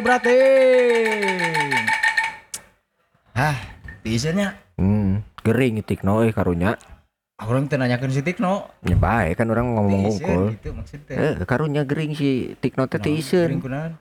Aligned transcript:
berarti. 0.00 0.36
Hah, 3.32 3.56
biasanya 4.00 4.56
Hmm, 4.74 5.20
gering 5.38 5.80
tikno 5.82 6.20
euy 6.20 6.32
karunya. 6.32 6.76
orang 7.38 7.68
teu 7.68 7.76
nanyakeun 7.76 8.12
si 8.12 8.20
Tikno. 8.20 8.68
Ya 8.82 8.92
bae 8.94 9.32
kan 9.32 9.48
orang 9.48 9.72
ngomong 9.72 10.04
ngungkul. 10.04 10.52
gitu 10.54 10.72
maksudnya. 10.72 11.16
Eh, 11.16 11.34
karunya 11.42 11.82
gering 11.82 12.12
si 12.12 12.52
tikno 12.56 12.84
teh 12.84 12.96
teu 12.96 13.08
Gering 13.10 13.16
iseun. 13.18 13.50
kunaon? 13.58 13.92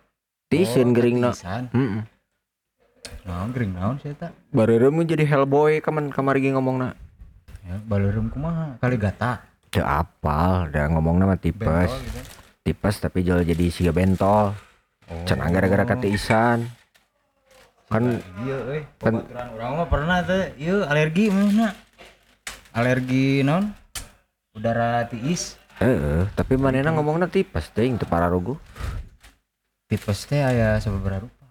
Teu 0.47 0.59
iseun 0.59 0.89
Oh, 0.89 0.93
geringna. 0.93 1.29
teu 1.29 1.39
isan. 1.39 1.63
Heeh. 1.69 2.03
Naon 3.23 3.49
gering 3.51 3.71
naon 3.71 3.95
sih 3.99 4.11
eta? 4.11 4.35
Bareureum 4.49 5.03
jadi 5.03 5.23
Hellboy 5.23 5.79
kaman 5.79 6.09
kamari 6.09 6.41
ge 6.41 6.51
ngomongna. 6.51 6.95
Ya, 7.61 7.79
baleureum 7.81 8.27
kumaha? 8.27 8.75
Kali 8.77 8.95
gata. 8.95 9.39
Teu 9.69 9.83
apal, 9.83 10.67
da 10.67 10.87
ngomongna 10.87 11.23
mah 11.25 11.37
tipes. 11.37 11.87
Bentol 11.87 12.01
gitu. 12.01 12.19
Tipes 12.61 12.95
tapi 12.97 13.21
jual 13.21 13.39
jadi 13.41 13.65
siga 13.67 13.91
bentol. 13.91 14.51
Oh. 15.09 15.25
Cenah 15.25 15.49
gara-gara 15.49 15.83
katiisan. 15.85 16.69
Kan 17.89 18.21
Iya 18.45 18.57
euy, 18.69 18.81
Kan- 19.01 19.25
babaturan 19.25 19.47
urang 19.57 19.71
mah 19.75 19.87
pernah 19.89 20.17
teh 20.21 20.53
ieu 20.55 20.85
alergi 20.85 21.33
mana? 21.33 21.73
Alergi 22.69 23.41
naon? 23.41 23.73
Udara 24.53 25.01
tiis. 25.05 25.57
eh 25.79 26.27
tapi 26.35 26.53
manehna 26.53 26.91
ngomongna 26.91 27.25
tipes 27.25 27.71
teuing 27.71 27.97
teu 27.97 28.05
pararugu. 28.05 28.59
Tipes 29.87 30.29
teh 30.29 30.37
aya 30.37 30.77
sababaraha 30.77 31.25
rupa. 31.25 31.45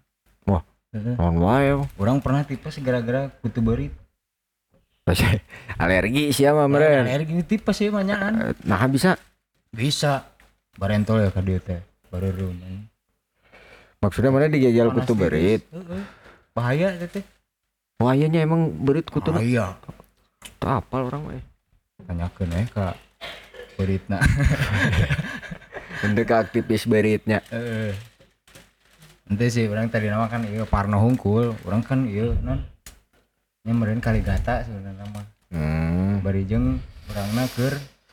Wah, 0.46 0.62
Heeh. 0.94 1.18
naon 1.18 1.36
wae. 1.40 1.74
Urang 1.98 2.22
pernah 2.22 2.46
tipes 2.46 2.78
gara-gara 2.78 3.34
kutu 3.42 3.58
beurit. 3.58 3.90
Pas 5.02 5.18
alergi 5.82 6.30
sia 6.30 6.54
mah 6.54 6.70
meureun. 6.70 7.02
Alergi 7.02 7.42
tipes 7.42 7.82
ya 7.82 7.90
manyaan. 7.90 8.32
Eh, 8.44 8.54
Nah 8.62 8.86
bisa 8.86 9.18
Bisa. 9.68 10.22
Barentol 10.78 11.26
ya 11.26 11.34
ka 11.34 11.42
dieu 11.42 11.58
teh. 11.58 11.82
Bareureum. 12.08 12.54
Maksudnya 13.98 14.30
mana 14.30 14.50
dijajal 14.50 14.94
kutu 14.94 15.12
berit. 15.14 15.62
Bahaya 16.54 16.94
teh. 17.06 17.24
Wayanya 17.98 18.46
emang 18.46 18.70
berit 18.70 19.10
kutu 19.10 19.34
Bahaya. 19.34 19.74
Teu 20.58 20.70
apal 20.70 21.10
orang 21.10 21.22
we. 21.26 21.38
Tanyakeun 22.06 22.54
eh 22.54 22.66
ka 22.70 22.94
beuritna. 23.74 24.22
Untuk 26.06 26.24
ke 26.30 26.34
aktivis 26.34 26.86
beritnya. 26.86 27.42
Ente 29.28 29.46
sih 29.52 29.68
orang 29.68 29.92
tadi 29.92 30.08
nama 30.08 30.24
kan 30.30 30.46
iya 30.48 30.64
Parno 30.64 31.02
hungkul, 31.02 31.52
orang 31.68 31.82
kan 31.84 32.06
iya 32.06 32.32
non. 32.40 32.64
Meureun 33.68 34.00
kali 34.00 34.24
gata 34.24 34.64
sebenarnya 34.64 35.04
mah. 35.12 35.26
Hmm. 35.52 36.24
Bari 36.24 36.48
jeung 36.48 36.80
urangna 37.12 37.44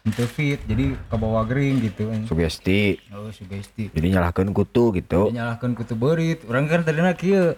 henteu 0.05 0.29
fit 0.29 0.61
jadi 0.69 0.93
ke 0.93 1.15
bawah 1.17 1.41
gering 1.49 1.81
gitu. 1.81 2.05
Sugesti. 2.29 3.01
Oh 3.09 3.33
sugesti. 3.33 3.89
Jadi 3.89 4.13
nyalahkan 4.13 4.53
kutu 4.53 4.93
gitu. 4.93 5.33
Dia 5.33 5.41
nyalahkeun 5.41 5.73
kutu 5.73 5.97
beurit. 5.97 6.45
Urang 6.45 6.69
kan 6.69 6.85
tadina 6.85 7.17
kieu. 7.17 7.57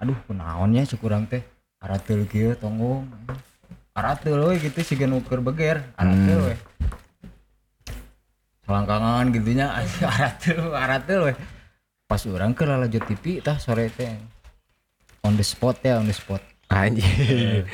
Aduh 0.00 0.16
kunaon 0.24 0.72
nya 0.72 0.88
cek 0.88 1.04
urang 1.04 1.28
teh. 1.28 1.44
Arateul 1.84 2.24
kieu 2.24 2.56
tonggong. 2.56 3.04
Arateul 3.92 4.48
we 4.48 4.56
gitu 4.64 4.80
siga 4.80 5.04
nu 5.04 5.20
keur 5.20 5.44
beger. 5.44 5.84
Arateul 6.00 6.40
we. 6.48 6.56
Selangkangan 8.64 9.28
gitu 9.36 9.50
nya 9.52 9.76
arateul 10.16 10.72
arateul 10.72 11.22
we. 11.30 11.34
Pas 12.08 12.22
urang 12.24 12.56
keur 12.56 12.72
lalajut 12.72 13.04
TV 13.04 13.44
tah 13.44 13.60
sore 13.60 13.92
teh. 13.92 14.16
On 15.26 15.36
the 15.36 15.44
spot 15.44 15.76
ya, 15.84 16.00
on 16.00 16.08
the 16.08 16.16
spot. 16.16 16.40
Anjir. 16.68 17.64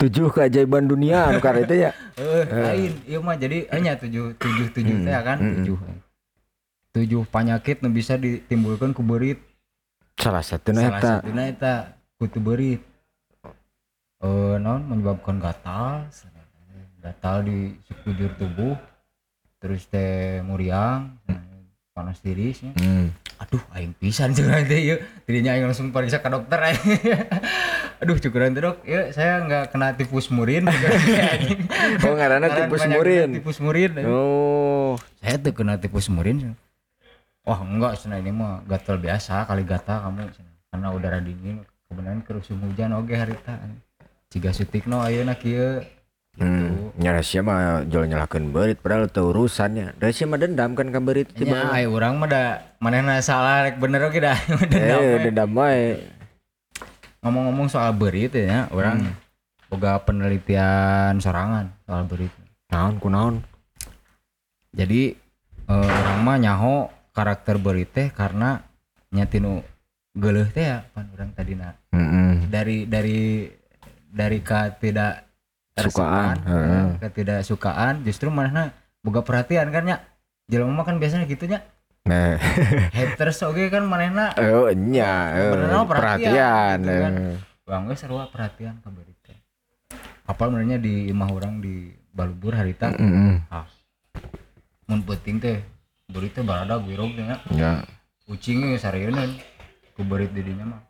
Tujuh 0.00 0.32
keajaiban 0.32 0.88
dunia 0.88 1.28
anu 1.28 1.44
kareta 1.44 1.76
ya. 1.76 1.90
Eh, 2.16 2.44
lain. 2.48 2.92
Ieu 3.04 3.20
mah 3.20 3.36
jadi 3.36 3.68
hanya 3.68 4.00
tujuh 4.00 4.32
tujuh 4.40 4.72
tujuh 4.72 4.96
teh 5.04 5.12
kan 5.12 5.38
tujuh. 5.38 5.76
Tujuh 6.96 7.22
penyakit 7.28 7.84
nu 7.84 7.92
bisa 7.92 8.16
ditimbulkan 8.16 8.96
ku 8.96 9.04
beurit. 9.04 9.38
Salah 10.16 10.40
satu 10.40 10.72
Salah 10.72 10.98
eta. 10.98 11.12
satunya 11.20 11.44
eta 11.52 11.74
kutu 12.16 12.40
beurit. 12.40 12.80
Eh 14.20 14.56
non 14.56 14.88
menyebabkan 14.88 15.40
gatal, 15.40 16.08
gatal 17.00 17.44
di 17.44 17.76
sekujur 17.88 18.36
tubuh, 18.36 18.76
terus 19.60 19.84
teh 19.88 20.40
muriang, 20.44 21.16
panas 21.96 22.20
tirisnya. 22.20 22.72
Hmm. 22.76 23.12
Aduh, 23.40 23.62
aing 23.72 23.96
pisan 23.96 24.36
cukuran 24.36 24.68
teh 24.68 24.84
yuk. 24.84 25.00
Tidinya 25.24 25.56
aing 25.56 25.64
langsung 25.64 25.88
periksa 25.96 26.20
ke 26.20 26.28
dokter 26.28 26.60
aing. 26.60 26.84
Aduh, 28.04 28.20
cukuran 28.20 28.52
teh 28.52 28.60
dok, 28.60 28.84
ya 28.84 29.08
saya 29.16 29.40
nggak 29.48 29.72
kena 29.72 29.96
tipus 29.96 30.28
murin. 30.28 30.68
Oh 32.04 32.12
ngaranna 32.12 32.52
Ngaran 32.52 32.68
tipus 32.68 32.84
murin. 32.84 33.28
Tipus 33.40 33.58
murin. 33.64 33.92
Oh. 34.04 35.00
Saya 35.24 35.40
tuh 35.40 35.56
kena 35.56 35.80
tipus 35.80 36.12
murin. 36.12 36.52
Wah 37.48 37.64
enggak, 37.64 37.96
cina 37.96 38.20
ini 38.20 38.28
mah 38.28 38.60
gatal 38.68 39.00
biasa, 39.00 39.48
kali 39.48 39.64
gata 39.64 40.04
kamu. 40.04 40.28
Karena 40.68 40.88
udara 40.92 41.18
dingin, 41.24 41.64
kebenaran 41.88 42.20
kerusung 42.20 42.60
hujan 42.60 42.92
oge 42.92 43.16
harita. 43.16 43.56
Ciga 44.28 44.52
sutikno 44.52 45.00
ayeuna 45.00 45.34
kieu. 45.40 45.80
Hmm. 46.38 46.94
Nya 46.96 47.18
sia 47.26 47.42
mah 47.42 47.82
jual 47.84 48.06
nyalahkeun 48.06 48.54
berit 48.54 48.78
padahal 48.78 49.10
teu 49.10 49.28
urusannya. 49.34 49.98
Da 49.98 50.14
sia 50.14 50.30
mah 50.30 50.38
dendam 50.38 50.78
kan 50.78 50.88
ka 50.88 51.00
berit 51.02 51.28
tiba. 51.34 51.68
aya 51.72 51.90
urang 51.90 52.16
mah 52.16 52.28
da 52.30 52.42
manehna 52.78 53.18
salah 53.20 53.66
rek 53.66 53.76
bener 53.82 54.06
oge 54.08 54.22
dah. 54.22 54.38
Dendam 54.70 55.00
Eh, 55.00 55.16
dendam 55.26 55.50
wae. 55.56 56.00
Ngomong-ngomong 57.20 57.68
soal 57.68 57.92
berit 57.92 58.32
ya, 58.32 58.70
orang 58.72 59.12
boga 59.68 60.00
penelitian 60.00 61.20
sorangan 61.20 61.76
soal 61.84 62.08
berit. 62.08 62.32
Naon 62.72 62.96
kunaon? 62.96 63.34
Jadi 64.72 65.12
eh, 65.66 65.90
orang 65.90 66.20
mah 66.24 66.36
nyaho 66.40 66.74
karakter 67.12 67.58
berit 67.60 67.90
teh 67.92 68.08
karena 68.14 68.64
nyatinu 69.12 69.60
geuleuh 70.16 70.48
teh 70.48 70.72
ya 70.72 70.86
pan 70.94 71.10
urang 71.12 71.30
tadina. 71.36 71.74
Heeh. 71.90 72.48
dari 72.48 72.86
dari 72.86 73.46
dari 74.10 74.38
ketidak 74.42 75.29
Sukaan, 75.86 76.36
heeh. 76.40 76.68
eh, 76.68 76.86
ketidaksukaan. 77.00 77.94
Justru 78.02 78.28
mana 78.28 78.72
boga 79.00 79.20
perhatian 79.20 79.68
kan 79.68 79.84
ya 79.84 79.96
jelema 80.44 80.82
kan 80.82 80.96
biasanya 80.96 81.24
gitu 81.24 81.46
nya 81.46 81.62
Nah, 82.00 82.40
haters 82.96 83.40
oke 83.42 83.60
kan 83.68 83.84
manehna. 83.84 84.32
Oh 84.34 84.68
nya. 84.68 85.36
Beneran 85.48 85.84
perhatian, 85.84 86.32
perhatian. 86.32 86.76
gitu 86.80 86.96
kan. 86.96 87.12
eh. 87.14 87.36
bang 87.62 87.82
geus 87.86 87.98
sarua 87.98 88.24
perhatian 88.26 88.74
ka 88.78 88.88
beurit 88.88 89.14
teh 89.20 89.36
apal 90.24 90.48
sebenarnya 90.48 90.76
di 90.76 91.06
imah 91.06 91.28
orang 91.28 91.58
di 91.58 91.92
Balubur 92.10 92.50
harita? 92.52 92.90
Heeh. 92.90 93.38
ah. 93.48 93.62
Mun 94.84 95.04
penting 95.04 95.38
teh 95.38 95.62
beurit 96.06 96.32
teh 96.32 96.42
barada 96.42 96.76
wirog 96.76 97.12
teh 97.12 97.22
nya 97.22 97.36
Ya. 97.50 97.72
kucing 98.24 98.64
ge 98.64 98.74
sareuneun 98.74 99.38
ku 99.92 100.02
beurit 100.02 100.32
di 100.32 100.42
dinya 100.42 100.66
mah. 100.66 100.82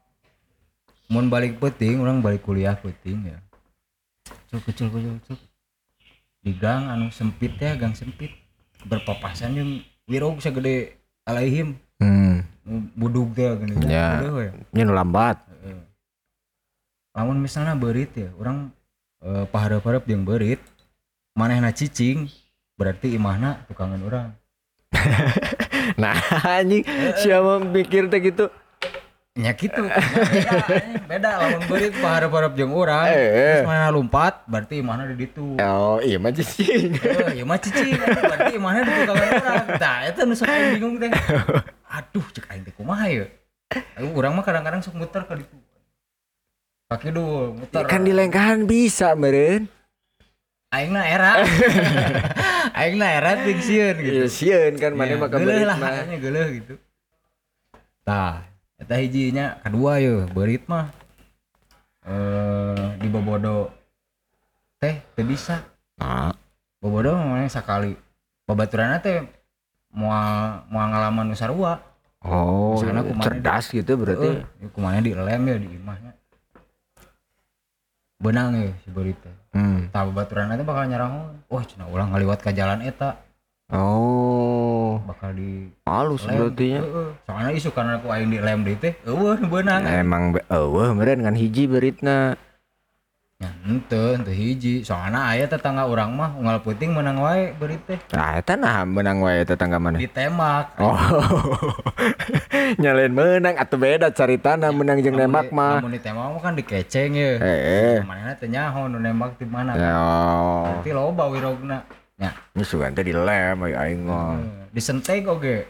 Mun 1.09 1.27
balik 1.27 1.59
penting 1.59 1.99
orang 1.99 2.23
balik 2.23 2.41
kuliah 2.41 2.73
penting 2.73 3.29
ya 3.29 3.39
cuk 4.51 4.63
kecil 4.67 4.91
kecil 4.91 5.15
cuk 5.25 5.41
di 6.41 6.53
gang 6.53 6.89
anu 6.89 7.09
sempit 7.11 7.55
ya 7.57 7.77
gang 7.77 7.95
sempit 7.95 8.35
berpapasan 8.83 9.55
yang 9.55 9.71
wirog 10.05 10.41
segede 10.41 10.99
alaihim 11.23 11.79
Hmm. 12.01 12.41
budug 12.97 13.37
teh 13.37 13.45
gini 13.61 13.77
Ya. 13.85 14.25
Nya 14.73 14.83
nu 14.83 14.97
lambat. 14.97 15.37
Lamun 17.13 17.37
misalnya 17.37 17.77
berit 17.77 18.09
ya 18.17 18.33
orang 18.41 18.73
eh, 19.21 19.45
paharap-harap 19.45 20.09
yang 20.09 20.25
berit 20.25 20.63
manehna 21.37 21.77
cicing 21.77 22.25
berarti 22.81 23.13
imahna 23.13 23.69
tukangan 23.69 24.01
orang 24.01 24.29
Nah, 26.01 26.17
anjing 26.41 26.87
siapa 27.21 27.61
mikir 27.61 28.09
teh 28.09 28.21
gitu? 28.23 28.49
Nya 29.31 29.55
gitu 29.55 29.79
beda 30.35 30.59
beda 31.07 31.29
lamun 31.39 31.63
berit 31.71 31.95
paharap-harap 31.95 32.51
jeung 32.59 32.75
urang 32.75 33.07
Eh. 33.07 33.63
terus 33.63 33.63
mana 33.63 33.87
lompat 33.89 34.43
berarti 34.45 34.83
imahna 34.83 35.07
di 35.07 35.23
ditu 35.23 35.55
Oh, 35.55 36.03
iya 36.03 36.19
mah 36.19 36.35
cicing. 36.35 36.99
Eh, 36.99 37.31
ya 37.39 37.45
mah 37.47 37.55
cicing 37.57 37.95
berarti 37.95 38.59
imahna 38.59 38.83
di 38.83 38.91
tukangan 38.91 39.31
urang 39.39 39.67
tah 39.79 39.97
eta 40.03 40.27
nu 40.27 40.35
sok 40.35 40.51
bingung 40.75 40.99
teh. 40.99 41.15
Aduh 41.97 42.27
cek 42.35 42.51
aing 42.51 42.67
teh 42.67 42.75
kumaha 42.75 43.07
ya? 43.07 43.27
Aing 43.95 44.11
urang 44.11 44.35
mah 44.35 44.43
kadang-kadang 44.43 44.83
sok 44.83 44.99
muter 44.99 45.23
ka 45.23 45.39
ditu 45.39 45.55
kaki 46.91 47.15
dulu 47.15 47.55
muter. 47.55 47.87
Kan 47.87 48.03
di 48.03 48.11
lengkahan 48.11 48.67
bisa 48.67 49.15
meren. 49.15 49.71
aing 50.75 50.91
na 50.91 51.07
era. 51.07 51.39
Aing 52.75 52.99
na 52.99 53.07
era 53.15 53.39
sieun 53.47 53.95
gitu. 53.95 54.11
Iya 54.11 54.27
sieun 54.27 54.75
kan 54.75 54.91
mana 54.99 55.15
Iya, 55.15 55.23
mah 55.23 55.29
geuleuh 55.31 55.55
kabarit 55.55 55.67
lah 55.71 55.77
mah. 55.79 56.19
geuleuh 56.19 56.49
gitu. 56.59 56.75
Tah 58.03 58.50
eta 58.81 58.97
hijinya 58.97 59.61
kedua 59.61 60.01
yo 60.01 60.25
berit 60.33 60.65
mah. 60.67 60.89
Eh 62.09 62.97
di 62.97 63.09
bobodo 63.13 63.69
teh 64.81 65.05
teu 65.15 65.25
bisa. 65.29 65.61
Nah, 66.01 66.33
bobodo 66.81 67.15
mah 67.15 67.45
sakali. 67.47 67.93
Babaturanna 68.49 68.99
teh 68.99 69.23
moal 69.93 70.65
moal 70.73 70.87
ngalaman 70.91 71.29
nu 71.29 71.37
sarua. 71.37 71.79
Oh, 72.21 72.77
Misalnya 72.77 73.01
kumaha? 73.01 73.25
cerdas 73.33 73.65
gitu 73.73 73.93
berarti. 73.97 74.29
Heeh, 74.45 74.69
kumanya 74.77 75.01
di 75.01 75.13
lem 75.17 75.43
ya 75.45 75.57
di 75.57 75.69
imahnya. 75.73 76.13
Benang 78.21 78.53
ya 78.53 78.73
si 78.85 78.89
berit 78.93 79.17
teh. 79.21 79.35
Hmm. 79.51 79.91
tah 79.91 80.07
babaturanna 80.07 80.55
teh 80.55 80.63
bakal 80.63 80.87
nyarang 80.87 81.43
wah 81.51 81.65
cenah 81.67 81.91
ulang 81.91 82.15
ngaliwat 82.15 82.39
ka 82.39 82.55
jalan 82.55 82.87
eta 82.87 83.19
Oh, 83.71 84.99
bakal 85.05 85.31
di 85.33 85.71
halus 85.85 86.23
berarti 86.23 86.67
ya. 86.69 86.81
Heeh. 86.81 87.09
soalnya 87.23 87.51
isu 87.53 87.71
karena 87.71 87.93
aku 87.97 88.09
aing 88.09 88.29
di 88.29 88.39
lem 88.39 88.61
di 88.61 88.75
teh 88.75 88.93
eueuh 89.05 89.39
beunang 89.41 89.83
Emang 89.85 90.23
be- 90.33 90.43
eueuh 90.45 90.91
meureun 90.91 91.23
kan 91.23 91.33
hiji 91.33 91.65
beritna. 91.65 92.35
ya 93.39 93.49
henteu 93.65 94.13
henteu 94.13 94.31
hiji 94.31 94.83
soalnya 94.83 95.25
aya 95.25 95.47
tetangga 95.47 95.87
urang 95.87 96.13
mah 96.13 96.35
unggal 96.35 96.61
peuting 96.61 96.93
menang 96.93 97.17
wae 97.17 97.55
beurit 97.55 97.81
teh 97.83 97.97
Nah, 98.11 98.37
eta 98.37 98.53
nah 98.53 98.83
menang 98.83 99.17
wae 99.19 99.41
tetangga 99.43 99.79
mana? 99.79 99.97
ditembak 99.97 100.77
Oh. 100.77 100.93
Nyalain 102.77 103.09
menang 103.09 103.57
atau 103.57 103.77
beda 103.77 104.11
caritana 104.11 104.69
menang 104.71 104.99
jeung 104.99 105.15
nembak 105.15 105.49
mah. 105.51 105.79
Lamun 105.79 105.95
ditembak 105.95 106.27
mah 106.29 106.41
kan 106.43 106.53
dikeceng 106.53 107.15
ya 107.15 107.31
Eh. 107.39 107.99
manehna 108.03 108.35
teh 108.35 108.45
nyaho 108.47 108.87
nu 108.87 108.99
nembak 108.99 109.33
di 109.35 109.47
mana 109.47 109.73
Ya. 109.73 109.95
Berarti 110.67 110.91
loba 110.91 111.25
wirogna 111.27 111.81
nya 112.21 112.31
Ini 112.53 112.63
teh 112.93 113.03
di 113.03 113.15
lem 113.17 113.57
aya 113.65 113.77
aing. 113.81 114.05
Eh, 114.05 114.37
disentek 114.71 115.25
oge 115.25 115.65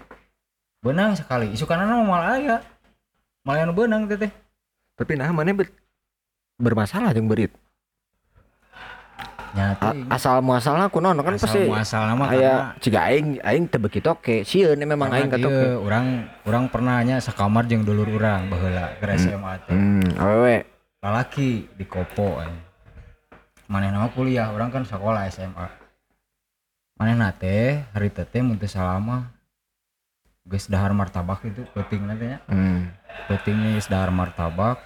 benang 0.82 1.14
sekali 1.14 1.54
isukanana 1.54 2.02
mah 2.02 2.06
malah 2.08 2.28
aya 2.34 2.56
malah 3.46 3.62
anu 3.62 3.72
benang 3.72 4.10
teh 4.10 4.18
teh 4.18 4.30
Tapi 4.98 5.14
nah 5.14 5.30
mana 5.30 5.54
ber- 5.54 5.70
bermasalah 6.58 7.14
jeung 7.14 7.30
berit. 7.30 7.54
nya 9.50 9.74
A- 9.74 9.78
teh 9.78 10.02
asal 10.10 10.42
muasalna 10.42 10.86
kunaon 10.86 11.22
kan 11.22 11.34
asal 11.34 11.42
pasti 11.46 11.60
muasal 11.66 12.02
nama 12.06 12.24
aya 12.28 12.54
ciga 12.78 13.06
aing 13.06 13.38
aing 13.40 13.64
teu 13.66 13.78
beuki 13.78 14.02
toke. 14.02 14.42
Sieun 14.42 14.74
memang 14.76 15.10
aing 15.10 15.30
katoke. 15.30 15.86
orang 15.86 16.26
orang 16.46 16.64
pernahnya 16.66 17.22
sakamar 17.22 17.66
jeung 17.66 17.86
dulur 17.86 18.10
urang 18.10 18.50
baheula 18.50 18.90
ke 18.98 19.06
SMA 19.14 19.52
teh 19.66 19.74
Hmm, 19.74 20.06
awewe. 20.18 20.66
lalaki 21.00 21.64
di 21.72 21.86
kopo 21.86 22.42
maneh 23.66 23.88
nama 23.88 24.10
kuliah 24.10 24.50
orang 24.50 24.68
kan 24.68 24.82
sekolah 24.82 25.30
SMA 25.30 25.79
maneh 27.00 27.16
teh 27.32 27.80
hari 27.90 28.12
teh 28.12 28.28
teh 28.28 28.44
mun 28.44 28.60
teu 28.60 28.68
salama 28.68 29.32
geus 30.44 30.68
dahar 30.68 30.92
martabak 30.92 31.40
itu 31.42 31.64
penting 31.72 32.04
nanti 32.04 32.28
nya 32.28 32.38
Hmm. 32.44 32.92
pentingnya 33.24 33.72
geus 33.72 33.88
dahar 33.88 34.12
martabak 34.12 34.76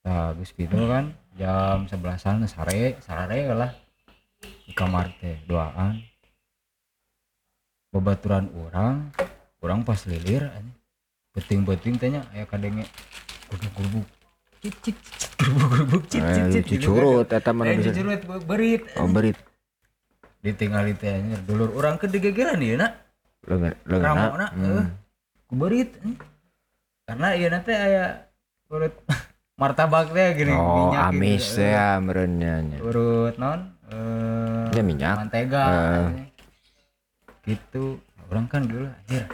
nah 0.00 0.30
geus 0.32 0.54
gitu 0.54 0.78
kan 0.86 1.10
jam 1.34 1.90
sebelasan 1.90 2.46
sare 2.46 3.02
sare 3.02 3.50
lah 3.50 3.74
di 4.38 4.70
kamar 4.70 5.10
teh 5.18 5.42
doaan 5.42 5.98
babaturan 7.90 8.46
orang 8.54 9.10
orang 9.58 9.82
pas 9.82 9.98
lilir 10.06 10.46
penting-penting 11.34 11.98
tehnya 11.98 12.22
aya 12.30 12.46
kadenge 12.46 12.86
gurubuk-gurubuk 13.48 14.06
cit 14.60 14.74
cit 14.84 14.96
cit 15.10 15.30
gurubuk-gurubuk 15.36 16.02
cit 16.06 16.22
cit 16.22 16.42
Eh, 16.44 16.62
gitu 16.62 16.62
kan. 16.62 16.70
cucurut 16.94 17.26
eta 17.28 17.50
mah 17.50 17.64
Eh, 17.64 17.74
bisa. 17.74 17.90
cucurut 17.90 18.20
be- 18.20 18.44
berit 18.44 18.82
Oh, 18.94 19.08
berit. 19.08 19.38
Ditinggal 20.40 20.84
teh 20.94 21.10
anjir. 21.10 21.40
dulur 21.42 21.70
orang 21.74 21.96
ke 21.96 22.06
digegeran 22.06 22.58
ieu 22.58 22.74
na 22.74 22.94
Leungeun 23.42 23.74
ramona 23.98 24.46
leungeunna. 24.50 24.82
eh 24.82 24.86
ku 25.44 25.54
berit 25.54 25.90
anjing. 25.96 26.16
karena 27.04 27.28
ieu 27.32 27.48
nanti 27.48 27.72
aya 27.72 28.04
urut 28.68 28.94
martabak 29.60 30.10
teh 30.10 30.28
gini 30.34 30.52
Oh, 30.52 30.90
minyak 30.90 31.02
gitu. 31.04 31.10
amis 31.10 31.44
Eh, 31.56 31.72
ya 31.72 31.88
mereunnya 31.96 32.54
nya. 32.60 32.78
urut 32.80 33.34
non 33.36 33.60
eh 33.88 34.70
Ya 34.70 34.82
minyak. 34.82 35.16
mantega 35.16 35.62
Eh. 35.62 35.74
anjing. 36.04 36.28
gitu 37.46 37.84
orang 38.26 38.46
kan 38.46 38.62
dulu 38.62 38.86
anjir 38.86 39.24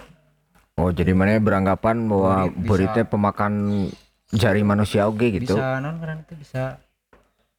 Oh, 0.74 0.90
jadi 0.90 1.12
mana 1.12 1.38
beranggapan 1.38 2.02
bahwa 2.04 2.50
beritnya 2.50 3.04
pemakan 3.04 3.86
jari 4.28 4.62
manusia 4.62 5.06
oge 5.06 5.30
gitu. 5.32 5.54
bisa 5.54 5.78
non 5.78 6.02
karena 6.02 6.18
itu 6.18 6.34
bisa 6.34 6.82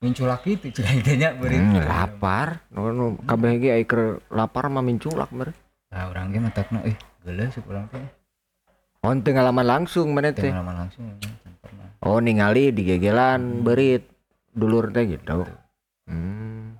minculak 0.06 0.46
gitu 0.46 0.70
ceritanya 0.70 1.34
berit 1.34 1.58
Hmm, 1.58 1.82
lapar. 1.82 2.62
Nu 2.70 2.94
nu 2.94 3.18
kabeh 3.26 3.58
ge 3.58 3.82
keur 3.84 4.22
lapar 4.30 4.70
mah 4.70 4.86
minculak 4.86 5.34
mer. 5.34 5.50
nah 5.90 6.12
orang 6.12 6.30
ge 6.30 6.38
matakna 6.38 6.86
eh 6.86 6.94
geuleuh 7.26 7.50
sih 7.50 7.66
urang 7.66 7.90
teh 7.90 8.06
Oh, 9.06 9.14
ngalaman 9.14 9.66
langsung 9.66 10.14
mana 10.14 10.30
teh. 10.30 10.50
pengalaman 10.50 10.86
langsung 10.86 11.06
ya, 11.10 11.14
Oh, 12.02 12.18
ningali 12.18 12.70
di 12.70 12.86
gegelan 12.86 13.62
berit 13.62 14.06
dulur 14.54 14.90
teh 14.90 15.06
gitu. 15.10 15.46
Hmm. 16.06 16.78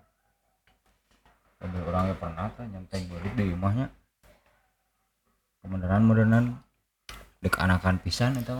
ada 1.58 1.80
orangnya 1.82 2.16
pernah 2.16 2.46
kan 2.54 2.66
nyampe 2.70 2.98
berit 3.10 3.34
di 3.34 3.44
rumahnya 3.50 3.86
kebenaran 5.66 6.06
modernan 6.06 6.44
dek 7.42 7.58
anakan 7.58 7.98
pisan 7.98 8.38
itu 8.38 8.54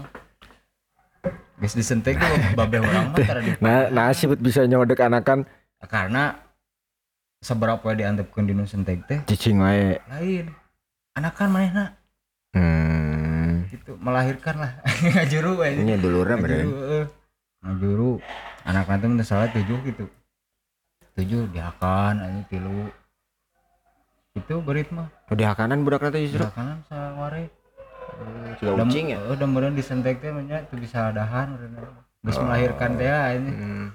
mah 1.56 1.62
Geus 1.62 1.74
disentek 1.74 2.16
tuh 2.16 2.28
babeh 2.54 2.80
orang 2.80 3.10
mah 3.10 3.20
di 3.40 3.52
Nah, 3.58 3.88
nasib 3.90 4.36
bisa 4.36 4.64
nyodek 4.64 5.00
anakan. 5.00 5.48
Karena 5.82 6.36
seberapa 7.40 7.86
diantepkeun 7.86 8.46
dinu 8.46 8.64
sentek 8.64 9.06
teh? 9.06 9.20
Cicing 9.26 9.60
wae. 9.60 9.96
lain. 10.06 10.52
Anakan 11.14 11.48
manehna 11.50 11.86
Hmm. 12.52 13.68
gitu 13.68 13.96
melahirkan 13.98 14.56
lah. 14.58 14.72
Ngajuru 15.06 15.60
we 15.60 15.76
Ini 15.76 15.96
dulurnya 15.96 16.36
bener. 16.38 16.60
eh. 16.64 17.08
ngajuru. 17.60 18.20
Anak 18.64 18.88
nanti 18.88 19.06
minta 19.06 19.24
salah 19.24 19.52
tujuh 19.52 19.76
gitu. 19.84 20.08
Tujuh 21.14 21.52
diakan 21.52 22.20
aja 22.20 22.42
tilu. 22.48 22.88
Itu 24.34 24.60
berit 24.60 24.88
mah. 24.92 25.08
Oh, 25.28 25.36
di 25.36 25.44
hakanan 25.44 25.84
budak 25.84 26.08
teh 26.10 26.28
justru. 26.28 26.48
kanan 26.50 26.84
saware 26.86 27.48
Ciga 28.60 28.72
ucing 28.80 29.12
ya. 29.12 29.20
udah 29.28 29.46
kemudian 29.46 29.76
disentek 29.76 30.24
teh 30.24 30.32
nya 30.32 30.64
tuh 30.68 30.80
bisa 30.80 31.12
dahan 31.12 31.60
bisa 32.24 32.40
melahirkan 32.42 32.96
teh 32.96 33.10
ini. 33.36 33.52
Hmm. 33.52 33.88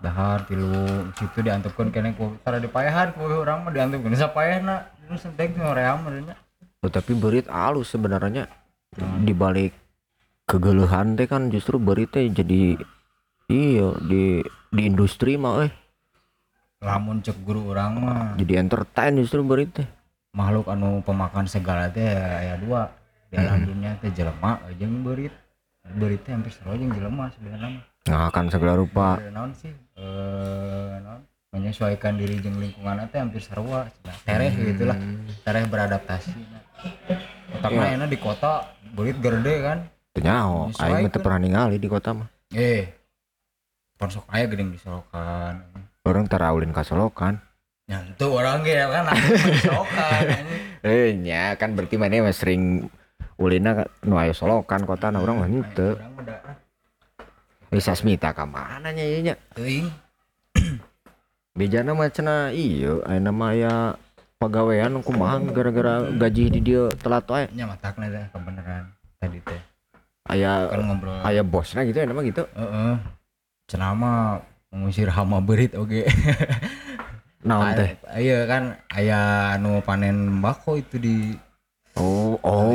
dahar 0.00 0.48
tilu 0.48 0.72
situ 1.12 1.44
diantepkeun 1.44 1.92
kene 1.92 2.16
ku 2.16 2.32
tara 2.40 2.56
dipayahan 2.56 3.12
ku 3.12 3.20
urang 3.20 3.68
mah 3.68 3.72
diantepkeun. 3.72 4.16
Sapayahna 4.16 4.88
nu 5.06 5.16
sentek 5.20 5.52
teh 5.52 5.60
ngoream 5.60 6.00
meureunnya 6.02 6.36
Oh, 6.80 6.88
tapi 6.88 7.12
berit 7.12 7.44
halus 7.52 7.92
sebenarnya. 7.92 8.48
Di 8.96 9.36
balik 9.36 9.76
kegelihan 10.48 11.12
teh 11.14 11.28
kan 11.28 11.52
justru 11.52 11.76
berit 11.76 12.16
teh 12.16 12.24
jadi 12.32 12.80
iya 13.52 13.92
di 14.00 14.40
di 14.72 14.82
industri 14.88 15.36
mah 15.36 15.68
eh 15.68 15.72
lamun 16.80 17.20
cek 17.20 17.44
guru 17.44 17.68
urang 17.68 18.00
mah. 18.00 18.40
Jadi 18.40 18.56
entertain 18.56 19.20
justru 19.20 19.44
berit 19.44 19.68
teh 19.76 19.88
makhluk 20.30 20.66
anu 20.70 21.02
pemakan 21.02 21.46
segala 21.46 21.90
teh 21.90 22.06
aya 22.14 22.58
dua. 22.58 22.90
Di 23.30 23.38
alam 23.38 23.62
dunia 23.62 23.94
teh 24.02 24.10
jelema 24.10 24.58
jeung 24.78 25.06
beurit. 25.06 25.30
Beurit 25.96 26.20
teh 26.22 26.34
hampir 26.34 26.50
sarua 26.50 26.78
jeung 26.78 26.92
jelema 26.94 27.30
sebenarnya 27.34 27.82
nggak 28.06 28.22
akan 28.32 28.44
segala 28.48 28.74
rupa. 28.80 29.20
Eh, 29.20 29.30
naon 29.30 29.52
sih? 29.54 29.72
Eh 29.98 30.94
naon? 31.04 31.20
Menyesuaikan 31.50 32.14
diri 32.14 32.38
jeung 32.42 32.58
lingkungan 32.58 33.06
teh 33.10 33.18
hampir 33.18 33.42
sarua 33.42 33.86
cenah. 33.90 34.16
tereh 34.26 34.52
gitulah 34.54 34.98
tereh 35.42 35.64
beradaptasi. 35.66 36.34
Otakna 37.58 37.92
enak 37.98 38.08
di 38.08 38.18
kota 38.18 38.70
beurit 38.94 39.18
gerde 39.18 39.54
kan. 39.62 39.78
Nyaho, 40.18 40.74
aing 40.82 41.06
mah 41.06 41.12
teu 41.14 41.22
pernah 41.22 41.38
ningali 41.38 41.78
di 41.78 41.86
kota 41.86 42.10
mah. 42.10 42.28
eh 42.50 42.98
ponsok 43.94 44.26
aya 44.26 44.50
geuning 44.50 44.74
disolokan 44.74 45.62
Orang 46.02 46.26
taraulin 46.26 46.72
ka 46.74 46.82
Solokan. 46.82 47.38
Nyantu 47.90 48.26
orang 48.38 48.62
ge 48.62 48.78
kan 48.78 49.10
anjing. 49.10 50.46
Eh 50.86 51.12
nya 51.12 51.58
kan 51.58 51.74
berarti 51.74 51.98
mana 51.98 52.22
mah 52.24 52.32
sering 52.32 52.86
ulina 53.36 53.84
nu 54.06 54.14
aya 54.16 54.30
Solokan 54.32 54.86
kota 54.86 55.10
na 55.10 55.18
urang 55.18 55.42
mah 55.42 55.50
henteu. 55.50 55.98
Geus 57.70 57.86
Sasmita 57.86 58.30
ka 58.30 58.46
mana 58.46 58.94
nya 58.94 59.02
ieu 59.02 59.20
nya? 59.22 59.34
teuing 59.54 59.90
Bejana 61.58 61.92
mah 61.92 62.08
cenah 62.10 62.54
ieu 62.54 63.02
ayeuna 63.06 63.30
mah 63.34 63.50
aya 63.52 63.74
pagawean 64.40 65.02
kumaha 65.04 65.36
gara-gara 65.52 66.08
gaji 66.16 66.48
di 66.48 66.60
dieu 66.64 66.88
telat 66.96 67.28
wae. 67.28 67.46
nya 67.52 67.68
matakna 67.68 68.08
teh 68.08 68.24
kebenaran 68.32 68.84
tadi 69.20 69.38
teh 69.44 69.60
Aya 70.30 70.70
kan 70.70 70.80
ngobrol 70.86 71.20
aya 71.26 71.42
bosna 71.42 71.82
gitu 71.84 72.00
ya 72.00 72.06
mah 72.08 72.24
gitu. 72.24 72.42
heeh 72.54 72.94
cenah 73.68 73.92
mah 73.94 74.18
mengusir 74.72 75.10
hama 75.10 75.42
berit 75.42 75.74
oge 75.76 76.06
Naon 77.40 77.72
teh? 77.72 77.90
iya 78.20 78.44
kan 78.44 78.76
aya 78.92 79.54
anu 79.56 79.80
panen 79.80 80.44
bako 80.44 80.76
itu 80.76 80.96
di 81.00 81.16
Oh, 81.98 82.38
oh, 82.46 82.70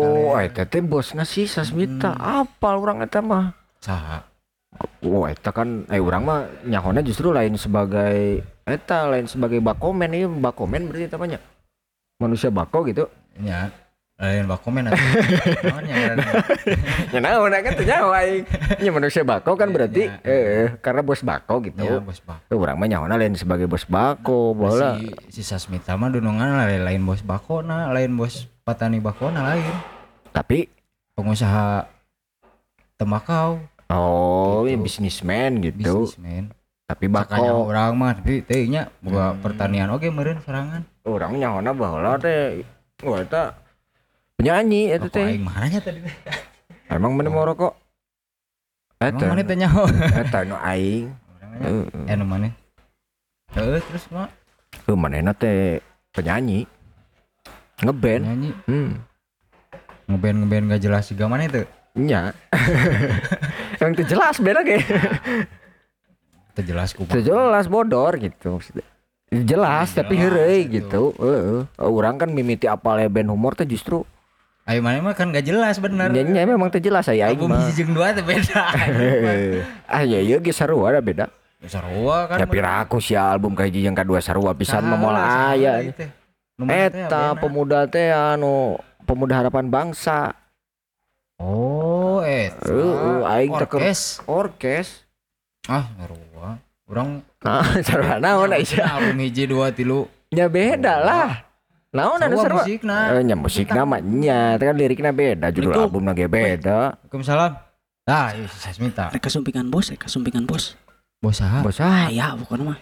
kaler. 0.00 0.48
eta 0.48 0.64
teh 0.64 0.80
bosna 0.80 1.22
si 1.28 1.44
Sasmita. 1.44 2.16
Apal 2.16 2.80
urang 2.80 3.04
eta 3.04 3.20
mah. 3.20 3.52
saha 3.78 4.24
Oh, 5.04 5.26
eta 5.28 5.50
kan 5.54 5.84
eh 5.92 6.00
urang 6.00 6.26
mah 6.26 6.46
nyahona 6.66 7.04
justru 7.04 7.30
lain 7.30 7.54
sebagai 7.60 8.42
eta 8.66 9.06
lain 9.10 9.26
sebagai 9.26 9.58
bakomen 9.62 10.14
ieu 10.14 10.30
bakomen 10.30 10.88
berarti 10.90 11.06
eta 11.06 11.18
mah 11.20 11.28
nya. 11.28 11.40
Manusia 12.18 12.50
bako 12.50 12.86
gitu. 12.88 13.06
nya 13.38 13.70
lain 14.18 14.50
naon 14.50 15.82
nya 15.86 15.94
ngaranna? 15.94 16.26
Ya 17.14 17.18
naon 17.22 17.54
kan 17.54 17.70
teh 17.78 17.86
nyaho 17.86 18.10
aing. 18.10 18.42
Nya 18.82 18.90
manusia 18.90 19.22
bako 19.22 19.54
kan 19.54 19.70
berarti 19.70 20.10
Ya, 20.10 20.18
eh 20.26 20.74
karena 20.82 21.06
bos 21.06 21.22
bako 21.22 21.62
gitu. 21.62 21.78
nya 21.78 22.02
bos 22.02 22.18
bako 22.26 22.50
urang 22.58 22.82
mah 22.82 22.90
lain 23.14 23.38
sebagai 23.38 23.70
bos 23.70 23.86
bako, 23.86 24.58
bola. 24.58 24.98
si, 24.98 25.14
si 25.30 25.42
Sasmita 25.46 25.94
mah 25.94 26.10
dunungan 26.10 26.50
lain, 26.50 26.82
lain 26.82 27.02
bos 27.06 27.22
bakona 27.22 27.94
lain 27.94 28.10
bos 28.18 28.50
petani 28.66 28.98
bakona 28.98 29.54
lain 29.54 29.70
Tapi 30.34 30.66
pengusaha 31.14 31.86
tembakau 32.98 33.62
oh, 33.86 34.66
Gitu. 34.66 34.74
ya 34.74 34.76
bisnismen 34.82 35.50
gitu. 35.62 35.78
bisnismen 36.10 36.50
Tapi 36.90 37.06
bako. 37.06 37.70
orang 37.70 37.94
mah 37.94 38.18
tapi 38.18 38.42
teh 38.42 38.66
nya 38.66 38.90
boga 38.98 39.38
pertanian 39.38 39.94
oge 39.94 40.10
meureun 40.10 40.42
serangan 40.42 40.82
orang 41.06 41.38
nyahona 41.38 41.70
baheula 41.70 42.18
teh 42.18 42.66
wah 43.06 43.22
penyanyi 44.38 44.94
Rokok 44.94 45.10
teh. 45.10 45.26
aing 45.34 45.42
mananya 45.42 45.78
tadi? 45.82 45.98
Emang 46.86 47.12
mana 47.18 47.28
mau 47.28 47.42
rokok? 47.42 47.74
Emang 49.02 49.18
eta. 49.18 49.26
mana 49.34 49.42
teh 49.42 49.56
nyaho? 49.58 49.82
Eta 50.22 50.38
nu 50.46 50.56
aing. 50.62 51.10
Eh 52.06 52.14
nu 52.14 52.24
mana 52.24 52.54
Heeh, 53.58 53.82
terus 53.82 54.06
mah 54.14 54.30
Tuh 54.86 54.94
manehna 54.94 55.34
teh 55.34 55.82
penyanyi. 56.14 56.70
Ngeband. 57.82 58.22
Nyanyi 58.30 58.50
hmm. 58.70 58.90
Ngeband 60.06 60.36
ngeband 60.46 60.64
gak 60.70 60.82
jelas 60.86 61.04
juga 61.10 61.26
mana 61.26 61.50
itu 61.50 61.66
nya. 61.98 62.30
Yang 63.82 63.90
teu 63.98 64.06
jelas 64.14 64.38
beda 64.38 64.62
ge. 64.62 64.78
Teu 66.54 66.62
jelas 66.62 66.94
teu 66.94 67.22
jelas 67.26 67.66
bodor 67.66 68.14
gitu 68.22 68.54
maksudnya. 68.54 68.86
Jelas 69.28 69.92
tapi 69.92 70.14
Jelas, 70.14 70.30
heureuy 70.30 70.60
gitu. 70.70 71.10
gitu. 71.10 71.26
Heeh. 71.26 71.90
Urang 71.90 72.22
kan 72.22 72.30
mimiti 72.30 72.70
apal 72.70 73.02
band 73.10 73.34
humor 73.34 73.58
teh 73.58 73.66
justru 73.66 74.06
ayo 74.68 74.84
mana 74.84 75.00
mah 75.00 75.16
kan 75.16 75.32
gak 75.32 75.48
jelas 75.48 75.80
bener. 75.80 76.12
Nya 76.12 76.22
nya 76.28 76.44
memang 76.44 76.68
teh 76.68 76.84
jelas 76.84 77.08
aya 77.08 77.32
aing 77.32 77.40
album 77.40 77.56
mah. 77.56 77.72
jeung 77.72 77.92
dua 77.96 78.12
teh 78.12 78.20
beda. 78.20 78.62
Ah 79.96 80.04
ya 80.04 80.20
iya 80.20 80.36
ge 80.36 80.52
sarua 80.52 80.92
ada 80.92 81.00
beda. 81.00 81.32
Sarua 81.64 82.28
kan. 82.28 82.36
Ya 82.36 82.46
piraku 82.46 83.00
si 83.00 83.16
album 83.16 83.56
kayak 83.56 83.72
yang 83.72 83.96
kedua 83.96 84.20
sarua 84.20 84.52
pisan 84.52 84.84
mah 84.84 85.00
moal 85.00 85.16
aya. 85.16 85.88
eta 86.68 87.32
pemuda 87.40 87.88
teh 87.88 88.12
anu 88.12 88.76
pemuda 89.08 89.40
harapan 89.40 89.72
bangsa. 89.72 90.36
Oh 91.40 92.20
eta. 92.20 92.68
Heeh, 92.68 93.20
aing 93.24 93.52
orkes. 93.56 94.20
orkes. 94.28 95.08
Ah 95.64 95.88
sarua. 95.96 96.60
Urang 96.84 97.24
nah 97.40 97.64
sarua 97.88 98.20
naon 98.20 98.52
aisyah 98.52 99.00
album 99.00 99.16
hiji 99.24 99.48
dua 99.48 99.72
tilu. 99.72 100.04
Nya 100.28 100.44
beda 100.52 101.00
lah 101.00 101.47
naon 101.88 102.20
anu 102.20 102.36
sarua 102.36 102.44
sarua 102.44 102.62
musikna 102.62 102.96
Eh, 103.10 103.22
nya 103.22 103.34
musik 103.34 103.66
namanya, 103.66 104.38
kan 104.54 104.76
liriknya 104.76 105.10
beda, 105.10 105.46
judul 105.48 105.72
Assalamualaikum. 105.72 105.84
albumnya 105.88 106.12
ge 106.12 106.26
beda. 106.26 106.80
Waalaikumsalam 107.00 107.52
ah 108.04 108.28
iya 108.32 108.48
saya 108.50 108.72
minta 108.78 109.04
Reka 109.08 109.28
sumpingan 109.28 109.68
bos, 109.68 109.88
reka 109.88 110.06
sumpingan 110.06 110.44
bos. 110.44 110.76
bos 111.18 111.36
saha 111.36 111.60
Bos 111.60 111.76
ah, 111.78 112.08
Aya 112.08 112.32
pokoknya 112.34 112.64
mah. 112.66 112.78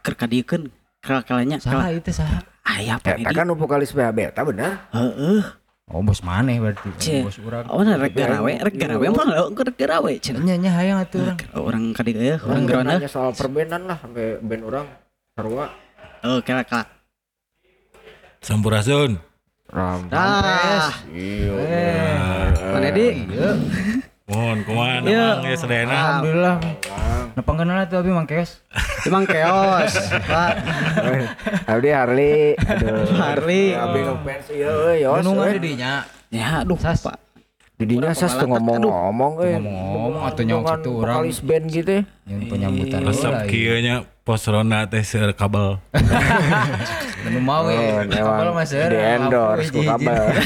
Ker 0.00 0.14
kadiekeun 0.14 0.70
kala 0.98 1.22
kalanya 1.22 1.58
saha 1.58 1.90
itu 1.90 2.10
saha 2.10 2.42
aya 2.62 2.98
eta 2.98 3.16
apa 3.16 3.30
kan 3.32 3.44
nu 3.44 3.54
vokalis 3.54 3.90
BH 3.90 4.10
beta 4.12 4.40
bener. 4.42 4.78
Heeh. 4.90 5.42
oh 5.88 6.02
bos 6.02 6.20
maneh 6.20 6.58
berarti 6.58 6.90
Cie. 6.98 7.22
bos 7.22 7.38
urang 7.40 7.64
Oh, 7.66 7.80
nah, 7.80 7.96
rek 7.96 8.12
garawe, 8.12 8.52
rek 8.60 8.76
garawe 8.76 9.06
mah 9.08 9.24
lo 9.24 9.50
rek 9.50 9.74
garawe 9.74 10.12
cenah. 10.18 10.42
nya 10.42 10.54
nya 10.54 10.70
hayang 10.72 10.98
atuh 11.00 11.22
urang 11.22 11.38
Orang 11.56 11.84
kadi 11.92 12.10
ya, 12.12 12.36
Orang 12.38 12.66
gerona. 12.68 12.98
soal 13.06 13.32
perbenan 13.32 13.86
lah 13.86 13.96
sampai 13.96 14.36
band 14.38 14.62
orang 14.64 14.86
sarua 15.32 15.66
Oh, 16.20 16.42
kala 16.42 16.62
kala. 16.62 16.97
Sampurasun. 18.38 19.18
ram. 19.68 20.00
Ah, 20.08 20.88
Iya. 21.12 21.52
mana 22.72 22.88
di? 22.88 23.28
iya 23.28 23.50
Mohon 24.24 24.58
kumaha 24.64 24.96
Iya. 25.04 25.26
Mang 25.36 25.44
ya 25.44 25.56
sedena. 25.56 25.92
alhamdulillah 25.92 26.56
Napa 27.36 27.52
kenal 27.54 27.78
tuh 27.86 27.96
abi 28.00 28.10
Mang 28.10 28.26
Keos? 28.26 28.64
Emang 29.06 29.22
keos, 29.22 29.94
Pak. 30.26 30.52
Abdi 31.70 31.88
Harley, 31.88 32.58
aduh. 32.58 33.06
Harley. 33.14 33.72
Abdi 33.72 33.98
ngefans 34.02 34.46
ieu 34.50 34.66
euy, 34.90 35.06
yos. 35.06 35.22
Gunung 35.22 35.38
euy. 35.38 35.54
ada 35.54 35.60
dinya. 35.62 35.92
Ya, 36.28 36.66
aduh, 36.66 36.74
Sas. 36.76 36.98
Pak. 36.98 37.14
Didinya 37.78 38.10
sas 38.10 38.34
tuh 38.34 38.50
ngomong-ngomong 38.50 39.38
euy. 39.38 39.54
Ngomong-ngomong, 39.54 40.26
atuh 40.26 40.42
nyawa 40.42 40.60
Dengan 40.60 40.74
situ 40.74 40.90
urang. 40.90 41.14
Vokalis 41.22 41.38
band 41.46 41.64
gitu. 41.70 41.96
Yang 42.26 42.42
penyambutan 42.50 43.00
Resep 43.06 43.30
iya. 43.32 43.46
kieu 43.46 43.76
nya 43.78 43.94
pos 44.28 44.44
ronda 44.44 44.84
teh 44.84 45.00
seur 45.00 45.32
kabel. 45.32 45.80
Nu 47.32 47.40
mau 47.40 47.64
we. 47.64 47.80
Kabel 48.12 48.52
mah 48.52 48.68
seueur. 48.68 48.92
di 48.92 49.00
endorse 49.00 49.72
ku 49.72 49.80
kabel. 49.80 50.36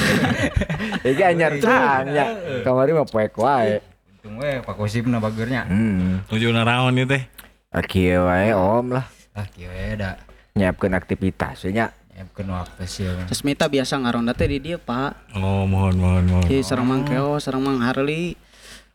Iki 1.10 1.22
anyar 1.26 1.58
tanya. 1.58 2.30
Kamari 2.62 2.94
mah 2.94 3.02
poek 3.10 3.34
wae. 3.42 3.82
Untung 4.22 4.38
we 4.38 4.62
Pak 4.62 4.78
Kosipna 4.78 5.18
bageurnya. 5.18 5.66
Hmm. 5.66 6.22
Tujuh 6.30 6.54
naon 6.54 6.94
ieu 6.94 7.10
teh? 7.10 7.26
Aki 7.74 8.22
wae 8.22 8.54
om 8.54 8.94
lah. 8.94 9.10
Ah 9.34 9.50
kieu 9.50 9.66
we 9.66 9.98
da. 9.98 10.14
Nyiapkeun 10.54 10.94
aktivitas 10.94 11.66
we 11.66 11.74
nya. 11.74 11.90
Nyiapkeun 12.14 12.54
waktu 12.54 12.86
sih. 12.86 13.10
Terus 13.26 13.42
Mita 13.42 13.66
biasa 13.66 13.98
ngaronda 13.98 14.30
teh 14.30 14.46
di 14.46 14.62
dia, 14.62 14.78
Pak. 14.78 15.34
Oh, 15.34 15.66
mohon 15.66 15.98
mohon 15.98 16.24
mohon. 16.30 16.46
Di 16.46 16.62
sareng 16.62 16.86
Mang 16.86 17.02
Keos, 17.02 17.50
sareng 17.50 17.66
Mang 17.66 17.82
Harley. 17.82 18.38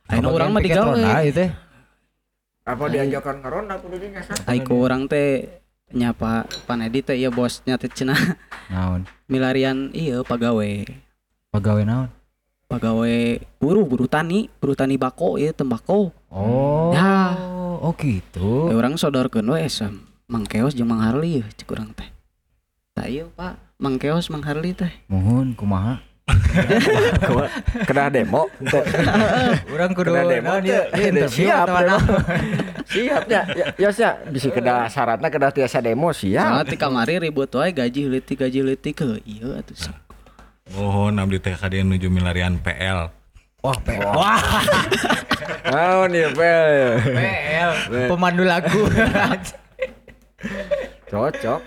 Ayeuna 0.08 0.32
Bagian 0.32 0.36
urang 0.40 0.50
mah 0.56 0.62
piket 0.64 0.80
ronda 0.80 0.96
digawe. 0.96 1.24
ieu 1.28 1.34
teh. 1.36 1.50
Apa 2.68 2.92
diajakan 2.92 3.40
karonda 3.40 3.80
kudu 3.80 3.96
dinya 3.96 4.20
sah? 4.20 4.36
Aiko 4.44 4.76
urang 4.76 5.08
teh 5.08 5.48
nyapa 5.96 6.44
Panedi 6.68 7.00
teh 7.00 7.16
ieu 7.16 7.32
bosnya 7.32 7.80
teh 7.80 7.88
cenah 7.88 8.36
Naon? 8.68 9.08
milarian 9.32 9.88
iya 9.96 10.20
pagawe. 10.20 10.72
Pagawe 11.56 11.82
naon? 11.88 12.12
Pagawe 12.68 13.16
buru 13.64 13.88
buru 13.88 14.12
tani, 14.12 14.52
buru 14.60 14.76
tani 14.76 15.00
bako 15.00 15.40
ieu 15.40 15.56
tembakau. 15.56 16.12
Oh. 16.28 16.92
Ya. 16.92 17.40
Oh 17.80 17.96
gitu. 17.96 18.68
Urang 18.68 19.00
sodorkeun 19.00 19.48
we 19.48 19.64
sam 19.72 20.04
Mang 20.28 20.44
Keos 20.44 20.76
jeung 20.76 20.92
Mang 20.92 21.00
yeuh 21.24 21.48
cek 21.56 21.72
urang 21.72 21.96
teh. 21.96 22.12
Tah 22.92 23.08
ieu 23.08 23.32
Pak, 23.32 23.80
Mang 23.80 23.96
Keos 23.96 24.28
Mang 24.28 24.44
teh. 24.44 24.92
Mohon 25.08 25.56
kumaha? 25.56 26.04
Kena 27.84 28.10
demo. 28.10 28.50
Teu. 28.72 28.82
Urang 29.70 29.92
kudu 29.94 30.12
Kena 30.12 30.24
demo 30.26 30.48
naon 30.52 30.64
ieu? 30.64 30.82
teh. 30.84 30.98
Ieu 30.98 31.08
interview 31.10 31.48
Siap? 31.48 31.68
Siap 32.94 33.24
ya. 33.28 33.42
Ya 33.52 33.66
ya 33.78 33.90
sia 33.92 34.10
bisa 34.28 34.48
kena 34.50 34.88
syaratna 34.88 35.28
kena 35.28 35.50
tiasa 35.50 35.80
demo 35.80 36.12
Soalnya 36.12 36.64
siap. 36.64 36.68
ti 36.68 36.76
kamari 36.76 37.20
ribut 37.20 37.52
wae 37.52 37.72
gaji 37.72 38.08
leutik 38.08 38.40
gaji 38.40 38.60
leutik 38.64 38.96
ke 38.96 39.08
ieu 39.24 39.54
atuh. 39.54 39.76
Mohon 40.72 41.20
abdi 41.22 41.38
teh 41.38 41.54
ka 41.54 41.68
dieu 41.68 41.84
nuju 41.84 42.08
milarian 42.08 42.58
PL. 42.58 43.08
Wah, 43.58 43.78
pe- 43.78 44.00
wah, 44.00 44.40
Naon 45.68 46.12
ieu 46.12 46.30
pel. 46.32 47.02
PL, 47.02 47.72
pemandu 48.08 48.44
lagu. 48.44 48.88
Cocok. 51.08 51.62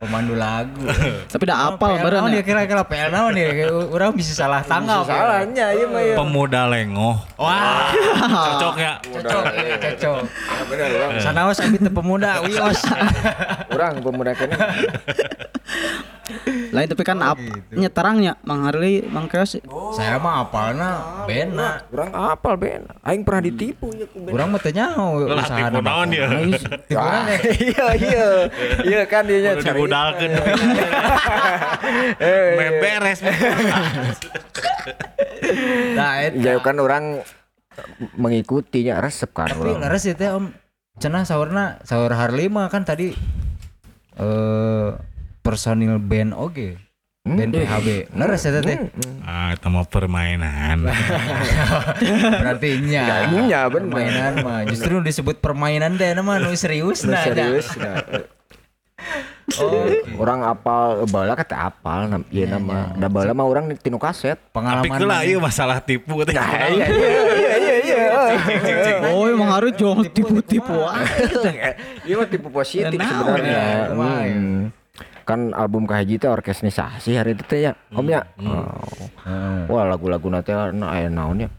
Pemandu 0.00 0.32
lagu. 0.32 0.80
Tapi 1.32 1.44
dah 1.44 1.76
apal 1.76 2.00
PL 2.00 2.02
beureun 2.08 2.20
naon 2.24 2.32
ya. 2.32 2.40
ya 2.40 2.42
kira-kira 2.48 2.82
PL 2.88 3.08
naon 3.12 3.36
ya? 3.36 3.52
Kayak 3.52 3.72
Urang 3.92 4.12
bisa 4.16 4.32
salah 4.32 4.64
tanggal. 4.64 5.04
Salahnya 5.04 5.76
ieu 5.76 5.92
mah 5.92 6.00
ieu. 6.00 6.16
Pemuda 6.16 6.64
lengoh. 6.72 7.20
Wah, 7.36 7.92
Cocok 8.56 8.76
ya? 8.80 8.96
cocok, 9.04 9.44
cocok. 9.76 10.16
Bener 10.72 10.88
Bang. 10.96 11.20
Sanaos 11.20 11.60
teu 11.60 11.92
pemuda, 11.92 12.40
wios. 12.48 12.80
Urang 13.68 14.00
pemuda 14.00 14.32
kene. 14.32 14.56
Lain 16.70 16.86
tapi 16.86 17.02
kan 17.02 17.18
ap 17.18 17.38
gitu. 17.42 17.74
nya 17.74 17.90
terangnya 17.90 18.38
Mang 18.46 18.62
Harley, 18.62 19.02
Mang 19.10 19.26
Keos. 19.26 19.58
Saya 19.98 20.16
mah 20.22 20.46
apalna 20.46 21.26
bena. 21.26 21.82
Urang 21.90 22.14
apal 22.14 22.54
ben. 22.54 22.86
Aing 23.02 23.26
pernah 23.26 23.42
ditipu 23.42 23.90
ya 23.90 24.06
ku 24.06 24.22
ben. 24.22 24.32
Urang 24.32 24.54
mah 24.54 24.62
teu 24.62 24.70
nyaho 24.70 25.26
Lah 25.26 25.46
tipu 25.50 25.82
naon 25.82 26.08
ya? 26.14 26.26
Iya 26.86 27.86
iya. 27.98 28.28
Iya 28.86 29.00
kan 29.10 29.26
dia 29.26 29.38
nya 29.42 29.52
cari. 29.58 29.89
Dibudalkeun. 29.90 30.32
Eh, 32.20 32.54
Me 32.54 32.66
beres. 32.78 33.18
Nah, 35.96 36.12
eta. 36.24 36.36
Ya 36.38 36.54
kan 36.62 36.76
orang 36.78 37.24
mengikutinya 38.14 39.00
resep 39.00 39.32
kan 39.32 39.50
Tapi 39.50 39.74
leres 39.80 40.06
itu 40.06 40.22
Om. 40.22 40.54
Cenah 41.00 41.24
saurna 41.24 41.80
saur 41.82 42.12
Harley 42.12 42.52
mah 42.52 42.68
kan 42.68 42.84
tadi 42.84 43.16
eh 44.20 44.88
personil 45.40 45.96
band 45.98 46.36
oge. 46.36 46.76
Band 47.24 47.56
PHB. 47.56 48.12
Leres 48.14 48.44
eta 48.44 48.60
teh. 48.60 48.76
Ah, 49.24 49.56
eta 49.56 49.72
mah 49.72 49.88
permainan. 49.88 50.84
Berarti 52.44 52.68
nya. 52.84 53.32
Iya 53.32 53.66
bener. 53.72 53.88
Permainan 53.90 54.34
mah 54.44 54.60
justru 54.68 55.00
disebut 55.00 55.40
permainan 55.40 55.96
teh 55.96 56.12
nama 56.12 56.36
nu 56.38 56.52
serius 56.54 57.02
Nah, 57.08 57.16
nah. 57.16 57.22
serius. 57.24 57.66
nah. 57.80 58.04
Oh, 59.58 60.22
Orang 60.22 60.46
apal 60.46 61.02
bala 61.10 61.34
kata 61.34 61.72
apal 61.72 62.06
nam 62.06 62.22
ieu 62.30 62.46
nama. 62.46 62.94
Da 62.94 63.10
bala 63.10 63.34
mah 63.34 63.46
orang 63.48 63.74
tinu 63.80 63.98
kaset. 63.98 64.38
Tapi 64.38 64.54
pengalaman. 64.54 64.98
kela 65.00 65.16
ieu 65.26 65.42
masalah 65.42 65.82
tipu 65.82 66.22
teh. 66.22 66.30
Nah, 66.36 66.70
iya 66.70 66.86
iya 66.86 67.08
iya 67.34 67.54
iya 67.58 67.74
iya. 67.82 68.02
Oh, 69.10 69.26
Mang 69.34 69.50
Harley 69.50 69.74
jangan 69.74 70.06
tipu-tipu 70.06 70.70
wae. 70.70 71.02
Iya 72.06 72.14
mah 72.20 72.26
tipe 72.30 72.48
positif 72.48 72.94
sebenarnya. 72.94 73.90
ya. 73.90 73.90
Hmm. 73.96 74.70
Kan 75.26 75.50
album 75.54 75.86
kahiji 75.86 76.18
teh 76.18 76.30
orkesnisasi 76.30 77.18
hari 77.18 77.34
itu 77.34 77.42
teh 77.46 77.66
ya. 77.66 77.72
Om 77.90 78.06
ya. 78.06 78.22
Oh. 78.38 78.70
Heeh. 79.26 79.60
Wah 79.66 79.84
lagu-lagu 79.86 80.26
nanti 80.30 80.54
na 80.54 80.86
aya 80.94 81.10
naon 81.10 81.42
ya. 81.42 81.50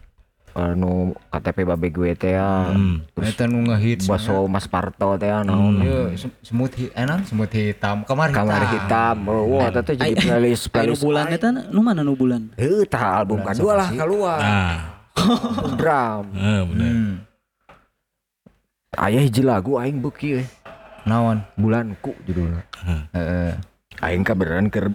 Anu 0.52 0.92
KTP 1.26 1.64
babe 1.64 1.88
gue 1.88 2.12
teh 2.12 2.32
ya. 2.32 2.68
Hmm. 2.68 3.00
Eta 3.16 3.44
nu 3.44 3.64
ngehits. 3.64 4.04
Baso 4.04 4.44
Mas 4.44 4.64
Parto 4.64 5.16
teh 5.16 5.26
ya, 5.26 5.40
naon. 5.40 5.80
Ieu 5.80 6.12
sem- 6.14 6.36
semut 6.40 6.68
hit 6.70 6.92
enan 6.92 7.24
semut 7.24 7.48
hitam 7.48 8.04
kamar 8.04 8.28
hitam. 8.28 8.44
Kamar 8.44 8.62
hitam. 8.66 9.16
Oh, 9.24 9.44
Wah, 9.50 9.66
eta 9.66 9.80
teh 9.80 9.94
jadi 9.94 10.12
playlist 10.12 10.66
Anu 10.66 10.72
playlist. 10.92 11.00
bulan 11.00 11.26
eta 11.28 11.48
nu 11.50 11.80
mana 11.80 12.00
nu 12.00 12.12
bulan? 12.12 12.52
Heuh, 12.54 12.84
tah 12.84 13.18
album 13.18 13.40
kedua 13.40 13.72
lah 13.74 13.88
keluar. 13.88 14.38
Nah, 14.38 14.76
Drum. 15.78 16.24
eh 16.32 16.60
bener. 16.66 16.90
Hmm. 16.90 17.14
Aya 18.92 19.20
hiji 19.20 19.40
lagu 19.40 19.76
aing 19.76 19.98
beuki 19.98 20.36
we. 20.36 20.44
Naon? 21.02 21.40
Bulanku 21.54 22.12
judulnya. 22.22 22.60
Heeh. 23.10 23.56
aing 23.98 24.20
ka 24.20 24.32
beneran 24.32 24.68
keur 24.68 24.92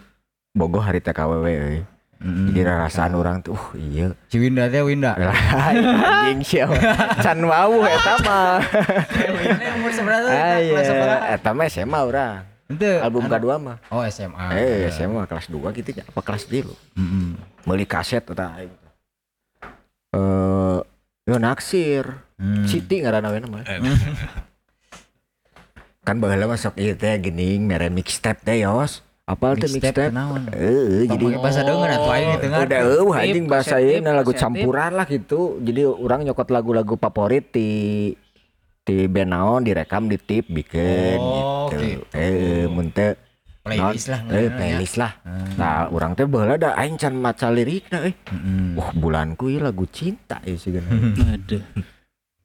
bogoh 0.52 0.80
hari 0.80 1.02
TKWW 1.02 1.48
euy. 1.48 1.82
Mm-mm. 2.18 2.50
Jadi 2.50 2.66
rasaan 2.66 3.14
orang 3.14 3.46
tuh 3.46 3.54
uh, 3.54 3.78
iya. 3.78 4.10
Si 4.26 4.42
Winda 4.42 4.66
teh 4.74 4.82
Winda. 4.82 5.14
Anjing 5.70 6.42
siapa? 6.42 6.74
Can 7.22 7.46
wau 7.46 7.86
eta 7.96 8.14
mah 8.26 8.58
umur 9.78 9.92
seberapa 9.94 10.26
aya 10.26 11.38
eta 11.38 11.50
mah 11.54 11.66
SMA 11.70 12.00
urang 12.02 12.42
itu 12.68 12.90
album 13.00 13.30
kedua 13.30 13.56
mah. 13.62 13.78
Oh 13.94 14.02
SMA 14.10 14.46
eh 14.58 14.90
SMA 14.90 15.30
kelas 15.30 15.48
2 15.54 15.62
gitu 15.78 15.90
nya 15.94 16.04
apa 16.10 16.20
kelas 16.26 16.50
dulu 16.50 16.74
Mm-mm. 16.98 17.38
meuli 17.70 17.86
kaset 17.86 18.26
eta 18.26 18.46
aing. 18.58 18.74
Eh 20.18 20.78
yo 21.28 21.36
naksir. 21.38 22.26
Hmm. 22.38 22.70
Siti 22.70 23.02
ngaranna 23.02 23.34
we 23.34 23.42
mah. 23.46 23.62
Eh, 23.66 23.82
kan 26.08 26.24
baheula 26.24 26.48
masuk 26.48 26.74
ieu 26.80 26.96
teh 26.96 27.20
geuning 27.20 27.68
mere 27.68 27.92
mixtape 27.92 28.40
teh 28.42 28.64
yos 28.64 29.04
apal 29.28 29.60
teh 29.60 29.68
Mixtape? 29.68 30.08
Heeh, 30.08 31.04
jadi 31.06 31.26
bahasa 31.36 31.60
deungeun 31.62 31.92
atuh 31.92 32.12
aing 32.16 32.30
di 32.32 32.38
tengah. 32.40 32.60
udah 32.64 32.80
eueuh 32.82 33.12
anjing 33.14 33.46
bahasa 33.46 33.76
ieu 33.78 34.00
lagu 34.00 34.32
campuran 34.32 34.92
lah 34.96 35.06
gitu 35.06 35.60
jadi 35.60 35.84
orang 35.84 36.24
nyokot 36.24 36.48
lagu-lagu 36.48 36.96
favorit 36.96 37.52
di 37.52 37.70
di 38.88 39.04
band 39.06 39.36
naon 39.36 39.62
direkam 39.68 40.08
di 40.08 40.16
tip 40.16 40.48
bikin 40.48 41.20
Oh, 41.20 41.68
gitu 41.68 42.00
gitu. 42.00 42.04
eh 42.16 42.66
mun 42.66 42.88
Playlist 43.68 44.08
lah, 44.08 44.24
eh 44.24 44.48
ngaranna, 44.48 44.56
playlist 44.56 44.96
lah 44.96 45.12
Hmm. 45.28 45.52
nah 45.60 45.92
orang 45.92 46.16
teh 46.16 46.24
baheula 46.24 46.56
da 46.56 46.72
aing 46.80 46.96
can 46.96 47.20
maca 47.20 47.52
lirikna 47.52 48.00
euy 48.00 48.16
Mm-mm. 48.32 48.80
wah 48.80 48.96
bulanku 48.96 49.52
ieu 49.52 49.60
lagu 49.60 49.84
cinta 49.92 50.40
ya 50.48 50.56
sih 50.56 50.72
Aduh. 51.36 51.60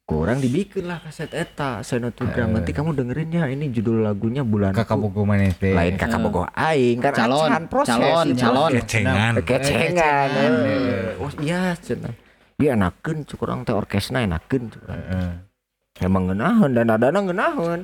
Kurang 0.03 0.43
dibikin 0.43 0.83
lah 0.91 0.99
kaset 0.99 1.31
eta 1.31 1.79
Senotugram 1.79 2.51
nanti 2.51 2.75
kamu 2.75 2.91
dengerin 2.91 3.29
ya 3.31 3.47
ini 3.47 3.71
judul 3.71 4.03
lagunya 4.03 4.43
bulan 4.43 4.75
kakak 4.75 4.99
bogo 4.99 5.23
mana 5.23 5.47
teh 5.55 5.71
lain 5.71 5.95
kakak 5.95 6.19
bogoh 6.19 6.43
aing 6.51 6.99
kan 6.99 7.15
Calon, 7.15 7.47
acan 7.47 7.63
proses 7.71 7.95
calon, 7.95 8.27
calon. 8.35 8.71
kecengan. 8.83 9.33
Kecengan. 9.47 10.29
Eh, 10.35 10.43
eh. 10.43 11.23
oh 11.23 11.31
iya 11.39 11.71
cenah. 11.79 12.11
Dia 12.59 12.75
enakeun 12.75 13.23
cuk 13.23 13.47
urang 13.47 13.63
teh 13.63 13.71
orkesna 13.71 14.27
enakeun 14.27 14.67
emang 16.03 16.27
ngeunaheun 16.27 16.71
dan 16.75 16.85
nadana 16.91 17.19
ngeunaheun 17.23 17.81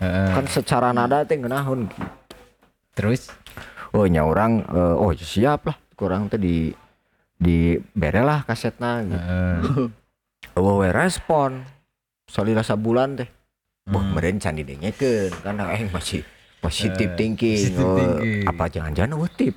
Heeh. 0.00 0.28
kan 0.32 0.44
secara 0.48 0.96
nada 0.96 1.28
teh 1.28 1.36
ngeunaheun 1.36 1.84
terus? 2.96 3.28
Oh 3.92 4.08
nya 4.08 4.24
orang 4.24 4.64
eh, 4.64 4.96
oh 4.96 5.12
siap 5.12 5.68
lah 5.68 5.76
kurang 5.92 6.32
teh 6.32 6.40
di 6.40 6.72
di 7.36 7.76
bere 7.92 8.24
lah 8.24 8.40
kasetna 8.48 9.04
gitu. 9.04 9.92
Heeh. 10.58 10.66
oh 10.68 10.82
we 10.82 10.90
respon 10.90 11.62
salila 12.26 12.60
sabulan 12.60 13.14
teh 13.16 13.28
Wah, 13.88 14.04
Hmm. 14.04 14.12
meren 14.12 14.36
can 14.36 14.52
didengekeun 14.52 15.32
karena 15.40 15.72
aing 15.72 15.88
masih 15.88 16.20
positive 16.60 17.08
Eh, 17.08 17.16
thinking. 17.16 17.56
positive 17.56 17.80
Oh, 17.82 17.96
thinking. 17.96 18.44
apa 18.44 18.68
jangan-jangan 18.68 19.16
eueuh 19.16 19.32
tip? 19.32 19.54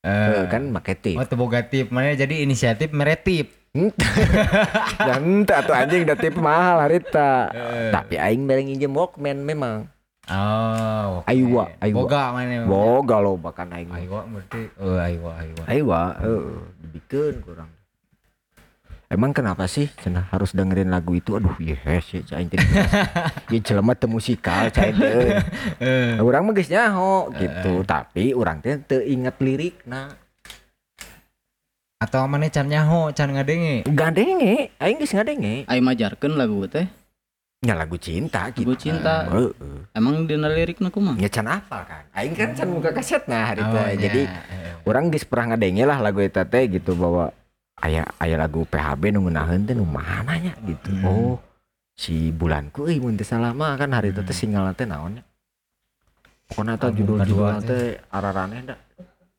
Eh, 0.00 0.10
Eh, 0.36 0.44
kan 0.46 0.68
make 0.68 1.00
tip. 1.00 1.16
oh 1.16 1.24
boga 1.32 1.64
tip 1.64 1.88
mana 1.88 2.12
jadi 2.12 2.44
inisiatif 2.44 2.90
meretip 2.90 3.48
Dan 5.00 5.46
atuh 5.46 5.72
anjing 5.72 6.02
da 6.02 6.12
tip 6.12 6.34
mahal 6.34 6.82
harita. 6.82 7.48
Eh. 7.50 7.88
Tapi 7.88 8.18
aing 8.18 8.42
mereng 8.42 8.68
injem 8.68 8.90
Walkman 8.90 9.40
memang. 9.40 9.86
oh 10.28 11.22
oke. 11.22 11.26
Aywa, 11.26 11.64
boga 11.88 12.22
mana 12.30 12.66
Boga 12.66 13.16
lo 13.18 13.34
bahkan 13.34 13.70
aing. 13.70 13.88
aywa 13.88 14.26
berarti 14.28 14.60
oh 14.76 14.94
aywa 14.94 15.30
aywa 15.38 15.62
Aywa, 15.64 16.00
heeh, 16.18 16.44
dibikeun 16.82 17.34
kurang. 17.40 17.70
Emang 19.10 19.34
kenapa 19.34 19.66
sih 19.66 19.90
cenah 19.98 20.30
harus 20.30 20.54
dengerin 20.54 20.86
lagu 20.86 21.18
itu? 21.18 21.34
Aduh, 21.34 21.58
yes, 21.58 22.14
ya 22.14 22.22
cain 22.22 22.46
teh. 22.46 22.62
Ieu 23.50 23.58
jelema 23.58 23.98
teu 23.98 24.06
musikal 24.06 24.70
cain 24.70 24.94
teh. 24.94 25.34
Urang 26.22 26.46
mah 26.46 26.54
geus 26.54 26.70
nyaho 26.70 27.26
gitu, 27.34 27.82
tapi 27.82 28.30
urang 28.32 28.62
teh 28.62 28.78
teu 28.78 29.02
inget 29.02 29.34
lirik 29.42 29.82
nah. 29.82 30.14
atau 32.00 32.24
mana 32.24 32.48
can 32.48 32.64
nyaho 32.64 33.12
can 33.12 33.28
ngadenge 33.28 33.84
Gandenge, 33.84 34.72
aing 34.78 34.96
geus 34.96 35.10
ngadenge. 35.10 35.66
Aing 35.66 35.82
majarkeun 35.82 36.38
lagu 36.38 36.70
teh. 36.70 36.86
Nya 37.60 37.74
lagu 37.74 37.98
cinta 37.98 38.46
gitu. 38.54 38.72
Lagu 38.72 38.78
cinta. 38.78 39.26
Heeh. 39.26 39.90
Emang 39.92 40.24
dina 40.24 40.48
lirikna 40.48 40.88
kumaha? 40.88 41.18
Ya 41.18 41.26
can 41.26 41.44
apa 41.44 41.82
kan? 41.82 42.02
Aing 42.14 42.32
kan 42.32 42.54
can 42.54 42.70
buka 42.70 42.94
kaset 42.94 43.26
nah 43.26 43.52
hari 43.52 43.60
Oh, 43.60 43.74
teh. 43.74 43.84
iya. 43.90 44.06
Jadi 44.06 44.22
Eh, 44.22 44.72
orang 44.86 45.10
geus 45.10 45.26
pernah 45.26 45.52
ngadenge 45.52 45.82
lah 45.82 45.98
lagu 45.98 46.22
eta 46.22 46.46
teh 46.46 46.64
gitu 46.70 46.94
bahwa 46.96 47.34
aya 47.80 48.04
aya 48.20 48.36
lagu 48.36 48.68
PHB 48.68 49.16
nu 49.16 49.24
ngeunaheun 49.26 49.64
teh 49.64 49.74
nu 49.74 49.88
mana 49.88 50.36
nya 50.36 50.52
gitu. 50.68 50.92
Hmm. 50.92 51.08
Oh, 51.08 51.34
si 51.96 52.28
bulanku 52.32 52.86
euy 52.86 53.00
mun 53.00 53.16
mah 53.56 53.76
kan 53.80 53.90
hari 53.96 54.12
teh 54.12 54.24
teh 54.24 54.36
singalna 54.36 54.76
teh 54.76 54.84
naon 54.84 55.20
nya. 55.20 55.24
Pokona 56.50 56.74
eta 56.76 56.90
Album 56.90 56.98
judul-judulna 56.98 57.58
kedua 57.58 57.68
teh 57.68 57.84
araraneh 58.12 58.60
da. 58.66 58.76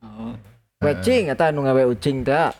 Oh. 0.02 0.34
Wecing 0.82 1.30
eta 1.30 1.54
nu 1.54 1.62
ngawe 1.62 1.82
ucing 1.94 2.26
teh. 2.26 2.34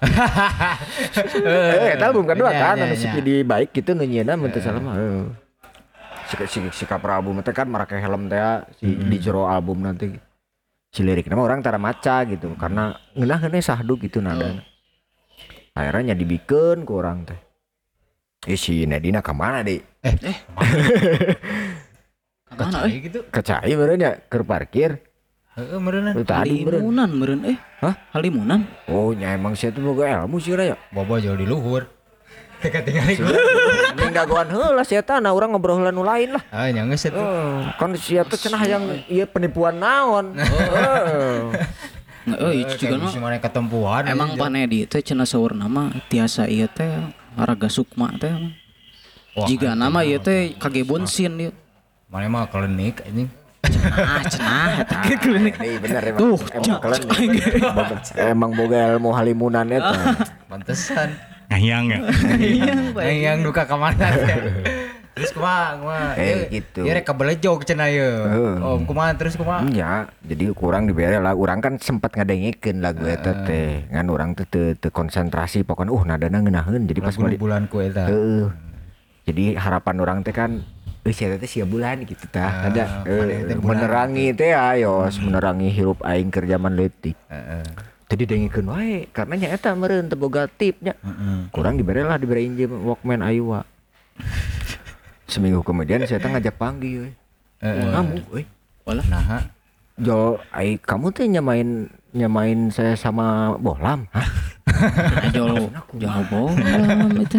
Eh, 1.42 1.98
eta 1.98 2.08
album 2.08 2.24
kedua 2.24 2.48
Iya, 2.54 2.60
kan 2.62 2.76
iya, 2.78 2.84
anu 2.86 2.94
iya. 2.94 3.02
si 3.02 3.06
Pidi 3.10 3.34
baik 3.42 3.74
gitu 3.74 3.92
nu 3.92 4.06
nyieuna 4.06 4.38
mun 4.38 4.54
teu 4.54 4.62
salah 4.62 4.78
mah. 4.78 4.94
heuh. 4.94 5.28
Si 6.30 6.38
si 6.70 6.84
album 6.86 7.42
teh 7.42 7.52
kan 7.52 7.66
marake 7.66 7.98
helm 7.98 8.30
teh 8.30 8.38
si 8.78 8.86
di 8.94 9.16
jero 9.18 9.50
album 9.50 9.82
nanti. 9.82 10.14
Si 10.92 11.00
lirikna 11.02 11.34
mah 11.34 11.44
orang 11.48 11.60
tara 11.64 11.80
maca 11.80 12.22
gitu 12.28 12.54
karena 12.54 12.94
ngeunaheun 13.18 13.50
we 13.50 13.60
sahdu 13.60 13.98
gitu 13.98 14.22
nadana. 14.22 14.71
Akhirnya 15.72 16.12
dibikeun 16.12 16.84
ku 16.84 17.00
orang 17.00 17.24
teh. 17.24 17.40
Eh 18.44 18.58
si 18.58 18.84
Nadina 18.84 19.24
ke 19.24 19.32
mana 19.32 19.64
deh? 19.64 19.80
Kamana 22.52 22.84
Kayak 22.84 22.92
eh? 22.92 23.00
gitu 23.08 23.18
Kecai 23.32 23.72
meureun 23.72 24.02
ya 24.02 24.12
keur 24.28 24.44
parkir. 24.44 25.00
heeh 25.52 25.76
meureun 25.80 26.16
tadi 26.24 26.64
meureun. 26.64 27.40
Eh. 27.48 27.56
Hah? 27.80 27.94
Halimunan? 28.12 28.64
Oh 28.88 29.12
nya 29.16 29.32
emang 29.36 29.52
sia 29.56 29.72
teh 29.72 29.80
boga 29.80 30.24
ilmu 30.24 30.40
sih 30.40 30.52
ya. 30.52 30.76
bobo 30.92 31.16
jauh 31.20 31.36
di 31.36 31.44
luhur 31.44 31.84
teka 32.62 32.80
tinggal 32.84 33.04
di 33.08 33.20
Ning 33.92 34.12
dagoan 34.16 34.48
heula 34.48 34.80
sia 34.84 35.04
teh 35.04 35.20
nah 35.20 35.32
urang 35.36 35.52
ngobrol 35.52 35.80
heula 35.80 35.92
nu 35.92 36.04
lain 36.04 36.36
lah. 36.36 36.42
ah 36.52 36.68
nya 36.72 36.84
geus 36.88 37.04
eta 37.04 37.20
Oh, 37.20 37.64
kan 37.80 37.92
sia 38.00 38.24
teh 38.24 38.36
cenah 38.40 38.64
yang 38.64 38.84
ieu 39.08 39.24
penipuan 39.28 39.76
naon. 39.76 40.36
Heeh. 40.36 41.52
Juga 42.22 42.54
Kayak 42.70 42.94
mah 42.94 43.02
bisi 43.04 43.18
mana 43.18 43.36
ketempuan 43.36 44.02
emang 44.06 44.30
panedi 44.34 44.86
teh 44.86 45.00
cenah 45.00 45.26
saur 45.26 45.52
nama 45.52 45.90
tiasa 46.06 46.46
ieu 46.46 46.66
teh 46.66 46.86
raga 47.34 47.66
sukma 47.66 48.14
teh. 48.14 48.30
Wah, 49.32 49.44
Jika 49.44 49.74
nama 49.74 50.02
ieu 50.02 50.18
teh 50.18 50.54
kagebon 50.54 51.04
sin 51.04 51.34
ieu. 51.36 51.52
mana 52.06 52.28
mah 52.28 52.46
klinik 52.46 53.02
ini 53.06 53.26
Ah, 53.88 54.20
cenah 54.22 54.70
eta. 54.84 55.00
Klinik. 55.16 55.54
Nih 55.56 55.78
bener 55.78 56.02
emang. 56.04 56.18
Tuh, 56.18 56.38
emang 56.52 56.78
kalian 56.78 57.02
emang 58.34 58.50
boga 58.52 58.78
ilmu 58.92 59.10
halimunan 59.10 59.66
eta. 59.66 59.96
pantesan 60.46 61.14
ngayang 61.48 61.84
ya 61.86 61.98
yang 62.96 63.18
yang 63.18 63.38
duka 63.40 63.62
ke 63.62 63.72
mana 63.72 64.08
teh 64.10 64.36
terus 65.12 65.30
kumaha 65.30 65.76
kumaha 65.76 66.08
Eh, 66.16 66.24
Ieu- 66.24 66.48
gitu. 66.50 66.80
ieu 66.82 66.92
rek 66.92 67.04
kabelejog 67.04 67.60
cenah 67.62 67.88
ieu 67.88 68.12
Heeh. 68.24 68.54
oh 68.58 68.76
kumaha 68.82 69.12
terus 69.12 69.36
kumaha 69.36 69.60
Iya, 69.64 70.08
jadi 70.20 70.48
kurang 70.52 70.88
dibere 70.88 71.16
lah. 71.16 71.32
Urang 71.32 71.60
kan 71.60 71.76
sempat 71.76 72.12
ngadengekeun 72.12 72.80
lagu 72.80 73.04
eta 73.04 73.44
teh. 73.44 73.84
Ngan 73.88 74.06
urang 74.08 74.30
teh 74.32 74.44
teu 74.44 74.72
teu 74.72 74.88
konsentrasi 74.88 75.62
pokoknya 75.62 75.92
uh 75.92 76.02
nadana 76.02 76.40
ngeunaheun. 76.40 76.84
Jadi 76.84 76.98
pas 76.98 77.12
lagu 77.12 77.28
balik 77.28 77.38
bulanku 77.38 77.76
eta 77.78 78.08
Heeh. 78.08 78.48
Jadi 79.22 79.44
harapan 79.54 79.96
orang 79.98 80.18
teh 80.22 80.32
kan 80.32 80.64
Eh 81.02 81.10
sia 81.10 81.34
teh 81.34 81.44
sia 81.44 81.66
bulan 81.66 82.06
gitu 82.06 82.24
tah. 82.26 82.46
Ah, 82.62 82.70
Ada 82.70 83.02
eh, 83.04 83.52
bulan 83.52 83.58
menerangi 83.58 84.30
teh 84.32 84.54
ayos, 84.54 85.18
menerangi 85.18 85.66
hirup 85.68 85.98
aing 86.00 86.30
keur 86.30 86.46
zaman 86.46 86.72
leutik. 86.72 87.18
heeh 87.26 87.66
Tadi 88.06 88.22
dengikeun 88.22 88.68
wae 88.68 89.08
karena 89.08 89.34
nya 89.34 89.48
eta 89.50 89.72
meureun 89.72 90.06
teu 90.06 90.14
boga 90.14 90.46
tipnya. 90.46 90.92
Kurang 91.48 91.74
dibere 91.74 92.00
lah 92.00 92.16
dibere 92.16 92.40
injem 92.40 92.70
Walkman 92.70 93.18
Aywa. 93.18 93.66
Seminggu 95.32 95.64
kemudian 95.64 96.04
saya 96.04 96.20
ngajak 96.20 96.60
panggil 96.60 97.08
euy. 97.08 97.12
Heeh. 97.64 97.88
Kamu 97.88 98.16
euy. 98.36 98.44
nah 99.08 99.40
Jo, 99.96 100.36
ai 100.52 100.76
kamu 100.76 101.08
teh 101.12 101.24
nyamain 101.24 101.88
nyamain 102.12 102.68
saya 102.68 102.92
sama 102.96 103.56
Bohlam, 103.56 104.04
hah? 104.12 104.28
Jauh 105.36 105.68
jauh 106.00 106.24
bolam 106.32 107.12
itu. 107.20 107.36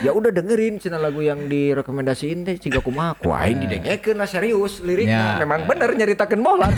Ya 0.00 0.10
udah 0.10 0.32
dengerin 0.32 0.80
cina 0.80 0.96
lagu 0.96 1.20
yang 1.20 1.46
direkomendasiin 1.46 2.48
teh 2.48 2.56
ciga 2.56 2.80
kumaha. 2.80 3.12
Ku 3.16 3.30
aing 3.30 3.60
didengekeun 3.64 4.16
lah 4.18 4.28
serius 4.28 4.80
liriknya. 4.80 5.36
Ya. 5.36 5.40
Memang 5.44 5.68
bener 5.68 5.92
nyeritakeun 5.92 6.40
Bohlam 6.40 6.72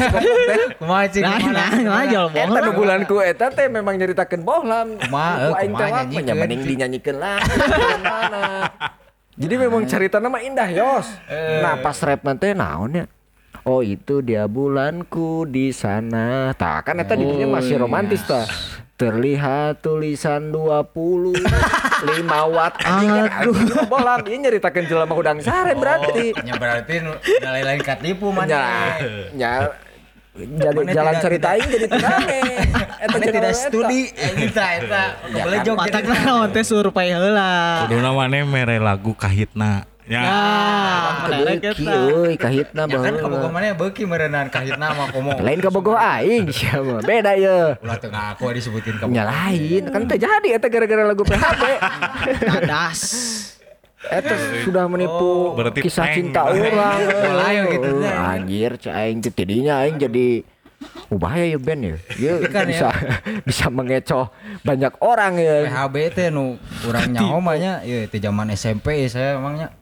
kumaha 0.78 1.08
cing 1.08 1.22
Nah, 1.22 1.38
nah, 1.40 1.70
nah, 1.78 2.04
jauh 2.10 2.30
Eta 2.34 2.48
bolam. 2.50 2.64
nu 2.66 2.70
bulanku 2.74 3.16
eta 3.22 3.46
teh 3.54 3.66
memang 3.70 3.94
nyeritakeun 3.96 4.42
Bohlam. 4.42 4.98
Kumaha, 4.98 5.32
Ku 5.34 5.52
eh, 5.54 5.60
aing 5.62 5.72
teh 5.72 5.88
nya 5.88 6.02
nyanyikeun. 6.04 6.36
mending 6.36 6.60
dinyanyikeun 6.66 7.16
lah. 7.16 7.38
Mana? 8.04 8.44
Jadi 9.34 9.54
memang 9.58 9.82
cerita 9.90 10.22
nama 10.22 10.38
indah 10.38 10.70
Yos. 10.70 11.10
Nah 11.62 11.82
pas 11.82 11.98
rap 12.06 12.22
nanti 12.22 12.54
naonnya 12.54 13.10
Oh 13.64 13.80
itu 13.80 14.20
dia 14.20 14.44
bulanku 14.44 15.48
di 15.48 15.72
sana. 15.72 16.52
Tah 16.52 16.84
kan 16.84 17.00
eta 17.00 17.16
judulnya 17.16 17.48
masih 17.48 17.80
romantis 17.80 18.20
tah. 18.28 18.44
Terlihat 19.00 19.80
tulisan 19.80 20.52
20 20.52 21.32
5 21.34 22.54
watt 22.54 22.76
anjing 22.84 23.10
kan 23.10 23.26
aduh 23.42 23.56
bolam 23.88 24.20
ieu 24.28 24.38
nyaritakeun 24.38 24.86
jelema 24.86 25.14
udang 25.16 25.40
sare 25.40 25.72
berarti. 25.74 26.36
nya 26.44 26.54
berarti 26.60 27.02
nilai 27.40 27.62
lain 27.64 27.82
katipu 27.82 28.28
mana 28.30 29.00
nya 29.34 29.72
jadi 30.34 30.74
Mana 30.74 30.90
jalan 30.90 31.12
tidak- 31.12 31.22
cerita 31.22 31.46
aing 31.54 31.68
jadi 31.70 31.86
tenane. 31.86 32.40
Eta 33.04 33.16
tidak 33.20 33.54
studi 33.54 34.00
eh, 34.10 34.48
eta 34.48 34.64
eta 34.74 35.02
boleh 35.30 35.58
jog 35.62 35.76
Matak 35.78 36.04
naon 36.04 36.48
teh 36.50 36.64
survei 36.64 37.14
heula. 37.14 37.86
Kudu 37.86 38.02
namanya 38.02 38.42
mere 38.42 38.76
lagu 38.78 39.14
kahitna. 39.14 39.86
Ya. 40.04 40.20
Nah, 40.20 41.48
eta. 41.48 41.72
euy 41.80 42.36
kahitna 42.36 42.84
Ya 42.84 42.98
kan 42.98 43.16
kabogoh 43.16 43.48
mana 43.48 43.72
beuki 43.72 44.04
merenang 44.04 44.50
kahitna 44.50 44.92
mah 44.92 45.08
komo. 45.08 45.32
Lain 45.38 45.60
kabogoh 45.62 45.96
aing 45.96 46.50
siapa? 46.52 47.00
Beda 47.00 47.32
ya. 47.38 47.78
Ulah 47.78 47.96
teu 47.96 48.10
ngaku 48.10 48.44
disebutin 48.52 48.98
kabogoh. 48.98 49.14
Nya 49.14 49.24
lain 49.24 49.88
kan 49.88 50.04
teh 50.04 50.18
jadi 50.18 50.48
eta 50.50 50.66
gara-gara 50.66 51.06
lagu 51.06 51.22
PHB. 51.22 51.62
Dadas. 52.42 53.00
Eta 54.06 54.34
sudah 54.62 54.84
menipu 54.84 55.52
berarti 55.52 55.80
kisah 55.80 56.04
prank 56.04 56.14
cinta 56.14 56.42
gitu. 56.50 56.68
orang. 56.68 56.98
Pola 57.00 57.46
ya 57.48 57.62
gitu. 57.66 57.88
Eh, 57.98 58.14
Anjir, 58.14 58.72
aing 58.82 59.18
teh 59.18 59.30
tidinya 59.30 59.74
aing 59.80 59.96
jadi 59.96 60.26
Oh 61.08 61.16
bahaya 61.16 61.48
ya 61.48 61.56
Ben 61.56 61.80
ya. 61.80 61.96
Kan 62.52 62.68
ya. 62.68 62.70
bisa 62.70 62.88
bisa 63.48 63.66
mengecoh 63.68 64.28
banyak 64.60 64.92
orang 65.00 65.32
ya. 65.36 65.64
PHB 65.64 65.94
teh 66.12 66.28
nu 66.28 66.60
urang 66.82 67.08
nyaho 67.08 67.40
mah 67.40 67.56
nya 67.56 67.72
ieu 67.80 68.04
teh 68.04 68.18
zaman 68.18 68.52
SMP 68.52 69.08
saya 69.08 69.36
emangnya 69.36 69.72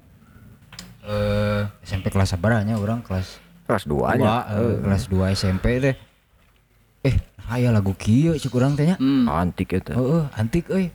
eh 1.02 1.66
SMP 1.82 2.06
kelas 2.08 2.30
sabaraha 2.30 2.62
nya 2.62 2.78
urang 2.78 3.02
kelas 3.02 3.42
Kelas 3.62 3.82
2 3.86 3.90
dua 3.90 4.08
nya. 4.14 4.34
eh, 4.52 4.74
kelas 4.78 5.02
2 5.08 5.34
SMP 5.34 5.66
teh 5.80 5.94
eh 7.02 7.14
aya 7.48 7.70
lagu 7.70 7.94
kieu 7.94 8.34
cek 8.34 8.52
urang 8.52 8.74
teh 8.74 8.86
nya 8.86 8.94
Hmm. 8.94 9.26
Antik 9.26 9.74
eta. 9.74 9.94
Heeh, 9.94 10.22
antik 10.32 10.70
euy. 10.70 10.94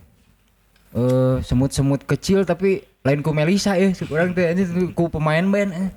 Eh 0.90 1.36
semut-semut 1.42 2.00
kecil 2.02 2.48
tapi 2.48 2.80
lain 3.02 3.20
ku 3.22 3.32
Melisa 3.32 3.74
ya, 3.74 3.90
urang 4.08 4.32
teh 4.32 4.48
anjing 4.48 4.92
ku 4.92 5.08
pemain 5.08 5.44
band. 5.44 5.72
eh. 5.72 5.90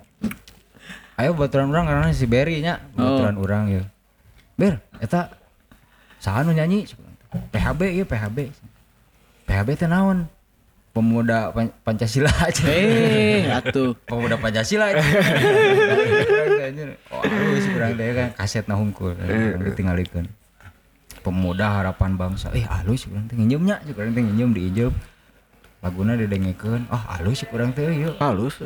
Ayo 1.17 1.33
baturan 1.33 1.69
urang 1.69 1.85
karena 1.85 2.09
si 2.11 2.25
Berry 2.25 2.61
nya, 2.61 2.81
baturan 2.91 3.37
urang 3.37 3.65
ya. 3.67 3.83
Ber, 4.55 4.81
eta 4.97 5.33
saha 6.17 6.41
nu 6.41 6.51
nyanyi? 6.51 6.89
PHB 7.51 7.81
ya 7.93 8.05
PHB. 8.05 8.39
PHB 9.45 9.69
teh 9.75 9.87
naon? 9.87 10.29
Pemuda 10.91 11.51
Pan- 11.51 11.71
Pancasila 11.81 12.27
aja. 12.49 12.67
Eh, 12.67 13.47
atuh. 13.47 13.95
Pemuda 14.03 14.35
Pancasila 14.35 14.91
aja. 14.91 15.03
Oh, 17.11 17.23
alus 17.23 17.67
urang 17.71 17.95
teh 17.95 18.11
kan 18.11 18.29
kaset 18.33 18.65
na 18.65 18.75
hungkul. 18.75 19.15
Urang 19.15 19.63
ditinggalikeun. 19.63 20.27
Pemuda 21.21 21.79
Harapan 21.79 22.17
Bangsa. 22.17 22.51
Eh, 22.51 22.65
alus 22.65 23.07
urang 23.07 23.27
teh 23.27 23.35
nginjem 23.35 23.63
nya, 23.63 23.77
urang 23.89 24.11
teh 24.11 24.23
nginjem 24.23 24.51
diijem. 24.51 24.93
Laguna 25.81 26.13
didengekeun. 26.13 26.93
Ah, 26.93 27.17
alus 27.17 27.41
urang 27.57 27.73
teh 27.73 27.89
ieu. 27.89 28.13
Halus. 28.21 28.61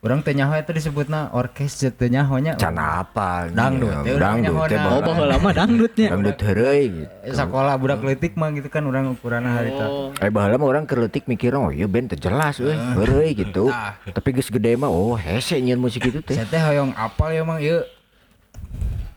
Urang 0.00 0.24
teh 0.24 0.32
nyaho 0.32 0.56
eta 0.56 0.72
disebutna 0.72 1.28
orkes 1.36 1.84
teh 1.84 2.08
nyaho 2.08 2.40
nya. 2.40 2.56
Can 2.56 2.80
apa? 2.80 3.52
Dangdut, 3.52 3.92
teh 4.00 4.16
urang 4.16 4.40
Dangdut 4.40 4.64
teh 4.64 4.80
Oh, 4.80 5.04
baheula 5.04 5.36
mah 5.36 5.52
dangdutnya. 5.52 6.16
Dangdut 6.16 6.40
heureuy 6.40 6.82
gitu. 6.88 7.12
Eh, 7.28 7.36
Sekolah 7.36 7.76
budak 7.76 8.00
leutik 8.00 8.40
mah 8.40 8.56
gitu 8.56 8.72
kan 8.72 8.88
urang 8.88 9.12
ukuranna 9.12 9.52
harita. 9.52 9.84
Oh. 9.84 10.16
Eh 10.16 10.32
baheula 10.32 10.56
mah 10.56 10.68
urang 10.72 10.88
kerletik 10.88 11.28
mikir 11.28 11.52
oh 11.52 11.68
iya 11.68 11.84
ben 11.84 12.08
teh 12.08 12.16
jelas 12.16 12.56
euy, 12.56 12.72
heureuy 12.72 13.36
gitu. 13.36 13.68
Tapi 14.16 14.28
geus 14.32 14.48
gede 14.48 14.80
mah 14.80 14.88
oh 14.88 15.12
hese 15.12 15.60
nyeun 15.60 15.76
musik 15.76 16.08
itu 16.08 16.24
teh. 16.24 16.40
Saya 16.40 16.48
teh 16.48 16.62
hoyong 16.72 16.96
apal 16.96 17.36
ya 17.36 17.44
mang 17.44 17.60
ieu 17.60 17.84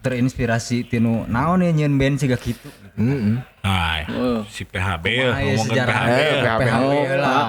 terinspirasi 0.04 0.92
tinu 0.92 1.24
naon 1.32 1.64
ya 1.64 1.72
nyeun 1.72 1.96
band 1.96 2.20
siga 2.20 2.36
kitu. 2.36 2.68
Heeh. 3.00 3.36
Nah, 3.60 4.00
Oh. 4.10 4.42
si 4.48 4.64
PHB 4.64 5.06
ya, 5.06 5.30
ya 5.30 5.32
ngomongin 5.36 5.68
sejarah 5.68 5.94
PHB. 5.94 6.10
Eh, 6.10 6.40
PHB, 6.42 6.94
lah. 7.18 7.46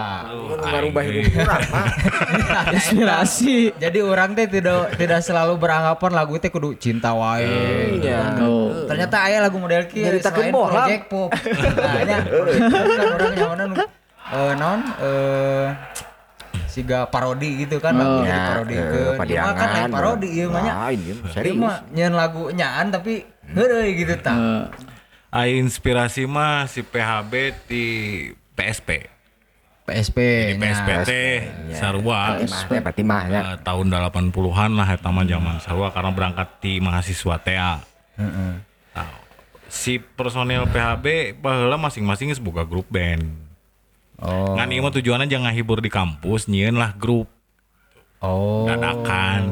Ngarubah 0.61 1.03
hidup 1.03 1.25
urang 1.33 1.63
mah. 1.67 1.87
Inspirasi. 2.77 3.57
Jadi 3.75 3.99
orang 4.01 4.31
teh 4.33 4.47
tidak 4.47 4.95
tidak 4.95 5.21
selalu 5.21 5.55
beranggapan 5.57 6.11
lagu 6.13 6.35
teh 6.37 6.51
kudu 6.51 6.75
cinta 6.77 7.11
wae. 7.13 7.47
gitu 7.95 8.07
Iya. 8.07 8.21
kan. 8.21 8.43
Oh. 8.43 8.69
Ternyata 8.85 9.17
aya 9.23 9.39
lagu 9.41 9.57
model 9.57 9.87
kieu 9.87 10.19
selain 10.19 10.53
project 10.53 11.05
pop. 11.09 11.31
Nah, 11.81 12.03
nya 12.05 12.19
kan 12.21 13.11
orang 13.11 13.33
nyawana 13.33 13.65
nu 13.65 13.75
eh 14.31 14.53
naon 14.55 14.81
eh 15.01 15.67
siga 16.67 17.03
parodi 17.05 17.65
gitu 17.65 17.83
kan 17.83 17.99
lagu 17.99 18.23
jadi 18.23 18.41
parodi 18.47 18.75
eh, 18.79 18.85
ke. 18.85 19.03
padiangan. 19.19 19.55
kan 19.57 19.69
lain 19.75 19.91
parodi 19.91 20.29
ieu 20.31 20.47
mah 20.47 20.63
nya. 20.63 20.75
Serius. 21.35 21.59
mah 21.59 21.83
nyeun 21.91 22.15
lagu 22.15 22.43
nyaan 22.53 22.87
tapi 22.91 23.27
heureuy 23.51 23.91
gitu 23.97 24.15
tah. 24.21 24.71
Ai 25.31 25.62
inspirasi 25.62 26.27
mah 26.27 26.66
si 26.66 26.83
PHB 26.83 27.33
di 27.71 27.85
PSP. 28.59 29.07
PSP. 29.87 30.19
Di 30.19 30.55
nya. 30.55 30.62
PSP 30.75 30.88
teh 31.07 31.35
sarua 31.75 32.38
Mah 32.43 32.62
teh 32.66 32.83
pati 32.83 33.03
mah 33.03 33.23
ya. 33.31 33.40
eh, 33.55 33.57
tahun 33.62 33.90
80-an 33.90 34.71
lah 34.75 34.88
eta 34.90 35.11
mah 35.11 35.23
zaman 35.23 35.62
sarua 35.62 35.95
karena 35.95 36.11
berangkat 36.11 36.49
di 36.59 36.83
mahasiswa 36.83 37.38
TA. 37.38 37.75
Heeh. 38.19 38.53
Nah, 38.90 39.11
si 39.71 40.03
personil 40.03 40.66
PHB 40.66 41.38
baheula 41.38 41.79
masing-masing 41.79 42.35
boga 42.43 42.66
grup 42.66 42.90
band. 42.90 43.23
Oh. 44.21 44.59
Ngan 44.59 44.69
ieu 44.75 44.83
mah 44.83 44.93
tujuanna 44.93 45.25
jangan 45.25 45.49
ngahibur 45.49 45.81
di 45.81 45.88
kampus, 45.88 46.51
nyieun 46.51 46.75
lah 46.77 46.93
grup 46.95 47.31
Oh. 48.21 48.69
dadakan. 48.69 49.49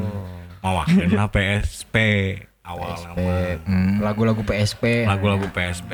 Mawakeun 0.61 1.15
lah 1.15 1.31
PSP 1.31 1.95
awal 2.69 2.93
nama. 3.01 3.57
Lagu-lagu 4.05 4.45
PSP. 4.45 5.09
Lagu-lagu 5.09 5.49
PSP. 5.49 5.93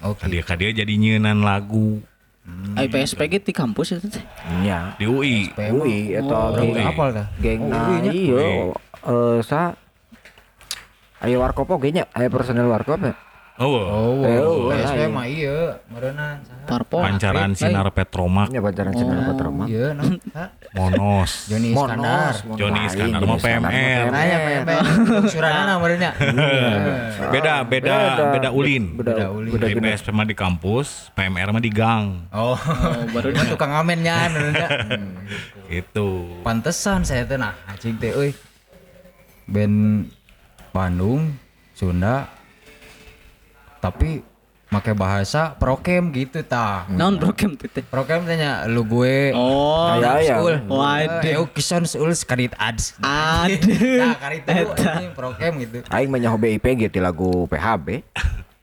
Oke. 0.00 0.24
Kadia 0.24 0.42
kadia 0.42 0.70
jadi 0.74 0.92
nyeunan 0.94 1.44
lagu 1.44 2.00
Ai 2.76 2.92
PSP 2.92 3.24
ge 3.26 3.40
di 3.40 3.56
kampus 3.56 3.96
itu 3.96 4.08
teh. 4.10 4.24
Nya. 4.60 4.92
di 5.00 5.08
UI. 5.08 5.48
Ui 5.72 6.12
eta 6.12 6.52
Oh, 6.52 6.52
geng 6.52 6.76
apal 6.76 7.08
tah? 7.08 7.26
geng 7.40 7.60
Oh, 7.64 7.72
nah 7.72 7.88
UI 7.88 7.96
nya. 8.02 8.12
iya 8.12 8.44
eh 9.04 9.38
sa 9.40 9.72
Ayo 11.24 11.40
warkop 11.40 11.72
oge 11.72 11.88
nya, 11.88 12.04
aya 12.12 12.28
personel 12.28 12.68
warkop 12.68 13.00
ya. 13.00 13.16
Oh, 13.54 13.70
Oh, 13.70 14.26
Eh, 14.26 14.34
oh, 14.36 14.66
PSP 14.66 14.98
lain. 14.98 15.14
mah 15.14 15.26
iya, 15.30 15.78
meureunna 15.86 16.42
saha? 16.42 16.66
Parpo. 16.66 16.98
pancaran 16.98 17.54
sinar 17.54 17.86
Petromak, 17.88 18.50
Nya 18.50 18.58
pacaran 18.58 18.90
cenah 18.90 19.16
apa 19.20 19.32
terma. 19.38 19.64
Iya? 19.70 19.94
Monos. 20.74 21.46
Joni 21.46 21.70
Iskandar. 21.70 22.34
Joni 22.50 22.80
Iskandar 22.82 23.22
mah 23.22 23.38
PMR. 23.38 24.04
Nanya 24.10 24.36
PMR. 24.42 24.84
Suranana 25.30 25.72
meureunnya. 25.78 26.10
Beda, 27.30 27.62
beda, 27.62 27.94
beda 28.34 28.48
ulin. 28.50 28.98
Beda 28.98 29.30
ulin. 29.30 29.54
beda 29.54 29.66
Di 29.68 29.74
PSP 29.78 30.10
mah 30.10 30.26
di 30.26 30.34
kampus, 30.34 31.14
PMR 31.14 31.54
mah 31.54 31.62
di 31.62 31.70
gang. 31.70 32.26
Oh, 32.34 32.58
baru 33.06 33.30
mah 33.38 33.46
tukang 33.46 33.70
amennya 33.70 34.34
meureunnya. 34.34 34.68
Gitu. 35.70 36.42
Pantesan 36.42 37.06
saya 37.06 37.22
teh 37.22 37.38
nah 37.38 37.54
anjing 37.64 37.94
teh 37.96 38.10
euy. 38.10 38.34
Band 39.46 40.10
Bandung, 40.70 41.38
Sunda. 41.70 42.42
Tapi 43.84 44.24
make 44.72 44.96
bahasa 44.96 45.52
prokem 45.60 46.08
gitu 46.16 46.40
tah. 46.40 46.88
Naon 46.88 47.20
program 47.20 47.52
teh 47.52 47.68
teh? 47.68 47.84
Prokem 47.84 48.24
tanya 48.24 48.64
lu 48.64 48.80
gue. 48.88 49.36
Oh. 49.36 49.92
Aya. 49.92 50.40
Seul. 50.40 50.64
Waduh. 50.64 51.20
Eh, 51.20 51.36
eu 51.36 51.44
kison 51.52 51.84
seul 51.84 52.08
sekadit 52.16 52.56
ads. 52.56 52.96
Aduh. 53.04 54.00
Nah, 54.00 54.16
kari 54.16 54.40
itu 54.40 55.12
prokem 55.12 55.52
gitu. 55.68 55.84
Aing 55.92 56.08
mah 56.08 56.16
nyaho 56.16 56.40
BIP 56.40 56.64
ge 56.80 56.88
ti 56.88 56.96
lagu 56.96 57.44
PHB. 57.44 58.00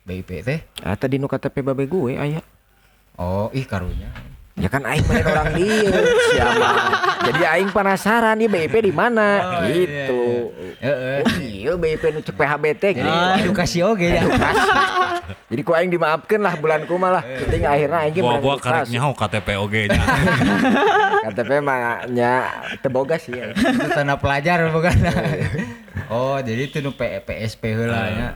BIP 0.09 0.29
teh. 0.41 0.59
Eta 0.81 1.05
di 1.05 1.21
nu 1.21 1.29
KTP 1.29 1.61
babe 1.61 1.85
gue 1.85 2.17
aya. 2.17 2.41
Oh, 3.21 3.53
ih 3.53 3.69
karunya. 3.69 4.09
Ya 4.57 4.67
kan 4.67 4.81
aing 4.83 5.05
mah 5.05 5.21
orang 5.21 5.53
dia. 5.53 5.85
Siapa? 6.33 6.69
Jadi 7.29 7.41
aing 7.45 7.69
penasaran 7.69 8.35
nih 8.41 8.49
BIP 8.49 8.89
di 8.89 8.91
mana 8.91 9.27
Oh, 9.39 9.63
iya, 9.69 9.69
gitu. 9.69 10.21
Heeh. 10.81 11.19
Iya 11.29 11.40
BIP 11.65 12.03
nu 12.13 12.19
cek 12.25 12.35
PHB 12.35 12.63
teh 12.77 12.91
gitu. 12.97 13.09
Edukasi 13.45 13.79
oge 13.85 14.09
ya. 14.17 14.23
Jadi 15.51 15.61
ku 15.61 15.71
aing 15.75 15.91
dimaafkeun 15.91 16.41
lah 16.41 16.55
bulan 16.57 16.87
ku 16.87 16.95
mah 16.95 17.19
lah. 17.19 17.23
Penting 17.23 17.63
akhirnya 17.67 17.97
aing 18.07 18.13
ge 18.15 18.21
Bawa-bawa 18.23 18.55
menang 18.57 18.63
karek 18.63 18.85
nyaho 18.89 19.11
KTP 19.15 19.47
oge 19.59 19.81
nya. 19.91 20.01
KTP 21.29 21.51
mah 21.61 21.79
nya 22.09 22.31
teboga 22.79 23.15
sih 23.21 23.35
ya. 23.35 23.51
Itu 23.53 23.89
tanda 23.91 24.15
pelajar 24.17 24.65
bukan. 24.71 24.95
oh, 26.13 26.37
jadi 26.41 26.61
itu 26.67 26.81
nu 26.81 26.95
PSP 26.97 27.63
heula 27.77 28.01
nya. 28.11 28.27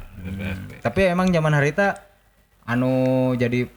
Tapi 0.82 1.02
emang 1.10 1.34
zaman 1.34 1.54
harita 1.56 2.02
anu 2.66 3.34
jadi 3.38 3.70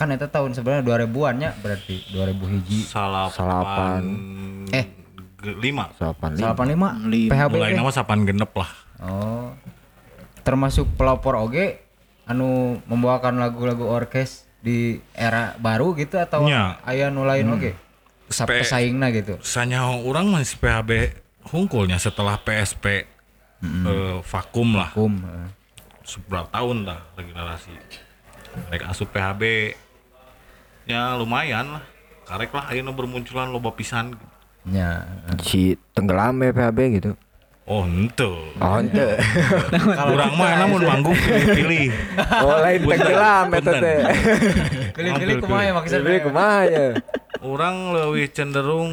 kan 0.00 0.08
eta 0.16 0.32
tahun 0.32 0.56
sebenarnya 0.56 1.04
2000-an 1.04 1.34
nya 1.36 1.50
berarti 1.60 2.00
2000 2.16 2.52
hiji. 2.56 2.78
Salapan. 2.88 3.36
Salapan. 3.36 4.02
Eh. 5.40 5.44
Ge- 5.46 5.58
lima. 5.58 5.88
Salapan 5.94 6.36
85 6.36 7.28
PHB 7.28 7.52
Mulai 7.52 7.72
nama 7.72 7.90
sapan 7.90 8.22
genep 8.22 8.52
lah. 8.52 8.70
Oh. 9.00 9.48
Termasuk 10.40 10.92
pelopor 10.94 11.36
oge 11.36 11.80
anu 12.24 12.78
membawakan 12.84 13.36
lagu-lagu 13.36 13.84
orkes 13.84 14.44
di 14.60 15.00
era 15.10 15.56
baru 15.56 15.92
gitu 15.94 16.14
atau 16.14 16.44
Nya. 16.44 16.76
aya 16.82 17.08
nu 17.08 17.24
lain 17.24 17.48
oge? 17.50 17.72
Sa- 18.28 18.44
Pe- 18.44 18.60
Pesaingna 18.60 19.08
gitu. 19.10 19.40
Sanyaho 19.40 20.04
orang 20.04 20.28
masih 20.28 20.56
PHB 20.56 21.16
hungkulnya 21.48 21.96
setelah 21.96 22.36
PSP 22.36 23.08
eh, 23.60 24.16
vakum 24.22 24.76
lah. 24.76 24.92
Kum. 24.92 25.16
eh. 25.18 25.48
Seberapa 26.00 26.48
tahun 26.48 26.84
dah 26.84 27.00
regenerasi. 27.14 27.72
Mereka 28.66 28.90
asup 28.90 29.10
PHB 29.10 29.72
ya 30.84 31.14
lumayan 31.14 31.72
lah. 31.72 31.84
Karek 32.24 32.50
lah 32.50 32.68
ayeuna 32.68 32.90
bermunculan 32.90 33.48
loba 33.48 33.72
pisan. 33.72 34.14
Nya. 34.70 35.02
si 35.42 35.74
tenggelam 35.92 36.38
ya 36.38 36.54
PHB 36.54 36.78
gitu. 37.02 37.12
Oh, 37.70 37.86
ente. 37.86 38.26
Oh, 38.58 38.82
ente. 38.82 39.14
Kurang 40.10 40.34
mah 40.34 40.58
namun 40.58 40.82
manggung 40.82 41.14
pilih-pilih. 41.14 41.94
Oh, 42.42 42.58
lain 42.66 42.82
tenggelam 42.82 43.46
eta 43.54 43.72
teh. 43.78 43.98
Pilih-pilih 44.98 45.34
kumaha 45.38 45.62
ya 45.62 45.72
maksudnya. 45.78 46.02
Jadi 46.02 46.18
kumaha 46.26 46.60
ya? 46.66 46.86
Orang 47.46 47.94
lebih 47.94 48.26
cenderung 48.34 48.90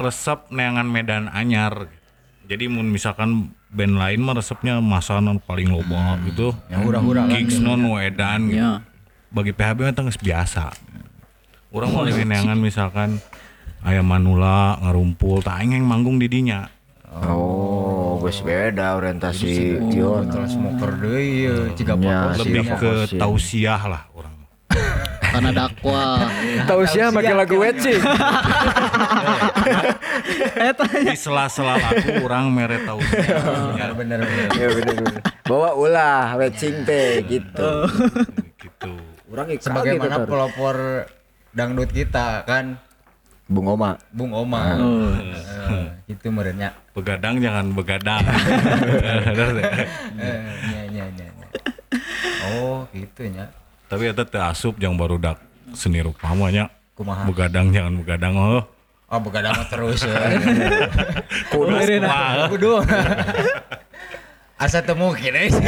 resep 0.00 0.48
neangan 0.48 0.88
medan 0.88 1.28
anyar. 1.28 1.92
Jadi 2.48 2.64
mun 2.64 2.88
misalkan 2.88 3.52
band 3.68 4.00
lain 4.00 4.24
mah 4.24 4.40
resepnya 4.40 4.80
masanan 4.80 5.36
paling 5.36 5.68
loba 5.68 6.16
gitu. 6.24 6.56
Yang 6.72 6.80
hura-hura 6.80 7.28
lah. 7.28 7.32
Gigs 7.36 7.60
non 7.60 7.84
wedan 7.92 8.48
gitu. 8.48 8.56
Ya. 8.56 8.80
Bagi 9.28 9.52
PHB 9.52 9.84
mah 9.84 9.92
geus 9.92 10.16
biasa. 10.16 10.72
Orang 11.76 11.92
mau 11.92 12.08
lebih 12.08 12.24
neangan 12.24 12.56
misalkan 12.56 13.20
ayam 13.84 14.06
manula 14.06 14.78
ngarumpul, 14.80 15.44
yang 15.44 15.84
manggung 15.84 16.16
di 16.16 16.30
dinya. 16.30 16.70
Oh, 17.24 18.20
geus 18.20 18.44
beda 18.44 19.00
orientasi 19.00 19.80
Tion. 19.88 20.28
Betul 20.28 20.44
smoker 20.44 20.90
deui 21.00 21.48
ieu 21.48 21.72
ciga 21.72 21.96
Ya, 21.96 22.36
Lebih 22.36 22.64
Siap, 22.68 22.76
ke 22.76 22.92
tausiah 23.16 23.80
lah 23.88 24.02
orang. 24.12 24.36
Karena 25.32 25.50
dakwah. 25.64 26.28
Tahu 26.68 26.82
siapa 26.84 27.16
pakai 27.16 27.32
lagu 27.32 27.56
wetching? 27.56 28.02
Di 31.08 31.16
sela-sela 31.16 31.80
lagu 31.80 32.20
orang 32.20 32.52
mere 32.52 32.84
tausiah. 32.84 33.96
bener 33.96 34.20
bener. 34.20 34.48
Ya 34.52 34.68
bener 34.76 34.94
bener. 35.00 35.22
Bawa 35.48 35.72
ulah 35.72 36.36
wetching 36.36 36.84
teh 36.84 37.24
gitu. 37.24 37.72
gitu. 38.60 38.92
Orang 39.32 39.48
ikut 39.52 39.64
Sebagaimana 39.64 40.20
gitu, 40.20 40.28
pelopor 40.28 40.76
dangdut 41.56 41.90
kita 41.96 42.44
kan 42.44 42.76
Bung 43.46 43.70
Oma. 43.70 43.94
Bung 44.10 44.34
Oma. 44.34 44.74
Oh. 44.74 45.14
Eh, 45.70 45.86
itu 46.10 46.26
merenya. 46.34 46.74
Begadang 46.98 47.38
jangan 47.38 47.70
begadang. 47.70 48.26
Nya 48.26 49.46
nya 50.90 51.04
nya. 51.14 51.14
nya. 51.14 51.46
Oh, 52.50 52.82
gitu 52.90 53.22
nya. 53.30 53.46
Tapi 53.86 54.10
eta 54.10 54.26
teh 54.26 54.42
asup 54.42 54.82
yang 54.82 54.98
baru 54.98 55.14
dak 55.14 55.38
seni 55.78 56.02
rupa 56.02 56.34
mah 56.34 56.50
nya. 56.50 56.66
Kumaha? 56.98 57.22
Begadang 57.30 57.70
jangan 57.70 57.94
begadang 58.02 58.34
oh. 58.34 58.66
Oh, 59.06 59.22
begadang 59.22 59.54
terus 59.70 60.02
ya. 60.08 60.18
Kudu 61.54 61.70
Kudu. 62.50 62.82
Asa 64.56 64.80
temu 64.80 65.12
kira 65.12 65.52
sih. 65.52 65.60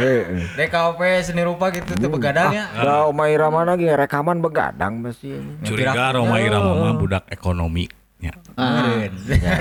DKP 0.56 1.00
seni 1.20 1.44
rupa 1.44 1.68
gitu 1.68 1.92
tuh 1.92 2.08
begadangnya. 2.08 2.64
Lah 2.74 3.04
Oma 3.04 3.28
Irama 3.28 3.60
lagi 3.60 3.84
rekaman 3.84 4.40
begadang 4.40 5.04
pasti. 5.04 5.36
curiga 5.60 6.16
Roma 6.16 6.40
Irama 6.40 6.72
mah 6.72 6.96
budak 6.96 7.28
ekonomi. 7.28 7.92
Ya. 8.24 8.32
Ah, 8.56 8.88
Kemarin. 8.88 9.12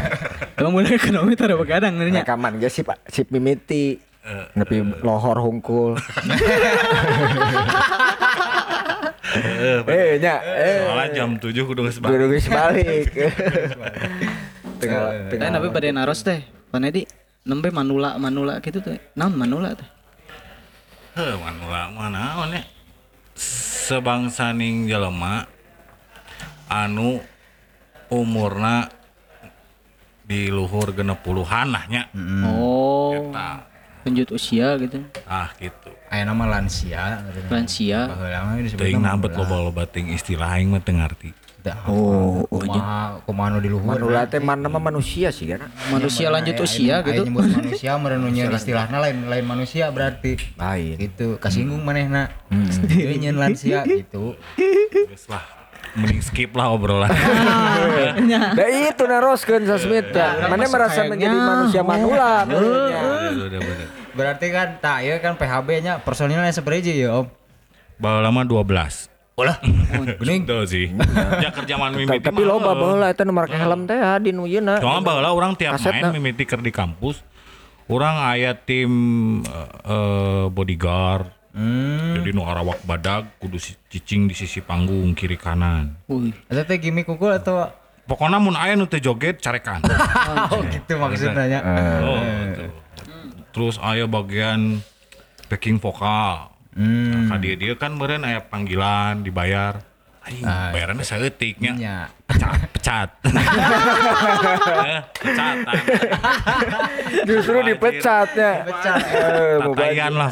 Emang 0.62 0.72
mulai 0.72 0.96
ekonomi 0.96 1.36
taruh 1.36 1.60
begadang 1.60 2.00
nya. 2.00 2.24
Rekaman 2.24 2.64
ge 2.64 2.72
sip 2.72 2.88
sip 3.12 3.28
mimiti. 3.28 4.00
Nepi 4.56 5.04
lohor 5.04 5.36
hungkul. 5.36 6.00
Eh 9.84 10.16
nya 10.16 10.36
eh 10.44 10.80
Soalnya 10.86 11.08
jam 11.12 11.30
7 11.36 11.52
kudu 11.66 11.82
geus 11.84 12.00
balik. 12.00 12.12
kudu 12.14 12.26
geus 12.30 12.48
balik. 12.48 13.08
Tengah 15.28 15.50
tapi 15.52 15.68
pada 15.70 15.88
naros 15.92 16.24
teh. 16.24 16.40
Panedi 16.72 17.04
nembe 17.42 17.74
manula 17.74 18.18
manula 18.22 18.62
gitu 18.62 18.82
teh. 18.82 19.02
Naon 19.18 19.34
manula 19.34 19.74
teh? 19.74 19.90
Heuh, 21.18 21.36
manula 21.42 21.92
mana 21.92 22.40
nya. 22.48 22.62
Sebangsaning 23.88 24.88
jelema 24.88 25.44
anu 26.72 27.20
umurna 28.08 28.88
di 30.24 30.48
luhur 30.48 30.96
genep 30.96 31.20
puluhan 31.20 31.76
lah 31.76 31.84
nya. 31.92 32.08
Oh, 32.48 33.12
Eta. 33.12 33.68
lanjut 34.08 34.32
usia 34.34 34.80
gitu. 34.80 35.04
Ah 35.28 35.52
gitu. 35.60 35.92
Aya 36.08 36.24
nama 36.26 36.48
lansia. 36.48 37.22
Lansia. 37.52 38.08
Teuing 38.80 39.04
mah 39.04 39.14
nabet 39.20 39.36
loba-loba 39.36 39.84
ting 39.86 40.10
istilah 40.10 40.58
aing 40.58 40.72
mah 40.72 40.82
teu 40.82 40.96
ngarti. 40.96 41.36
Oh, 41.86 42.42
hafal. 42.50 42.58
kumaha 42.66 43.00
kumaha 43.22 43.48
nu 43.54 43.60
di 43.62 43.70
luhur. 43.70 43.86
Manula 43.86 44.26
teh 44.26 44.42
mana 44.42 44.66
mah 44.66 44.82
manusia 44.82 45.30
sih 45.30 45.46
kan. 45.46 45.70
Manusia 45.90 46.34
lanjut 46.34 46.58
Aya- 46.58 46.66
usia 46.66 46.96
gitu. 47.06 47.22
manusia 47.30 47.92
merenungnya 48.02 48.50
istilahna 48.50 48.98
lain 48.98 49.30
lain 49.30 49.46
manusia 49.46 49.94
berarti. 49.94 50.42
Lain. 50.58 50.98
Gitu, 50.98 51.38
kasinggung 51.38 51.86
manehna. 51.86 52.34
Ieu 52.90 53.14
nyeun 53.22 53.38
lansia 53.38 53.86
gitu. 53.86 54.34
Geus 54.58 55.30
lah. 55.30 55.46
Mending 55.92 56.24
skip 56.24 56.56
lah 56.56 56.72
obrolan. 56.72 57.12
Nah 58.32 58.68
itu 58.88 59.04
naroskeun 59.04 59.68
Sasmit 59.68 60.10
ya. 60.10 60.48
Mana 60.48 60.64
merasa 60.66 61.04
menjadi 61.04 61.36
manusia 61.36 61.84
manula. 61.84 62.48
Berarti 64.18 64.48
kan 64.52 64.80
tak 64.80 65.04
ieu 65.04 65.20
kan 65.20 65.36
PHB-nya 65.36 66.00
personilnya 66.00 66.52
seberapa 66.52 66.80
ya, 66.84 67.12
Om? 67.16 67.28
Bawa 67.96 68.24
lama 68.24 68.42
12. 68.44 69.11
Ulah. 69.42 69.58
Geuning. 70.22 70.42
Itu 70.48 70.58
sih. 70.70 70.86
Ya 71.42 71.50
kerjaan 71.50 71.98
mimiti 71.98 72.22
Tapi 72.22 72.42
loba 72.46 72.72
eh. 72.72 72.78
baheula 72.78 73.08
eta 73.10 73.26
nu 73.26 73.34
make 73.34 73.58
helm 73.58 73.90
teh 73.90 73.98
ah, 73.98 74.22
di 74.22 74.30
nu 74.30 74.46
yeuna. 74.46 74.78
Soalnya 74.78 75.02
baheula 75.02 75.30
orang 75.34 75.58
tiap 75.58 75.82
main 75.82 76.14
mimiti 76.14 76.46
keur 76.46 76.62
di 76.62 76.70
kampus. 76.70 77.26
Orang 77.90 78.22
aya 78.22 78.54
tim 78.54 78.92
eh, 79.42 79.70
eh, 79.90 80.46
bodyguard. 80.54 81.28
Hmm. 81.52 82.16
Jadi 82.16 82.32
nu 82.32 82.48
arawak 82.48 82.80
badag 82.88 83.28
kudu 83.42 83.60
cicing 83.92 84.32
di 84.32 84.36
sisi 84.38 84.64
panggung 84.64 85.12
kiri 85.12 85.36
kanan. 85.36 86.00
Wih, 86.08 86.32
Eta 86.48 86.64
teh 86.64 86.80
gimmick 86.80 87.10
kukul 87.10 87.36
atau 87.36 87.68
Pokoknya 88.08 88.44
mun 88.44 88.58
aya 88.60 88.76
nu 88.76 88.88
teu 88.92 89.00
joget 89.00 89.40
carekan. 89.40 89.80
Oh, 90.52 90.60
gitu 90.68 91.00
maksudnya 91.00 91.48
nya. 91.48 91.60
oh. 92.04 92.20
Terus 93.52 93.80
aya 93.80 94.04
bagian 94.08 94.84
backing 95.48 95.80
vokal. 95.80 96.51
Hmm. 96.72 97.28
Nah, 97.28 97.38
dia 97.38 97.56
dia 97.60 97.76
kan 97.76 97.92
meureun 97.92 98.24
aya 98.24 98.40
panggilan 98.44 99.22
dibayar. 99.22 99.84
Aing 100.22 100.46
Ah, 100.46 100.70
bayarannya 100.70 101.02
saeutik 101.02 101.58
nya. 101.58 101.74
Nya. 101.74 101.98
Pecat, 102.30 102.70
pecat. 102.72 103.10
Eh, 104.82 105.02
Pecatan. 105.18 105.78
Justru 107.26 107.58
dipecatnya. 107.66 108.52
Pecat. 108.64 109.00
Eh, 109.02 109.58
Tatayan 109.60 110.14
lah 110.14 110.32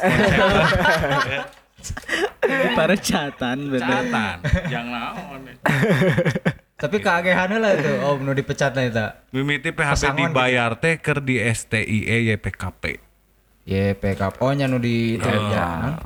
para 2.76 2.96
catan 3.08 3.58
bener. 3.72 3.88
Pecatan. 3.88 4.36
Yang 4.68 4.86
naon. 4.90 5.42
Tapi 6.80 6.98
keagehan 7.04 7.60
lah 7.60 7.72
itu 7.76 7.92
Om 8.00 8.18
nu 8.24 8.32
dipecat 8.32 8.72
na 8.72 8.88
eta. 8.88 9.08
Mimiti 9.36 9.76
PHP 9.76 9.92
Pesangon 10.00 10.32
dibayar 10.32 10.72
teh 10.80 10.96
keur 10.96 11.20
di 11.20 11.40
STIE 11.40 12.36
YPKP. 12.36 12.84
Ye 13.68 13.94
PK 13.94 14.40
oh 14.40 14.52
nya 14.56 14.66
nu 14.66 14.80
di 14.80 15.20
itu 15.20 15.28
ya. 15.28 16.00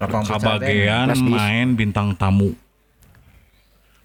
Kabagean 0.00 1.12
main 1.28 1.76
bintang 1.76 2.16
tamu. 2.16 2.56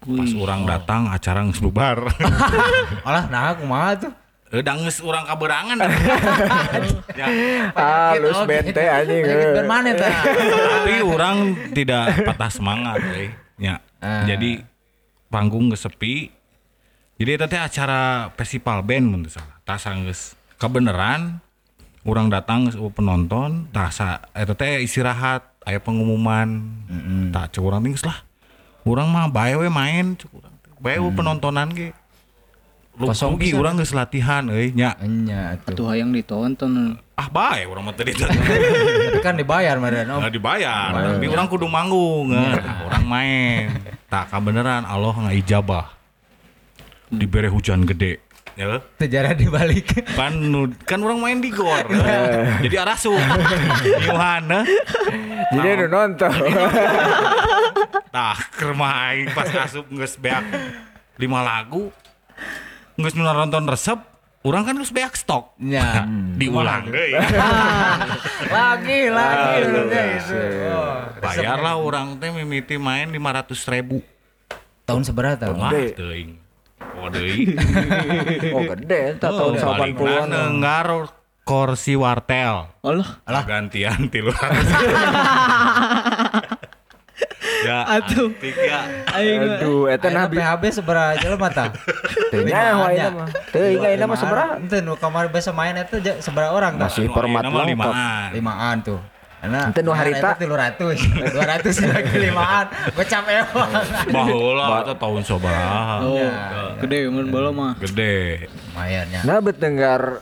Pas 0.04 0.30
orang 0.36 0.68
datang 0.68 1.08
acara 1.08 1.40
geus 1.48 1.58
bubar. 1.58 2.12
Alah 3.08 3.24
nah 3.32 3.56
kumaha 3.56 3.96
tuh? 3.96 4.12
Udah 4.52 4.76
geus 4.84 5.00
urang 5.00 5.24
kaberangan. 5.24 5.80
ya. 7.18 7.26
Halus 7.72 8.36
Oh, 8.36 8.44
bente 8.44 8.84
anjing. 8.84 9.24
Eh. 9.24 9.56
Tapi 9.96 10.94
orang 11.02 11.36
tidak 11.72 12.22
patah 12.28 12.50
semangat, 12.52 13.00
euy. 13.02 13.32
Ya. 13.56 13.80
Ah. 13.98 14.22
Jadi 14.28 14.62
panggung 15.32 15.72
geus 15.72 15.82
sepi. 15.82 16.30
Jadi 17.16 17.30
eta 17.32 17.48
teh 17.48 17.56
acara 17.58 18.28
festival 18.36 18.84
band 18.84 19.06
mun 19.08 19.20
teu 19.24 19.32
salah. 19.32 19.56
Tasa 19.64 19.96
geus 20.04 20.36
kebeneran 20.60 21.40
orang 22.06 22.28
datang 22.28 22.68
geus 22.68 22.76
penonton, 22.92 23.66
tasa 23.72 24.28
eta 24.36 24.52
teh 24.54 24.84
istirahat, 24.84 25.55
aya 25.66 25.82
pengumuman. 25.82 26.62
Tak 27.34 27.58
cek 27.58 27.60
urang 27.60 27.82
tinggal 27.82 28.14
lah. 28.14 28.18
Urang 28.86 29.10
mah 29.10 29.26
bae 29.26 29.58
we 29.58 29.66
main 29.66 30.14
cek 30.14 30.30
urang. 30.30 30.54
teh. 30.62 30.70
Bae 30.78 30.96
we 31.02 31.10
penontonan 31.10 31.68
ge. 31.74 31.90
Lu 32.96 33.12
Kosong 33.12 33.36
rugi 33.36 33.52
urang 33.52 33.76
geus 33.76 33.92
latihan 33.92 34.46
euy 34.48 34.72
nya. 34.72 34.96
Nya 35.04 35.60
tuh. 35.60 35.74
Tuh 35.74 35.92
yang 35.92 36.14
ditonton. 36.14 36.96
Ah 37.18 37.28
bae 37.28 37.66
urang 37.66 37.84
mah 37.84 37.92
teh 37.92 38.06
ditonton. 38.06 38.40
Tapi 39.10 39.20
kan 39.20 39.34
dibayar 39.34 39.74
meureun 39.76 40.06
Om. 40.06 40.20
Nggak 40.22 40.34
dibayar, 40.38 40.88
tapi 40.94 41.26
orang 41.28 41.48
kudu 41.50 41.66
manggung, 41.66 42.32
nggak. 42.32 42.56
orang 42.88 43.04
main. 43.04 43.64
Tak 44.06 44.30
beneran 44.38 44.86
Allah 44.86 45.12
nggak 45.12 45.36
ijabah. 45.44 45.86
Diberi 47.10 47.50
hujan 47.50 47.84
gede. 47.84 48.25
Ya, 48.56 48.80
Sejarah 48.96 49.36
dibalik. 49.36 49.84
kan 50.16 50.32
kan 50.88 50.98
orang 51.04 51.20
main 51.20 51.38
di 51.44 51.52
gor. 51.52 51.84
Jadi 52.64 52.76
arasu. 52.80 53.12
Nyuhan. 53.12 54.48
eh. 54.56 54.64
Jadi 55.52 55.68
nu 55.84 55.86
nonton. 55.92 56.32
Tah 58.08 58.40
aing 59.12 59.28
pas 59.36 59.52
asup 59.60 59.84
geus 59.92 60.16
beak 60.16 60.40
lima 61.20 61.44
lagu. 61.44 61.92
Geus 62.96 63.12
nu 63.12 63.28
nonton 63.28 63.68
resep, 63.68 64.00
orang 64.40 64.64
kan 64.64 64.74
geus 64.80 64.88
beak 64.88 65.12
stok. 65.20 65.52
Nya. 65.60 66.08
Diulang 66.40 66.88
deui. 66.88 67.12
Lagi 68.48 69.00
lagi 69.12 69.68
dulunya 69.68 70.02
itu. 70.16 70.40
Oh. 70.72 71.04
Bayar 71.20 71.60
lah 71.60 71.76
orang 71.76 72.16
teh 72.16 72.32
mimiti 72.32 72.80
main 72.80 73.12
500 73.12 73.52
ribu. 73.68 74.00
Tahun 74.88 75.02
seberapa 75.04 75.36
tahun? 75.36 75.60
Wah, 75.60 75.72
Kok 77.06 77.12
deui. 77.12 77.34
Oh 78.50 78.62
gede 78.68 79.00
tak 79.16 79.30
tahun 79.30 79.52
Oh, 79.56 79.72
balik 79.72 79.94
80-an. 79.96 80.26
nenggar 80.26 80.88
kursi 81.42 81.94
wartel. 81.94 82.66
Allah. 82.76 83.08
Gantian 83.44 84.06
tilu 84.08 84.34
Ya, 87.58 87.82
Atuh. 87.88 88.28
antik 88.28 88.52
ya. 88.52 88.84
Aduh, 89.08 89.88
eta 89.88 90.06
nabi. 90.08 90.36
PHB 90.36 90.62
seberapa 90.70 91.16
aja 91.16 91.32
mata 91.34 91.72
Teu 92.28 92.44
nyaho 92.44 92.84
ayeuna 92.84 93.10
mah. 93.16 93.28
Teu 93.48 93.64
ingat 93.64 93.88
ayeuna 93.88 94.06
mah 94.06 94.18
sabaraha? 94.18 94.54
Ente 94.60 94.78
nu 94.80 94.94
kamar 94.94 95.26
biasa 95.26 95.50
main 95.50 95.74
itu 95.74 95.96
ja- 95.98 96.20
seberapa 96.20 96.52
orang? 96.52 96.76
Masih 96.76 97.08
permat 97.08 97.42
ayeuna 97.42 97.48
mah 97.48 97.64
lengkap. 97.64 97.72
limaan. 97.88 98.28
limaan 98.30 98.76
tuh 99.46 99.48
karena 99.48 99.62
Ente 99.68 99.80
nu 99.80 99.92
harita. 99.92 100.28
tilu 100.34 100.52
ratus 100.52 100.98
dua 101.34 101.44
ratus 101.46 101.74
lagi 101.80 102.16
limaan 102.20 102.66
gocap 102.92 103.24
ewang 103.24 103.70
Baheula 104.14 104.64
eta 104.82 104.94
tahun 104.94 105.22
sabaraha. 105.22 105.96
Oh, 106.02 106.18
Ya, 106.18 106.76
gede 106.78 107.06
mun 107.06 107.26
bola 107.28 107.50
mah. 107.50 107.72
Gede. 107.78 108.50
lumayannya 108.68 109.20
Nah 109.22 109.38
bet 109.38 109.56
dengar 109.56 110.20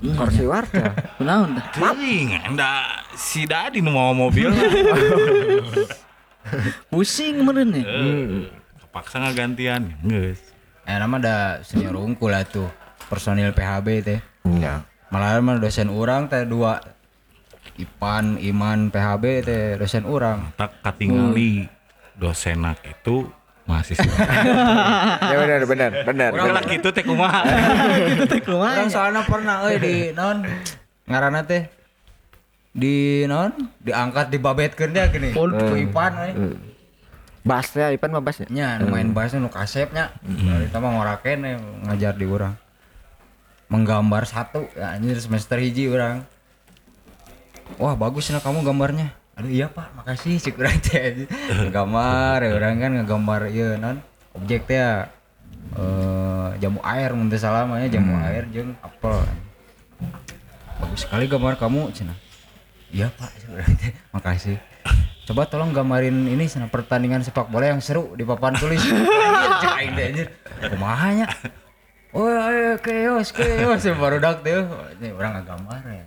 kursi 0.00 0.44
wartel. 0.44 0.96
Kunaon 1.18 1.54
dah? 1.54 1.64
Teuing, 1.72 2.32
anda 2.32 2.88
si 3.12 3.44
Dadi 3.44 3.78
nu 3.78 3.90
mau 3.90 4.10
mobil. 4.10 4.48
Pusing 6.88 7.42
meureun 7.42 7.70
ya. 7.70 7.84
Kepaksa 8.80 9.20
ngagantian, 9.20 9.82
geus. 10.02 10.40
eh 10.82 10.96
nama 10.96 11.20
ada 11.20 11.36
senior 11.62 11.94
unggul 11.94 12.26
lah 12.26 12.42
tuh 12.42 12.66
personil 13.06 13.52
PHB 13.52 13.86
teh 14.02 14.18
Iya. 14.42 14.82
malah 15.06 15.38
mah 15.38 15.60
dosen 15.60 15.86
orang 15.86 16.26
teh 16.26 16.42
dua 16.42 16.82
Ipan 17.80 18.36
Iman 18.40 18.92
PHB 18.92 19.24
teh 19.44 19.64
dosen 19.80 20.04
orang 20.04 20.52
Tak 20.56 20.84
katingali 20.84 21.64
dosenak 22.20 22.76
itu 22.84 23.24
mahasiswa. 23.64 24.04
Ya 25.30 25.36
benar 25.40 25.62
benar 25.64 25.90
benar. 26.04 26.30
Udah 26.34 26.52
lah 26.58 26.64
gitu 26.66 26.88
teh 26.90 27.04
kumaha. 27.06 27.40
Itu 28.12 28.24
teh 28.26 28.40
kumaha? 28.42 28.82
orang 28.82 28.90
soalnya 28.90 29.22
pernah 29.24 29.62
euy 29.64 29.76
di 29.78 29.94
non. 30.12 30.42
Ngaranna 31.06 31.46
teh 31.46 31.70
di 32.74 33.24
non 33.30 33.54
diangkat 33.80 34.28
dibabetkeun 34.28 34.90
dia 34.90 35.06
gini. 35.08 35.30
Oh, 35.38 35.48
Ipan 35.78 36.12
euy 36.26 36.34
Basnya 37.40 37.88
Ipan 37.88 38.12
mah 38.12 38.20
basnya. 38.20 38.44
nya 38.52 38.76
nu 38.76 38.92
main 38.92 39.08
bahasa 39.16 39.40
nu 39.40 39.48
kasepnya. 39.48 40.12
Dari 40.20 40.68
mah 40.68 40.90
ngorakeun 41.00 41.40
eh, 41.46 41.56
ngajar 41.88 42.12
di 42.18 42.26
urang. 42.28 42.52
Menggambar 43.70 44.26
satu 44.26 44.66
ya, 44.74 44.98
anjir 44.98 45.14
semester 45.22 45.56
hiji 45.62 45.86
orang 45.86 46.26
wah 47.78 47.94
bagus 47.94 48.32
nah 48.32 48.42
kamu 48.42 48.64
gambarnya. 48.64 49.14
Aduh 49.38 49.48
iya 49.48 49.70
pak. 49.70 49.94
Makasih 49.96 50.36
cik 50.36 50.60
urang 50.60 50.76
teh. 50.82 51.00
Anjir. 51.00 51.28
gambar 51.72 52.38
ya 52.44 52.50
orang 52.56 52.74
kan 52.76 52.92
ngegambar 53.00 53.40
iya 53.48 53.78
non. 53.80 54.04
Objek 54.36 54.68
teh 54.68 54.78
ya, 54.78 55.10
eh 55.74 56.48
jamu 56.62 56.78
air 56.86 57.10
mun 57.16 57.32
salah 57.34 57.66
mah 57.66 57.80
nya 57.82 57.88
jamu 57.88 58.14
air 58.20 58.44
jeung 58.52 58.76
apel. 58.84 59.16
Bagus 60.80 61.08
sekali 61.08 61.24
gambar 61.24 61.56
kamu 61.56 61.88
cina. 61.96 62.14
Iya 62.90 63.08
pak 63.14 63.30
makasih. 64.12 64.58
Coba 65.24 65.46
tolong 65.46 65.70
gambarin 65.70 66.26
ini 66.26 66.50
sana 66.50 66.66
pertandingan 66.66 67.22
sepak 67.22 67.48
bola 67.48 67.70
yang 67.70 67.78
seru 67.78 68.18
di 68.18 68.26
papan 68.26 68.54
tulis. 68.58 68.82
Anjir 68.82 69.52
cek 69.62 69.72
aing 69.78 69.92
teh 69.94 70.04
anjir 70.10 70.26
kumaha 70.68 71.08
nya? 71.16 71.26
Oh 72.10 72.26
ayo 72.26 72.76
keos 72.82 73.30
keos. 73.30 73.86
Baru 73.94 74.18
dak 74.18 74.42
teh. 74.42 74.58
Ini 74.98 75.14
orang 75.14 75.40
ngagambar 75.40 75.80
ya 75.86 76.04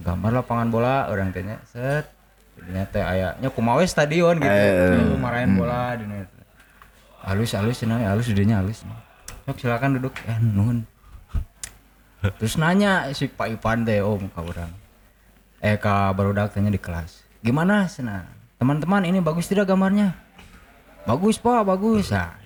gambar 0.00 0.40
lapangan 0.40 0.68
bola 0.72 1.12
orang 1.12 1.34
tanya 1.36 1.60
set 1.68 2.08
jadinya 2.56 2.84
teh 2.88 3.04
ayahnya 3.04 3.48
kumaha 3.52 3.82
we 3.82 3.86
stadion? 3.88 4.40
Gitu. 4.40 5.12
Lu 5.12 5.20
marahin 5.20 5.52
bola 5.58 5.92
di 5.98 6.08
halus 7.22 7.52
halus 7.52 7.76
cenah 7.82 8.00
halus 8.00 8.32
idenya 8.32 8.64
halus. 8.64 8.86
Sok 9.44 9.58
silakan 9.60 10.00
duduk. 10.00 10.16
Eh 10.24 10.38
nuhun. 10.40 10.88
Terus 12.22 12.54
nanya 12.56 13.10
si 13.12 13.26
Pak 13.26 13.60
Ipan 13.60 13.84
teh 13.84 14.00
om 14.00 14.30
ka 14.32 14.40
orang. 14.40 14.72
Eh 15.60 15.76
ka 15.76 16.10
barudak 16.16 16.56
tanya 16.56 16.72
di 16.72 16.80
kelas 16.80 17.22
gimana 17.42 17.90
sana 17.90 18.22
teman-teman 18.62 19.02
ini 19.02 19.18
bagus 19.18 19.50
tidak 19.50 19.66
gambarnya? 19.66 20.14
Bagus 21.02 21.42
pak 21.42 21.66
bagus. 21.66 22.14
Nah, 22.14 22.38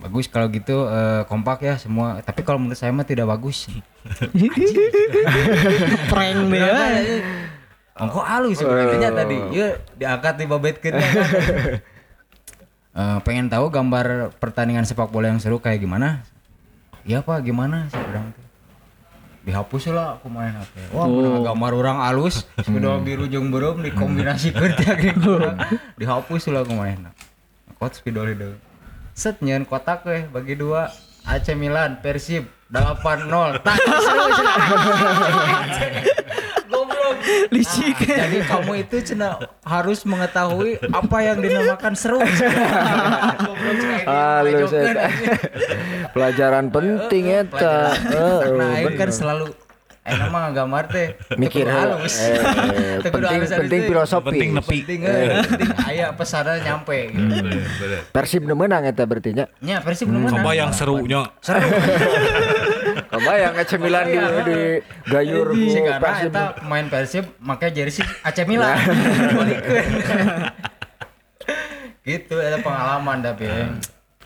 bagus 0.00 0.26
kalau 0.26 0.48
gitu 0.48 0.88
eh, 0.88 1.22
kompak 1.28 1.60
ya 1.62 1.76
semua. 1.76 2.24
Tapi 2.24 2.40
kalau 2.42 2.58
menurut 2.58 2.80
saya 2.80 2.90
mah 2.90 3.04
tidak 3.04 3.28
bagus. 3.28 3.68
Prank 6.10 6.38
deh. 6.48 6.58
Ya. 6.58 6.72
ya? 6.72 7.16
Oh, 8.00 8.08
kok 8.08 8.24
halus 8.24 8.56
sebenarnya 8.56 9.12
tadi. 9.12 9.36
Ya 9.52 9.76
diangkat 10.00 10.34
di 10.40 10.44
ya 10.48 10.72
kan. 10.80 10.92
Eh, 12.90 13.18
pengen 13.22 13.46
tahu 13.46 13.70
gambar 13.70 14.34
pertandingan 14.42 14.82
sepak 14.82 15.14
bola 15.14 15.30
yang 15.30 15.38
seru 15.38 15.62
kayak 15.62 15.78
gimana? 15.78 16.26
Iya 17.06 17.22
pak 17.22 17.46
gimana? 17.46 17.86
Sih 17.86 18.02
bilang 18.02 18.34
tuh 18.34 18.50
dihapus 19.40 19.88
lah 19.96 20.20
aku 20.20 20.28
main 20.28 20.52
HP 20.52 20.92
wah 20.92 21.08
oh. 21.08 21.40
gambar 21.40 21.72
orang 21.72 21.98
halus 22.04 22.44
sepeda 22.60 23.00
biru 23.00 23.24
jeung 23.24 23.48
beureum 23.48 23.80
dikombinasi 23.80 24.52
kerja 24.52 24.98
gitu. 25.00 25.40
Dihapus 25.96 26.52
lah 26.52 26.60
aku 26.60 26.76
main. 26.76 27.08
Kot 27.80 27.96
spidol 27.96 28.36
itu 28.36 28.52
set 29.20 29.36
nyeun 29.44 29.68
kotak 29.68 30.00
weh 30.08 30.24
bagi 30.32 30.56
dua. 30.56 30.88
AC 31.20 31.52
Milan 31.52 32.00
Persib 32.00 32.48
8-0 32.72 33.60
tak 33.60 33.76
goblok. 36.72 37.16
Licik. 37.52 38.08
Nah, 38.08 38.24
jadi 38.24 38.38
kamu 38.48 38.72
itu 38.88 38.96
cina 39.04 39.36
harus 39.60 40.08
mengetahui 40.08 40.80
apa 40.88 41.16
yang 41.20 41.44
dinamakan 41.44 41.92
seru. 41.92 42.24
Halus 44.08 44.72
anjing. 44.72 45.28
Pelajaran 46.16 46.72
penting 46.72 47.24
eta. 47.28 47.92
karena 48.00 48.64
Heeh, 48.64 48.88
aing 48.88 48.96
kan 48.96 49.12
selalu 49.12 49.52
eh 50.10 50.18
nama 50.18 50.50
ngagambar 50.50 50.84
teh 50.90 51.08
Mikir 51.38 51.70
halus 51.70 52.18
eh, 52.18 52.34
eh, 52.34 52.98
penting 53.14 53.40
penting 53.46 53.80
filosofi. 53.86 54.26
Penting 54.34 54.50
nepi. 54.58 54.76
penting 54.82 55.00
eh, 55.06 55.38
penting 55.46 55.70
aya 55.86 56.06
pesannya 56.10 56.58
nyampe 56.60 57.14
gitu. 57.14 57.46
Persib 58.10 58.42
nu 58.42 58.58
menang 58.58 58.82
eta 58.82 59.06
berarti 59.06 59.30
nya. 59.30 59.46
nya 59.62 59.78
versi 59.78 60.02
belum 60.02 60.26
menang 60.26 60.42
Coba 60.42 60.50
yang 60.52 60.70
serunya. 60.74 61.22
seru 61.38 61.62
Kebayang 63.10 63.54
AC 63.54 63.72
Milan 63.76 64.04
di, 64.06 64.18
di 64.46 64.58
gayur 65.06 65.54
sih 65.54 65.80
karena 65.80 66.02
Persib. 66.02 66.30
eta 66.30 66.44
pemain 66.58 66.86
Persib 66.86 67.24
makanya 67.38 67.72
jersey 67.76 68.02
AC 68.22 68.38
Milan 68.44 68.74
Balikeun. 69.38 69.86
gitu 72.00 72.34
ada 72.34 72.58
pengalaman 72.58 73.20
tapi 73.20 73.44
ya. 73.46 73.68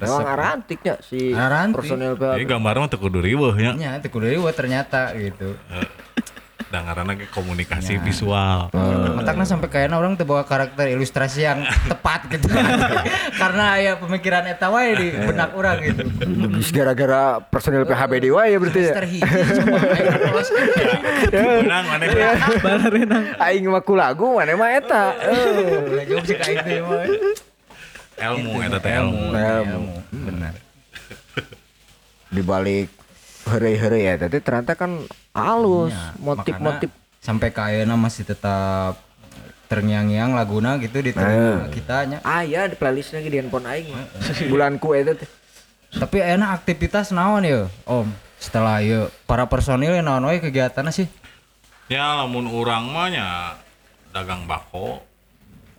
Memang 0.05 0.29
arantiknya 0.29 0.95
si 1.01 1.33
Arantik. 1.33 1.81
personel 1.81 2.13
Jadi 2.15 2.45
PHB. 2.45 2.51
gambar 2.53 2.75
mah 2.85 2.89
teu 2.93 2.99
kudu 3.01 3.19
riweuh 3.25 3.55
nya. 3.57 3.73
nya 3.75 3.91
itu 3.99 4.09
kudu 4.13 4.27
deui 4.29 4.53
ternyata 4.53 5.11
gitu 5.17 5.57
ngaranna 6.83 7.15
ge 7.15 7.27
komunikasi 7.31 8.01
visual. 8.03 8.73
Matakna 9.15 9.45
sampai 9.47 9.69
kayaknya 9.71 10.01
orang 10.01 10.19
tuh 10.19 10.27
bawa 10.27 10.43
karakter 10.43 10.91
ilustrasi 10.91 11.47
yang 11.47 11.63
tepat 11.93 12.27
gitu 12.33 12.51
karena 13.39 13.79
ya 13.79 13.93
pemikiran 14.01 14.43
eta 14.49 14.73
wae 14.73 14.97
di 14.97 15.09
benak 15.15 15.55
orang 15.55 15.79
gitu 15.85 16.03
gara-gara 16.75 17.39
personel 17.39 17.87
PHB 17.87 18.13
di 18.19 18.31
wae 18.33 18.57
berarti 18.59 18.81
ya. 18.91 18.95
Polos 20.25 20.49
Menang 21.35 21.85
mana 21.87 22.07
Aing 23.39 23.69
mah 23.69 23.83
ku 23.85 23.95
lagu 23.95 24.35
mana 24.35 24.57
mah 24.57 24.71
eta. 24.75 25.05
Eh. 25.21 26.09
jawab 26.09 26.25
sih 26.27 26.37
kayak 26.39 26.67
itu 26.67 26.83
mah 26.83 27.05
ilmu 28.17 28.63
eta 28.63 28.79
teh 28.79 28.93
ilmu. 28.95 29.35
ilmu 29.35 29.95
benar. 30.13 30.55
Di 32.31 32.43
balik 32.43 32.89
heureuy-heureuy 33.45 34.03
ya 34.05 34.15
tapi 34.17 34.41
ternyata 34.41 34.75
kan 34.75 35.05
halus 35.37 35.93
Ya, 35.93 36.17
motif-motif. 36.19 36.89
sampai 37.21 37.49
ke 37.51 37.61
ayeuna 37.61 37.95
masih 37.95 38.25
tetap 38.25 38.97
terngiang-ngiang 39.65 40.33
laguna 40.33 40.77
gitu 40.79 41.01
di 41.01 41.11
telinga 41.11 41.69
kitanya. 41.69 42.19
Aya 42.23 42.69
di 42.69 42.77
playlist 42.77 43.13
lagi 43.13 43.29
di 43.29 43.39
handphone 43.39 43.65
aing. 43.65 43.89
Mah. 43.91 44.07
Bulanku 44.47 44.93
eta 44.93 45.15
teh. 45.15 45.31
tapi 45.95 46.19
enak 46.19 46.59
aktivitas 46.59 47.15
naon 47.15 47.47
ya 47.47 47.71
om? 47.87 48.11
Setelah 48.37 48.83
ya 48.83 49.07
para 49.25 49.47
personil 49.47 49.95
yang 49.95 50.05
naon 50.05 50.27
wae 50.27 50.43
kegiatannya 50.43 50.91
sih? 50.91 51.07
Ya 51.87 52.19
lamun 52.19 52.51
urang 52.51 52.91
mah 52.91 53.09
nya 53.09 53.27
dagang 54.11 54.45
bako. 54.45 55.01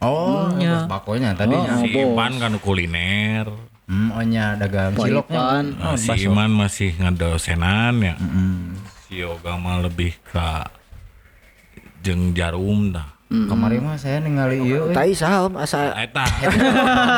Oh 0.05 0.53
ya. 0.61 0.85
bakonya 0.85 1.33
tadinya 1.33 1.81
Si 1.81 1.89
Ipan 1.89 2.37
kan 2.37 2.53
kuliner. 2.61 3.49
Hmm, 3.85 4.09
oh 4.17 4.23
nya 4.25 4.57
dagang 4.57 4.97
ciloknya. 4.97 5.41
Poipan. 5.41 5.63
Nah, 5.77 5.97
si 5.97 6.09
Iman 6.25 6.49
masih 6.49 6.97
ngadosenan 6.97 7.93
ya. 8.01 8.15
Hmm. 8.17 8.73
Si 9.05 9.21
Yoga 9.21 9.61
mah 9.61 9.85
lebih 9.85 10.17
ke 10.25 10.49
jeng 12.01 12.33
jarum 12.33 12.93
dah. 12.93 13.13
Kemarin 13.25 13.81
mah 13.81 13.97
saya 13.97 14.21
ningali 14.21 14.61
ieu 14.61 14.89
euy. 14.89 14.93
Tai 14.93 15.11
saha 15.17 15.49
om 15.49 15.57
asa 15.57 15.97
Eta. 15.97 16.25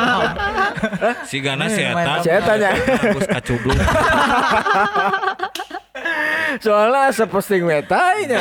si 1.28 1.44
Gana 1.44 1.68
si 1.68 1.84
Eta. 1.84 2.24
Si 2.24 2.28
Eta 2.32 2.52
nya. 2.56 2.72
Terus 2.74 3.28
kacubluk. 3.28 3.76
soalnya 6.58 7.12
asa 7.12 7.24
posting 7.28 7.62
meta 7.62 8.00
nya. 8.24 8.40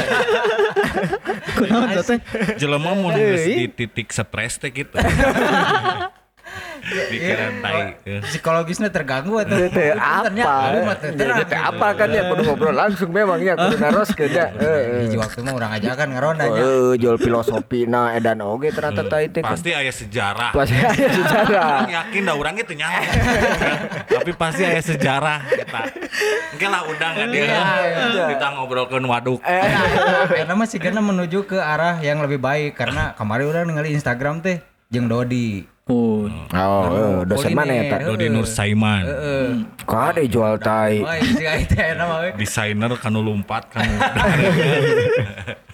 Kunaon 1.57 1.89
tuh 1.99 2.03
teh? 2.15 2.19
Jelema 2.55 2.91
mun 2.95 3.13
geus 3.13 3.45
di 3.45 3.67
titik 3.69 4.09
stres 4.09 4.57
teh 4.57 4.71
gitu. 4.71 4.95
pikiran 6.84 7.53
tai 7.61 7.82
eh. 8.05 8.21
psikologisnya 8.25 8.89
terganggu 8.93 9.41
atau 9.41 9.57
apa? 9.57 10.93
Teh 11.17 11.59
apa 11.59 11.88
kan 11.97 12.07
ya 12.11 12.30
kudu 12.30 12.41
ngobrol 12.47 12.75
langsung 12.75 13.09
memang 13.11 13.41
ya 13.41 13.57
kudu 13.57 13.75
naroskeun 13.82 14.32
ya. 14.32 14.53
Heeh. 14.53 15.07
Hiji 15.07 15.17
waktu 15.17 15.39
mah 15.43 15.53
orang 15.57 15.71
aja 15.78 15.91
kan 15.97 16.07
nya. 16.11 16.49
Eh, 16.49 16.93
jual 16.99 17.17
filosofi 17.17 17.89
na 17.89 18.13
edan 18.15 18.41
oge 18.43 18.69
ternyata 18.71 19.05
teh 19.07 19.28
teh. 19.32 19.43
pasti 19.43 19.71
aya 19.73 19.91
sejarah 19.91 20.51
Pasti 20.51 20.78
aya 20.78 21.09
sejarah. 21.09 21.80
Yakin 21.88 22.21
dah 22.28 22.36
orang 22.36 22.55
itu 22.59 22.73
nyawa 22.75 23.01
tapi 24.17 24.32
pasti 24.36 24.61
aya 24.63 24.82
sejarah 24.84 25.39
kita 25.47 25.82
mungkin 26.53 26.69
lah 26.73 26.82
undang 26.89 27.13
kan 27.15 27.28
dia 27.32 27.45
kita 28.36 28.47
ngobrolkan 28.57 29.03
waduk 29.05 29.39
Karena 30.28 30.53
masih 30.53 30.78
karena 30.82 31.01
menuju 31.01 31.47
ke 31.47 31.57
arah 31.57 31.99
yang 32.03 32.19
lebih 32.23 32.39
baik 32.41 32.78
karena 32.78 33.13
kemarin 33.15 33.45
udah 33.49 33.61
ningali 33.65 33.93
Instagram 33.95 34.39
teh 34.43 34.61
jeung 34.91 35.07
Dodi. 35.11 35.76
Oh, 35.88 36.27
Oh, 36.51 36.83
eh, 36.91 37.17
dosen 37.23 37.55
mana 37.55 37.71
ya 37.71 37.95
tak? 37.95 38.11
Dodi 38.11 38.27
Nur 38.27 38.43
Saiman 38.43 39.07
Kok 39.88 40.03
ada 40.11 40.19
jual 40.27 40.59
tai? 40.59 40.99
Itu 40.99 41.79
enak 41.79 42.35
desainer 42.35 42.91
kanu 42.99 43.23
lompat 43.23 43.71
kanu 43.71 43.95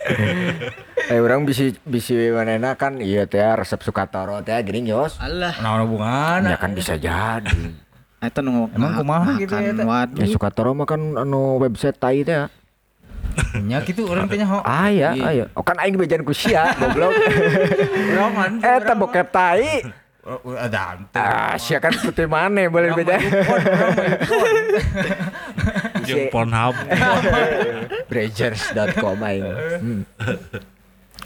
Eh 1.04 1.20
orang 1.20 1.44
bisi 1.44 1.76
bisi 1.84 2.16
manena 2.32 2.80
kan 2.80 2.96
iya 3.04 3.28
teh 3.28 3.44
resep 3.44 3.84
Sukatoro 3.84 4.40
teh 4.40 4.56
gini 4.64 4.88
yos. 4.88 5.20
alah. 5.20 5.52
Nah, 5.60 5.84
hubungan. 5.84 6.48
Ya 6.48 6.56
kan 6.56 6.72
bisa 6.72 6.96
jadi. 6.96 7.52
Eta 8.24 8.40
nu 8.40 8.72
Emang 8.72 8.96
kumaha 8.96 9.36
gitu 9.36 9.52
ya, 9.52 9.76
Teh? 9.76 9.84
Ya. 10.16 10.26
Sukatoro 10.32 10.72
mah 10.72 10.88
kan 10.88 11.02
anu 11.20 11.60
website 11.60 12.00
tai 12.00 12.24
teh. 12.24 12.48
Nya 13.68 13.84
gitu 13.84 14.08
orang 14.08 14.32
teh 14.32 14.40
ho. 14.40 14.64
Ah 14.64 14.88
ya, 14.88 15.12
ayo. 15.12 15.52
Oh 15.60 15.64
kan 15.66 15.76
aing 15.84 16.00
bejan 16.00 16.24
ku 16.24 16.32
sia 16.32 16.72
goblok. 16.80 17.12
Eta 18.64 18.96
bokep 18.96 19.28
tai. 19.28 19.84
Ada 20.24 20.96
ante. 20.96 21.20
Ah, 21.20 21.60
sia 21.60 21.84
kan 21.84 21.92
putih 22.00 22.32
mana 22.32 22.64
boleh 22.72 22.96
bejan. 22.96 23.20
jeung 26.08 26.28
Pornhub 26.34 26.76
Brazers.com 28.10 29.20
aing. 29.20 29.44
Hmm. 29.84 30.02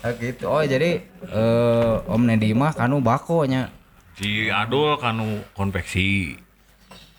Ah, 0.01 0.13
gitu. 0.17 0.45
Oh, 0.49 0.61
jadi 0.61 1.01
eh 1.29 1.93
Om 2.05 2.21
Nedi 2.25 2.53
mah 2.53 2.73
kanu 2.73 3.01
bako 3.01 3.45
nya 3.49 3.69
si 4.17 4.49
Adul 4.49 4.97
kanu 4.97 5.41
konveksi 5.57 6.37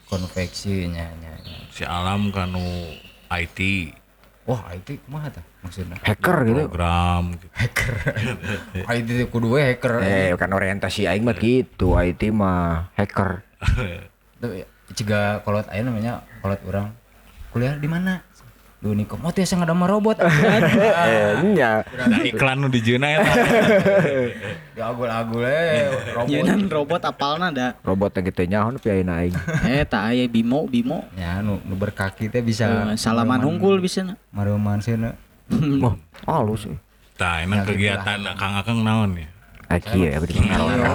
konveksi 0.07 0.87
nya 0.87 1.11
nya. 1.19 1.35
nya. 1.43 1.57
si 1.75 1.83
Alam 1.87 2.31
kanu 2.35 2.63
IT 3.31 3.59
Wah, 4.49 4.65
itu 4.73 4.97
kumaha 5.05 5.29
tah 5.29 5.45
maksudnya? 5.61 6.01
Hacker 6.01 6.49
gitu. 6.49 6.57
program 6.65 7.37
gitu. 7.37 7.47
IT 8.97 9.05
teh 9.05 9.29
kudu 9.29 9.53
we 9.53 9.61
hacker. 9.61 10.01
Eh, 10.01 10.33
kan 10.41 10.49
orientasi 10.57 11.05
aing 11.05 11.21
mah 11.21 11.37
gitu, 11.37 11.93
IT 12.01 12.33
mah 12.33 12.89
hacker. 12.97 13.45
Tuh, 14.41 14.65
Ciga 14.97 15.45
kolot 15.45 15.69
aya 15.69 15.85
namanya 15.85 16.25
kolot 16.41 16.57
orang. 16.65 16.97
Kuliah 17.53 17.77
di 17.77 17.89
mana? 17.93 18.25
Di 18.79 18.87
Unicom. 18.87 19.19
Oh, 19.27 19.35
tiasa 19.35 19.59
ada 19.59 19.75
mah 19.75 19.91
robot. 19.91 20.23
Eh, 20.23 21.43
nya. 21.51 21.83
Ada 21.83 22.23
iklan 22.23 22.63
nu 22.63 22.71
dijeuna 22.71 23.11
eta 23.11 23.33
Ya 24.79 24.95
agul-agul 24.95 25.43
eh 25.43 25.91
robot. 26.15 26.31
Yenan 26.31 26.71
robot 26.71 27.03
apalna 27.03 27.51
da. 27.51 27.75
Robot 27.83 28.15
yang 28.15 28.31
gitu 28.31 28.47
nyaho 28.47 28.69
nu 28.71 28.79
piaina 28.79 29.19
aing. 29.19 29.35
Eh 29.67 29.83
tak 29.83 30.15
aya 30.15 30.31
Bimo 30.31 30.71
Bimo. 30.71 31.03
Ya 31.19 31.43
nu, 31.43 31.59
nu 31.67 31.75
berkaki 31.75 32.31
teh 32.31 32.39
bisa 32.39 32.95
Eh, 32.95 32.95
Salaman 32.95 33.43
hungkul 33.43 33.83
bisa 33.83 34.07
na. 34.07 34.15
Maruman 34.31 34.79
seuna. 34.79 35.19
Wah, 35.83 35.99
halus 36.29 36.71
sih. 36.71 36.77
tah 37.19 37.43
enak 37.43 37.67
kegiatan 37.67 38.23
Kang 38.39 38.55
Akang 38.63 38.87
naon 38.87 39.19
ya 39.19 39.27
Aki 39.69 40.07
ya 40.07 40.23
berarti 40.23 40.39
ngaronda. 40.39 40.89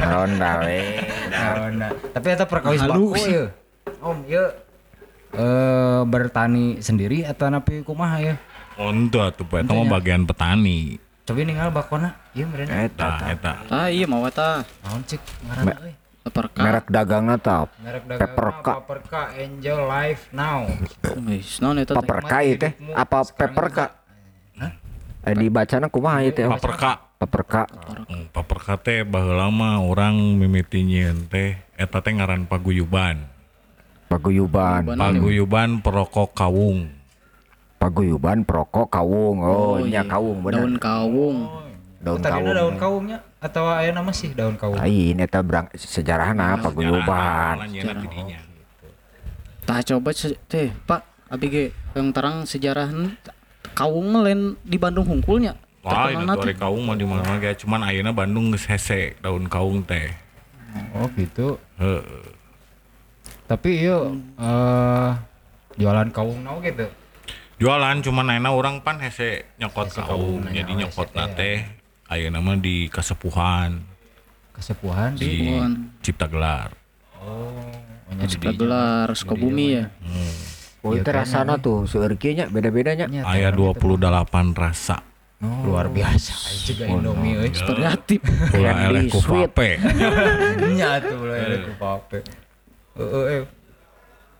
Ngaronda 0.00 0.50
we. 0.64 0.80
Nah, 1.28 1.92
tapi 2.10 2.26
eta 2.32 2.48
perkawis 2.48 2.80
bako 2.80 3.14
ya. 3.20 3.52
Om, 4.00 4.24
ya 4.26 4.42
eh 5.36 6.00
bertani 6.08 6.80
sendiri 6.80 7.28
atau 7.28 7.52
napi 7.52 7.84
kumaha 7.84 8.18
ya? 8.24 8.34
Untuk 8.76 9.20
atuh 9.20 9.44
eta 9.56 9.72
mah 9.72 9.88
bagian 9.88 10.24
petani 10.24 11.00
Coba 11.26 11.42
ninggal 11.42 11.74
bakona. 11.74 12.14
Ieu 12.38 12.46
meureun. 12.46 12.70
Eta 12.70 13.34
eta 13.34 13.52
Ah 13.66 13.90
iya 13.90 14.06
mau 14.06 14.22
eta. 14.22 14.62
Ngaranna 14.86 15.74
euy? 15.82 15.94
Perka. 16.26 16.58
merek 16.58 16.86
dagangna 16.90 17.38
tah 17.38 17.70
Merek 17.78 18.02
dagang 18.02 18.18
Pepperka. 18.18 18.72
Paperka 18.82 19.22
Angel 19.38 19.78
Life 19.86 20.26
Now. 20.34 20.66
Wis 21.22 21.62
naon 21.62 21.78
eta 21.78 21.94
paperka 21.94 22.42
ieu 22.42 22.58
teh 22.58 22.74
apa 22.94 23.22
peperka? 23.30 23.84
Eh 25.26 25.34
dibacana 25.34 25.86
kumaha 25.86 26.26
ieu 26.26 26.34
teh? 26.34 26.46
paperka 26.46 27.02
Paperka. 27.16 27.64
Hmm, 28.10 28.28
paperka 28.28 28.74
teh 28.76 29.00
baheula 29.06 29.48
mah 29.48 29.80
urang 29.80 30.18
mimiti 30.36 30.82
nyieun 30.82 31.30
teh 31.30 31.62
eta 31.78 32.02
teh 32.02 32.12
ngaran 32.12 32.50
paguyuban 32.50 33.35
Paguyuban. 34.06 34.86
paguyuban 34.94 35.82
perokok 35.82 36.30
kawung 36.30 36.96
Paguyuban 37.76 38.40
perokok 38.42 38.88
kawung. 38.88 39.44
Oh, 39.44 39.76
nya 39.84 40.00
iya. 40.00 40.02
kawung 40.08 40.40
Daun 40.48 40.74
bener. 40.74 40.80
kawung. 40.80 41.36
Daun 42.00 42.18
Tadi 42.24 42.32
kawung. 42.32 42.54
daun 42.56 42.74
kawungnya 42.80 43.18
atau 43.36 43.68
aya 43.68 43.92
nama 43.92 44.10
sih 44.16 44.32
daun 44.32 44.56
kawung? 44.56 44.80
Lain 44.80 45.20
eta 45.20 45.44
berang 45.44 45.68
sejarahna 45.76 46.56
paguyuban. 46.56 47.68
Nyeuna 47.68 47.94
tidinya. 48.00 48.40
Tah 49.68 49.82
coba 49.84 50.10
teh 50.48 50.72
Pak 50.88 51.00
abi 51.28 51.46
ge 51.52 51.64
yang 51.92 52.14
terang 52.16 52.48
sejarah 52.48 52.88
kawung 53.76 54.24
lain 54.24 54.56
di 54.64 54.80
Bandung 54.80 55.04
hungkulnya. 55.04 55.58
Wah, 55.86 56.10
ini 56.10 56.26
tuh 56.26 56.50
kaung 56.58 56.82
mah 56.82 56.98
di 56.98 57.06
mana 57.06 57.38
ge 57.38 57.54
cuman 57.62 57.86
ayeuna 57.86 58.10
Bandung 58.10 58.50
geus 58.56 58.66
hese 58.66 59.20
daun 59.20 59.46
kaung 59.52 59.84
teh. 59.84 60.16
Oh 60.96 61.06
gitu. 61.12 61.60
Heeh. 61.76 62.35
Tapi 63.46 63.70
iya 63.86 63.98
eh 64.42 65.10
jualan 65.78 66.08
kawung 66.10 66.42
nau 66.42 66.58
gitu. 66.62 66.86
Jualan 67.56 68.04
cuman 68.04 68.36
ayeuna 68.36 68.52
orang 68.52 68.84
pan 68.84 69.00
hese 69.00 69.48
nyokot 69.56 69.88
kaung, 69.96 70.44
jadi 70.52 70.68
nyokot 70.68 71.08
teh 71.14 71.64
ayeuna 72.12 72.44
mah 72.44 72.60
di 72.60 72.92
kasepuhan 72.92 73.80
Kesepuhan 74.56 75.16
di 75.16 75.52
di. 75.52 76.00
Cipta 76.00 76.28
Gelar. 76.28 76.72
Oh, 77.20 77.72
nya 78.16 78.24
di 78.24 78.32
Suka 78.32 78.50
gelar 78.56 79.08
Sukabumi 79.12 79.66
ya. 79.76 79.84
Oh, 80.80 80.94
itu 80.94 81.10
rasana 81.10 81.58
tuh 81.58 81.84
seueur 81.84 82.14
kieu 82.16 82.32
nya 82.32 82.46
beda-bedanya. 82.48 83.04
nya 83.10 83.26
Aya 83.26 83.52
28 83.52 83.98
rasa. 84.54 85.02
luar 85.36 85.92
biasa. 85.92 86.32
Juga 86.64 86.88
Indomie 86.88 87.36
euy. 87.36 87.52
Kreatif. 87.52 88.24
Pula 88.24 88.72
ku. 89.12 89.20
Nya 90.80 90.96
tuh 91.04 91.20
ku 91.60 91.72
pape. 91.76 92.45
Heeh 92.96 93.24
eh. 93.34 93.44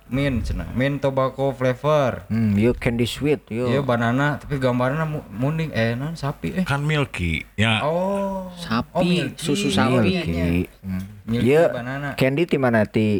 Min 0.06 0.38
cenah. 0.38 0.70
Min 0.70 1.02
tobacco 1.02 1.50
flavor. 1.50 2.30
Hmm, 2.30 2.54
yuk 2.54 2.78
candy 2.78 3.04
sweet, 3.04 3.42
yuk. 3.48 3.66
Iya 3.66 3.82
banana 3.82 4.38
tapi 4.38 4.56
gambarnya 4.56 5.02
mu- 5.02 5.26
munding 5.28 5.74
eh 5.74 5.92
non 5.92 6.14
sapi 6.14 6.54
eh. 6.54 6.62
Kan 6.62 6.82
milky. 6.82 7.42
Ya, 7.54 7.82
Oh. 7.82 8.54
Sapi, 8.54 8.94
oh, 8.94 9.02
milky. 9.02 9.34
susu 9.36 9.66
Milky. 9.66 9.74
sapi. 9.74 10.10
Nya. 10.30 10.46
Hmm. 10.78 11.02
Milky 11.26 11.42
Iya, 11.44 11.62
banana. 11.68 12.08
candy 12.14 12.46
ti 12.46 12.54
mana 12.54 12.86
ti 12.86 13.18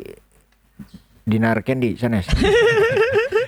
dinar 1.27 1.59
candy 1.67 1.99
sanes. 1.99 2.23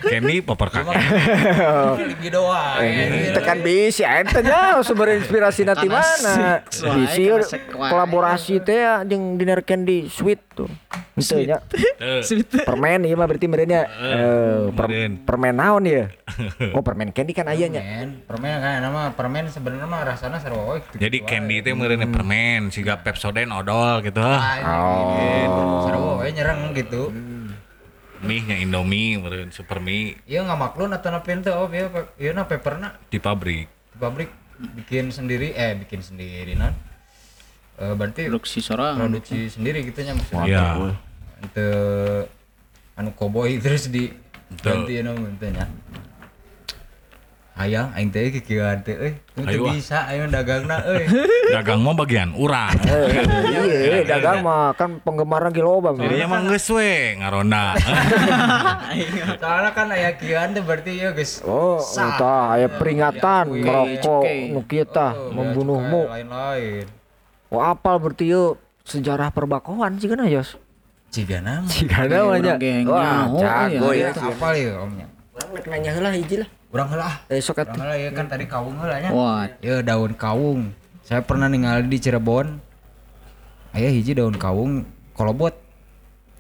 candy 0.03 0.43
paperka. 0.43 0.83
Lagi 0.83 2.27
doang. 2.27 2.83
Eh, 2.83 3.31
tekan 3.31 3.63
bisi 3.63 4.03
ente 4.03 4.43
nya 4.43 4.83
sumber 4.83 5.15
inspirasi 5.15 5.63
nanti 5.63 5.87
mana? 5.87 6.67
Bisi 6.67 7.31
wae. 7.31 7.47
kolaborasi 7.79 8.59
teh 8.67 8.83
ya 8.83 9.07
jeung 9.07 9.39
dinar 9.39 9.63
candy 9.63 10.11
sweet 10.11 10.43
tuh. 10.59 10.67
Itu 11.15 11.39
nya. 11.39 11.63
Permen 12.67 13.07
ieu 13.07 13.15
mah 13.15 13.31
berarti 13.31 13.47
eh 13.47 13.51
meureun. 13.55 15.23
permen 15.23 15.55
naon 15.55 15.87
ya? 15.87 16.11
Oh, 16.75 16.83
permen 16.83 17.15
candy 17.15 17.31
kan 17.31 17.47
aya 17.47 17.71
nya. 17.71 17.79
Permen, 17.79 18.27
permen 18.27 18.55
kan 18.59 18.75
nama 18.83 19.01
permen 19.15 19.47
sebenarnya 19.47 19.87
mah 19.87 20.03
rasanya 20.03 20.43
sarua 20.43 20.75
we. 20.75 20.79
Jadi 20.99 21.23
candy 21.23 21.63
teh 21.63 21.79
meureun 21.79 22.11
permen, 22.11 22.75
siga 22.75 22.99
Pepsodent 23.07 23.55
odol 23.55 24.03
gitu. 24.03 24.19
Oh. 24.67 25.87
Sarua 25.87 26.27
we 26.27 26.35
nyerang 26.35 26.75
gitu. 26.75 27.15
Mie 28.19 28.43
nya 28.43 28.57
Indomie 28.59 29.15
meureun 29.15 29.55
super 29.55 29.79
mie 29.79 30.19
Iya 30.27 30.43
nggak 30.43 30.59
maklun 30.59 30.91
atau 30.91 31.11
napi 31.15 31.29
ente 31.39 31.51
oh 31.55 31.71
iya 31.71 31.87
iya 32.19 32.31
na 32.35 32.45
paperna 32.45 32.99
di 33.07 33.23
pabrik. 33.23 33.71
di 33.71 33.97
pabrik 33.99 34.31
bikin 34.59 35.15
sendiri 35.15 35.55
eh 35.55 35.79
bikin 35.79 36.03
sendiri 36.03 36.59
nan. 36.59 36.75
Eh 37.79 37.95
berarti 37.95 38.27
Produksi 38.27 38.59
sorang. 38.59 38.99
produksi 38.99 39.47
sendiri 39.47 39.87
gitu 39.87 40.03
nya 40.03 40.19
maksudnya. 40.19 40.47
Iya. 40.47 40.91
Anu 42.99 43.15
koboi 43.15 43.59
terus 43.65 43.87
di 43.87 44.11
ganti 44.59 44.99
ente 44.99 45.47
nya. 45.55 45.71
Hayang 47.59 47.91
aing 47.91 48.15
teh 48.15 48.31
kikieuan 48.31 48.79
teh 48.81 48.95
euy. 48.95 49.13
Itu 49.35 49.43
Ayo, 49.45 49.67
ah. 49.67 49.75
bisa 49.75 50.07
ayo 50.07 50.31
dagangna 50.31 50.79
euy. 50.89 51.11
Dagang 51.51 51.83
mah 51.83 51.91
bagian 51.93 52.31
urang. 52.33 52.71
Eh, 52.89 53.19
Iya, 53.99 54.07
dagang 54.07 54.41
mah 54.41 54.71
kan 54.73 55.03
penggemarna 55.03 55.51
ge 55.51 55.59
loba. 55.59 55.91
Mi. 55.91 56.07
Jadinya 56.07 56.27
mah 56.29 56.41
geus 56.47 56.71
we 56.71 57.19
ngaronda. 57.19 57.75
Soalnya 59.43 59.71
kan 59.73 59.91
aya 59.91 60.15
kieuan 60.15 60.55
teh 60.55 60.63
berarti 60.63 60.93
ya 60.97 61.11
guys. 61.11 61.43
Oh, 61.43 61.83
entah 61.83 62.55
aya 62.55 62.71
peringatan 62.71 63.51
merokok 63.51 64.23
nu 64.49 64.63
kieu 64.63 64.87
tah 64.87 65.19
membunuhmu. 65.29 66.07
Lain-lain. 66.07 66.87
Oh, 67.49 67.59
apal 67.59 67.99
berarti 67.99 68.29
yuk 68.29 68.55
sejarah 68.85 69.29
perbakoan 69.29 69.99
sih 69.99 70.07
kan 70.07 70.23
Yos. 70.23 70.55
Ciga 71.09 71.41
nama. 71.41 71.65
Jika 71.67 72.05
ada 72.05 72.13
Iya, 72.13 72.23
banyak. 72.23 72.55
orang 72.55 72.61
gengnya. 72.61 72.93
Wah, 72.93 73.25
Oh, 73.27 73.41
jago 73.41 73.89
iya, 73.91 74.09
ya. 74.09 74.21
Apa 74.21 74.49
ya 74.53 74.73
omnya? 74.79 75.07
Orang 75.33 75.67
nanya 75.67 75.91
heula 75.91 76.11
hiji 76.13 76.37
lah. 76.39 76.49
Urang 76.69 76.89
heula. 76.93 77.25
Eh 77.33 77.41
sok 77.41 77.65
Urang 77.65 77.81
heula 77.81 77.95
ya 77.97 78.11
kan 78.13 78.27
tadi 78.29 78.45
kawung 78.45 78.77
heula 78.77 78.97
nya. 79.01 79.11
Wah, 79.13 79.49
Ya 79.65 79.81
daun 79.81 80.13
kawung. 80.13 80.73
Saya 81.05 81.25
pernah 81.25 81.49
ningali 81.49 81.89
di 81.89 81.97
Cirebon. 81.97 82.61
Aya 83.73 83.89
hiji 83.89 84.13
daun 84.13 84.37
kawung 84.37 84.85
kolobot. 85.17 85.57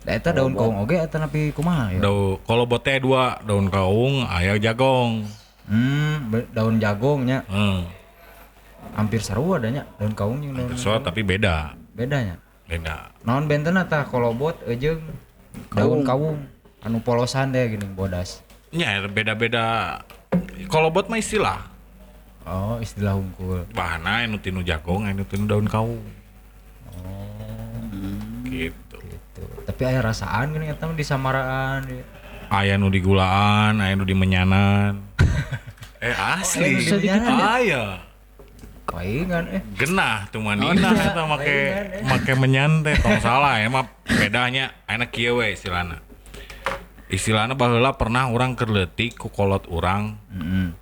Da 0.04 0.14
eta 0.16 0.32
daun 0.32 0.52
kawung 0.52 0.84
oge 0.84 1.00
eta 1.00 1.16
nepi 1.20 1.52
kumaha 1.52 1.96
ya? 1.96 2.00
Daun 2.04 2.36
kalau 2.44 2.64
botnya 2.68 3.00
dua 3.00 3.22
daun 3.44 3.68
kaung, 3.72 4.24
ayah 4.28 4.56
jagong. 4.60 5.24
Hmm, 5.68 6.32
daun 6.52 6.80
jagongnya 6.80 7.44
Hmm. 7.44 7.84
hampir 8.96 9.20
sarua 9.20 9.60
adanya 9.60 9.84
daun 10.00 10.16
kawung 10.16 10.40
daun 10.40 10.72
So, 10.80 10.96
tapi 11.00 11.20
beda. 11.20 11.76
bedanya. 11.92 12.40
Beda. 12.64 13.12
Naon 13.24 13.48
benten 13.48 13.76
tah 13.84 14.04
kolobot 14.04 14.56
jeung 14.76 15.00
daun 15.72 16.04
kawung 16.04 16.44
anu 16.84 17.00
polosan 17.00 17.52
deh 17.52 17.74
gini 17.74 17.84
bodas. 17.92 18.40
Ya 18.72 19.00
beda-beda. 19.04 19.98
Kalau 20.68 20.92
bot 20.92 21.08
mah 21.08 21.16
istilah. 21.16 21.64
Oh, 22.44 22.76
istilah 22.78 23.12
hungkul. 23.12 23.64
Bahana 23.72 24.24
anu 24.24 24.36
tinu 24.36 24.60
jagong, 24.60 25.04
anu 25.04 25.24
tinu 25.24 25.44
daun 25.44 25.68
kaung. 25.68 26.00
Gitu. 28.44 28.96
Gitu. 28.98 29.42
Tapi 29.64 29.82
aya 29.84 30.00
rasaan 30.00 30.52
gini 30.52 30.68
eta 30.68 30.88
mah 30.88 30.96
di 30.96 31.04
samaraan. 31.04 31.84
di- 31.84 32.04
Aya 32.48 32.80
nu 32.80 32.88
di 32.88 33.04
gulaan, 33.04 33.76
aya 33.76 33.92
nu 33.92 34.08
di 34.08 34.16
menyanan. 34.16 35.04
eh 36.00 36.16
asli. 36.16 36.64
Aya 36.64 36.72
nu 36.72 36.80
di 36.80 36.92
menyanan 36.96 37.28
ya? 37.28 37.44
Aya. 37.52 37.84
Paingan 38.88 39.44
eh. 39.52 39.60
Genah 39.76 40.24
tuh 40.32 40.40
manina 40.40 40.88
kita 40.96 41.22
make 41.30 41.56
make 42.08 42.32
menyan 42.40 42.80
teh 42.80 42.96
tong 42.96 43.20
salah 43.20 43.60
ya 43.60 43.68
mah 43.68 43.84
bedanya 44.08 44.72
enak 44.88 45.12
kieu 45.12 45.36
we 45.36 45.52
istilahna. 45.52 46.00
Istilahna 47.08 47.56
baheula 47.56 47.96
pernah 47.96 48.28
orang 48.28 48.52
keur 48.52 48.68
leutik 48.68 49.16
ku 49.16 49.32
kolot 49.32 49.64
urang 49.72 50.20
Heeh. 50.28 50.76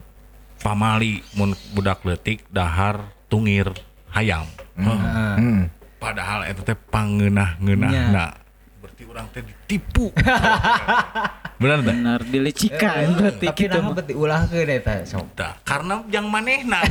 pamali 0.59 1.23
mun 1.39 1.55
budak 1.71 2.03
leutik 2.03 2.43
dahar 2.51 2.99
tungir 3.31 3.71
hayam. 4.11 4.43
Hmm. 4.75 5.71
Padahal 6.03 6.51
eta 6.51 6.67
teh 6.67 6.75
pangeunah-ngeunahna. 6.75 8.43
Berarti 8.83 9.03
orang 9.07 9.27
teh 9.31 9.43
ditipu. 9.47 10.11
Benar 11.63 11.81
teh? 11.81 11.89
benar 11.89 12.21
dilecikan 12.21 13.17
berarti 13.17 13.49
Tapi 13.49 13.65
nah 13.73 13.81
mah. 13.81 13.93
berarti 13.97 14.13
ulah 14.13 14.45
ke 14.45 14.61
eta 14.69 15.09
sok. 15.09 15.25
Tah, 15.33 15.57
karena 15.65 16.05
jang 16.13 16.29
manehna. 16.29 16.85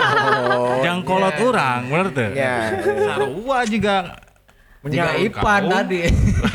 jang 0.86 1.04
kolot 1.04 1.36
urang, 1.44 1.92
bener 1.92 2.08
teh? 2.08 2.30
Ya. 2.32 2.72
Sarua 2.80 3.68
juga 3.68 4.16
Jika 4.82 5.04
daun 5.08 5.22
Ipan 5.22 5.62
tadi. 5.68 6.00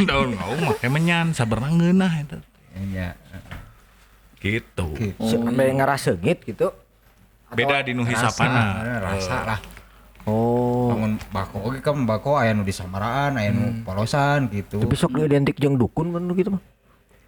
daun 0.04 0.30
kaung 0.36 0.62
make 0.66 0.88
menyan 0.88 1.32
sabarna 1.32 1.72
ngeunah 1.72 2.12
eta. 2.20 2.38
Iya. 2.76 3.16
Gitu. 4.38 4.86
Gitu. 4.94 5.24
Sampai 5.24 5.74
ngaraseungit 5.74 6.44
gitu. 6.44 6.70
Beda 7.48 7.80
di 7.80 7.96
nu 7.96 8.04
Rasa, 8.04 8.28
hisapana. 8.28 8.64
rasa 9.00 9.36
lah. 9.46 9.60
Oh. 10.28 10.92
Lamun 10.92 11.16
bako 11.32 11.72
oge 11.72 11.80
kan 11.80 11.96
bako 12.04 12.36
aya 12.36 12.52
nu 12.52 12.62
di 12.62 12.76
samaraan, 12.76 13.40
aya 13.40 13.50
nu 13.50 13.80
polosan 13.82 14.52
gitu. 14.52 14.84
Tapi 14.84 14.94
sok 14.94 15.16
identik 15.18 15.56
jeung 15.56 15.80
dukun 15.80 16.12
kan 16.12 16.24
gitu 16.36 16.52
mah. 16.52 16.64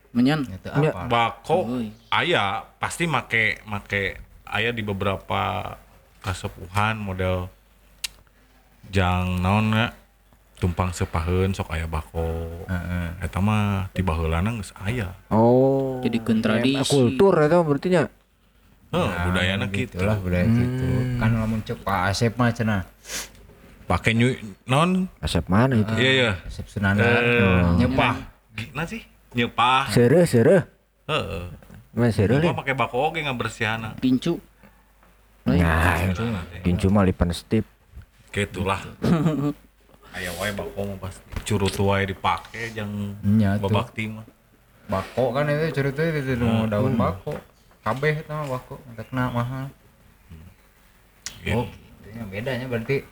menyan 0.09 0.41
Itu 0.43 0.67
Ya. 0.75 0.91
apa? 0.91 1.05
Bako 1.07 1.69
aya 2.09 2.65
pasti 2.75 3.05
make 3.05 3.61
make 3.63 4.19
aya 4.43 4.73
di 4.73 4.81
beberapa 4.81 5.77
kasepuhan 6.19 6.97
model 6.97 7.47
jang 8.89 9.37
naon 9.37 9.69
ya 9.71 9.87
tumpang 10.59 10.91
sepaheun 10.91 11.55
sok 11.55 11.71
aya 11.71 11.87
bako. 11.87 12.27
Heeh. 12.67 13.07
Eta 13.23 13.39
mah 13.39 13.87
di 13.89 14.03
baheulana 14.03 14.51
geus 14.53 14.75
aya. 14.77 15.15
Oh. 15.31 16.03
Jadikeun 16.03 16.39
Ya, 16.39 16.43
tradisi. 16.43 16.91
Kultur 16.91 17.33
eta 17.39 17.63
berarti 17.63 17.87
nya. 17.89 18.03
Heuh, 18.89 19.09
budayana 19.23 19.65
gitu. 19.69 19.95
Itulah 19.95 20.17
budaya 20.19 20.45
gitu. 20.45 20.87
Kan 21.15 21.31
lamun 21.33 21.61
cek 21.61 21.79
Pak 21.79 21.99
Asep 22.09 22.33
mah 22.35 22.51
cenah. 22.51 22.83
Pakai 23.85 24.13
nyu 24.13 24.33
non 24.65 25.09
Asep 25.17 25.45
mana 25.47 25.73
itu? 25.73 25.93
iya 25.95 26.11
iya. 26.11 26.31
Asep 26.43 26.67
Sunanda. 26.67 27.01
Eh, 27.01 27.79
Nyepah. 27.79 28.13
Gimana 28.53 28.85
sih? 28.85 29.01
Nyepah. 29.33 29.89
Seureuh 29.89 30.25
seureuh. 30.25 30.61
Heeh. 31.05 31.43
Mana 31.93 32.09
seureuh 32.09 32.37
Gua 32.37 32.51
lih? 32.51 32.57
pakai 32.57 32.73
bako 32.75 32.95
oge 33.09 33.23
ngabersihana. 33.23 33.95
pincu 33.97 34.37
Nah, 35.49 35.97
kincu 36.61 36.93
mah 36.93 37.01
lipan 37.01 37.33
stip. 37.33 37.65
Gitulah. 38.29 38.77
Aya 40.13 40.33
wae 40.41 40.51
bako 40.53 40.79
mah 40.89 40.97
pasti. 41.05 41.29
Curut 41.45 41.75
wae 41.77 42.09
dipake 42.09 42.73
jang 42.73 43.15
Nya 43.21 43.57
tuh. 43.61 43.69
babakti 43.69 44.09
mah. 44.09 44.25
Bako 44.89 45.37
kan 45.37 45.45
itu 45.49 45.69
cerita 45.69 46.01
itu 46.01 46.33
nu 46.37 46.65
daun 46.65 46.97
bako. 46.97 47.37
Kabeh 47.85 48.25
eta 48.25 48.41
mah 48.41 48.57
bako, 48.57 48.81
kena 48.97 49.29
mahal. 49.29 49.65
Gitu. 51.45 51.55
Oh, 51.55 51.65
ini 52.09 52.25
bedanya 52.27 52.65
berarti 52.67 53.05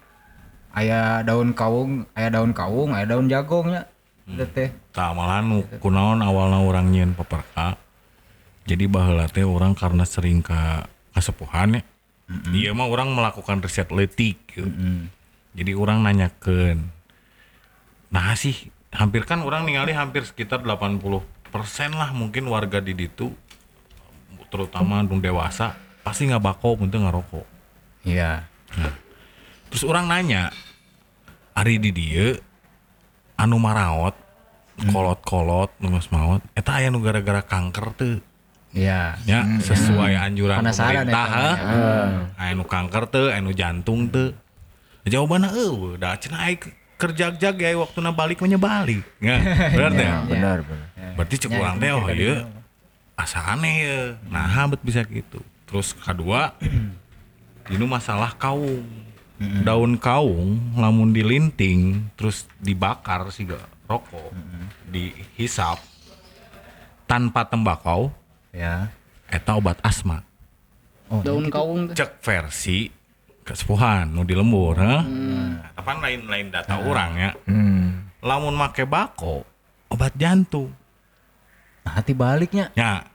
aya 0.75 1.23
daun 1.23 1.55
kawung, 1.55 2.03
aya 2.17 2.27
daun 2.33 2.51
kawung, 2.51 2.91
aya 2.91 3.05
daun 3.07 3.29
jagongnya. 3.31 3.87
Itu 4.27 4.43
teh. 4.51 4.73
Tah 4.91 5.15
malah 5.15 5.39
nu 5.39 5.63
kunaon 5.79 6.19
awalna 6.19 6.59
urang 6.65 6.91
nyieun 6.91 7.15
paparka. 7.15 7.79
Jadi 8.67 8.83
baheula 8.91 9.31
teh 9.31 9.47
orang 9.47 9.71
karena 9.77 10.03
sering 10.03 10.43
ka 10.43 10.89
kasepuhan 11.15 11.79
ya. 11.79 11.81
Dia 12.51 12.75
mah 12.75 12.91
orang 12.91 13.15
melakukan 13.15 13.63
riset 13.63 13.87
letik 13.95 14.35
gitu. 14.51 14.67
Jadi 15.57 15.71
orang 15.73 16.05
nanyakeun. 16.05 16.85
Nah 18.13 18.37
sih 18.37 18.69
hampir 18.93 19.25
kan 19.25 19.41
orang 19.41 19.65
ningali 19.65 19.91
hampir 19.91 20.23
sekitar 20.23 20.61
80% 20.61 21.25
lah 21.97 22.13
mungkin 22.13 22.45
warga 22.47 22.77
di 22.79 22.93
ditu 22.93 23.33
terutama 24.47 25.03
nu 25.03 25.19
dewasa 25.19 25.75
pasti 26.05 26.29
nggak 26.29 26.39
bako 26.45 26.79
untuk 26.79 27.03
ngerokok. 27.03 27.47
Iya. 28.07 28.47
Terus 29.67 29.83
orang 29.83 30.07
nanya, 30.07 30.55
Ari 31.57 31.81
di 31.81 31.91
dia 31.91 32.37
anu 33.35 33.57
maraot 33.57 34.15
kolot-kolot 34.77 35.73
nugas 35.81 36.09
maot 36.13 36.41
eta 36.53 36.77
aya 36.77 36.93
nu 36.93 37.01
gara-gara 37.01 37.41
kanker 37.41 37.87
tuh 37.97 38.17
Iya. 38.77 39.17
ya 39.25 39.41
sesuai 39.57 40.13
anjuran 40.21 40.61
Penasaran 40.61 41.09
pemerintah 41.09 41.25
eta, 41.25 41.33
ha? 41.33 41.49
aya 42.37 42.51
nu 42.53 42.61
kanker 42.67 43.09
tuh 43.09 43.33
aya 43.33 43.41
nu 43.41 43.57
jantung 43.57 44.05
tuh 44.13 44.37
jawabannya 45.07 45.49
eueuh 45.55 45.95
da 45.95 46.15
cenah 46.15 46.47
aing 46.47 46.59
kerja 46.97 47.29
jag 47.29 47.55
ya 47.61 47.77
waktu 47.77 47.99
balik 48.11 48.41
mah 48.41 48.49
nya 48.49 48.59
balik. 48.59 49.05
Ya 49.21 49.37
bener 49.73 49.91
teh 49.93 50.07
Benar, 50.33 50.57
benar. 50.65 51.13
berarti 51.13 51.35
cek 51.37 51.51
urang 51.53 51.77
teh 51.77 51.89
oh 51.93 52.05
ieu 52.09 52.41
asa 53.13 53.53
aneh 53.53 53.75
ya. 53.85 53.99
Nah 54.29 54.65
bet 54.67 54.81
bisa 54.81 55.05
gitu. 55.05 55.39
Terus 55.69 55.93
kedua 55.93 56.57
ini 57.73 57.85
masalah 57.85 58.33
kaung 58.33 58.85
daun 59.37 60.01
kaung 60.01 60.73
lamun 60.73 61.13
dilinting 61.13 62.09
terus 62.17 62.49
dibakar 62.57 63.29
sih 63.29 63.45
gak 63.45 63.61
rokok 63.85 64.33
dihisap 64.89 65.77
tanpa 67.05 67.45
tembakau 67.45 68.09
Ya. 68.49 68.89
eta 69.29 69.53
obat 69.53 69.77
asma. 69.85 70.25
Oh, 71.13 71.21
daun 71.21 71.45
kaung 71.53 71.93
teh. 71.93 72.01
cek 72.01 72.17
versi 72.25 72.89
kesepuhan 73.47 74.11
nu 74.11 74.21
di 74.21 74.35
lembur 74.35 74.75
heh 74.75 75.01
tapi 75.71 75.87
lain 75.97 76.21
lain 76.27 76.47
data 76.51 76.75
orang 76.77 77.11
ya? 77.15 77.31
Hmm. 77.47 78.11
lamun 78.19 78.51
make 78.51 78.83
bako 78.83 79.47
obat 79.87 80.11
jantung. 80.13 80.67
Nah, 81.81 81.95
hati 81.95 82.11
baliknya. 82.11 82.67
ya. 82.73 83.07